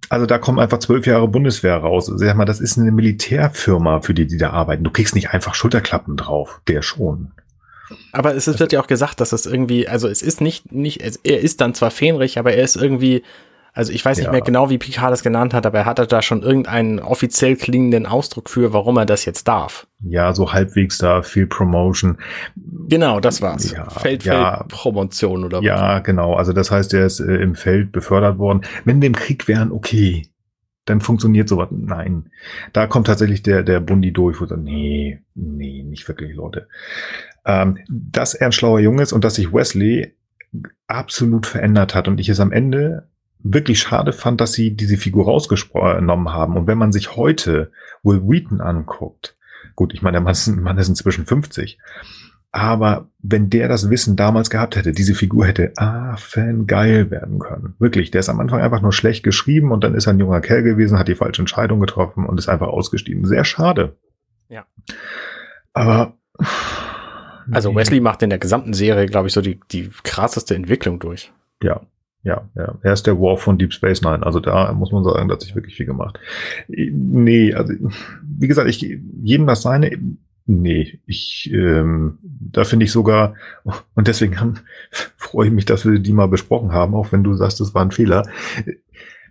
Also 0.09 0.27
da 0.27 0.39
kommen 0.39 0.59
einfach 0.59 0.79
zwölf 0.79 1.07
Jahre 1.07 1.29
Bundeswehr 1.29 1.77
raus. 1.77 2.09
Also 2.09 2.25
sag 2.25 2.37
mal, 2.37 2.45
das 2.45 2.61
ist 2.61 2.79
eine 2.79 2.93
Militärfirma, 2.93 4.03
für 4.03 4.15
die 4.15 4.27
die 4.27 4.37
da 4.37 4.51
arbeiten. 4.51 4.85
Du 4.85 4.91
kriegst 4.91 5.15
nicht 5.15 5.31
einfach 5.31 5.55
Schulterklappen 5.55 6.17
drauf. 6.17 6.61
Der 6.69 6.83
schon. 6.83 7.33
Aber 8.13 8.35
es 8.35 8.47
wird 8.59 8.73
ja 8.73 8.81
auch 8.81 8.87
gesagt, 8.87 9.21
dass 9.21 9.33
es 9.33 9.47
irgendwie, 9.47 9.89
also 9.89 10.09
es 10.09 10.23
ist 10.23 10.41
nicht, 10.41 10.73
nicht, 10.73 11.01
er 11.01 11.41
ist 11.41 11.61
dann 11.61 11.75
zwar 11.75 11.91
Fähnrich, 11.91 12.39
aber 12.39 12.53
er 12.53 12.65
ist 12.65 12.77
irgendwie, 12.77 13.23
also 13.73 13.93
ich 13.93 14.05
weiß 14.05 14.19
nicht 14.19 14.27
ja. 14.27 14.33
mehr 14.33 14.41
genau, 14.41 14.69
wie 14.69 14.79
Picard 14.79 15.13
das 15.13 15.23
genannt 15.23 15.55
hat, 15.55 15.65
aber 15.65 15.79
er 15.79 15.85
hatte 15.85 16.07
da 16.07 16.23
schon 16.23 16.43
irgendeinen 16.43 16.99
offiziell 16.99 17.57
klingenden 17.57 18.07
Ausdruck 18.07 18.51
für, 18.51 18.73
warum 18.73 18.97
er 18.97 19.07
das 19.07 19.25
jetzt 19.25 19.47
darf. 19.47 19.87
Ja, 20.03 20.35
so 20.35 20.53
halbwegs 20.53 20.99
da 20.99 21.23
viel 21.23 21.47
Promotion. 21.47 22.19
Genau, 22.89 23.21
das 23.21 23.43
war's. 23.43 23.71
Ja, 23.71 23.89
Feldfeld-Promotion 23.89 25.45
oder 25.45 25.59
was? 25.59 25.65
Ja, 25.65 26.01
genau. 26.01 26.35
Also 26.35 26.53
das 26.53 26.71
heißt, 26.71 26.93
er 26.95 27.07
ist 27.07 27.21
äh, 27.21 27.37
im 27.37 27.55
Feld 27.55 27.93
befördert 27.93 28.39
worden. 28.39 28.63
Wenn 28.85 29.01
wir 29.01 29.07
im 29.07 29.17
Krieg 29.17 29.47
wären, 29.47 29.71
okay. 29.71 30.27
Dann 30.87 31.01
funktioniert 31.01 31.49
sowas. 31.49 31.69
Nein. 31.71 32.31
Da 32.73 32.87
kommt 32.87 33.07
tatsächlich 33.07 33.43
der, 33.43 33.63
der 33.63 33.79
Bundi 33.81 34.13
durch, 34.13 34.41
wo 34.41 34.47
dann, 34.47 34.65
nee, 34.65 35.21
nee, 35.35 35.85
nicht 35.85 36.09
wirklich, 36.09 36.35
Leute 36.35 36.67
ähm, 37.51 37.79
dass 37.89 38.35
er 38.35 38.47
ein 38.47 38.53
schlauer 38.53 38.79
Junge 38.79 39.03
ist 39.03 39.13
und 39.13 39.25
dass 39.25 39.35
sich 39.35 39.53
Wesley 39.53 40.15
absolut 40.87 41.47
verändert 41.47 41.95
hat 41.97 42.07
und 42.07 42.21
ich 42.21 42.29
es 42.29 42.39
am 42.39 42.53
Ende 42.53 43.09
wirklich 43.43 43.81
schade 43.81 44.13
fand, 44.13 44.41
dass 44.41 44.53
sie 44.53 44.77
diese 44.77 44.97
Figur 44.97 45.25
rausgenommen 45.25 46.33
haben. 46.33 46.57
Und 46.57 46.67
wenn 46.67 46.79
man 46.79 46.93
sich 46.93 47.17
heute 47.17 47.73
Will 48.03 48.23
Wheaton 48.23 48.61
anguckt, 48.61 49.37
gut, 49.75 49.95
ich 49.95 50.03
meine, 50.03 50.17
der 50.17 50.21
Mann 50.21 50.33
ist, 50.33 50.47
Mann 50.49 50.79
ist 50.79 50.89
inzwischen 50.89 51.27
50, 51.27 51.79
aber 52.53 53.09
wenn 53.19 53.49
der 53.49 53.69
das 53.69 53.91
Wissen 53.91 54.17
damals 54.17 54.51
gehabt 54.51 54.77
hätte, 54.77 54.93
diese 54.93 55.15
Figur 55.15 55.47
hätte 55.47 55.73
ah, 55.77 56.17
Fan 56.17 56.67
geil 56.67 57.11
werden 57.11 57.39
können. 57.39 57.75
Wirklich, 57.79 58.11
der 58.11 58.21
ist 58.21 58.29
am 58.29 58.41
Anfang 58.41 58.61
einfach 58.61 58.83
nur 58.83 58.93
schlecht 58.93 59.25
geschrieben 59.25 59.73
und 59.73 59.83
dann 59.83 59.95
ist 59.95 60.07
er 60.07 60.13
ein 60.13 60.21
junger 60.21 60.41
Kerl 60.41 60.63
gewesen, 60.63 60.99
hat 60.99 61.09
die 61.09 61.15
falsche 61.15 61.43
Entscheidung 61.43 61.81
getroffen 61.81 62.27
und 62.27 62.39
ist 62.39 62.49
einfach 62.49 62.69
ausgestiegen. 62.69 63.25
Sehr 63.25 63.45
schade. 63.45 63.97
Ja. 64.49 64.67
Aber 65.73 66.19
also 67.53 67.75
Wesley 67.75 68.01
macht 68.01 68.23
in 68.23 68.31
der 68.31 68.39
gesamten 68.39 68.75
Serie, 68.75 69.07
glaube 69.07 69.29
ich, 69.29 69.35
so 69.35 69.41
die, 69.41 69.61
die 69.71 69.91
krasseste 70.03 70.55
Entwicklung 70.55 70.99
durch. 70.99 71.33
Ja, 71.63 71.81
ja, 72.23 72.49
ja. 72.55 72.75
Er 72.83 72.93
ist 72.93 73.07
der 73.07 73.19
War 73.19 73.37
von 73.37 73.59
Deep 73.59 73.73
Space 73.73 74.03
Nine. 74.03 74.25
Also 74.25 74.41
da 74.41 74.73
muss 74.73 74.93
man 74.93 75.05
sagen, 75.05 75.29
da 75.29 75.35
hat 75.35 75.43
sich 75.43 75.55
wirklich 75.55 75.77
viel 75.77 75.87
gemacht. 75.87 76.19
Nee, 76.69 77.55
also 77.55 77.73
wie 78.23 78.49
gesagt, 78.49 78.69
ich 78.69 78.81
jedem 79.23 79.47
das 79.47 79.63
seine. 79.63 79.91
Nee, 80.47 80.99
ich 81.07 81.51
ähm, 81.53 82.19
da 82.23 82.65
finde 82.65 82.85
ich 82.85 82.93
sogar 82.93 83.35
und 83.95 84.09
deswegen 84.09 84.41
haben, 84.41 84.55
freue 85.17 85.47
ich 85.47 85.53
mich, 85.53 85.65
dass 85.65 85.87
wir 85.87 85.99
die 85.99 86.13
mal 86.13 86.29
besprochen 86.29 86.73
haben, 86.73 86.95
auch 86.95 87.13
wenn 87.13 87.23
du 87.23 87.35
sagst, 87.35 87.61
das 87.61 87.75
war 87.75 87.83
ein 87.83 87.93
Fehler. 87.93 88.29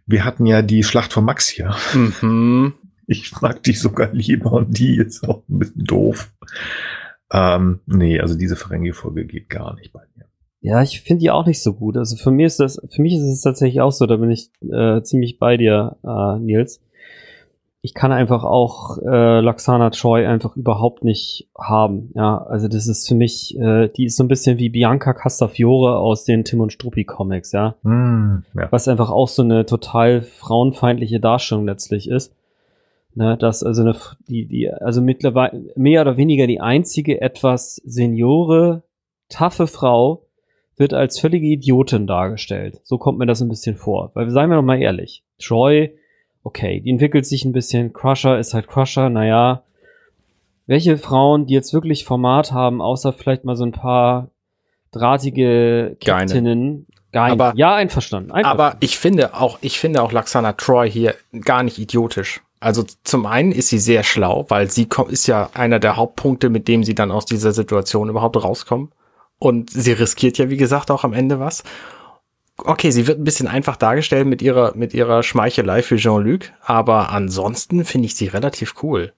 Wir 0.05 0.25
hatten 0.25 0.45
ja 0.45 0.61
die 0.61 0.83
Schlacht 0.83 1.13
von 1.13 1.25
Max 1.25 1.47
hier. 1.47 1.75
Mhm. 1.93 2.73
Ich 3.05 3.41
mag 3.41 3.61
dich 3.63 3.79
sogar 3.79 4.11
lieber 4.13 4.53
und 4.53 4.77
die 4.77 4.97
ist 4.97 5.27
auch 5.27 5.43
ein 5.49 5.59
bisschen 5.59 5.83
doof. 5.83 6.31
Ähm, 7.31 7.79
nee, 7.85 8.19
also 8.19 8.37
diese 8.37 8.55
Ferengi-Folge 8.55 9.25
geht 9.25 9.49
gar 9.49 9.75
nicht 9.75 9.93
bei 9.93 10.01
mir. 10.15 10.25
Ja, 10.61 10.81
ich 10.81 11.01
finde 11.01 11.21
die 11.21 11.31
auch 11.31 11.45
nicht 11.45 11.63
so 11.63 11.73
gut. 11.73 11.95
Also 11.95 12.17
für 12.17 12.31
mich 12.31 12.47
ist 12.47 12.59
das, 12.59 12.81
für 12.89 13.01
mich 13.01 13.13
ist 13.13 13.21
es 13.21 13.41
tatsächlich 13.41 13.81
auch 13.81 13.91
so, 13.91 14.05
da 14.05 14.17
bin 14.17 14.29
ich 14.29 14.51
äh, 14.69 15.01
ziemlich 15.03 15.39
bei 15.39 15.55
dir, 15.57 15.97
äh, 16.03 16.39
Nils. 16.39 16.81
Ich 17.81 17.93
kann 17.93 18.11
einfach 18.11 18.43
auch 18.43 18.97
äh, 18.97 19.39
Laxana 19.39 19.89
Troy 19.91 20.25
einfach 20.25 20.57
überhaupt 20.57 21.05
nicht 21.05 21.49
haben. 21.57 22.11
Ja, 22.13 22.39
also 22.39 22.67
das 22.67 22.87
ist 22.87 23.07
für 23.07 23.15
mich, 23.15 23.57
äh, 23.57 23.87
die 23.87 24.05
ist 24.05 24.17
so 24.17 24.23
ein 24.25 24.27
bisschen 24.27 24.57
wie 24.57 24.67
Bianca 24.67 25.13
Castafiore 25.13 25.95
aus 25.97 26.25
den 26.25 26.43
Tim 26.43 26.59
und 26.59 26.73
Struppi 26.73 27.05
Comics, 27.05 27.53
ja? 27.53 27.75
Mm, 27.83 28.43
ja. 28.53 28.67
Was 28.71 28.89
einfach 28.89 29.09
auch 29.09 29.29
so 29.29 29.43
eine 29.43 29.65
total 29.65 30.23
frauenfeindliche 30.23 31.21
Darstellung 31.21 31.65
letztlich 31.65 32.09
ist. 32.09 32.35
Ne, 33.15 33.37
dass 33.37 33.63
also 33.63 33.81
eine, 33.81 33.95
die, 34.27 34.45
die, 34.45 34.71
also 34.71 35.01
mittlerweile 35.01 35.71
mehr 35.75 36.01
oder 36.01 36.15
weniger 36.15 36.45
die 36.45 36.61
einzige 36.61 37.21
etwas 37.21 37.75
seniore, 37.77 38.83
taffe 39.29 39.67
Frau 39.67 40.25
wird 40.77 40.93
als 40.93 41.19
völlige 41.19 41.47
Idiotin 41.47 42.07
dargestellt. 42.07 42.79
So 42.83 42.97
kommt 42.97 43.19
mir 43.19 43.25
das 43.25 43.41
ein 43.41 43.49
bisschen 43.49 43.75
vor. 43.75 44.11
Weil 44.13 44.29
seien 44.29 44.49
wir 44.49 44.55
doch 44.55 44.63
mal 44.63 44.81
ehrlich. 44.81 45.23
Troy, 45.39 45.93
okay, 46.43 46.79
die 46.79 46.89
entwickelt 46.91 47.25
sich 47.25 47.43
ein 47.43 47.51
bisschen. 47.51 47.93
Crusher 47.93 48.39
ist 48.39 48.53
halt 48.53 48.67
Crusher, 48.67 49.09
naja. 49.09 49.63
Welche 50.67 50.97
Frauen, 50.97 51.47
die 51.47 51.55
jetzt 51.55 51.73
wirklich 51.73 52.05
Format 52.05 52.51
haben, 52.51 52.79
außer 52.81 53.11
vielleicht 53.11 53.43
mal 53.43 53.55
so 53.55 53.65
ein 53.65 53.71
paar 53.71 54.29
drahtige 54.91 55.97
Captainen, 55.99 56.85
Geil. 57.11 57.31
Aber, 57.31 57.53
ja, 57.55 57.73
einverstanden, 57.75 58.31
einverstanden. 58.31 58.61
Aber 58.61 58.77
ich 58.81 58.97
finde 58.99 59.33
auch, 59.33 59.57
ich 59.61 59.79
finde 59.79 60.03
auch 60.03 60.11
Laxana 60.11 60.53
Troy 60.53 60.89
hier 60.89 61.15
gar 61.43 61.63
nicht 61.63 61.79
idiotisch. 61.79 62.41
Also 62.59 62.83
zum 63.03 63.25
einen 63.25 63.51
ist 63.51 63.69
sie 63.69 63.79
sehr 63.79 64.03
schlau, 64.03 64.45
weil 64.49 64.69
sie 64.69 64.87
ist 65.09 65.27
ja 65.27 65.49
einer 65.53 65.79
der 65.79 65.95
Hauptpunkte, 65.95 66.49
mit 66.49 66.67
dem 66.67 66.83
sie 66.83 66.95
dann 66.95 67.11
aus 67.11 67.25
dieser 67.25 67.53
Situation 67.53 68.09
überhaupt 68.09 68.41
rauskommen. 68.41 68.91
Und 69.37 69.69
sie 69.69 69.93
riskiert 69.93 70.37
ja, 70.37 70.49
wie 70.49 70.57
gesagt, 70.57 70.91
auch 70.91 71.05
am 71.05 71.13
Ende 71.13 71.39
was. 71.39 71.63
Okay, 72.57 72.91
sie 72.91 73.07
wird 73.07 73.19
ein 73.19 73.23
bisschen 73.23 73.47
einfach 73.47 73.77
dargestellt 73.77 74.27
mit 74.27 74.41
ihrer, 74.41 74.75
mit 74.75 74.93
ihrer 74.93 75.23
Schmeichelei 75.23 75.81
für 75.81 75.95
Jean-Luc, 75.95 76.51
aber 76.61 77.09
ansonsten 77.11 77.85
finde 77.85 78.07
ich 78.07 78.15
sie 78.15 78.27
relativ 78.27 78.75
cool. 78.83 79.13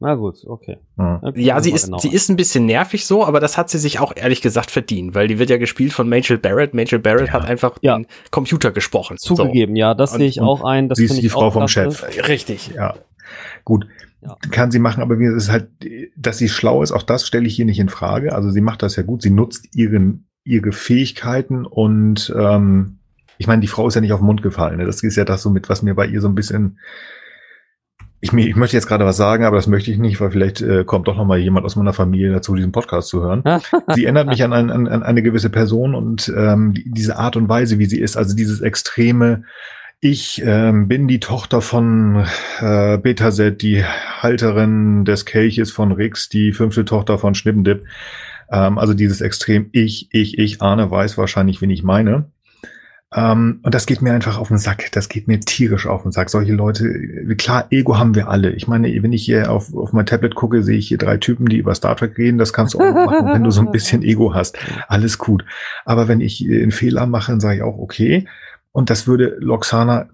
Na 0.00 0.14
gut, 0.16 0.44
okay. 0.46 0.78
Ja, 0.98 1.20
ja 1.34 1.60
sie 1.60 1.70
ist, 1.70 1.90
sie 2.00 2.12
ist 2.12 2.28
ein 2.28 2.36
bisschen 2.36 2.66
nervig 2.66 3.06
so, 3.06 3.24
aber 3.24 3.40
das 3.40 3.56
hat 3.56 3.70
sie 3.70 3.78
sich 3.78 4.00
auch 4.00 4.12
ehrlich 4.14 4.42
gesagt 4.42 4.70
verdient, 4.70 5.14
weil 5.14 5.28
die 5.28 5.38
wird 5.38 5.50
ja 5.50 5.56
gespielt 5.56 5.92
von 5.92 6.08
Majel 6.08 6.36
Barrett. 6.36 6.74
Majel 6.74 6.98
Barrett 6.98 7.28
ja. 7.28 7.32
hat 7.32 7.44
einfach 7.44 7.78
ja. 7.80 7.96
den 7.96 8.06
Computer 8.30 8.72
gesprochen. 8.72 9.18
Zugegeben, 9.18 9.74
so. 9.74 9.78
ja, 9.78 9.94
das 9.94 10.12
sehe 10.12 10.26
ich 10.26 10.40
auch 10.40 10.64
ein. 10.64 10.88
Das 10.88 10.98
sie 10.98 11.04
ist 11.04 11.22
die 11.22 11.28
Frau 11.28 11.50
vom 11.50 11.68
Chef. 11.68 12.04
Richtig. 12.28 12.72
Ja. 12.74 12.94
Gut. 13.64 13.86
Ja. 14.20 14.36
Kann 14.50 14.70
sie 14.70 14.78
machen, 14.78 15.02
aber 15.02 15.18
es 15.20 15.44
ist 15.44 15.50
halt, 15.50 15.68
dass 16.16 16.38
sie 16.38 16.48
schlau 16.48 16.82
ist, 16.82 16.92
auch 16.92 17.02
das 17.02 17.26
stelle 17.26 17.46
ich 17.46 17.54
hier 17.54 17.66
nicht 17.66 17.78
in 17.78 17.90
Frage. 17.90 18.34
Also 18.34 18.50
sie 18.50 18.62
macht 18.62 18.82
das 18.82 18.96
ja 18.96 19.02
gut, 19.02 19.22
sie 19.22 19.30
nutzt 19.30 19.76
ihren, 19.76 20.26
ihre 20.44 20.72
Fähigkeiten 20.72 21.66
und 21.66 22.32
ähm, 22.36 22.98
ich 23.36 23.46
meine, 23.46 23.60
die 23.60 23.68
Frau 23.68 23.86
ist 23.86 23.94
ja 23.94 24.00
nicht 24.00 24.12
auf 24.12 24.20
den 24.20 24.26
Mund 24.26 24.42
gefallen. 24.42 24.78
Ne? 24.78 24.86
Das 24.86 25.02
ist 25.02 25.16
ja 25.16 25.24
das 25.24 25.42
so 25.42 25.50
mit, 25.50 25.68
was 25.68 25.82
mir 25.82 25.94
bei 25.94 26.06
ihr 26.06 26.20
so 26.20 26.28
ein 26.28 26.34
bisschen 26.34 26.78
ich, 28.24 28.32
ich 28.32 28.56
möchte 28.56 28.76
jetzt 28.76 28.86
gerade 28.86 29.04
was 29.04 29.18
sagen, 29.18 29.44
aber 29.44 29.56
das 29.56 29.66
möchte 29.66 29.90
ich 29.90 29.98
nicht, 29.98 30.18
weil 30.18 30.30
vielleicht 30.30 30.62
äh, 30.62 30.84
kommt 30.84 31.08
doch 31.08 31.16
noch 31.16 31.26
mal 31.26 31.38
jemand 31.38 31.66
aus 31.66 31.76
meiner 31.76 31.92
Familie 31.92 32.32
dazu, 32.32 32.54
diesen 32.54 32.72
Podcast 32.72 33.08
zu 33.08 33.22
hören. 33.22 33.44
sie 33.94 34.04
erinnert 34.04 34.28
mich 34.28 34.42
an, 34.42 34.54
ein, 34.54 34.70
an, 34.70 34.88
an 34.88 35.02
eine 35.02 35.22
gewisse 35.22 35.50
Person 35.50 35.94
und 35.94 36.32
ähm, 36.34 36.72
die, 36.72 36.90
diese 36.90 37.18
Art 37.18 37.36
und 37.36 37.50
Weise, 37.50 37.78
wie 37.78 37.84
sie 37.84 38.00
ist, 38.00 38.16
also 38.16 38.34
dieses 38.34 38.62
extreme, 38.62 39.44
ich 40.00 40.42
ähm, 40.44 40.88
bin 40.88 41.06
die 41.06 41.20
Tochter 41.20 41.60
von 41.60 42.24
äh, 42.60 42.96
Betaset, 42.98 43.56
die 43.60 43.84
Halterin 43.84 45.04
des 45.04 45.26
Kelches 45.26 45.70
von 45.70 45.92
Rix, 45.92 46.28
die 46.30 46.52
fünfte 46.52 46.84
Tochter 46.84 47.18
von 47.18 47.34
Schnippendip. 47.34 47.84
Ähm, 48.50 48.78
also 48.78 48.94
dieses 48.94 49.20
Extrem, 49.20 49.68
ich, 49.72 50.08
ich, 50.12 50.38
ich, 50.38 50.62
Arne 50.62 50.90
weiß 50.90 51.18
wahrscheinlich, 51.18 51.60
wen 51.60 51.70
ich 51.70 51.82
meine. 51.82 52.30
Ähm, 53.14 53.60
und 53.62 53.74
das 53.74 53.86
geht 53.86 54.02
mir 54.02 54.12
einfach 54.12 54.38
auf 54.38 54.48
den 54.48 54.58
Sack. 54.58 54.90
Das 54.92 55.08
geht 55.08 55.28
mir 55.28 55.38
tierisch 55.40 55.86
auf 55.86 56.02
den 56.02 56.12
Sack. 56.12 56.30
Solche 56.30 56.52
Leute, 56.52 57.34
klar, 57.36 57.66
Ego 57.70 57.96
haben 57.96 58.14
wir 58.14 58.28
alle. 58.28 58.50
Ich 58.50 58.66
meine, 58.66 58.88
wenn 59.02 59.12
ich 59.12 59.24
hier 59.24 59.50
auf, 59.50 59.74
auf 59.74 59.92
mein 59.92 60.06
Tablet 60.06 60.34
gucke, 60.34 60.62
sehe 60.62 60.78
ich 60.78 60.88
hier 60.88 60.98
drei 60.98 61.16
Typen, 61.16 61.46
die 61.46 61.58
über 61.58 61.74
Star 61.74 61.96
Trek 61.96 62.18
reden. 62.18 62.38
Das 62.38 62.52
kannst 62.52 62.74
du 62.74 62.80
auch 62.80 62.92
machen, 62.92 63.32
wenn 63.32 63.44
du 63.44 63.50
so 63.50 63.60
ein 63.60 63.70
bisschen 63.70 64.02
Ego 64.04 64.34
hast. 64.34 64.58
Alles 64.88 65.18
gut. 65.18 65.44
Aber 65.84 66.08
wenn 66.08 66.20
ich 66.20 66.44
einen 66.44 66.72
Fehler 66.72 67.06
mache, 67.06 67.32
dann 67.32 67.40
sage 67.40 67.56
ich 67.56 67.62
auch, 67.62 67.78
okay, 67.78 68.26
und 68.76 68.90
das 68.90 69.06
würde 69.06 69.36
Loxana 69.38 70.08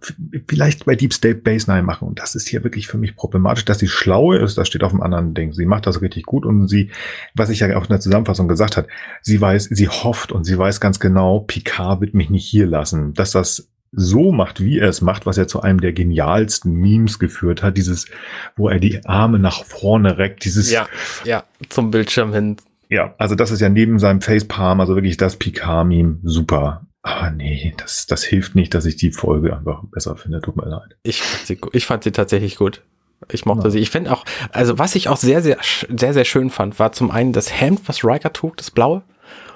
vielleicht 0.46 0.84
bei 0.84 0.94
Deep 0.94 1.14
State 1.14 1.38
Base 1.38 1.70
Nine 1.70 1.82
machen. 1.82 2.06
Und 2.06 2.18
das 2.18 2.34
ist 2.34 2.46
hier 2.46 2.62
wirklich 2.62 2.88
für 2.88 2.98
mich 2.98 3.16
problematisch, 3.16 3.64
dass 3.64 3.78
sie 3.78 3.88
schlau 3.88 4.34
ist. 4.34 4.58
Das 4.58 4.68
steht 4.68 4.84
auf 4.84 4.92
einem 4.92 5.00
anderen 5.00 5.32
Ding. 5.32 5.54
Sie 5.54 5.64
macht 5.64 5.86
das 5.86 6.02
richtig 6.02 6.26
gut 6.26 6.44
und 6.44 6.68
sie, 6.68 6.90
was 7.34 7.48
ich 7.48 7.60
ja 7.60 7.74
auch 7.78 7.84
in 7.84 7.88
der 7.88 8.00
Zusammenfassung 8.00 8.48
gesagt 8.48 8.76
hat, 8.76 8.86
sie 9.22 9.40
weiß, 9.40 9.70
sie 9.70 9.88
hofft 9.88 10.30
und 10.30 10.44
sie 10.44 10.58
weiß 10.58 10.78
ganz 10.78 11.00
genau, 11.00 11.40
Picard 11.40 12.02
wird 12.02 12.12
mich 12.12 12.28
nicht 12.28 12.44
hier 12.44 12.66
lassen. 12.66 13.14
Dass 13.14 13.30
das 13.30 13.70
so 13.92 14.30
macht, 14.30 14.62
wie 14.62 14.78
er 14.78 14.90
es 14.90 15.00
macht, 15.00 15.24
was 15.24 15.38
er 15.38 15.48
zu 15.48 15.62
einem 15.62 15.80
der 15.80 15.94
genialsten 15.94 16.74
Memes 16.74 17.18
geführt 17.18 17.62
hat, 17.62 17.78
dieses, 17.78 18.08
wo 18.56 18.68
er 18.68 18.78
die 18.78 19.06
Arme 19.06 19.38
nach 19.38 19.64
vorne 19.64 20.18
reckt, 20.18 20.44
dieses. 20.44 20.70
Ja, 20.70 20.86
ja, 21.24 21.44
zum 21.70 21.90
Bildschirm 21.90 22.34
hin. 22.34 22.58
Ja, 22.90 23.14
also 23.16 23.36
das 23.36 23.52
ist 23.52 23.60
ja 23.60 23.70
neben 23.70 23.98
seinem 23.98 24.20
Facepalm, 24.20 24.80
also 24.80 24.96
wirklich 24.96 25.16
das 25.16 25.36
Picard-Meme, 25.36 26.18
super. 26.24 26.84
Aber 27.02 27.30
nee, 27.30 27.74
das, 27.78 28.06
das 28.06 28.24
hilft 28.24 28.54
nicht, 28.54 28.74
dass 28.74 28.84
ich 28.84 28.96
die 28.96 29.10
Folge 29.10 29.56
einfach 29.56 29.82
besser 29.84 30.16
finde. 30.16 30.40
Tut 30.40 30.56
mir 30.56 30.68
leid. 30.68 30.96
Ich 31.02 31.22
fand 31.22 31.46
sie, 31.46 31.60
ich 31.72 31.86
fand 31.86 32.04
sie 32.04 32.12
tatsächlich 32.12 32.56
gut. 32.56 32.82
Ich 33.30 33.46
mochte 33.46 33.64
ja. 33.64 33.70
sie. 33.70 33.78
Ich 33.78 33.90
finde 33.90 34.12
auch, 34.12 34.24
also 34.52 34.78
was 34.78 34.94
ich 34.94 35.08
auch 35.08 35.16
sehr, 35.16 35.42
sehr, 35.42 35.58
sehr, 35.88 36.12
sehr 36.12 36.24
schön 36.24 36.50
fand, 36.50 36.78
war 36.78 36.92
zum 36.92 37.10
einen 37.10 37.32
das 37.32 37.60
Hemd, 37.60 37.80
was 37.86 38.04
Riker 38.04 38.32
trug, 38.32 38.56
das 38.56 38.70
blaue. 38.70 39.02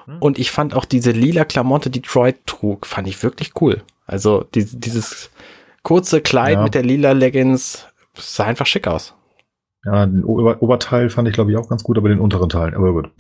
Hm. 0.07 0.19
Und 0.21 0.39
ich 0.39 0.51
fand 0.51 0.75
auch 0.75 0.85
diese 0.85 1.11
lila 1.11 1.45
Klamotte, 1.45 1.91
die 1.91 2.03
Troy 2.03 2.35
trug, 2.47 2.87
fand 2.87 3.09
ich 3.09 3.23
wirklich 3.23 3.53
cool. 3.61 3.83
Also 4.07 4.45
die, 4.55 4.65
dieses 4.65 5.31
kurze 5.83 6.21
Kleid 6.21 6.55
ja. 6.55 6.63
mit 6.63 6.75
der 6.75 6.83
lila 6.83 7.13
Leggings 7.13 7.87
sah 8.15 8.45
einfach 8.45 8.67
schick 8.67 8.87
aus. 8.87 9.15
Ja, 9.85 10.07
den 10.07 10.25
Ober 10.25 10.63
Oberteil 10.63 11.11
fand 11.11 11.29
ich 11.29 11.35
glaube 11.35 11.51
ich 11.51 11.59
auch 11.59 11.69
ganz 11.69 11.83
gut, 11.83 11.99
aber 11.99 12.09
den 12.09 12.21
unteren 12.21 12.49
Teil, 12.49 12.75
aber 12.75 12.93
gut. 12.93 13.11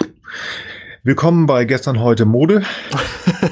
Willkommen 1.07 1.45
bei 1.45 1.67
gestern 1.67 2.01
heute 2.01 2.25
Mode. 2.25 2.63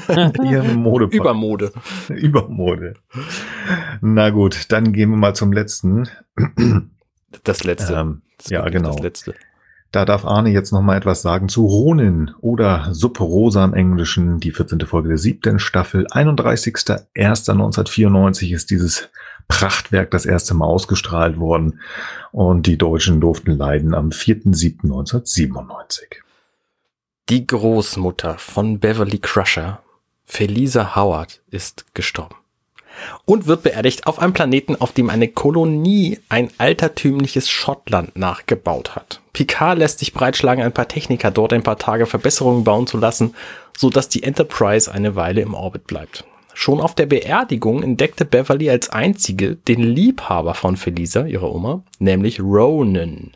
Mode 0.73 1.05
Übermode. 1.05 1.71
Übermode. 2.09 2.95
Na 4.01 4.31
gut, 4.31 4.71
dann 4.71 4.91
gehen 4.91 5.11
wir 5.11 5.17
mal 5.17 5.35
zum 5.35 5.53
letzten. 5.53 6.09
Das 7.43 7.63
letzte. 7.63 7.93
Ähm, 7.93 8.23
das 8.39 8.49
ja, 8.49 8.67
genau. 8.69 8.93
Das 8.93 9.01
letzte. 9.01 9.35
Da 9.91 10.03
darf 10.03 10.25
Arne 10.25 10.49
jetzt 10.49 10.71
noch 10.71 10.81
mal 10.81 10.97
etwas 10.97 11.21
sagen 11.21 11.47
zu 11.47 11.67
Ronin 11.67 12.31
oder 12.41 12.91
Suppe 12.91 13.23
Rosa 13.23 13.63
im 13.63 13.75
Englischen, 13.75 14.39
die 14.39 14.49
14. 14.49 14.81
Folge 14.87 15.09
der 15.09 15.19
siebten 15.19 15.59
Staffel. 15.59 16.07
31.01.1994 16.07 18.51
ist 18.51 18.71
dieses 18.71 19.11
Prachtwerk 19.47 20.09
das 20.09 20.25
erste 20.25 20.55
Mal 20.55 20.65
ausgestrahlt 20.65 21.37
worden 21.37 21.81
und 22.31 22.65
die 22.65 22.79
Deutschen 22.79 23.21
durften 23.21 23.51
leiden 23.51 23.93
am 23.93 24.09
4.07.1997. 24.09 26.22
Die 27.29 27.47
Großmutter 27.47 28.37
von 28.37 28.79
Beverly 28.79 29.17
Crusher, 29.17 29.81
Felisa 30.25 30.93
Howard, 30.97 31.41
ist 31.51 31.85
gestorben 31.93 32.35
und 33.23 33.47
wird 33.47 33.63
beerdigt 33.63 34.07
auf 34.07 34.19
einem 34.19 34.33
Planeten, 34.33 34.75
auf 34.75 34.91
dem 34.91 35.09
eine 35.09 35.29
Kolonie 35.29 36.19
ein 36.27 36.49
altertümliches 36.57 37.49
Schottland 37.49 38.17
nachgebaut 38.17 38.97
hat. 38.97 39.21
Picard 39.31 39.77
lässt 39.77 39.99
sich 39.99 40.13
breitschlagen, 40.13 40.65
ein 40.65 40.73
paar 40.73 40.89
Techniker 40.89 41.31
dort 41.31 41.53
ein 41.53 41.63
paar 41.63 41.79
Tage 41.79 42.07
Verbesserungen 42.07 42.65
bauen 42.65 42.87
zu 42.87 42.97
lassen, 42.97 43.33
so 43.77 43.89
dass 43.89 44.09
die 44.09 44.23
Enterprise 44.23 44.91
eine 44.91 45.15
Weile 45.15 45.39
im 45.39 45.53
Orbit 45.53 45.87
bleibt. 45.87 46.25
Schon 46.53 46.81
auf 46.81 46.93
der 46.93 47.05
Beerdigung 47.05 47.83
entdeckte 47.83 48.25
Beverly 48.25 48.69
als 48.69 48.89
einzige 48.89 49.55
den 49.55 49.81
Liebhaber 49.81 50.55
von 50.55 50.75
Felisa, 50.75 51.25
ihrer 51.25 51.55
Oma, 51.55 51.83
nämlich 51.99 52.41
Ronan. 52.41 53.31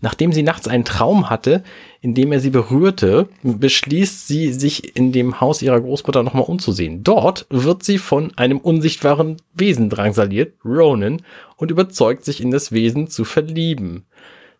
Nachdem 0.00 0.32
sie 0.32 0.44
nachts 0.44 0.68
einen 0.68 0.84
Traum 0.84 1.28
hatte, 1.28 1.64
in 2.00 2.14
dem 2.14 2.30
er 2.30 2.38
sie 2.38 2.50
berührte, 2.50 3.28
beschließt 3.42 4.28
sie, 4.28 4.52
sich 4.52 4.96
in 4.96 5.10
dem 5.10 5.40
Haus 5.40 5.60
ihrer 5.60 5.80
Großmutter 5.80 6.22
nochmal 6.22 6.44
umzusehen. 6.44 7.02
Dort 7.02 7.46
wird 7.50 7.82
sie 7.82 7.98
von 7.98 8.32
einem 8.36 8.58
unsichtbaren 8.58 9.38
Wesen 9.54 9.90
drangsaliert, 9.90 10.54
Ronan, 10.64 11.22
und 11.56 11.72
überzeugt 11.72 12.24
sich 12.24 12.40
in 12.40 12.52
das 12.52 12.70
Wesen 12.70 13.08
zu 13.08 13.24
verlieben. 13.24 14.06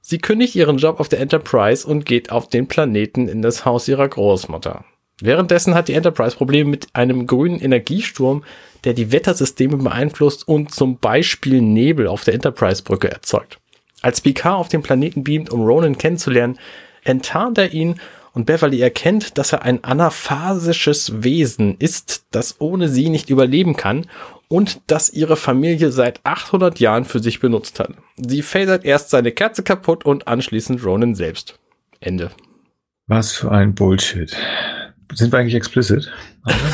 Sie 0.00 0.18
kündigt 0.18 0.56
ihren 0.56 0.78
Job 0.78 0.98
auf 0.98 1.08
der 1.08 1.20
Enterprise 1.20 1.86
und 1.86 2.04
geht 2.04 2.32
auf 2.32 2.48
den 2.48 2.66
Planeten 2.66 3.28
in 3.28 3.42
das 3.42 3.64
Haus 3.64 3.86
ihrer 3.86 4.08
Großmutter. 4.08 4.84
Währenddessen 5.20 5.74
hat 5.74 5.88
die 5.88 5.94
Enterprise 5.94 6.36
Probleme 6.36 6.70
mit 6.70 6.86
einem 6.94 7.26
grünen 7.26 7.60
Energiesturm, 7.60 8.44
der 8.84 8.94
die 8.94 9.12
Wettersysteme 9.12 9.76
beeinflusst 9.76 10.46
und 10.46 10.72
zum 10.72 10.98
Beispiel 10.98 11.60
Nebel 11.60 12.06
auf 12.06 12.24
der 12.24 12.34
Enterprise-Brücke 12.34 13.10
erzeugt. 13.10 13.58
Als 14.02 14.20
Picard 14.20 14.58
auf 14.58 14.68
den 14.68 14.82
Planeten 14.82 15.24
beamt, 15.24 15.50
um 15.50 15.62
Ronan 15.62 15.98
kennenzulernen, 15.98 16.58
enttarnt 17.02 17.58
er 17.58 17.72
ihn 17.72 18.00
und 18.32 18.46
Beverly 18.46 18.80
erkennt, 18.80 19.38
dass 19.38 19.52
er 19.52 19.62
ein 19.62 19.82
anaphasisches 19.82 21.24
Wesen 21.24 21.76
ist, 21.78 22.26
das 22.30 22.60
ohne 22.60 22.88
sie 22.88 23.08
nicht 23.08 23.30
überleben 23.30 23.76
kann 23.76 24.06
und 24.48 24.80
das 24.86 25.10
ihre 25.10 25.36
Familie 25.36 25.90
seit 25.90 26.20
800 26.24 26.78
Jahren 26.80 27.04
für 27.04 27.18
sich 27.20 27.40
benutzt 27.40 27.80
hat. 27.80 27.90
Sie 28.16 28.42
phasert 28.42 28.84
erst 28.84 29.10
seine 29.10 29.32
Kerze 29.32 29.62
kaputt 29.62 30.04
und 30.04 30.28
anschließend 30.28 30.84
Ronan 30.84 31.14
selbst. 31.14 31.58
Ende. 32.00 32.30
Was 33.06 33.32
für 33.32 33.50
ein 33.50 33.74
Bullshit. 33.74 34.36
Sind 35.14 35.32
wir 35.32 35.38
eigentlich 35.38 35.54
explicit? 35.54 36.10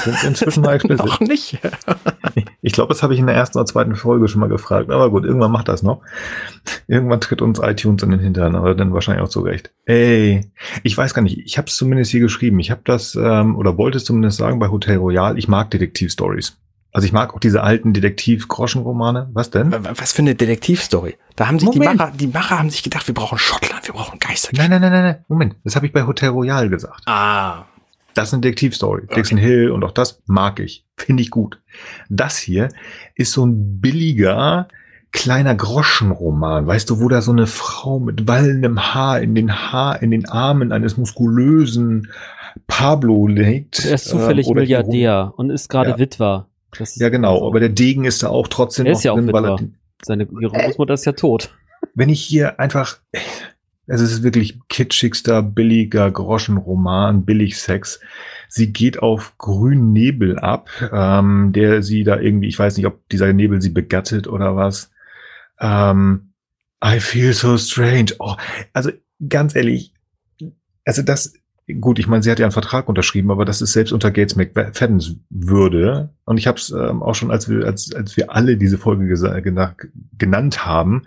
Sind 0.05 0.23
wir 0.23 0.28
inzwischen 0.28 0.62
mal 0.62 0.74
explicit? 0.74 1.05
Noch 1.06 1.20
nicht. 1.20 1.59
ich 2.62 2.73
glaube, 2.73 2.93
das 2.93 3.02
habe 3.02 3.15
ich 3.15 3.20
in 3.20 3.27
der 3.27 3.36
ersten 3.36 3.59
oder 3.59 3.66
zweiten 3.66 3.94
Folge 3.94 4.28
schon 4.28 4.40
mal 4.40 4.48
gefragt. 4.48 4.90
Aber 4.90 5.11
gut, 5.11 5.24
irgendwann 5.24 5.52
macht 5.52 5.69
das 5.69 5.82
noch. 5.82 6.02
Irgendwann 6.86 7.20
tritt 7.20 7.43
uns 7.43 7.61
iTunes 7.61 8.02
in 8.02 8.11
den 8.11 8.20
Hintern, 8.20 8.56
aber 8.56 8.74
dann 8.74 8.93
wahrscheinlich 8.93 9.23
auch 9.24 9.28
zu 9.28 9.40
Recht. 9.40 9.73
Ey, 9.86 10.51
ich 10.82 10.97
weiß 10.97 11.15
gar 11.15 11.23
nicht. 11.23 11.39
Ich 11.39 11.59
habe 11.59 11.69
es 11.69 11.77
zumindest 11.77 12.11
hier 12.11 12.20
geschrieben. 12.20 12.59
Ich 12.59 12.70
habe 12.70 12.82
das, 12.85 13.15
ähm, 13.15 13.56
oder 13.56 13.78
wollte 13.78 13.98
es 13.98 14.05
zumindest 14.05 14.39
sagen, 14.39 14.59
bei 14.59 14.69
Hotel 14.69 14.97
Royal. 14.97 15.39
Ich 15.39 15.48
mag 15.48 15.70
Detektivstories. 15.70 16.56
Also 16.93 17.06
ich 17.06 17.12
mag 17.12 17.35
auch 17.35 17.40
diese 17.40 17.62
alten 17.62 17.93
Detektiv-Groschenromane. 17.93 19.28
Was 19.32 19.51
denn? 19.51 19.74
Was 19.97 20.12
für 20.12 20.23
eine 20.23 20.36
Detektivstory? 20.36 21.16
Da 21.35 21.48
haben 21.48 21.59
sich 21.59 21.66
Moment. 21.69 21.90
die 21.93 21.97
Macher, 21.97 22.12
die 22.15 22.27
Macher 22.28 22.59
haben 22.59 22.70
sich 22.70 22.85
gedacht, 22.85 23.09
wir 23.09 23.15
brauchen 23.15 23.36
Schottland, 23.36 23.85
wir 23.86 23.94
brauchen 23.94 24.20
Geister. 24.20 24.51
Nein, 24.55 24.70
nein, 24.70 24.81
nein, 24.81 24.93
nein, 24.93 25.02
nein. 25.02 25.24
Moment. 25.27 25.56
Das 25.65 25.74
habe 25.74 25.86
ich 25.86 25.93
bei 25.93 26.06
Hotel 26.06 26.28
Royal 26.28 26.69
gesagt. 26.69 27.02
Ah. 27.06 27.65
Das 28.14 28.28
ist 28.28 28.34
eine 28.34 28.42
Detektivstory. 28.42 29.02
Okay. 29.04 29.14
Dixon 29.16 29.38
Hill 29.38 29.70
und 29.70 29.84
auch 29.84 29.90
das 29.90 30.22
mag 30.26 30.60
ich. 30.60 30.86
Finde 30.96 31.22
ich 31.22 31.30
gut. 31.30 31.60
Das 32.08 32.38
hier 32.38 32.68
ist 33.14 33.32
so 33.32 33.44
ein 33.44 33.80
billiger, 33.80 34.68
kleiner 35.12 35.54
Groschenroman. 35.54 36.66
Weißt 36.66 36.88
du, 36.90 37.00
wo 37.00 37.08
da 37.08 37.22
so 37.22 37.32
eine 37.32 37.46
Frau 37.46 37.98
mit 37.98 38.28
wallendem 38.28 38.94
Haar 38.94 39.20
in 39.20 39.34
den 39.34 39.52
Haar, 39.52 40.02
in 40.02 40.10
den 40.10 40.28
Armen 40.28 40.72
eines 40.72 40.96
muskulösen 40.96 42.08
Pablo 42.66 43.26
liegt. 43.26 43.84
Er 43.84 43.94
ist 43.94 44.06
zufällig 44.06 44.48
äh, 44.48 44.54
Milliardär 44.54 45.32
und 45.36 45.50
ist 45.50 45.68
gerade 45.68 45.90
ja. 45.90 45.98
Witwer. 45.98 46.48
ja, 46.96 47.08
genau. 47.08 47.46
Aber 47.46 47.60
der 47.60 47.68
Degen 47.68 48.04
ist 48.04 48.22
da 48.22 48.28
auch 48.28 48.48
trotzdem 48.48 48.86
er 48.86 48.92
ist 48.92 49.04
ja 49.04 49.14
drin, 49.14 49.30
auch 49.34 49.58
Witwer. 49.58 49.68
Seine 50.02 50.28
ihre 50.40 50.52
Großmutter 50.52 50.94
ist 50.94 51.04
ja 51.04 51.12
tot. 51.12 51.54
Wenn 51.94 52.08
ich 52.08 52.22
hier 52.22 52.60
einfach, 52.60 52.98
es 53.86 54.01
ist 54.01 54.23
wirklich 54.23 54.61
kitschigster, 54.69 55.43
billiger 55.43 56.11
Groschenroman, 56.11 57.24
Billigsex. 57.24 58.01
Sie 58.48 58.73
geht 58.73 59.01
auf 59.01 59.36
grünen 59.36 59.93
Nebel 59.93 60.39
ab, 60.39 60.70
ähm, 60.93 61.52
der 61.52 61.82
sie 61.82 62.05
da 62.05 62.19
irgendwie, 62.19 62.48
ich 62.48 62.59
weiß 62.59 62.77
nicht, 62.77 62.86
ob 62.86 63.06
dieser 63.09 63.32
Nebel 63.32 63.61
sie 63.61 63.70
begattet 63.70 64.27
oder 64.27 64.56
was. 64.56 64.90
Ähm, 65.61 66.32
I 66.85 67.01
feel 67.01 67.32
so 67.32 67.59
strange. 67.59 68.12
Oh, 68.19 68.36
also 68.73 68.90
ganz 69.28 69.55
ehrlich, 69.55 69.93
also 70.85 71.02
das, 71.02 71.35
gut, 71.81 71.98
ich 71.98 72.06
meine, 72.06 72.23
sie 72.23 72.31
hat 72.31 72.39
ja 72.39 72.47
einen 72.47 72.52
Vertrag 72.52 72.89
unterschrieben, 72.89 73.31
aber 73.31 73.44
das 73.44 73.61
ist 73.61 73.73
selbst 73.73 73.93
unter 73.93 74.11
Gates 74.11 74.36
McFadden's 74.36 75.16
Würde. 75.31 76.11
Und 76.24 76.39
ich 76.39 76.47
habe 76.47 76.59
es 76.59 76.70
ähm, 76.70 77.02
auch 77.02 77.15
schon, 77.15 77.31
als 77.31 77.48
wir, 77.48 77.66
als, 77.66 77.93
als 77.94 78.16
wir 78.16 78.32
alle 78.32 78.56
diese 78.56 78.78
Folge 78.78 79.06
genannt 80.16 80.66
haben, 80.66 81.02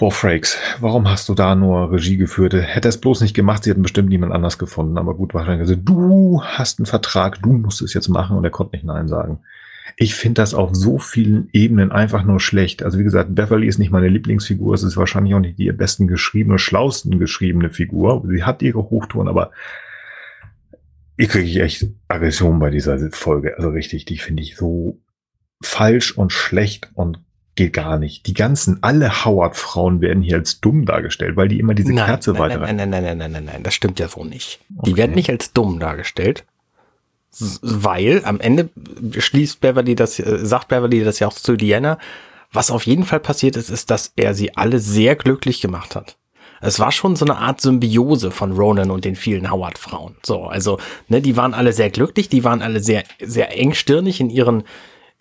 Boah, 0.00 0.10
Frakes, 0.10 0.56
warum 0.80 1.10
hast 1.10 1.28
du 1.28 1.34
da 1.34 1.54
nur 1.54 1.92
Regie 1.92 2.16
geführt? 2.16 2.54
Hätte 2.54 2.88
es 2.88 2.98
bloß 2.98 3.20
nicht 3.20 3.34
gemacht, 3.34 3.64
sie 3.64 3.70
hätten 3.70 3.82
bestimmt 3.82 4.08
niemand 4.08 4.32
anders 4.32 4.56
gefunden. 4.56 4.96
Aber 4.96 5.12
gut, 5.12 5.34
wahrscheinlich. 5.34 5.78
Du 5.84 6.42
hast 6.42 6.78
einen 6.78 6.86
Vertrag, 6.86 7.42
du 7.42 7.52
musst 7.52 7.82
es 7.82 7.92
jetzt 7.92 8.08
machen 8.08 8.38
und 8.38 8.42
er 8.42 8.50
konnte 8.50 8.74
nicht 8.74 8.86
Nein 8.86 9.08
sagen. 9.08 9.40
Ich 9.98 10.14
finde 10.14 10.40
das 10.40 10.54
auf 10.54 10.70
so 10.72 10.98
vielen 10.98 11.50
Ebenen 11.52 11.92
einfach 11.92 12.24
nur 12.24 12.40
schlecht. 12.40 12.82
Also 12.82 12.98
wie 12.98 13.04
gesagt, 13.04 13.34
Beverly 13.34 13.66
ist 13.66 13.76
nicht 13.76 13.90
meine 13.90 14.08
Lieblingsfigur. 14.08 14.72
Es 14.72 14.84
ist 14.84 14.96
wahrscheinlich 14.96 15.34
auch 15.34 15.40
nicht 15.40 15.58
die 15.58 15.70
besten 15.70 16.06
geschriebene, 16.08 16.58
schlausten 16.58 17.18
geschriebene 17.18 17.68
Figur. 17.68 18.24
Sie 18.26 18.42
hat 18.42 18.62
ihre 18.62 18.88
Hochtouren, 18.88 19.28
aber 19.28 19.50
ich 21.18 21.28
kriege 21.28 21.60
echt 21.60 21.88
Aggression 22.08 22.58
bei 22.58 22.70
dieser 22.70 22.98
Folge. 23.10 23.58
Also 23.58 23.68
richtig, 23.68 24.06
die 24.06 24.16
finde 24.16 24.44
ich 24.44 24.56
so 24.56 24.98
falsch 25.62 26.16
und 26.16 26.32
schlecht 26.32 26.90
und 26.94 27.20
geht 27.60 27.74
gar 27.74 27.98
nicht. 27.98 28.26
Die 28.26 28.32
ganzen, 28.32 28.78
alle 28.82 29.26
Howard-Frauen 29.26 30.00
werden 30.00 30.22
hier 30.22 30.36
als 30.36 30.60
dumm 30.60 30.86
dargestellt, 30.86 31.36
weil 31.36 31.48
die 31.48 31.58
immer 31.58 31.74
diese 31.74 31.92
nein, 31.92 32.06
Kerze 32.06 32.32
nein, 32.32 32.40
weiter. 32.40 32.58
Nein, 32.60 32.76
nein, 32.76 32.88
nein, 32.88 33.02
nein, 33.04 33.18
nein, 33.18 33.32
nein, 33.32 33.44
nein, 33.44 33.62
das 33.62 33.74
stimmt 33.74 33.98
ja 33.98 34.08
so 34.08 34.24
nicht. 34.24 34.60
Okay. 34.78 34.90
Die 34.90 34.96
werden 34.96 35.14
nicht 35.14 35.28
als 35.28 35.52
dumm 35.52 35.78
dargestellt, 35.78 36.46
weil 37.60 38.22
am 38.24 38.40
Ende 38.40 38.70
schließt 39.16 39.60
Beverly 39.60 39.94
das, 39.94 40.18
äh, 40.18 40.38
sagt 40.42 40.68
Beverly 40.68 41.04
das 41.04 41.18
ja 41.18 41.28
auch 41.28 41.34
zu 41.34 41.54
Diana. 41.56 41.98
Was 42.50 42.70
auf 42.70 42.86
jeden 42.86 43.04
Fall 43.04 43.20
passiert 43.20 43.56
ist, 43.56 43.68
ist, 43.68 43.90
dass 43.90 44.14
er 44.16 44.32
sie 44.32 44.56
alle 44.56 44.78
sehr 44.78 45.14
glücklich 45.14 45.60
gemacht 45.60 45.94
hat. 45.94 46.16
Es 46.62 46.80
war 46.80 46.92
schon 46.92 47.14
so 47.14 47.26
eine 47.26 47.36
Art 47.36 47.60
Symbiose 47.60 48.30
von 48.30 48.52
Ronan 48.52 48.90
und 48.90 49.04
den 49.04 49.16
vielen 49.16 49.50
Howard-Frauen. 49.50 50.16
So, 50.24 50.44
also, 50.44 50.78
ne, 51.08 51.20
die 51.20 51.36
waren 51.36 51.52
alle 51.52 51.74
sehr 51.74 51.90
glücklich, 51.90 52.30
die 52.30 52.42
waren 52.42 52.62
alle 52.62 52.80
sehr, 52.80 53.04
sehr 53.22 53.56
engstirnig 53.56 54.20
in 54.20 54.30
ihren, 54.30 54.64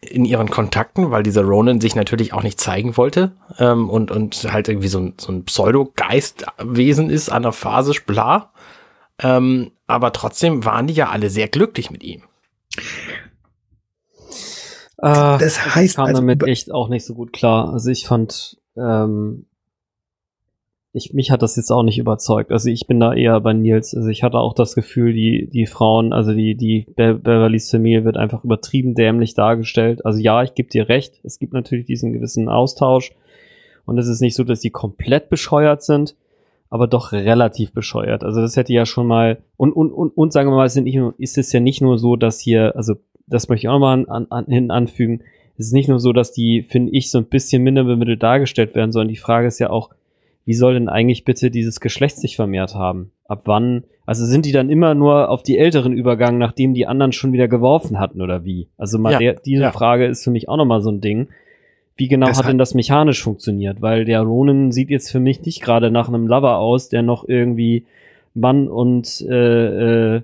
in 0.01 0.23
ihren 0.26 0.49
Kontakten, 0.49 1.11
weil 1.11 1.23
dieser 1.23 1.43
Ronan 1.43 1.81
sich 1.81 1.95
natürlich 1.95 2.34
auch 2.34 2.43
nicht 2.43 2.59
zeigen 2.59 2.95
wollte 2.95 3.34
ähm, 3.57 3.89
und, 3.89 4.11
und 4.11 4.51
halt 4.51 4.69
irgendwie 4.69 4.88
so 4.88 4.99
ein, 4.99 5.13
so 5.17 5.31
ein 5.31 5.43
Pseudo-Geistwesen 5.43 7.09
ist, 7.09 7.30
anaphasisch, 7.30 8.05
bla. 8.05 8.51
Ähm, 9.21 9.71
aber 9.88 10.13
trotzdem 10.13 10.63
waren 10.63 10.88
die 10.88 10.93
ja 10.93 11.09
alle 11.09 11.30
sehr 11.30 11.49
glücklich 11.49 11.91
mit 11.91 12.03
ihm. 12.03 12.23
Äh, 14.97 15.38
das 15.38 15.76
heißt, 15.76 15.91
ich 15.91 15.95
kam 15.97 16.05
also, 16.05 16.21
damit 16.21 16.43
echt 16.43 16.71
auch 16.71 16.88
nicht 16.88 17.05
so 17.05 17.13
gut 17.13 17.34
klar. 17.34 17.73
Also 17.73 17.89
ich 17.89 18.07
fand, 18.07 18.57
ähm, 18.77 19.47
ich, 20.91 21.14
mich 21.14 21.30
hat 21.30 21.41
das 21.44 21.56
jetzt 21.56 21.72
auch 21.72 21.84
nicht 21.84 21.99
überzeugt. 21.99 22.52
Also 22.52 22.70
ich 22.70 22.88
bin 22.88 22.99
da 22.99 23.14
eher 23.14 23.40
bei 23.41 23.53
Nils. 23.53 23.95
Also 23.95 24.10
ich 24.10 24.24
hatte 24.24 24.40
auch 24.40 24.53
das 24.53 24.74
Gefühl, 24.74 25.14
die, 25.14 25.48
die 25.48 25.68
Frauen, 25.68 26.14
also 26.14 26.34
die, 26.34 26.56
die 26.56 26.88
Be 26.95 27.14
Beverlys 27.14 27.70
Familie 27.70 28.06
wird 28.06 28.18
einfach 28.18 28.44
übertrieben 28.44 28.95
dämlich 28.95 29.36
dargestellt. 29.36 30.03
Also 30.06 30.20
ja, 30.20 30.41
ich 30.41 30.56
gebe 30.56 30.70
dir 30.70 30.90
recht. 30.90 31.20
Es 31.24 31.38
gibt 31.38 31.53
natürlich 31.53 31.86
diesen 31.86 32.14
gewissen 32.14 32.49
Austausch. 32.49 33.14
Und 33.86 33.98
es 33.99 34.07
ist 34.07 34.22
nicht 34.22 34.36
so, 34.36 34.44
dass 34.44 34.61
die 34.61 34.72
komplett 34.72 35.30
bescheuert 35.30 35.84
sind, 35.84 36.16
aber 36.70 36.88
doch 36.88 37.11
relativ 37.11 37.72
bescheuert. 37.72 38.24
Also 38.24 38.41
das 38.41 38.56
hätte 38.56 38.74
ja 38.74 38.86
schon 38.86 39.07
mal, 39.07 39.40
und, 39.57 39.74
und, 39.74 39.91
und, 39.91 40.16
und 40.16 40.34
sagen 40.34 40.49
wir 40.49 40.56
mal, 40.56 40.66
es 40.66 40.74
sind 40.74 40.84
nicht 40.84 40.99
ist 41.18 41.38
es 41.38 41.52
ja 41.52 41.60
nicht 41.60 41.82
nur 41.82 41.98
so, 41.98 42.16
dass 42.16 42.40
hier, 42.40 42.76
also 42.76 42.95
das 43.28 43.48
möchte 43.48 43.66
ich 43.66 43.70
auch 43.70 43.74
nochmal 43.74 44.06
an, 44.07 44.28
an, 44.30 44.45
hin 44.45 44.72
anfügen, 44.72 45.22
es 45.57 45.68
ist 45.68 45.74
nicht 45.74 45.90
nur 45.90 45.99
so, 45.99 46.14
dass 46.14 46.32
die, 46.32 46.64
finde 46.64 46.94
ich, 46.94 47.11
so 47.11 47.18
ein 47.18 47.26
bisschen 47.26 47.64
minder 47.64 47.84
bemittelt 47.84 48.24
dargestellt 48.24 48.76
werden, 48.76 48.91
sondern 48.91 49.10
die 49.10 49.18
Frage 49.18 49.48
ist 49.48 49.60
ja 49.60 49.70
auch, 49.70 49.90
wie 50.49 50.55
soll 50.55 50.73
denn 50.73 50.89
eigentlich 50.89 51.26
bitte 51.26 51.51
dieses 51.51 51.80
Geschlecht 51.80 52.17
sich 52.17 52.35
vermehrt 52.35 52.73
haben? 52.73 53.11
Ab 53.27 53.43
wann? 53.45 53.84
Also 54.07 54.26
sind 54.26 54.47
die 54.47 54.51
dann 54.51 54.71
immer 54.71 54.95
nur 54.95 55.30
auf 55.30 55.43
die 55.43 55.59
Älteren 55.59 55.93
übergangen, 55.93 56.39
nachdem 56.39 56.73
die 56.73 56.88
anderen 56.88 57.11
schon 57.11 57.34
wieder 57.34 57.47
geworfen 57.47 57.99
hatten 57.99 58.19
oder 58.19 58.45
wie? 58.45 58.67
Also 58.76 58.97
mal 58.97 59.11
ja, 59.11 59.19
der, 59.19 59.34
diese 59.35 59.61
ja. 59.61 59.71
Frage 59.71 60.07
ist 60.07 60.23
für 60.23 60.31
mich 60.31 60.49
auch 60.49 60.57
nochmal 60.57 60.81
so 60.81 60.89
ein 60.89 61.01
Ding. 61.01 61.27
Wie 61.97 62.07
genau 62.07 62.26
das 62.26 62.39
hat 62.39 62.47
denn 62.47 62.57
das 62.57 62.73
mechanisch 62.73 63.21
funktioniert? 63.21 63.84
Weil 63.84 64.05
der 64.05 64.21
Ronin 64.21 64.71
sieht 64.71 64.89
jetzt 64.89 65.11
für 65.11 65.19
mich 65.19 65.43
nicht 65.43 65.61
gerade 65.61 65.91
nach 65.91 66.07
einem 66.07 66.26
Lover 66.26 66.57
aus, 66.57 66.89
der 66.89 67.03
noch 67.03 67.30
irgendwie 67.30 67.85
Mann 68.34 68.67
und 68.69 69.23
äh, 69.30 70.15
äh, 70.15 70.21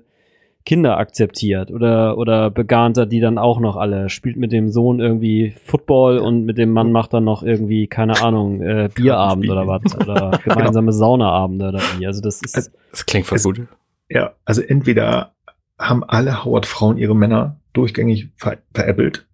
Kinder 0.66 0.98
akzeptiert 0.98 1.70
oder, 1.70 2.18
oder 2.18 2.50
Begahnter, 2.50 3.06
die 3.06 3.20
dann 3.20 3.38
auch 3.38 3.60
noch 3.60 3.76
alle 3.76 4.10
spielt 4.10 4.36
mit 4.36 4.50
dem 4.50 4.68
Sohn 4.68 4.98
irgendwie 4.98 5.54
Football 5.64 6.18
und 6.18 6.44
mit 6.44 6.58
dem 6.58 6.72
Mann 6.72 6.90
macht 6.90 7.14
dann 7.14 7.22
noch 7.22 7.44
irgendwie, 7.44 7.86
keine 7.86 8.20
Ahnung, 8.20 8.60
äh, 8.60 8.90
Bierabend 8.92 9.48
oder 9.48 9.68
was 9.68 9.94
oder 9.96 10.32
genau. 10.42 10.56
gemeinsame 10.56 10.90
genau. 10.90 10.98
Saunaabende 10.98 11.68
oder 11.68 11.80
wie. 11.96 12.06
Also 12.06 12.20
das 12.20 12.42
ist. 12.42 12.72
Das 12.90 13.06
klingt 13.06 13.26
voll 13.26 13.38
gut. 13.38 13.68
Ja, 14.08 14.32
also 14.44 14.60
entweder 14.60 15.34
haben 15.78 16.02
alle 16.02 16.44
Howard-Frauen 16.44 16.98
ihre 16.98 17.14
Männer 17.14 17.60
durchgängig 17.72 18.30
ver 18.36 18.58
veräppelt 18.74 19.26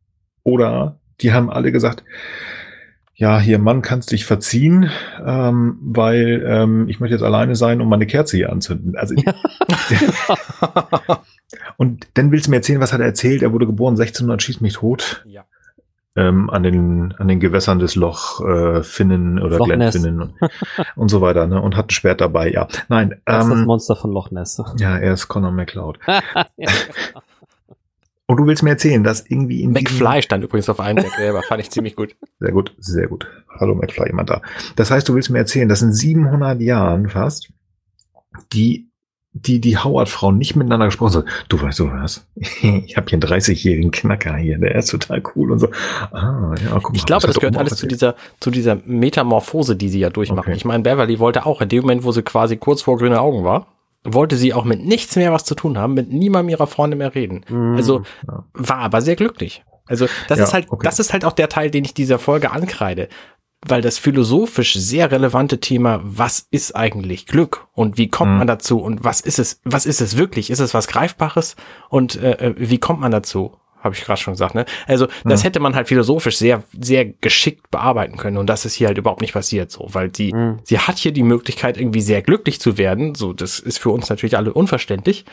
oder 0.44 1.00
die 1.22 1.32
haben 1.32 1.50
alle 1.50 1.72
gesagt, 1.72 2.04
ja, 3.14 3.38
hier 3.38 3.58
Mann, 3.58 3.82
kannst 3.82 4.10
dich 4.10 4.24
verziehen, 4.24 4.90
ähm, 5.24 5.78
weil 5.82 6.44
ähm, 6.46 6.88
ich 6.88 6.98
möchte 6.98 7.14
jetzt 7.14 7.22
alleine 7.22 7.56
sein 7.56 7.80
und 7.80 7.88
meine 7.88 8.06
Kerze 8.06 8.36
hier 8.36 8.50
anzünden. 8.50 8.96
Also 8.96 9.14
und 11.76 12.06
dann 12.14 12.32
willst 12.32 12.46
du 12.46 12.50
mir 12.50 12.56
erzählen, 12.56 12.80
was 12.80 12.92
hat 12.92 13.00
er 13.00 13.06
erzählt? 13.06 13.42
Er 13.42 13.52
wurde 13.52 13.66
geboren 13.66 13.94
1600, 13.94 14.42
schießt 14.42 14.62
mich 14.62 14.74
tot. 14.74 15.24
Ja. 15.26 15.44
Ähm, 16.14 16.50
an 16.50 16.62
den 16.62 17.14
an 17.18 17.28
den 17.28 17.40
Gewässern 17.40 17.78
des 17.78 17.94
Loch 17.94 18.46
äh, 18.46 18.82
Finnen 18.82 19.38
oder 19.38 19.58
Glennfinnen 19.58 20.20
und, 20.20 20.34
und 20.94 21.08
so 21.08 21.22
weiter, 21.22 21.46
ne? 21.46 21.62
Und 21.62 21.74
hat 21.74 21.86
ein 21.86 21.90
Schwert 21.90 22.20
dabei, 22.20 22.50
ja. 22.50 22.68
Nein, 22.88 23.20
das 23.24 23.44
ist 23.44 23.50
das 23.50 23.60
ähm, 23.60 23.64
Monster 23.64 23.96
von 23.96 24.12
Loch 24.12 24.30
Ness. 24.30 24.62
Ja, 24.76 24.98
er 24.98 25.14
ist 25.14 25.28
Conor 25.28 25.52
McCloud. 25.52 25.98
Und 28.32 28.38
du 28.38 28.46
willst 28.46 28.62
mir 28.62 28.70
erzählen, 28.70 29.04
dass 29.04 29.26
irgendwie 29.28 29.60
in 29.60 29.72
McFly 29.72 30.22
stand 30.22 30.42
übrigens 30.42 30.66
auf 30.70 30.80
einem 30.80 31.02
der 31.02 31.10
Gräber, 31.10 31.42
fand 31.42 31.60
ich 31.60 31.70
ziemlich 31.70 31.94
gut. 31.94 32.16
Sehr 32.40 32.50
gut, 32.50 32.74
sehr 32.78 33.06
gut. 33.06 33.26
Hallo 33.60 33.74
McFly, 33.74 34.06
jemand 34.06 34.30
da. 34.30 34.40
Das 34.74 34.90
heißt, 34.90 35.06
du 35.06 35.14
willst 35.14 35.28
mir 35.28 35.36
erzählen, 35.36 35.68
dass 35.68 35.82
in 35.82 35.92
700 35.92 36.58
Jahren 36.62 37.10
fast 37.10 37.50
die 38.54 38.88
die 39.34 39.60
die 39.60 39.76
Howard-Frauen 39.76 40.38
nicht 40.38 40.56
miteinander 40.56 40.86
gesprochen 40.86 41.14
haben. 41.14 41.28
Du 41.50 41.60
weißt 41.60 41.78
du 41.80 41.90
was? 41.90 42.26
ich 42.36 42.96
habe 42.96 43.10
hier 43.10 43.18
einen 43.18 43.22
30-jährigen 43.22 43.90
Knacker 43.90 44.34
hier, 44.36 44.56
der 44.56 44.76
ist 44.76 44.90
total 44.90 45.22
cool 45.36 45.52
und 45.52 45.58
so. 45.58 45.68
Ah, 46.10 46.54
ja, 46.64 46.70
guck 46.72 46.92
mal, 46.92 46.96
ich 46.96 47.04
glaube, 47.04 47.26
das 47.26 47.38
gehört 47.38 47.58
alles 47.58 47.76
zu 47.76 47.86
dieser 47.86 48.14
zu 48.40 48.50
dieser 48.50 48.78
Metamorphose, 48.86 49.76
die 49.76 49.90
sie 49.90 50.00
ja 50.00 50.08
durchmachen. 50.08 50.48
Okay. 50.48 50.56
Ich 50.56 50.64
meine, 50.64 50.82
Beverly 50.82 51.18
wollte 51.18 51.44
auch 51.44 51.60
in 51.60 51.68
dem 51.68 51.82
Moment, 51.82 52.04
wo 52.04 52.12
sie 52.12 52.22
quasi 52.22 52.56
kurz 52.56 52.80
vor 52.80 52.96
grüne 52.96 53.20
Augen 53.20 53.44
war, 53.44 53.66
wollte 54.04 54.36
sie 54.36 54.52
auch 54.52 54.64
mit 54.64 54.84
nichts 54.84 55.16
mehr 55.16 55.32
was 55.32 55.44
zu 55.44 55.54
tun 55.54 55.78
haben, 55.78 55.94
mit 55.94 56.12
niemandem 56.12 56.50
ihrer 56.50 56.66
Freunde 56.66 56.96
mehr 56.96 57.14
reden. 57.14 57.44
Mm, 57.48 57.76
also 57.76 58.02
ja. 58.26 58.44
war 58.54 58.78
aber 58.78 59.00
sehr 59.00 59.16
glücklich. 59.16 59.64
Also 59.86 60.06
das 60.28 60.38
ja, 60.38 60.44
ist 60.44 60.52
halt, 60.54 60.66
okay. 60.70 60.84
das 60.84 60.98
ist 60.98 61.12
halt 61.12 61.24
auch 61.24 61.32
der 61.32 61.48
Teil, 61.48 61.70
den 61.70 61.84
ich 61.84 61.94
dieser 61.94 62.18
Folge 62.18 62.50
ankreide. 62.50 63.08
Weil 63.64 63.80
das 63.80 63.96
philosophisch 63.96 64.74
sehr 64.74 65.12
relevante 65.12 65.60
Thema, 65.60 66.00
was 66.02 66.48
ist 66.50 66.74
eigentlich 66.74 67.26
Glück 67.26 67.68
und 67.74 67.96
wie 67.96 68.08
kommt 68.08 68.32
mm. 68.32 68.38
man 68.38 68.46
dazu 68.48 68.80
und 68.80 69.04
was 69.04 69.20
ist 69.20 69.38
es, 69.38 69.60
was 69.62 69.86
ist 69.86 70.00
es 70.00 70.16
wirklich? 70.16 70.50
Ist 70.50 70.58
es 70.58 70.74
was 70.74 70.88
Greifbares 70.88 71.54
und 71.88 72.16
äh, 72.16 72.32
äh 72.32 72.54
wie 72.56 72.78
kommt 72.78 73.00
man 73.00 73.12
dazu? 73.12 73.56
Habe 73.82 73.94
ich 73.94 74.04
gerade 74.04 74.20
schon 74.20 74.34
gesagt, 74.34 74.54
ne? 74.54 74.64
Also 74.86 75.08
das 75.24 75.42
mhm. 75.42 75.44
hätte 75.44 75.60
man 75.60 75.74
halt 75.74 75.88
philosophisch 75.88 76.38
sehr, 76.38 76.62
sehr 76.78 77.04
geschickt 77.04 77.70
bearbeiten 77.70 78.16
können 78.16 78.36
und 78.36 78.46
das 78.46 78.64
ist 78.64 78.74
hier 78.74 78.88
halt 78.88 78.98
überhaupt 78.98 79.20
nicht 79.20 79.32
passiert, 79.32 79.70
so, 79.70 79.88
weil 79.92 80.14
sie, 80.14 80.32
mhm. 80.32 80.60
sie 80.64 80.78
hat 80.78 80.98
hier 80.98 81.12
die 81.12 81.22
Möglichkeit, 81.22 81.76
irgendwie 81.76 82.00
sehr 82.00 82.22
glücklich 82.22 82.60
zu 82.60 82.78
werden. 82.78 83.14
So, 83.14 83.32
das 83.32 83.58
ist 83.58 83.78
für 83.78 83.90
uns 83.90 84.08
natürlich 84.08 84.36
alle 84.36 84.52
unverständlich, 84.52 85.24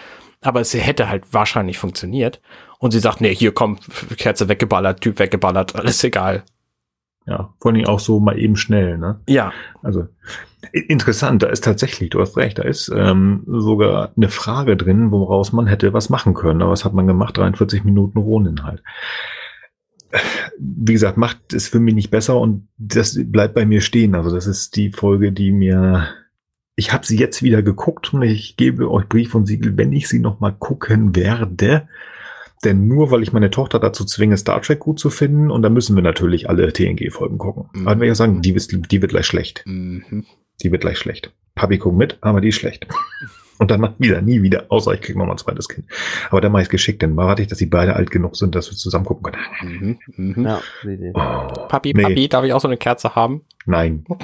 aber 0.41 0.61
es 0.61 0.73
hätte 0.73 1.09
halt 1.09 1.33
wahrscheinlich 1.33 1.77
funktioniert. 1.77 2.41
Und 2.79 2.91
sie 2.91 2.99
sagt, 2.99 3.19
nee, 3.19 3.35
hier 3.35 3.53
komm, 3.53 3.77
Kerze 4.17 4.47
weggeballert, 4.47 5.01
Typ 5.01 5.19
weggeballert, 5.19 5.75
alles 5.75 6.03
egal. 6.03 6.43
Ja, 7.25 7.53
vor 7.59 7.71
allem 7.71 7.85
auch 7.85 7.99
so 7.99 8.19
mal 8.19 8.39
eben 8.39 8.55
schnell, 8.55 8.97
ne? 8.97 9.19
Ja. 9.27 9.51
Also 9.83 10.07
interessant, 10.71 11.43
da 11.43 11.47
ist 11.47 11.63
tatsächlich, 11.63 12.09
du 12.09 12.21
hast 12.21 12.37
recht, 12.37 12.59
da 12.59 12.63
ist 12.63 12.91
ähm, 12.93 13.43
sogar 13.47 14.11
eine 14.15 14.29
Frage 14.29 14.75
drin, 14.75 15.11
woraus 15.11 15.51
man 15.53 15.67
hätte 15.67 15.93
was 15.93 16.09
machen 16.09 16.33
können. 16.33 16.61
Aber 16.61 16.71
was 16.71 16.85
hat 16.85 16.93
man 16.93 17.07
gemacht? 17.07 17.37
43 17.37 17.83
Minuten 17.83 18.19
Rohninhalt. 18.19 18.83
Wie 20.57 20.93
gesagt, 20.93 21.17
macht 21.17 21.53
es 21.53 21.67
für 21.67 21.79
mich 21.79 21.93
nicht 21.93 22.09
besser 22.09 22.39
und 22.39 22.67
das 22.77 23.17
bleibt 23.23 23.53
bei 23.53 23.65
mir 23.65 23.81
stehen. 23.81 24.15
Also 24.15 24.33
das 24.33 24.47
ist 24.47 24.75
die 24.75 24.89
Folge, 24.89 25.31
die 25.31 25.51
mir 25.51 26.09
ich 26.79 26.93
habe 26.93 27.05
sie 27.05 27.17
jetzt 27.17 27.43
wieder 27.43 27.61
geguckt 27.61 28.13
und 28.13 28.21
ich 28.21 28.55
gebe 28.55 28.89
euch 28.89 29.05
Brief 29.09 29.35
und 29.35 29.45
Siegel, 29.45 29.77
wenn 29.77 29.91
ich 29.91 30.07
sie 30.07 30.19
noch 30.19 30.39
mal 30.39 30.53
gucken 30.53 31.13
werde, 31.13 31.89
denn 32.63 32.87
nur 32.87 33.11
weil 33.11 33.21
ich 33.21 33.33
meine 33.33 33.51
Tochter 33.51 33.79
dazu 33.79 34.05
zwinge, 34.05 34.37
Star 34.37 34.61
Trek 34.61 34.79
gut 34.79 34.97
zu 34.97 35.09
finden, 35.09 35.51
und 35.51 35.61
da 35.61 35.69
müssen 35.69 35.97
wir 35.97 36.03
natürlich 36.03 36.49
alle 36.49 36.71
TNG-Folgen 36.71 37.37
gucken. 37.37 37.65
Mhm. 37.73 37.87
Aber 37.87 37.99
wenn 37.99 38.09
ich 38.09 38.17
sagen, 38.17 38.41
die, 38.41 38.55
wird, 38.55 38.91
die 38.91 39.01
wird 39.01 39.11
gleich 39.11 39.25
schlecht. 39.25 39.63
Mhm. 39.65 40.23
Die 40.61 40.71
wird 40.71 40.81
gleich 40.81 40.97
schlecht. 40.97 41.31
Papi 41.55 41.77
guckt 41.77 41.97
mit, 41.97 42.17
aber 42.21 42.41
die 42.41 42.49
ist 42.49 42.55
schlecht. 42.55 42.87
Und 43.59 43.69
dann 43.71 43.81
macht 43.81 43.99
wieder, 43.99 44.21
nie 44.21 44.41
wieder, 44.41 44.67
außer 44.69 44.93
ich 44.93 45.01
krieg 45.01 45.17
noch 45.17 45.25
mal 45.25 45.33
ein 45.33 45.37
zweites 45.37 45.67
Kind. 45.67 45.85
Aber 46.29 46.39
dann 46.39 46.53
mache 46.53 46.61
ich 46.61 46.67
es 46.67 46.71
geschickt, 46.71 47.03
dann 47.03 47.17
warte 47.17 47.41
ich, 47.41 47.49
dass 47.49 47.57
sie 47.57 47.65
beide 47.65 47.93
alt 47.93 48.09
genug 48.09 48.37
sind, 48.37 48.55
dass 48.55 48.71
wir 48.71 48.77
zusammen 48.77 49.03
gucken 49.03 49.33
können. 49.33 49.99
Mhm, 50.15 50.33
mh. 50.35 50.49
ja, 50.49 50.61
oh, 51.13 51.67
Papi, 51.67 51.93
nee. 51.93 52.03
Papi, 52.03 52.29
darf 52.29 52.45
ich 52.45 52.53
auch 52.53 52.61
so 52.61 52.69
eine 52.69 52.77
Kerze 52.77 53.15
haben? 53.15 53.41
Nein. 53.65 54.05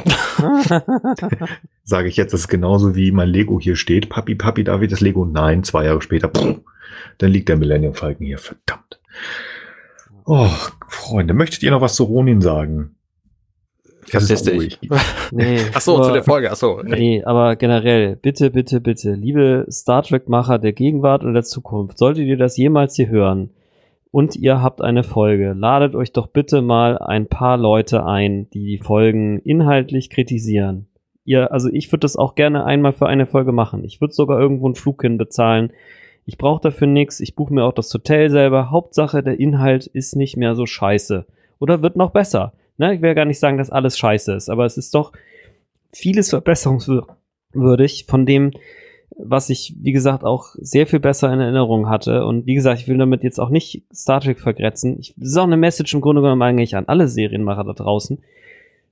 Sage 1.83 2.07
ich 2.07 2.15
jetzt, 2.15 2.33
das 2.33 2.41
ist 2.41 2.47
genauso 2.47 2.95
wie 2.95 3.11
mein 3.11 3.27
Lego 3.27 3.59
hier 3.59 3.75
steht. 3.75 4.07
Papi, 4.07 4.35
Papi, 4.35 4.63
darf 4.63 4.81
ich 4.81 4.89
das 4.89 5.01
Lego? 5.01 5.25
Nein, 5.25 5.65
zwei 5.65 5.83
Jahre 5.83 6.01
später. 6.01 6.29
Pff, 6.29 6.61
dann 7.17 7.31
liegt 7.31 7.49
der 7.49 7.57
Millennium 7.57 7.93
Falcon 7.93 8.25
hier. 8.25 8.37
Verdammt. 8.37 9.01
Oh, 10.23 10.49
Freunde, 10.87 11.33
möchtet 11.33 11.61
ihr 11.61 11.71
noch 11.71 11.81
was 11.81 11.95
zu 11.95 12.05
Ronin 12.05 12.39
sagen? 12.39 12.94
Das 14.11 14.29
ist 14.29 14.49
ruhig. 14.51 14.79
nee, 15.31 15.59
Ach 15.73 15.81
so, 15.81 16.01
zu 16.01 16.13
der 16.13 16.23
Folge. 16.23 16.51
Ach 16.51 16.55
so. 16.55 16.81
Nee. 16.83 16.99
nee, 16.99 17.23
aber 17.23 17.55
generell, 17.55 18.15
bitte, 18.15 18.51
bitte, 18.51 18.81
bitte, 18.81 19.13
liebe 19.13 19.65
Star 19.69 20.03
Trek-Macher 20.03 20.59
der 20.59 20.73
Gegenwart 20.73 21.23
und 21.23 21.33
der 21.33 21.43
Zukunft, 21.43 21.97
solltet 21.97 22.25
ihr 22.25 22.37
das 22.37 22.57
jemals 22.57 22.95
hier 22.95 23.09
hören 23.09 23.49
und 24.15 24.37
ihr 24.37 24.61
habt 24.61 24.81
eine 24.81 25.03
Folge, 25.03 25.51
ladet 25.51 25.93
euch 25.93 26.13
doch 26.13 26.27
bitte 26.27 26.61
mal 26.61 26.97
ein 26.97 27.27
paar 27.27 27.57
Leute 27.57 28.05
ein, 28.05 28.49
die 28.51 28.65
die 28.65 28.77
Folgen 28.77 29.39
inhaltlich 29.39 30.09
kritisieren. 30.09 30.87
Ihr, 31.25 31.51
also 31.51 31.69
ich 31.69 31.91
würde 31.91 32.01
das 32.01 32.15
auch 32.15 32.35
gerne 32.35 32.63
einmal 32.63 32.93
für 32.93 33.07
eine 33.07 33.25
Folge 33.25 33.51
machen. 33.51 33.83
Ich 33.83 33.99
würde 33.99 34.13
sogar 34.13 34.39
irgendwo 34.39 34.67
einen 34.67 34.75
Flug 34.75 35.01
hin 35.01 35.17
bezahlen. 35.17 35.73
Ich 36.25 36.37
brauche 36.37 36.61
dafür 36.61 36.87
nichts. 36.87 37.19
Ich 37.19 37.35
buche 37.35 37.53
mir 37.53 37.65
auch 37.65 37.73
das 37.73 37.93
Hotel 37.93 38.29
selber. 38.29 38.71
Hauptsache, 38.71 39.21
der 39.21 39.37
Inhalt 39.39 39.85
ist 39.87 40.15
nicht 40.15 40.37
mehr 40.37 40.55
so 40.55 40.65
scheiße. 40.65 41.25
Oder 41.59 41.81
wird 41.81 41.97
noch 41.97 42.11
besser. 42.11 42.53
Ne? 42.77 42.95
Ich 42.95 43.01
will 43.01 43.15
gar 43.15 43.25
nicht 43.25 43.39
sagen, 43.39 43.57
dass 43.57 43.69
alles 43.69 43.97
scheiße 43.97 44.33
ist, 44.33 44.49
aber 44.49 44.65
es 44.65 44.77
ist 44.77 44.93
doch 44.93 45.11
vieles 45.93 46.29
verbesserungswürdig 46.29 48.05
von 48.07 48.25
dem, 48.25 48.51
was 49.17 49.49
ich, 49.49 49.75
wie 49.81 49.93
gesagt, 49.93 50.23
auch 50.23 50.55
sehr 50.57 50.87
viel 50.87 50.99
besser 50.99 51.31
in 51.31 51.39
Erinnerung 51.39 51.87
hatte. 51.87 52.25
Und 52.25 52.45
wie 52.45 52.55
gesagt, 52.55 52.81
ich 52.81 52.87
will 52.87 52.97
damit 52.97 53.23
jetzt 53.23 53.39
auch 53.39 53.49
nicht 53.49 53.83
Star 53.93 54.19
Trek 54.19 54.39
vergrätzen. 54.39 54.97
Ich, 54.99 55.13
das 55.15 55.29
ist 55.29 55.37
auch 55.37 55.43
eine 55.43 55.57
Message 55.57 55.93
im 55.93 56.01
Grunde 56.01 56.21
genommen 56.21 56.41
eigentlich 56.41 56.75
an 56.75 56.87
alle 56.87 57.07
Serienmacher 57.07 57.63
da 57.63 57.73
draußen 57.73 58.19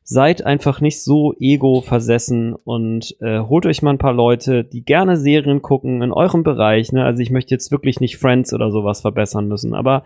seid 0.04 0.46
einfach 0.46 0.82
nicht 0.82 1.02
so 1.02 1.34
ego-versessen 1.40 2.54
und 2.54 3.16
äh, 3.22 3.40
holt 3.40 3.66
euch 3.66 3.82
mal 3.82 3.92
ein 3.92 3.98
paar 3.98 4.14
Leute, 4.14 4.64
die 4.64 4.84
gerne 4.84 5.18
Serien 5.18 5.62
gucken 5.62 6.02
in 6.02 6.12
eurem 6.12 6.44
Bereich. 6.44 6.92
Ne? 6.92 7.06
Also 7.06 7.22
ich 7.22 7.32
möchte 7.32 7.56
jetzt 7.56 7.72
wirklich 7.72 8.02
nicht 8.02 8.18
Friends 8.18 8.54
oder 8.54 8.70
sowas 8.70 9.02
verbessern 9.02 9.48
müssen, 9.48 9.74
aber 9.74 10.04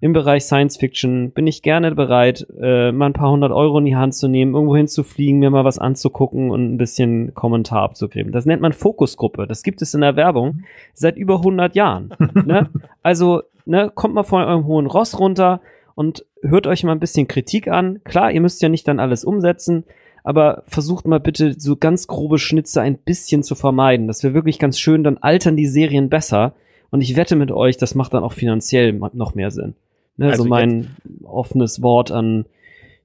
im 0.00 0.12
Bereich 0.12 0.44
Science 0.44 0.76
Fiction 0.76 1.30
bin 1.30 1.46
ich 1.46 1.62
gerne 1.62 1.94
bereit, 1.94 2.46
äh, 2.60 2.92
mal 2.92 3.06
ein 3.06 3.12
paar 3.12 3.30
hundert 3.30 3.52
Euro 3.52 3.78
in 3.78 3.84
die 3.84 3.96
Hand 3.96 4.14
zu 4.14 4.28
nehmen, 4.28 4.54
irgendwo 4.54 4.76
hinzufliegen, 4.76 5.38
mir 5.38 5.50
mal 5.50 5.64
was 5.64 5.78
anzugucken 5.78 6.50
und 6.50 6.74
ein 6.74 6.78
bisschen 6.78 7.34
Kommentar 7.34 7.82
abzugeben. 7.82 8.32
Das 8.32 8.46
nennt 8.46 8.62
man 8.62 8.72
Fokusgruppe. 8.72 9.46
Das 9.46 9.62
gibt 9.62 9.82
es 9.82 9.94
in 9.94 10.00
der 10.00 10.16
Werbung 10.16 10.64
seit 10.92 11.16
über 11.16 11.36
100 11.36 11.74
Jahren. 11.74 12.14
ne? 12.44 12.68
Also 13.02 13.42
ne, 13.64 13.90
kommt 13.94 14.14
mal 14.14 14.24
von 14.24 14.42
eurem 14.42 14.66
hohen 14.66 14.86
Ross 14.86 15.18
runter, 15.18 15.60
und 15.94 16.24
hört 16.42 16.66
euch 16.66 16.84
mal 16.84 16.92
ein 16.92 17.00
bisschen 17.00 17.28
Kritik 17.28 17.68
an. 17.68 18.02
Klar, 18.04 18.32
ihr 18.32 18.40
müsst 18.40 18.62
ja 18.62 18.68
nicht 18.68 18.86
dann 18.88 19.00
alles 19.00 19.24
umsetzen, 19.24 19.84
aber 20.22 20.64
versucht 20.66 21.06
mal 21.06 21.20
bitte 21.20 21.54
so 21.58 21.76
ganz 21.76 22.06
grobe 22.06 22.38
Schnitze 22.38 22.80
ein 22.80 22.98
bisschen 22.98 23.42
zu 23.42 23.54
vermeiden. 23.54 24.08
Das 24.08 24.22
wäre 24.22 24.34
wirklich 24.34 24.58
ganz 24.58 24.78
schön, 24.78 25.04
dann 25.04 25.18
altern 25.18 25.56
die 25.56 25.66
Serien 25.66 26.08
besser. 26.08 26.54
Und 26.90 27.00
ich 27.00 27.16
wette 27.16 27.36
mit 27.36 27.50
euch, 27.50 27.76
das 27.76 27.94
macht 27.94 28.14
dann 28.14 28.22
auch 28.22 28.32
finanziell 28.32 28.92
noch 28.92 29.34
mehr 29.34 29.50
Sinn. 29.50 29.74
Ne, 30.16 30.30
also 30.30 30.44
so 30.44 30.48
mein 30.48 30.96
offenes 31.24 31.82
Wort 31.82 32.10
an 32.10 32.46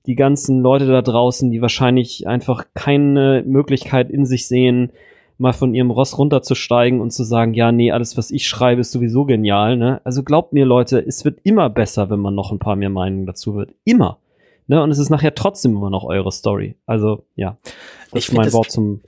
die 0.05 0.15
ganzen 0.15 0.61
Leute 0.61 0.87
da 0.87 1.01
draußen, 1.01 1.51
die 1.51 1.61
wahrscheinlich 1.61 2.27
einfach 2.27 2.65
keine 2.73 3.43
Möglichkeit 3.45 4.09
in 4.09 4.25
sich 4.25 4.47
sehen, 4.47 4.91
mal 5.37 5.53
von 5.53 5.73
ihrem 5.73 5.89
Ross 5.89 6.17
runterzusteigen 6.17 6.99
und 6.99 7.11
zu 7.11 7.23
sagen, 7.23 7.53
ja, 7.53 7.71
nee, 7.71 7.91
alles, 7.91 8.17
was 8.17 8.29
ich 8.29 8.47
schreibe, 8.47 8.81
ist 8.81 8.91
sowieso 8.91 9.25
genial. 9.25 9.77
Ne? 9.77 10.01
Also 10.03 10.23
glaubt 10.23 10.51
mir, 10.51 10.65
Leute, 10.65 10.99
es 10.99 11.23
wird 11.25 11.39
immer 11.43 11.69
besser, 11.69 12.09
wenn 12.09 12.19
man 12.19 12.35
noch 12.35 12.51
ein 12.51 12.59
paar 12.59 12.75
mehr 12.75 12.89
Meinungen 12.89 13.25
dazu 13.25 13.55
wird. 13.55 13.73
Immer. 13.85 14.17
Ne? 14.67 14.83
Und 14.83 14.91
es 14.91 14.99
ist 14.99 15.09
nachher 15.09 15.33
trotzdem 15.33 15.75
immer 15.75 15.89
noch 15.89 16.03
eure 16.03 16.31
Story. 16.31 16.75
Also, 16.85 17.23
ja. 17.35 17.57
Das 18.11 18.23
ich 18.23 18.29
ist 18.29 18.35
mein 18.35 18.51
Wort 18.51 18.69
zum 18.69 19.01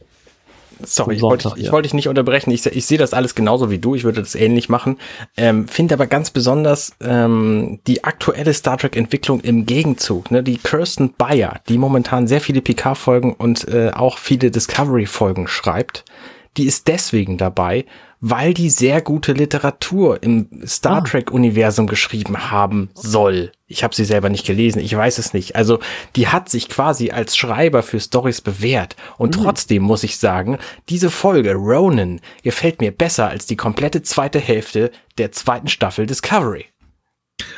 Sorry, 0.83 1.15
ich 1.15 1.21
wollte, 1.21 1.53
ich 1.57 1.71
wollte 1.71 1.87
dich 1.87 1.93
nicht 1.93 2.07
unterbrechen. 2.07 2.51
Ich, 2.51 2.65
ich 2.65 2.85
sehe 2.85 2.97
das 2.97 3.13
alles 3.13 3.35
genauso 3.35 3.69
wie 3.69 3.79
du. 3.79 3.95
Ich 3.95 4.03
würde 4.03 4.21
das 4.21 4.35
ähnlich 4.35 4.69
machen. 4.69 4.97
Ähm, 5.37 5.67
Finde 5.67 5.95
aber 5.95 6.07
ganz 6.07 6.31
besonders 6.31 6.93
ähm, 7.01 7.79
die 7.87 8.03
aktuelle 8.03 8.53
Star 8.53 8.77
Trek 8.77 8.95
Entwicklung 8.95 9.41
im 9.41 9.65
Gegenzug. 9.65 10.31
Ne? 10.31 10.43
Die 10.43 10.57
Kirsten 10.57 11.13
Bayer, 11.13 11.61
die 11.69 11.77
momentan 11.77 12.27
sehr 12.27 12.41
viele 12.41 12.61
PK-Folgen 12.61 13.33
und 13.33 13.67
äh, 13.67 13.91
auch 13.93 14.17
viele 14.17 14.51
Discovery-Folgen 14.51 15.47
schreibt, 15.47 16.05
die 16.57 16.65
ist 16.65 16.87
deswegen 16.87 17.37
dabei, 17.37 17.85
weil 18.23 18.53
die 18.53 18.69
sehr 18.69 19.01
gute 19.01 19.33
Literatur 19.33 20.21
im 20.21 20.47
Star 20.65 20.97
ah. 20.97 21.01
Trek-Universum 21.01 21.87
geschrieben 21.87 22.51
haben 22.51 22.91
soll. 22.93 23.51
Ich 23.65 23.83
habe 23.83 23.95
sie 23.95 24.05
selber 24.05 24.29
nicht 24.29 24.45
gelesen, 24.45 24.79
ich 24.79 24.95
weiß 24.95 25.17
es 25.17 25.33
nicht. 25.33 25.55
Also 25.55 25.79
die 26.15 26.27
hat 26.27 26.47
sich 26.47 26.69
quasi 26.69 27.09
als 27.09 27.35
Schreiber 27.35 27.81
für 27.81 27.99
Stories 27.99 28.41
bewährt. 28.41 28.95
Und 29.17 29.37
mhm. 29.37 29.43
trotzdem 29.43 29.81
muss 29.81 30.03
ich 30.03 30.17
sagen, 30.17 30.59
diese 30.87 31.09
Folge 31.09 31.55
Ronan 31.55 32.21
gefällt 32.43 32.79
mir 32.79 32.91
besser 32.91 33.27
als 33.27 33.47
die 33.47 33.55
komplette 33.55 34.03
zweite 34.03 34.39
Hälfte 34.39 34.91
der 35.17 35.31
zweiten 35.31 35.67
Staffel 35.67 36.05
Discovery. 36.05 36.65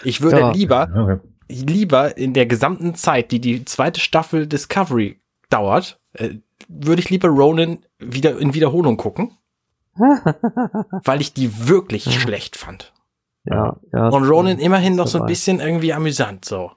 Ich 0.05 0.21
würde 0.21 0.39
ja. 0.39 0.51
lieber, 0.51 0.89
okay. 0.95 1.19
lieber 1.49 2.17
in 2.17 2.33
der 2.33 2.45
gesamten 2.45 2.95
Zeit, 2.95 3.31
die 3.31 3.41
die 3.41 3.65
zweite 3.65 3.99
Staffel 3.99 4.47
Discovery 4.47 5.19
dauert, 5.49 5.99
äh, 6.13 6.35
würde 6.69 7.01
ich 7.01 7.09
lieber 7.09 7.27
Ronan 7.27 7.79
wieder 7.99 8.39
in 8.39 8.53
Wiederholung 8.53 8.95
gucken 8.95 9.31
weil 11.03 11.21
ich 11.21 11.33
die 11.33 11.67
wirklich 11.67 12.13
schlecht 12.19 12.57
fand. 12.57 12.93
Ja, 13.45 13.77
ja. 13.91 14.07
Und 14.09 14.27
Ronan 14.27 14.59
immerhin 14.59 14.95
noch 14.95 15.07
so 15.07 15.19
ein 15.19 15.25
bisschen 15.25 15.59
irgendwie 15.59 15.93
amüsant, 15.93 16.45
so. 16.45 16.71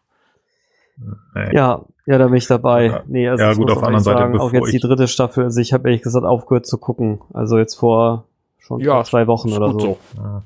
Ja, 1.53 1.85
ja, 2.07 2.19
da 2.19 2.27
bin 2.27 2.37
ich 2.37 2.47
dabei. 2.47 2.87
Ja, 2.87 3.03
nee, 3.07 3.29
also 3.29 3.45
ja 3.45 3.53
gut, 3.53 3.71
auf 3.71 3.79
der 3.79 3.89
anderen 3.89 4.05
Seite. 4.05 4.19
Sagen, 4.19 4.39
auch 4.39 4.53
jetzt 4.53 4.73
die 4.73 4.79
dritte 4.79 5.09
Staffel, 5.09 5.45
also 5.45 5.61
ich 5.61 5.73
habe 5.73 5.89
ehrlich 5.89 6.03
gesagt 6.03 6.25
aufgehört 6.25 6.67
zu 6.67 6.79
gucken. 6.79 7.21
Also 7.33 7.59
jetzt 7.59 7.75
vor 7.75 8.25
schon 8.59 8.81
ja, 8.81 9.03
zwei 9.05 9.27
Wochen 9.27 9.53
oder 9.53 9.73
so. 9.73 9.79
so. 9.79 9.99
Ja. 10.17 10.43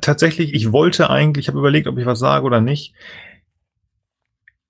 Tatsächlich, 0.00 0.54
ich 0.54 0.72
wollte 0.72 1.10
eigentlich, 1.10 1.44
ich 1.44 1.48
habe 1.48 1.58
überlegt, 1.58 1.86
ob 1.86 1.98
ich 1.98 2.06
was 2.06 2.18
sage 2.18 2.44
oder 2.44 2.60
nicht. 2.60 2.94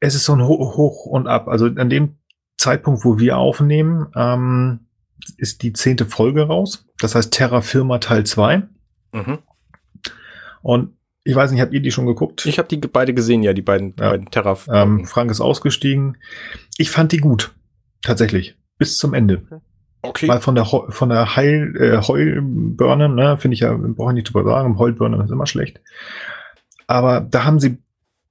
Es 0.00 0.14
ist 0.14 0.24
so 0.24 0.34
ein 0.34 0.46
Hoch 0.46 1.06
und 1.06 1.26
Ab. 1.26 1.48
Also 1.48 1.66
an 1.66 1.90
dem 1.90 2.16
Zeitpunkt, 2.56 3.04
wo 3.04 3.18
wir 3.18 3.38
aufnehmen, 3.38 4.08
ähm, 4.16 4.80
ist 5.36 5.62
die 5.62 5.72
zehnte 5.72 6.06
Folge 6.06 6.42
raus. 6.42 6.86
Das 6.98 7.14
heißt 7.14 7.32
Terra 7.32 7.60
Firma 7.60 7.98
Teil 7.98 8.24
2. 8.24 8.62
Mhm. 9.12 9.38
Und 10.62 10.96
ich 11.24 11.34
weiß 11.34 11.50
nicht, 11.50 11.60
habt 11.60 11.72
ihr 11.72 11.80
die 11.80 11.90
schon 11.90 12.06
geguckt? 12.06 12.46
Ich 12.46 12.58
habe 12.58 12.68
die 12.68 12.76
beide 12.76 13.14
gesehen, 13.14 13.42
ja, 13.42 13.52
die 13.52 13.62
beiden, 13.62 13.94
ja. 13.98 14.10
beiden 14.10 14.30
Terra. 14.30 14.56
Ähm, 14.72 15.04
Frank 15.04 15.30
ist 15.30 15.40
ausgestiegen. 15.40 16.16
Ich 16.78 16.90
fand 16.90 17.12
die 17.12 17.18
gut. 17.18 17.52
Tatsächlich. 18.02 18.56
Bis 18.78 18.96
zum 18.96 19.12
Ende. 19.12 19.42
Okay. 20.02 20.28
Weil 20.28 20.40
von 20.40 20.54
der, 20.54 20.64
von 20.64 21.08
der 21.10 21.36
Heil, 21.36 21.76
äh, 21.76 22.00
Heulbirne, 22.00 23.10
ne, 23.10 23.36
finde 23.36 23.54
ich 23.54 23.60
ja, 23.60 23.76
brauche 23.76 24.12
ich 24.12 24.14
nicht 24.14 24.32
drüber 24.32 24.44
sagen, 24.44 24.78
Heulbirne 24.78 25.22
ist 25.22 25.30
immer 25.30 25.46
schlecht. 25.46 25.80
Aber 26.86 27.20
da 27.20 27.44
haben 27.44 27.60
sie 27.60 27.78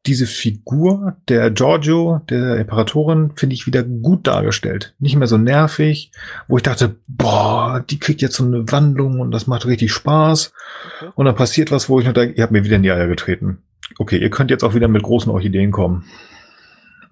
diese 0.06 0.28
Figur 0.28 1.18
der 1.28 1.52
Giorgio, 1.52 2.22
der 2.30 2.58
Imperatorin, 2.58 3.34
finde 3.36 3.54
ich 3.54 3.68
wieder 3.68 3.84
gut 3.84 4.28
dargestellt. 4.28 4.96
Nicht 5.00 5.16
mehr 5.18 5.28
so 5.28 5.38
nervig, 5.38 6.12
wo 6.48 6.58
ich 6.58 6.64
dachte, 6.64 6.96
boah, 7.08 7.84
die 7.90 8.00
kriegt 8.00 8.22
jetzt 8.22 8.36
so 8.36 8.46
eine 8.46 8.72
Wandlung 8.72 9.20
und 9.20 9.32
das 9.32 9.48
macht 9.48 9.66
richtig 9.66 9.92
Spaß. 9.92 10.54
Okay. 11.02 11.12
Und 11.16 11.26
dann 11.26 11.36
passiert 11.36 11.72
was, 11.72 11.90
wo 11.90 12.00
ich 12.00 12.06
nur 12.06 12.14
denke, 12.14 12.36
ihr 12.36 12.44
habt 12.44 12.54
mir 12.54 12.64
wieder 12.64 12.78
in 12.78 12.84
die 12.84 12.92
Eier 12.92 13.08
getreten. 13.08 13.60
Okay, 13.98 14.18
ihr 14.18 14.30
könnt 14.30 14.52
jetzt 14.52 14.64
auch 14.64 14.74
wieder 14.74 14.88
mit 14.88 15.04
großen 15.04 15.32
Orchideen 15.32 15.72
kommen. 15.72 16.06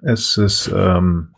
Es 0.01 0.37
ist, 0.37 0.71
ähm, 0.73 1.29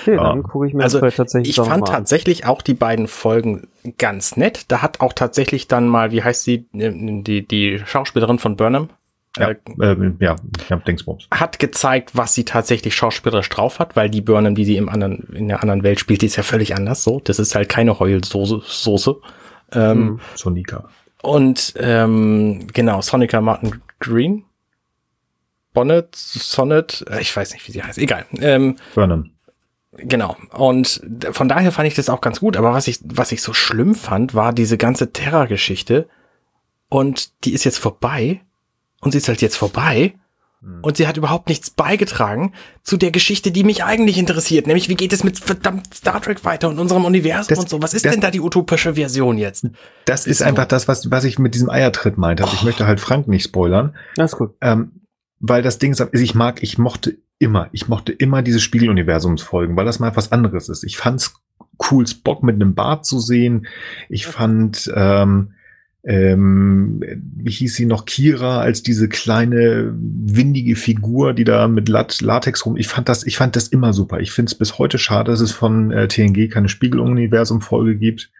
Okay, 0.00 0.14
ja. 0.14 0.22
dann 0.22 0.42
gucke 0.42 0.66
ich 0.66 0.74
mir 0.74 0.84
also, 0.84 1.00
das 1.00 1.16
tatsächlich 1.16 1.58
Ich 1.58 1.64
fand 1.64 1.88
tatsächlich 1.88 2.46
auch 2.46 2.62
die 2.62 2.74
beiden 2.74 3.08
Folgen 3.08 3.68
ganz 3.96 4.36
nett. 4.36 4.66
Da 4.68 4.82
hat 4.82 5.00
auch 5.00 5.12
tatsächlich 5.12 5.66
dann 5.66 5.88
mal, 5.88 6.12
wie 6.12 6.22
heißt 6.22 6.44
sie, 6.44 6.68
die, 6.72 7.46
die 7.46 7.80
Schauspielerin 7.84 8.38
von 8.38 8.56
Burnham? 8.56 8.90
Ja, 9.38 9.50
äh, 9.50 10.12
ja, 10.20 10.36
ja, 10.68 10.76
Dingsbums. 10.76 11.28
Hat 11.30 11.58
gezeigt, 11.58 12.10
was 12.14 12.34
sie 12.34 12.44
tatsächlich 12.44 12.94
schauspielerisch 12.94 13.48
drauf 13.48 13.78
hat, 13.78 13.96
weil 13.96 14.10
die 14.10 14.20
Burnham, 14.20 14.54
die 14.54 14.64
sie 14.64 14.76
im 14.76 14.88
anderen, 14.88 15.28
in 15.34 15.48
der 15.48 15.60
anderen 15.60 15.82
Welt 15.82 16.00
spielt, 16.00 16.22
die 16.22 16.26
ist 16.26 16.36
ja 16.36 16.42
völlig 16.42 16.76
anders 16.76 17.04
so. 17.04 17.20
Das 17.20 17.38
ist 17.38 17.54
halt 17.54 17.68
keine 17.68 17.98
Heulsoße. 17.98 18.62
Soße. 18.64 19.16
Ähm, 19.72 19.92
hm, 19.92 20.20
Sonika. 20.34 20.88
Und 21.22 21.74
ähm, 21.78 22.66
genau, 22.72 23.00
Sonica 23.00 23.40
Martin 23.40 23.80
Green. 24.00 24.44
Bonnet, 25.74 26.16
Sonnet, 26.16 27.04
äh, 27.08 27.20
ich 27.20 27.36
weiß 27.36 27.52
nicht, 27.52 27.66
wie 27.68 27.72
sie 27.72 27.82
heißt, 27.82 27.98
egal. 27.98 28.24
Ähm, 28.40 28.76
Burnham. 28.94 29.30
Genau. 29.92 30.36
Und 30.52 31.00
von 31.32 31.48
daher 31.48 31.72
fand 31.72 31.88
ich 31.88 31.94
das 31.94 32.08
auch 32.08 32.20
ganz 32.20 32.40
gut. 32.40 32.56
Aber 32.56 32.72
was 32.72 32.88
ich, 32.88 33.00
was 33.04 33.32
ich 33.32 33.42
so 33.42 33.52
schlimm 33.52 33.94
fand, 33.94 34.34
war 34.34 34.52
diese 34.52 34.78
ganze 34.78 35.12
Terror-Geschichte. 35.12 36.08
Und 36.88 37.44
die 37.44 37.52
ist 37.52 37.64
jetzt 37.64 37.78
vorbei 37.78 38.40
und 39.00 39.12
sie 39.12 39.18
ist 39.18 39.28
halt 39.28 39.42
jetzt 39.42 39.56
vorbei. 39.56 40.14
Hm. 40.60 40.80
Und 40.82 40.96
sie 40.96 41.06
hat 41.06 41.16
überhaupt 41.16 41.48
nichts 41.48 41.70
beigetragen 41.70 42.52
zu 42.82 42.96
der 42.96 43.12
Geschichte, 43.12 43.52
die 43.52 43.62
mich 43.62 43.84
eigentlich 43.84 44.18
interessiert. 44.18 44.66
Nämlich, 44.66 44.88
wie 44.88 44.96
geht 44.96 45.12
es 45.12 45.22
mit 45.22 45.38
verdammt 45.38 45.94
Star 45.94 46.20
Trek 46.20 46.44
weiter 46.44 46.68
und 46.68 46.78
unserem 46.78 47.04
Universum 47.04 47.48
das, 47.48 47.58
und 47.60 47.68
so? 47.68 47.80
Was 47.80 47.94
ist 47.94 48.04
das, 48.04 48.12
denn 48.12 48.20
da 48.20 48.30
die 48.30 48.40
utopische 48.40 48.94
Version 48.94 49.38
jetzt? 49.38 49.68
Das 50.04 50.26
ist, 50.26 50.40
ist 50.40 50.42
einfach 50.42 50.64
so. 50.64 50.70
das, 50.70 50.88
was, 50.88 51.10
was 51.10 51.24
ich 51.24 51.38
mit 51.38 51.54
diesem 51.54 51.70
Eiertritt 51.70 52.18
meinte. 52.18 52.42
Also 52.42 52.54
oh. 52.54 52.58
Ich 52.58 52.64
möchte 52.64 52.86
halt 52.86 53.00
Frank 53.00 53.28
nicht 53.28 53.44
spoilern. 53.44 53.94
Das 54.16 54.32
ist 54.32 54.38
gut. 54.38 54.54
Ähm, 54.60 55.02
weil 55.38 55.62
das 55.62 55.78
Ding 55.78 55.92
ist, 55.92 56.04
ich 56.12 56.34
mag, 56.34 56.62
ich 56.64 56.78
mochte 56.78 57.18
immer, 57.38 57.68
ich 57.70 57.86
mochte 57.86 58.10
immer 58.10 58.42
diese 58.42 58.58
Spiegeluniversumsfolgen, 58.58 59.76
weil 59.76 59.84
das 59.84 60.00
mal 60.00 60.16
was 60.16 60.32
anderes 60.32 60.68
ist. 60.68 60.82
Ich 60.82 60.96
fand's 60.96 61.34
cool, 61.90 62.04
Spock 62.04 62.42
mit 62.42 62.56
einem 62.56 62.74
Bart 62.74 63.06
zu 63.06 63.20
sehen. 63.20 63.68
Ich 64.08 64.26
fand, 64.26 64.90
ähm, 64.94 65.52
ähm, 66.08 67.02
wie 67.36 67.50
hieß 67.50 67.74
sie 67.74 67.84
noch, 67.84 68.06
Kira 68.06 68.60
als 68.60 68.82
diese 68.82 69.10
kleine 69.10 69.92
windige 69.94 70.74
Figur, 70.74 71.34
die 71.34 71.44
da 71.44 71.68
mit 71.68 71.90
Lat 71.90 72.22
Latex 72.22 72.64
rum. 72.64 72.78
Ich 72.78 72.88
fand 72.88 73.10
das, 73.10 73.26
ich 73.26 73.36
fand 73.36 73.56
das 73.56 73.68
immer 73.68 73.92
super. 73.92 74.18
Ich 74.20 74.32
finde 74.32 74.48
es 74.48 74.54
bis 74.54 74.78
heute 74.78 74.96
schade, 74.96 75.30
dass 75.30 75.42
es 75.42 75.52
von 75.52 75.90
äh, 75.90 76.08
TNG 76.08 76.48
keine 76.48 76.70
Spiegeluniversum-Folge 76.70 77.96
gibt. 77.96 78.30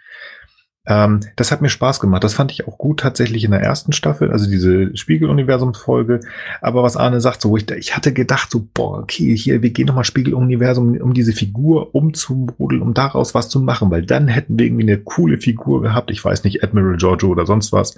Ähm, 0.89 1.21
das 1.37 1.53
hat 1.53 1.61
mir 1.61 1.69
Spaß 1.69 2.01
gemacht. 2.01 2.25
Das 2.25 2.33
fand 2.33 2.51
ich 2.51 2.67
auch 2.67 2.79
gut 2.79 3.01
tatsächlich 3.01 3.45
in 3.45 3.51
der 3.51 3.61
ersten 3.61 3.93
Staffel, 3.93 4.33
also 4.33 4.51
diese 4.51 4.97
Spiegeluniversum-Folge. 4.97 6.21
Aber 6.63 6.83
was 6.83 6.97
Arne 6.97 7.21
sagt, 7.21 7.43
so, 7.43 7.57
ich, 7.59 7.71
ich 7.73 7.95
hatte 7.95 8.15
gedacht, 8.15 8.51
so, 8.51 8.67
boah, 8.73 9.01
okay, 9.01 9.37
hier, 9.37 9.63
wir 9.63 9.71
gehen 9.71 9.87
nochmal 9.87 10.05
Spiegeluniversum, 10.05 10.97
um 10.97 11.13
diese 11.13 11.33
Figur 11.33 11.95
umzubrudeln, 11.95 12.81
um 12.81 12.95
daraus 12.95 13.35
was 13.35 13.51
zu 13.51 13.61
machen, 13.61 13.91
weil 13.91 14.07
dann 14.07 14.29
hätten 14.29 14.59
wir 14.59 14.65
irgendwie 14.65 14.85
eine 14.85 14.99
coole 14.99 15.37
Figur 15.37 15.83
gehabt. 15.83 16.11
Ich 16.11 16.25
weiß 16.25 16.45
nicht, 16.45 16.65
Admiral 16.65 16.97
Giorgio 16.97 17.29
oder 17.29 17.45
sonst 17.45 17.73
was. 17.73 17.97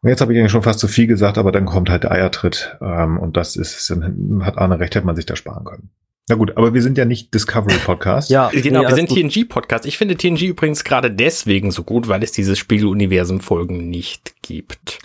Und 0.00 0.10
jetzt 0.10 0.20
habe 0.20 0.32
ich 0.32 0.38
eigentlich 0.38 0.52
schon 0.52 0.62
fast 0.62 0.80
zu 0.80 0.88
viel 0.88 1.06
gesagt, 1.06 1.38
aber 1.38 1.52
dann 1.52 1.64
kommt 1.64 1.90
halt 1.90 2.02
der 2.02 2.10
Eiertritt. 2.12 2.76
Ähm, 2.80 3.18
und 3.18 3.36
das 3.36 3.54
ist, 3.54 3.88
hat 4.40 4.58
Arne 4.58 4.80
recht, 4.80 4.96
hätte 4.96 5.06
man 5.06 5.16
sich 5.16 5.26
da 5.26 5.36
sparen 5.36 5.64
können. 5.64 5.90
Na 6.28 6.34
gut, 6.34 6.56
aber 6.56 6.74
wir 6.74 6.82
sind 6.82 6.98
ja 6.98 7.04
nicht 7.04 7.32
Discovery 7.32 7.78
Podcast. 7.84 8.30
ja, 8.30 8.50
genau, 8.52 8.82
nee, 8.82 8.88
wir 8.88 8.94
sind 8.94 9.08
TNG 9.08 9.48
Podcast. 9.48 9.86
Ich 9.86 9.98
finde 9.98 10.16
TNG 10.16 10.42
übrigens 10.42 10.84
gerade 10.84 11.10
deswegen 11.10 11.70
so 11.70 11.82
gut, 11.82 12.08
weil 12.08 12.22
es 12.22 12.32
diese 12.32 12.56
Spiegeluniversum 12.56 13.40
Folgen 13.40 13.88
nicht 13.88 14.34
gibt. 14.42 14.98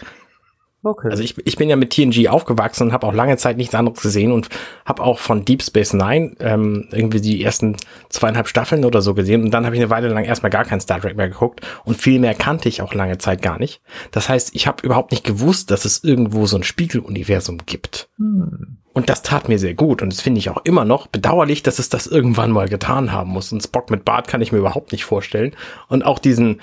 Okay. 0.86 1.08
Also 1.10 1.24
ich, 1.24 1.36
ich 1.46 1.56
bin 1.56 1.70
ja 1.70 1.78
mit 1.78 1.92
TNG 1.92 2.28
aufgewachsen 2.28 2.88
und 2.88 2.94
habe 2.94 3.08
auch 3.08 3.14
lange 3.14 3.38
Zeit 3.38 3.56
nichts 3.56 3.74
anderes 3.74 4.02
gesehen 4.02 4.34
und 4.34 4.50
habe 4.86 5.02
auch 5.02 5.20
von 5.20 5.46
Deep 5.46 5.64
Space 5.64 5.94
Nine 5.94 6.36
ähm, 6.42 6.90
irgendwie 6.92 7.22
die 7.22 7.42
ersten 7.42 7.78
zweieinhalb 8.10 8.50
Staffeln 8.50 8.84
oder 8.84 9.02
so 9.02 9.14
gesehen 9.14 9.44
und 9.44 9.52
dann 9.52 9.66
habe 9.66 9.78
ich 9.78 9.82
eine 9.82 9.90
Weile 9.90 10.10
lang 10.10 10.26
erstmal 10.26 10.50
gar 10.50 10.66
kein 10.66 10.82
Star 10.82 11.00
Trek 11.00 11.16
mehr 11.16 11.30
geguckt 11.30 11.62
und 11.86 11.96
viel 11.96 12.20
mehr 12.20 12.34
kannte 12.34 12.68
ich 12.68 12.82
auch 12.82 12.94
lange 12.94 13.18
Zeit 13.18 13.42
gar 13.42 13.60
nicht. 13.60 13.82
Das 14.12 14.28
heißt, 14.28 14.54
ich 14.54 14.68
habe 14.68 14.86
überhaupt 14.86 15.12
nicht 15.12 15.24
gewusst, 15.24 15.72
dass 15.72 15.86
es 15.86 16.04
irgendwo 16.04 16.48
so 16.48 16.58
ein 16.58 16.64
Spiegeluniversum 16.64 17.60
gibt. 17.66 18.10
Hm. 18.18 18.83
Und 18.94 19.10
das 19.10 19.24
tat 19.24 19.50
mir 19.50 19.58
sehr 19.58 19.74
gut 19.74 20.02
und 20.04 20.14
das 20.14 20.22
finde 20.22 20.38
ich 20.40 20.50
auch 20.50 20.64
immer 20.66 20.86
noch 20.86 21.08
bedauerlich, 21.08 21.64
dass 21.64 21.80
es 21.80 21.90
das 21.90 22.06
irgendwann 22.06 22.52
mal 22.52 22.70
getan 22.70 23.12
haben 23.12 23.32
muss. 23.32 23.52
Und 23.52 23.64
Spock 23.64 23.90
mit 23.90 24.06
Bart 24.06 24.28
kann 24.28 24.42
ich 24.42 24.52
mir 24.52 24.60
überhaupt 24.60 24.92
nicht 24.92 25.04
vorstellen. 25.04 25.56
Und 25.88 26.06
auch 26.06 26.20
diesen 26.20 26.62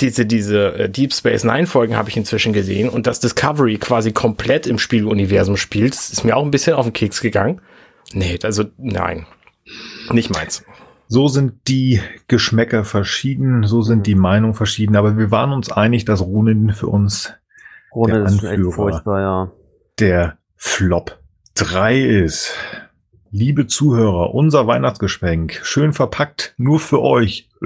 diese, 0.00 0.26
diese 0.26 0.74
äh, 0.74 0.90
Deep 0.90 1.12
Space 1.12 1.44
Nine 1.44 1.66
Folgen 1.66 1.96
habe 1.96 2.08
ich 2.08 2.16
inzwischen 2.16 2.52
gesehen 2.52 2.88
und 2.88 3.06
dass 3.06 3.20
Discovery 3.20 3.78
quasi 3.78 4.12
komplett 4.12 4.66
im 4.66 4.78
Spieluniversum 4.78 5.56
spielt, 5.56 5.94
ist 5.94 6.24
mir 6.24 6.36
auch 6.36 6.44
ein 6.44 6.50
bisschen 6.50 6.74
auf 6.74 6.86
den 6.86 6.92
Keks 6.92 7.20
gegangen. 7.20 7.60
Nee, 8.12 8.38
also 8.42 8.64
nein. 8.76 9.26
Nicht 10.10 10.30
meins. 10.30 10.64
So 11.06 11.28
sind 11.28 11.68
die 11.68 12.00
Geschmäcker 12.26 12.84
verschieden, 12.84 13.62
so 13.64 13.82
sind 13.82 14.06
die 14.06 14.14
Meinungen 14.14 14.54
verschieden, 14.54 14.96
aber 14.96 15.16
wir 15.16 15.30
waren 15.30 15.52
uns 15.52 15.70
einig, 15.70 16.04
dass 16.04 16.20
Ronin 16.20 16.72
für 16.72 16.88
uns 16.88 17.32
Ohne 17.92 18.14
der 18.14 18.22
ist 18.24 18.44
Anführer. 18.44 18.72
furchtbar, 18.72 19.20
ja. 19.20 19.52
der 19.98 20.37
Flop 20.60 21.18
3 21.54 22.00
ist. 22.00 22.52
Liebe 23.30 23.66
Zuhörer, 23.66 24.34
unser 24.34 24.66
Weihnachtsgeschenk, 24.66 25.60
schön 25.62 25.92
verpackt, 25.92 26.54
nur 26.56 26.80
für 26.80 27.00
euch. 27.02 27.48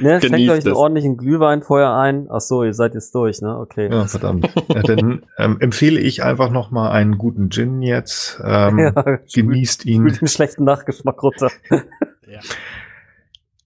Ne, 0.00 0.18
schenkt 0.20 0.22
Genießt 0.34 0.50
euch 0.50 0.64
einen 0.64 0.72
es. 0.72 0.76
ordentlichen 0.76 1.16
Glühwein 1.16 1.62
vorher 1.62 1.94
ein. 1.94 2.26
Ach 2.30 2.40
so, 2.40 2.64
ihr 2.64 2.72
seid 2.74 2.94
jetzt 2.94 3.14
durch, 3.14 3.40
ne? 3.42 3.56
Okay. 3.58 3.88
Ja, 3.90 4.06
verdammt. 4.06 4.48
Ja, 4.68 4.82
dann 4.82 5.24
ähm, 5.38 5.58
empfehle 5.60 6.00
ich 6.00 6.22
einfach 6.22 6.50
noch 6.50 6.70
mal 6.70 6.90
einen 6.90 7.18
guten 7.18 7.50
Gin 7.50 7.82
jetzt. 7.82 8.40
Ähm, 8.44 8.78
Ja, 8.96 9.18
genießt 9.32 9.84
ihn. 9.86 10.06
den 10.06 10.26
schlechten 10.26 10.64
Nachgeschmack 10.64 11.22
runter. 11.22 11.50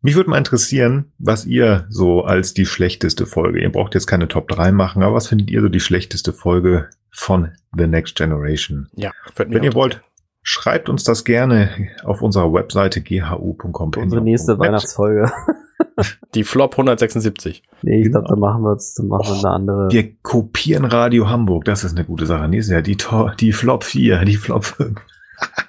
Mich 0.05 0.17
würde 0.17 0.29
mal 0.29 0.37
interessieren, 0.37 1.13
was 1.19 1.47
ihr 1.47 1.87
so 1.89 2.25
als 2.25 2.53
die 2.53 2.67
schlechteste 2.67 3.25
Folge, 3.25 3.63
ihr 3.63 3.73
braucht 3.73 3.95
jetzt 3.95 4.07
keine 4.07 4.29
Top 4.29 4.49
3 4.49 4.71
machen, 4.71 5.03
aber 5.03 5.15
was 5.15 5.29
findet 5.29 5.51
ihr 5.51 5.63
so 5.63 5.71
die 5.71 5.81
schlechteste 5.81 6.35
Folge 6.35 6.91
von 7.11 7.53
The 7.75 7.87
Next 7.87 8.15
Generation? 8.15 8.87
Ja, 8.95 9.13
Wenn 9.37 9.63
ihr 9.63 9.73
wollt, 9.73 10.03
schreibt 10.43 10.91
uns 10.91 11.05
das 11.05 11.25
gerne 11.25 11.71
auf 12.05 12.21
unserer 12.21 12.53
Webseite 12.53 13.01
ghu.com. 13.01 13.93
Unsere 13.97 14.21
nächste 14.21 14.59
Weihnachtsfolge. 14.59 15.33
Die 16.35 16.45
Flop 16.45 16.73
176. 16.75 17.63
Nee, 17.83 17.99
ich 18.01 18.05
Genau. 18.05 18.21
glaube, 18.21 18.29
dann 18.29 18.41
machen 18.41 18.63
wir 18.63 18.73
jetzt, 18.73 18.99
dann 18.99 19.07
machen 19.09 19.27
wir 19.27 19.39
eine 19.39 19.55
andere. 19.57 19.89
Wir 19.91 20.15
kopieren 20.23 20.85
Radio 20.85 21.31
Hamburg, 21.31 21.65
das 21.65 21.83
ist 21.83 21.97
eine 21.97 22.05
gute 22.05 22.27
Sache. 22.27 22.47
Nächstes 22.49 22.73
Jahr 22.73 22.83
die, 22.83 22.97
To- 22.97 23.31
die 23.41 23.53
Flop 23.53 23.85
4, 23.85 24.25
die 24.27 24.37
Flop 24.37 24.65
5. 24.67 25.01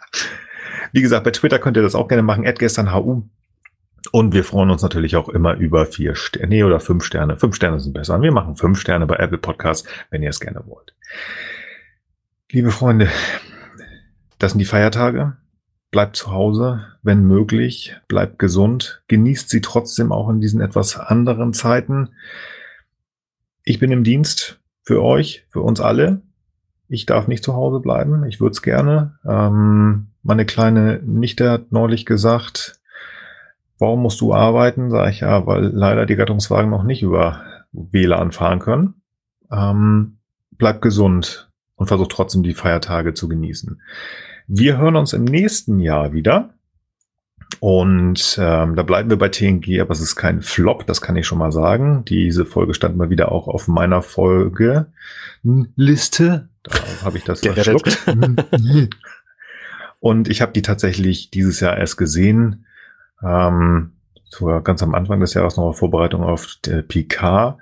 Wie 0.92 1.02
gesagt, 1.02 1.24
bei 1.24 1.32
Twitter 1.32 1.60
könnt 1.60 1.78
ihr 1.78 1.84
das 1.84 1.96
auch 1.96 2.08
gerne 2.10 2.22
machen, 2.24 2.44
gestern 2.58 2.94
HU. 2.94 3.24
Und 4.12 4.34
wir 4.34 4.44
freuen 4.44 4.70
uns 4.70 4.82
natürlich 4.82 5.16
auch 5.16 5.30
immer 5.30 5.56
über 5.56 5.86
vier 5.86 6.16
Sterne, 6.16 6.48
nee, 6.48 6.64
oder 6.64 6.80
fünf 6.80 7.04
Sterne. 7.04 7.38
Fünf 7.38 7.56
Sterne 7.56 7.80
sind 7.80 7.94
besser. 7.94 8.22
Wir 8.22 8.32
machen 8.32 8.56
fünf 8.56 8.80
Sterne 8.80 9.06
bei 9.06 9.16
Apple 9.16 9.38
Podcasts, 9.38 9.88
wenn 10.10 10.24
ihr 10.24 10.30
es 10.30 10.40
gerne 10.40 10.64
wollt. 10.66 10.96
Liebe 12.52 12.72
Freunde, 12.72 13.10
das 14.40 14.52
sind 14.52 14.60
die 14.60 14.66
Feiertage. 14.66 15.38
Bleibt 15.92 16.16
zu 16.16 16.32
Hause, 16.32 16.86
wenn 17.04 17.26
möglich. 17.26 17.96
Bleibt 18.08 18.38
gesund. 18.40 19.04
Genießt 19.08 19.50
sie 19.50 19.62
trotzdem 19.62 20.12
auch 20.12 20.30
in 20.30 20.42
diesen 20.42 20.62
etwas 20.62 20.98
anderen 21.00 21.54
Zeiten. 21.54 22.10
Ich 23.64 23.80
bin 23.80 23.92
im 23.92 24.04
Dienst 24.04 24.60
für 24.84 25.02
euch, 25.02 25.46
für 25.50 25.62
uns 25.62 25.80
alle. 25.80 26.22
Ich 26.88 27.06
darf 27.06 27.28
nicht 27.28 27.44
zu 27.44 27.56
Hause 27.56 27.80
bleiben. 27.80 28.26
Ich 28.26 28.40
würde 28.40 28.52
es 28.52 28.62
gerne. 28.62 29.18
Ähm, 29.26 30.08
meine 30.22 30.46
kleine 30.46 31.02
Nichte 31.04 31.50
hat 31.50 31.72
neulich 31.72 32.06
gesagt, 32.06 32.80
warum 33.80 34.02
musst 34.02 34.22
du 34.22 34.34
arbeiten? 34.34 34.90
Sag 34.90 35.10
ich 35.10 35.22
ja, 35.22 35.46
weil 35.46 35.66
leider 35.66 36.06
die 36.06 36.14
Rettungswagen 36.14 36.70
noch 36.70 36.84
nicht 36.84 37.02
über 37.02 37.42
WLAN 37.72 38.32
fahren 38.32 38.60
können. 38.60 39.02
Ähm, 39.52 40.18
bleib 40.52 40.82
gesund 40.82 41.52
und 41.76 41.88
versuch 41.88 42.08
trotzdem 42.08 42.44
die 42.44 42.54
Feiertage 42.54 43.14
zu 43.14 43.28
genießen. 43.28 43.82
Wir 44.48 44.78
hören 44.78 44.96
uns 44.96 45.14
im 45.14 45.26
nächsten 45.26 45.80
Jahr 45.80 46.14
wieder. 46.14 46.52
Und 47.60 48.38
ähm, 48.42 48.76
da 48.76 48.84
bleiben 48.84 49.10
wir 49.10 49.18
bei 49.18 49.30
TNG, 49.30 49.80
aber 49.80 49.92
es 49.92 50.02
ist 50.02 50.16
kein 50.16 50.42
Flop, 50.42 50.86
das 50.88 51.00
kann 51.02 51.16
ich 51.16 51.26
schon 51.28 51.38
mal 51.38 51.52
sagen. 51.52 52.04
Diese 52.06 52.46
Folge 52.46 52.74
stand 52.74 52.98
mal 52.98 53.10
wieder 53.10 53.32
auch 53.32 53.48
auf 53.48 53.68
meiner 53.68 54.02
Folge-Liste. 54.02 54.90
Da 56.64 56.72
habe 57.04 57.18
ich 57.18 57.24
das 57.24 57.42
verschluckt. 57.42 58.06
Und 60.00 60.28
ich 60.28 60.42
habe 60.42 60.52
die 60.52 60.64
tatsächlich 60.64 61.30
dieses 61.30 61.60
Jahr 61.60 61.78
erst 61.78 61.98
gesehen. 61.98 62.66
Ähm, 63.24 63.94
sogar 64.26 64.62
ganz 64.62 64.84
am 64.84 64.96
Anfang 64.96 65.20
des 65.20 65.34
Jahres 65.34 65.58
noch 65.58 65.66
auf 65.66 65.80
Vorbereitung 65.80 66.24
auf 66.24 66.56
der 66.66 66.82
PK. 66.82 67.58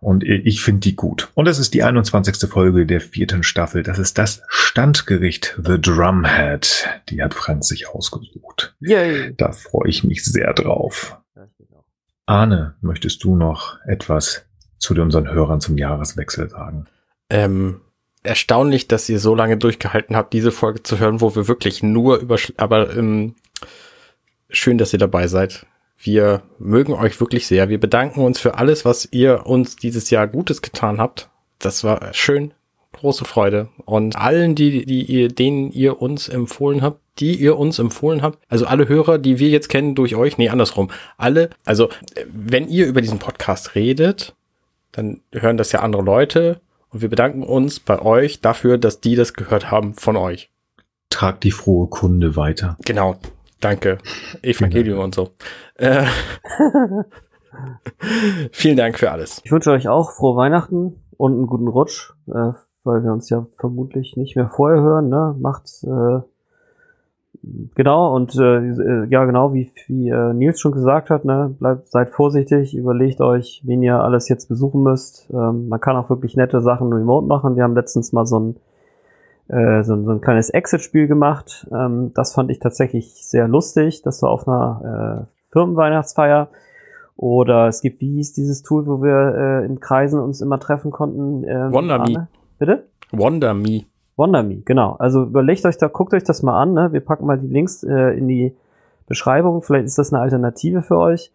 Und 0.00 0.24
ich 0.24 0.62
finde 0.62 0.80
die 0.80 0.96
gut. 0.96 1.28
Und 1.34 1.46
es 1.46 1.58
ist 1.58 1.74
die 1.74 1.82
21. 1.82 2.48
Folge 2.48 2.86
der 2.86 3.02
vierten 3.02 3.42
Staffel. 3.42 3.82
Das 3.82 3.98
ist 3.98 4.16
das 4.16 4.42
Standgericht 4.48 5.58
The 5.62 5.78
Drumhead. 5.78 6.88
Die 7.10 7.22
hat 7.22 7.34
Frank 7.34 7.64
sich 7.64 7.86
ausgesucht. 7.86 8.74
Yay! 8.80 9.34
Da 9.36 9.52
freue 9.52 9.90
ich 9.90 10.02
mich 10.02 10.24
sehr 10.24 10.54
drauf. 10.54 11.18
Arne, 12.24 12.76
möchtest 12.80 13.24
du 13.24 13.36
noch 13.36 13.78
etwas 13.84 14.46
zu 14.78 14.94
unseren 14.94 15.30
Hörern 15.30 15.60
zum 15.60 15.76
Jahreswechsel 15.76 16.48
sagen? 16.48 16.86
Ähm, 17.28 17.80
erstaunlich, 18.22 18.88
dass 18.88 19.08
ihr 19.08 19.18
so 19.18 19.34
lange 19.34 19.56
durchgehalten 19.56 20.16
habt, 20.16 20.32
diese 20.32 20.52
Folge 20.52 20.82
zu 20.82 20.98
hören, 20.98 21.20
wo 21.20 21.34
wir 21.34 21.48
wirklich 21.48 21.82
nur 21.82 22.18
über, 22.18 22.38
aber 22.56 22.96
ähm, 22.96 23.34
schön, 24.50 24.78
dass 24.78 24.92
ihr 24.92 24.98
dabei 24.98 25.26
seid. 25.26 25.66
Wir 25.98 26.42
mögen 26.58 26.94
euch 26.94 27.20
wirklich 27.20 27.46
sehr. 27.46 27.68
Wir 27.68 27.78
bedanken 27.78 28.20
uns 28.20 28.40
für 28.40 28.54
alles, 28.54 28.84
was 28.84 29.08
ihr 29.10 29.46
uns 29.46 29.76
dieses 29.76 30.10
Jahr 30.10 30.26
Gutes 30.26 30.62
getan 30.62 30.98
habt. 30.98 31.28
Das 31.58 31.84
war 31.84 32.12
schön, 32.14 32.52
große 32.92 33.24
Freude. 33.26 33.68
Und 33.84 34.16
allen, 34.16 34.54
die, 34.54 34.86
die 34.86 35.02
ihr, 35.04 35.28
denen 35.28 35.72
ihr 35.72 36.00
uns 36.00 36.28
empfohlen 36.28 36.80
habt, 36.80 37.00
die 37.18 37.34
ihr 37.34 37.58
uns 37.58 37.78
empfohlen 37.78 38.22
habt, 38.22 38.38
also 38.48 38.64
alle 38.66 38.88
Hörer, 38.88 39.18
die 39.18 39.38
wir 39.38 39.50
jetzt 39.50 39.68
kennen 39.68 39.94
durch 39.94 40.16
euch, 40.16 40.38
nee, 40.38 40.48
andersrum, 40.48 40.90
alle, 41.18 41.50
also 41.66 41.90
wenn 42.32 42.68
ihr 42.68 42.86
über 42.86 43.02
diesen 43.02 43.18
Podcast 43.18 43.74
redet, 43.74 44.34
dann 44.92 45.20
hören 45.32 45.58
das 45.58 45.72
ja 45.72 45.80
andere 45.80 46.02
Leute 46.02 46.60
und 46.88 47.02
wir 47.02 47.10
bedanken 47.10 47.42
uns 47.42 47.78
bei 47.78 48.00
euch 48.00 48.40
dafür, 48.40 48.78
dass 48.78 49.00
die 49.00 49.16
das 49.16 49.34
gehört 49.34 49.70
haben 49.70 49.94
von 49.94 50.16
euch. 50.16 50.50
Tragt 51.10 51.44
die 51.44 51.50
frohe 51.50 51.88
Kunde 51.88 52.36
weiter. 52.36 52.76
Genau. 52.84 53.18
Danke. 53.60 53.98
Evangelium 54.42 55.00
und 55.00 55.14
so. 55.14 55.30
Äh, 55.76 56.04
vielen 58.52 58.76
Dank 58.76 58.98
für 58.98 59.10
alles. 59.10 59.40
Ich 59.44 59.52
wünsche 59.52 59.70
euch 59.70 59.88
auch 59.88 60.12
frohe 60.12 60.36
Weihnachten 60.36 61.02
und 61.16 61.32
einen 61.32 61.46
guten 61.46 61.68
Rutsch, 61.68 62.12
äh, 62.28 62.52
weil 62.84 63.04
wir 63.04 63.12
uns 63.12 63.28
ja 63.28 63.46
vermutlich 63.58 64.16
nicht 64.16 64.36
mehr 64.36 64.48
vorher 64.48 64.80
hören. 64.80 65.08
Ne? 65.10 65.36
Macht 65.38 65.68
äh, 65.84 66.20
genau 67.74 68.14
und 68.14 68.34
äh, 68.36 68.58
äh, 68.58 69.06
ja 69.10 69.24
genau 69.24 69.52
wie, 69.52 69.70
wie 69.86 70.08
äh, 70.08 70.32
Nils 70.32 70.60
schon 70.60 70.72
gesagt 70.72 71.10
hat, 71.10 71.24
ne, 71.24 71.54
bleibt 71.58 71.88
seid 71.88 72.10
vorsichtig, 72.10 72.74
überlegt 72.74 73.20
euch, 73.20 73.62
wen 73.64 73.82
ihr 73.82 74.00
alles 74.00 74.28
jetzt 74.28 74.48
besuchen 74.48 74.82
müsst. 74.82 75.28
Ähm, 75.32 75.68
man 75.68 75.80
kann 75.80 75.96
auch 75.96 76.10
wirklich 76.10 76.36
nette 76.36 76.60
Sachen 76.60 76.92
remote 76.92 77.26
machen. 77.26 77.56
Wir 77.56 77.64
haben 77.64 77.74
letztens 77.74 78.12
mal 78.12 78.26
so 78.26 78.38
ein 78.38 78.56
äh, 79.50 79.82
so, 79.82 79.94
ein- 79.94 80.04
so 80.04 80.12
ein 80.12 80.20
kleines 80.20 80.50
Exit-Spiel 80.50 81.06
gemacht. 81.08 81.66
Ähm, 81.72 82.12
das 82.14 82.34
fand 82.34 82.50
ich 82.50 82.58
tatsächlich 82.58 83.14
sehr 83.26 83.48
lustig. 83.48 84.02
Das 84.02 84.22
war 84.22 84.30
auf 84.30 84.46
einer 84.48 85.26
äh, 85.28 85.52
Firmenweihnachtsfeier. 85.52 86.48
Oder 87.16 87.68
es 87.68 87.82
gibt, 87.82 88.00
wie 88.00 88.14
hieß 88.14 88.32
dieses 88.32 88.62
Tool, 88.62 88.86
wo 88.86 89.02
wir 89.02 89.34
äh, 89.36 89.66
in 89.66 89.80
Kreisen 89.80 90.20
uns 90.20 90.40
immer 90.40 90.58
treffen 90.58 90.90
konnten? 90.90 91.44
Ähm, 91.46 91.72
Wonder 91.72 91.98
Me. 91.98 92.04
Arne? 92.04 92.28
Bitte? 92.58 92.84
Wonder 93.12 93.52
Me. 93.54 93.82
WonderMe, 94.16 94.60
genau. 94.66 94.96
Also 94.98 95.22
überlegt 95.22 95.64
euch 95.64 95.78
da, 95.78 95.88
guckt 95.88 96.12
euch 96.12 96.24
das 96.24 96.42
mal 96.42 96.60
an. 96.60 96.74
Ne? 96.74 96.92
Wir 96.92 97.00
packen 97.00 97.24
mal 97.24 97.38
die 97.38 97.46
Links 97.46 97.82
äh, 97.82 98.10
in 98.18 98.28
die 98.28 98.54
Beschreibung. 99.06 99.62
Vielleicht 99.62 99.86
ist 99.86 99.98
das 99.98 100.12
eine 100.12 100.20
Alternative 100.22 100.82
für 100.82 100.98
euch, 100.98 101.32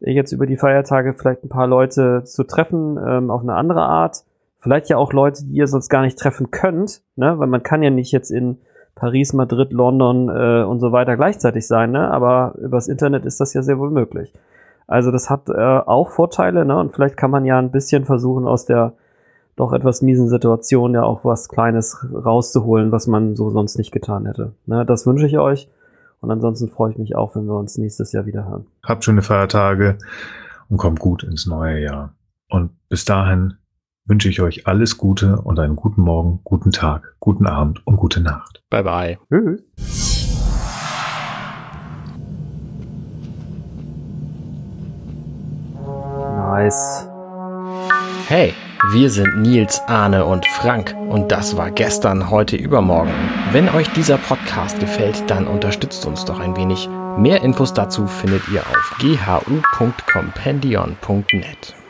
jetzt 0.00 0.32
über 0.32 0.46
die 0.46 0.56
Feiertage 0.56 1.14
vielleicht 1.14 1.44
ein 1.44 1.48
paar 1.48 1.68
Leute 1.68 2.24
zu 2.24 2.42
treffen 2.42 2.98
ähm, 3.04 3.30
auf 3.30 3.42
eine 3.42 3.54
andere 3.54 3.82
Art. 3.82 4.24
Vielleicht 4.66 4.88
ja 4.88 4.96
auch 4.96 5.12
Leute, 5.12 5.44
die 5.44 5.58
ihr 5.58 5.68
sonst 5.68 5.88
gar 5.88 6.02
nicht 6.02 6.18
treffen 6.18 6.50
könnt, 6.50 7.00
ne? 7.14 7.38
weil 7.38 7.46
man 7.46 7.62
kann 7.62 7.84
ja 7.84 7.90
nicht 7.90 8.10
jetzt 8.10 8.32
in 8.32 8.58
Paris, 8.96 9.32
Madrid, 9.32 9.72
London 9.72 10.28
äh, 10.28 10.64
und 10.64 10.80
so 10.80 10.90
weiter 10.90 11.16
gleichzeitig 11.16 11.68
sein, 11.68 11.92
ne? 11.92 12.10
aber 12.10 12.56
übers 12.58 12.88
Internet 12.88 13.26
ist 13.26 13.38
das 13.38 13.54
ja 13.54 13.62
sehr 13.62 13.78
wohl 13.78 13.92
möglich. 13.92 14.32
Also 14.88 15.12
das 15.12 15.30
hat 15.30 15.48
äh, 15.50 15.52
auch 15.54 16.10
Vorteile 16.10 16.64
ne? 16.64 16.76
und 16.80 16.92
vielleicht 16.92 17.16
kann 17.16 17.30
man 17.30 17.44
ja 17.44 17.60
ein 17.60 17.70
bisschen 17.70 18.06
versuchen 18.06 18.48
aus 18.48 18.66
der 18.66 18.94
doch 19.54 19.72
etwas 19.72 20.02
miesen 20.02 20.28
Situation 20.28 20.94
ja 20.94 21.04
auch 21.04 21.24
was 21.24 21.48
Kleines 21.48 22.04
rauszuholen, 22.12 22.90
was 22.90 23.06
man 23.06 23.36
so 23.36 23.50
sonst 23.50 23.78
nicht 23.78 23.92
getan 23.92 24.26
hätte. 24.26 24.54
Ne, 24.66 24.84
das 24.84 25.06
wünsche 25.06 25.28
ich 25.28 25.38
euch. 25.38 25.70
Und 26.20 26.32
ansonsten 26.32 26.68
freue 26.68 26.90
ich 26.90 26.98
mich 26.98 27.14
auch, 27.14 27.36
wenn 27.36 27.46
wir 27.46 27.56
uns 27.56 27.78
nächstes 27.78 28.10
Jahr 28.10 28.26
wieder 28.26 28.48
hören. 28.48 28.66
Habt 28.82 29.04
schöne 29.04 29.22
Feiertage 29.22 29.96
und 30.68 30.76
kommt 30.76 30.98
gut 30.98 31.22
ins 31.22 31.46
neue 31.46 31.80
Jahr. 31.80 32.14
Und 32.48 32.72
bis 32.88 33.04
dahin 33.04 33.54
wünsche 34.06 34.28
ich 34.28 34.40
euch 34.40 34.66
alles 34.66 34.98
Gute 34.98 35.40
und 35.42 35.58
einen 35.58 35.76
guten 35.76 36.02
Morgen, 36.02 36.40
guten 36.44 36.72
Tag, 36.72 37.14
guten 37.20 37.46
Abend 37.46 37.86
und 37.86 37.96
gute 37.96 38.20
Nacht. 38.20 38.62
Bye 38.70 38.82
bye. 38.82 39.18
Tschüss. 39.28 39.62
Nice. 46.36 47.08
Hey, 48.28 48.54
wir 48.92 49.10
sind 49.10 49.42
Nils, 49.42 49.80
Arne 49.86 50.24
und 50.24 50.46
Frank 50.46 50.94
und 51.08 51.32
das 51.32 51.56
war 51.56 51.70
gestern, 51.70 52.30
heute, 52.30 52.56
übermorgen. 52.56 53.12
Wenn 53.52 53.68
euch 53.68 53.88
dieser 53.92 54.18
Podcast 54.18 54.80
gefällt, 54.80 55.28
dann 55.28 55.46
unterstützt 55.46 56.06
uns 56.06 56.24
doch 56.24 56.40
ein 56.40 56.56
wenig 56.56 56.88
Mehr 57.18 57.42
Infos 57.42 57.72
dazu 57.72 58.06
findet 58.06 58.42
ihr 58.50 58.60
auf 58.60 58.96
ghu.compendion.net. 59.00 61.85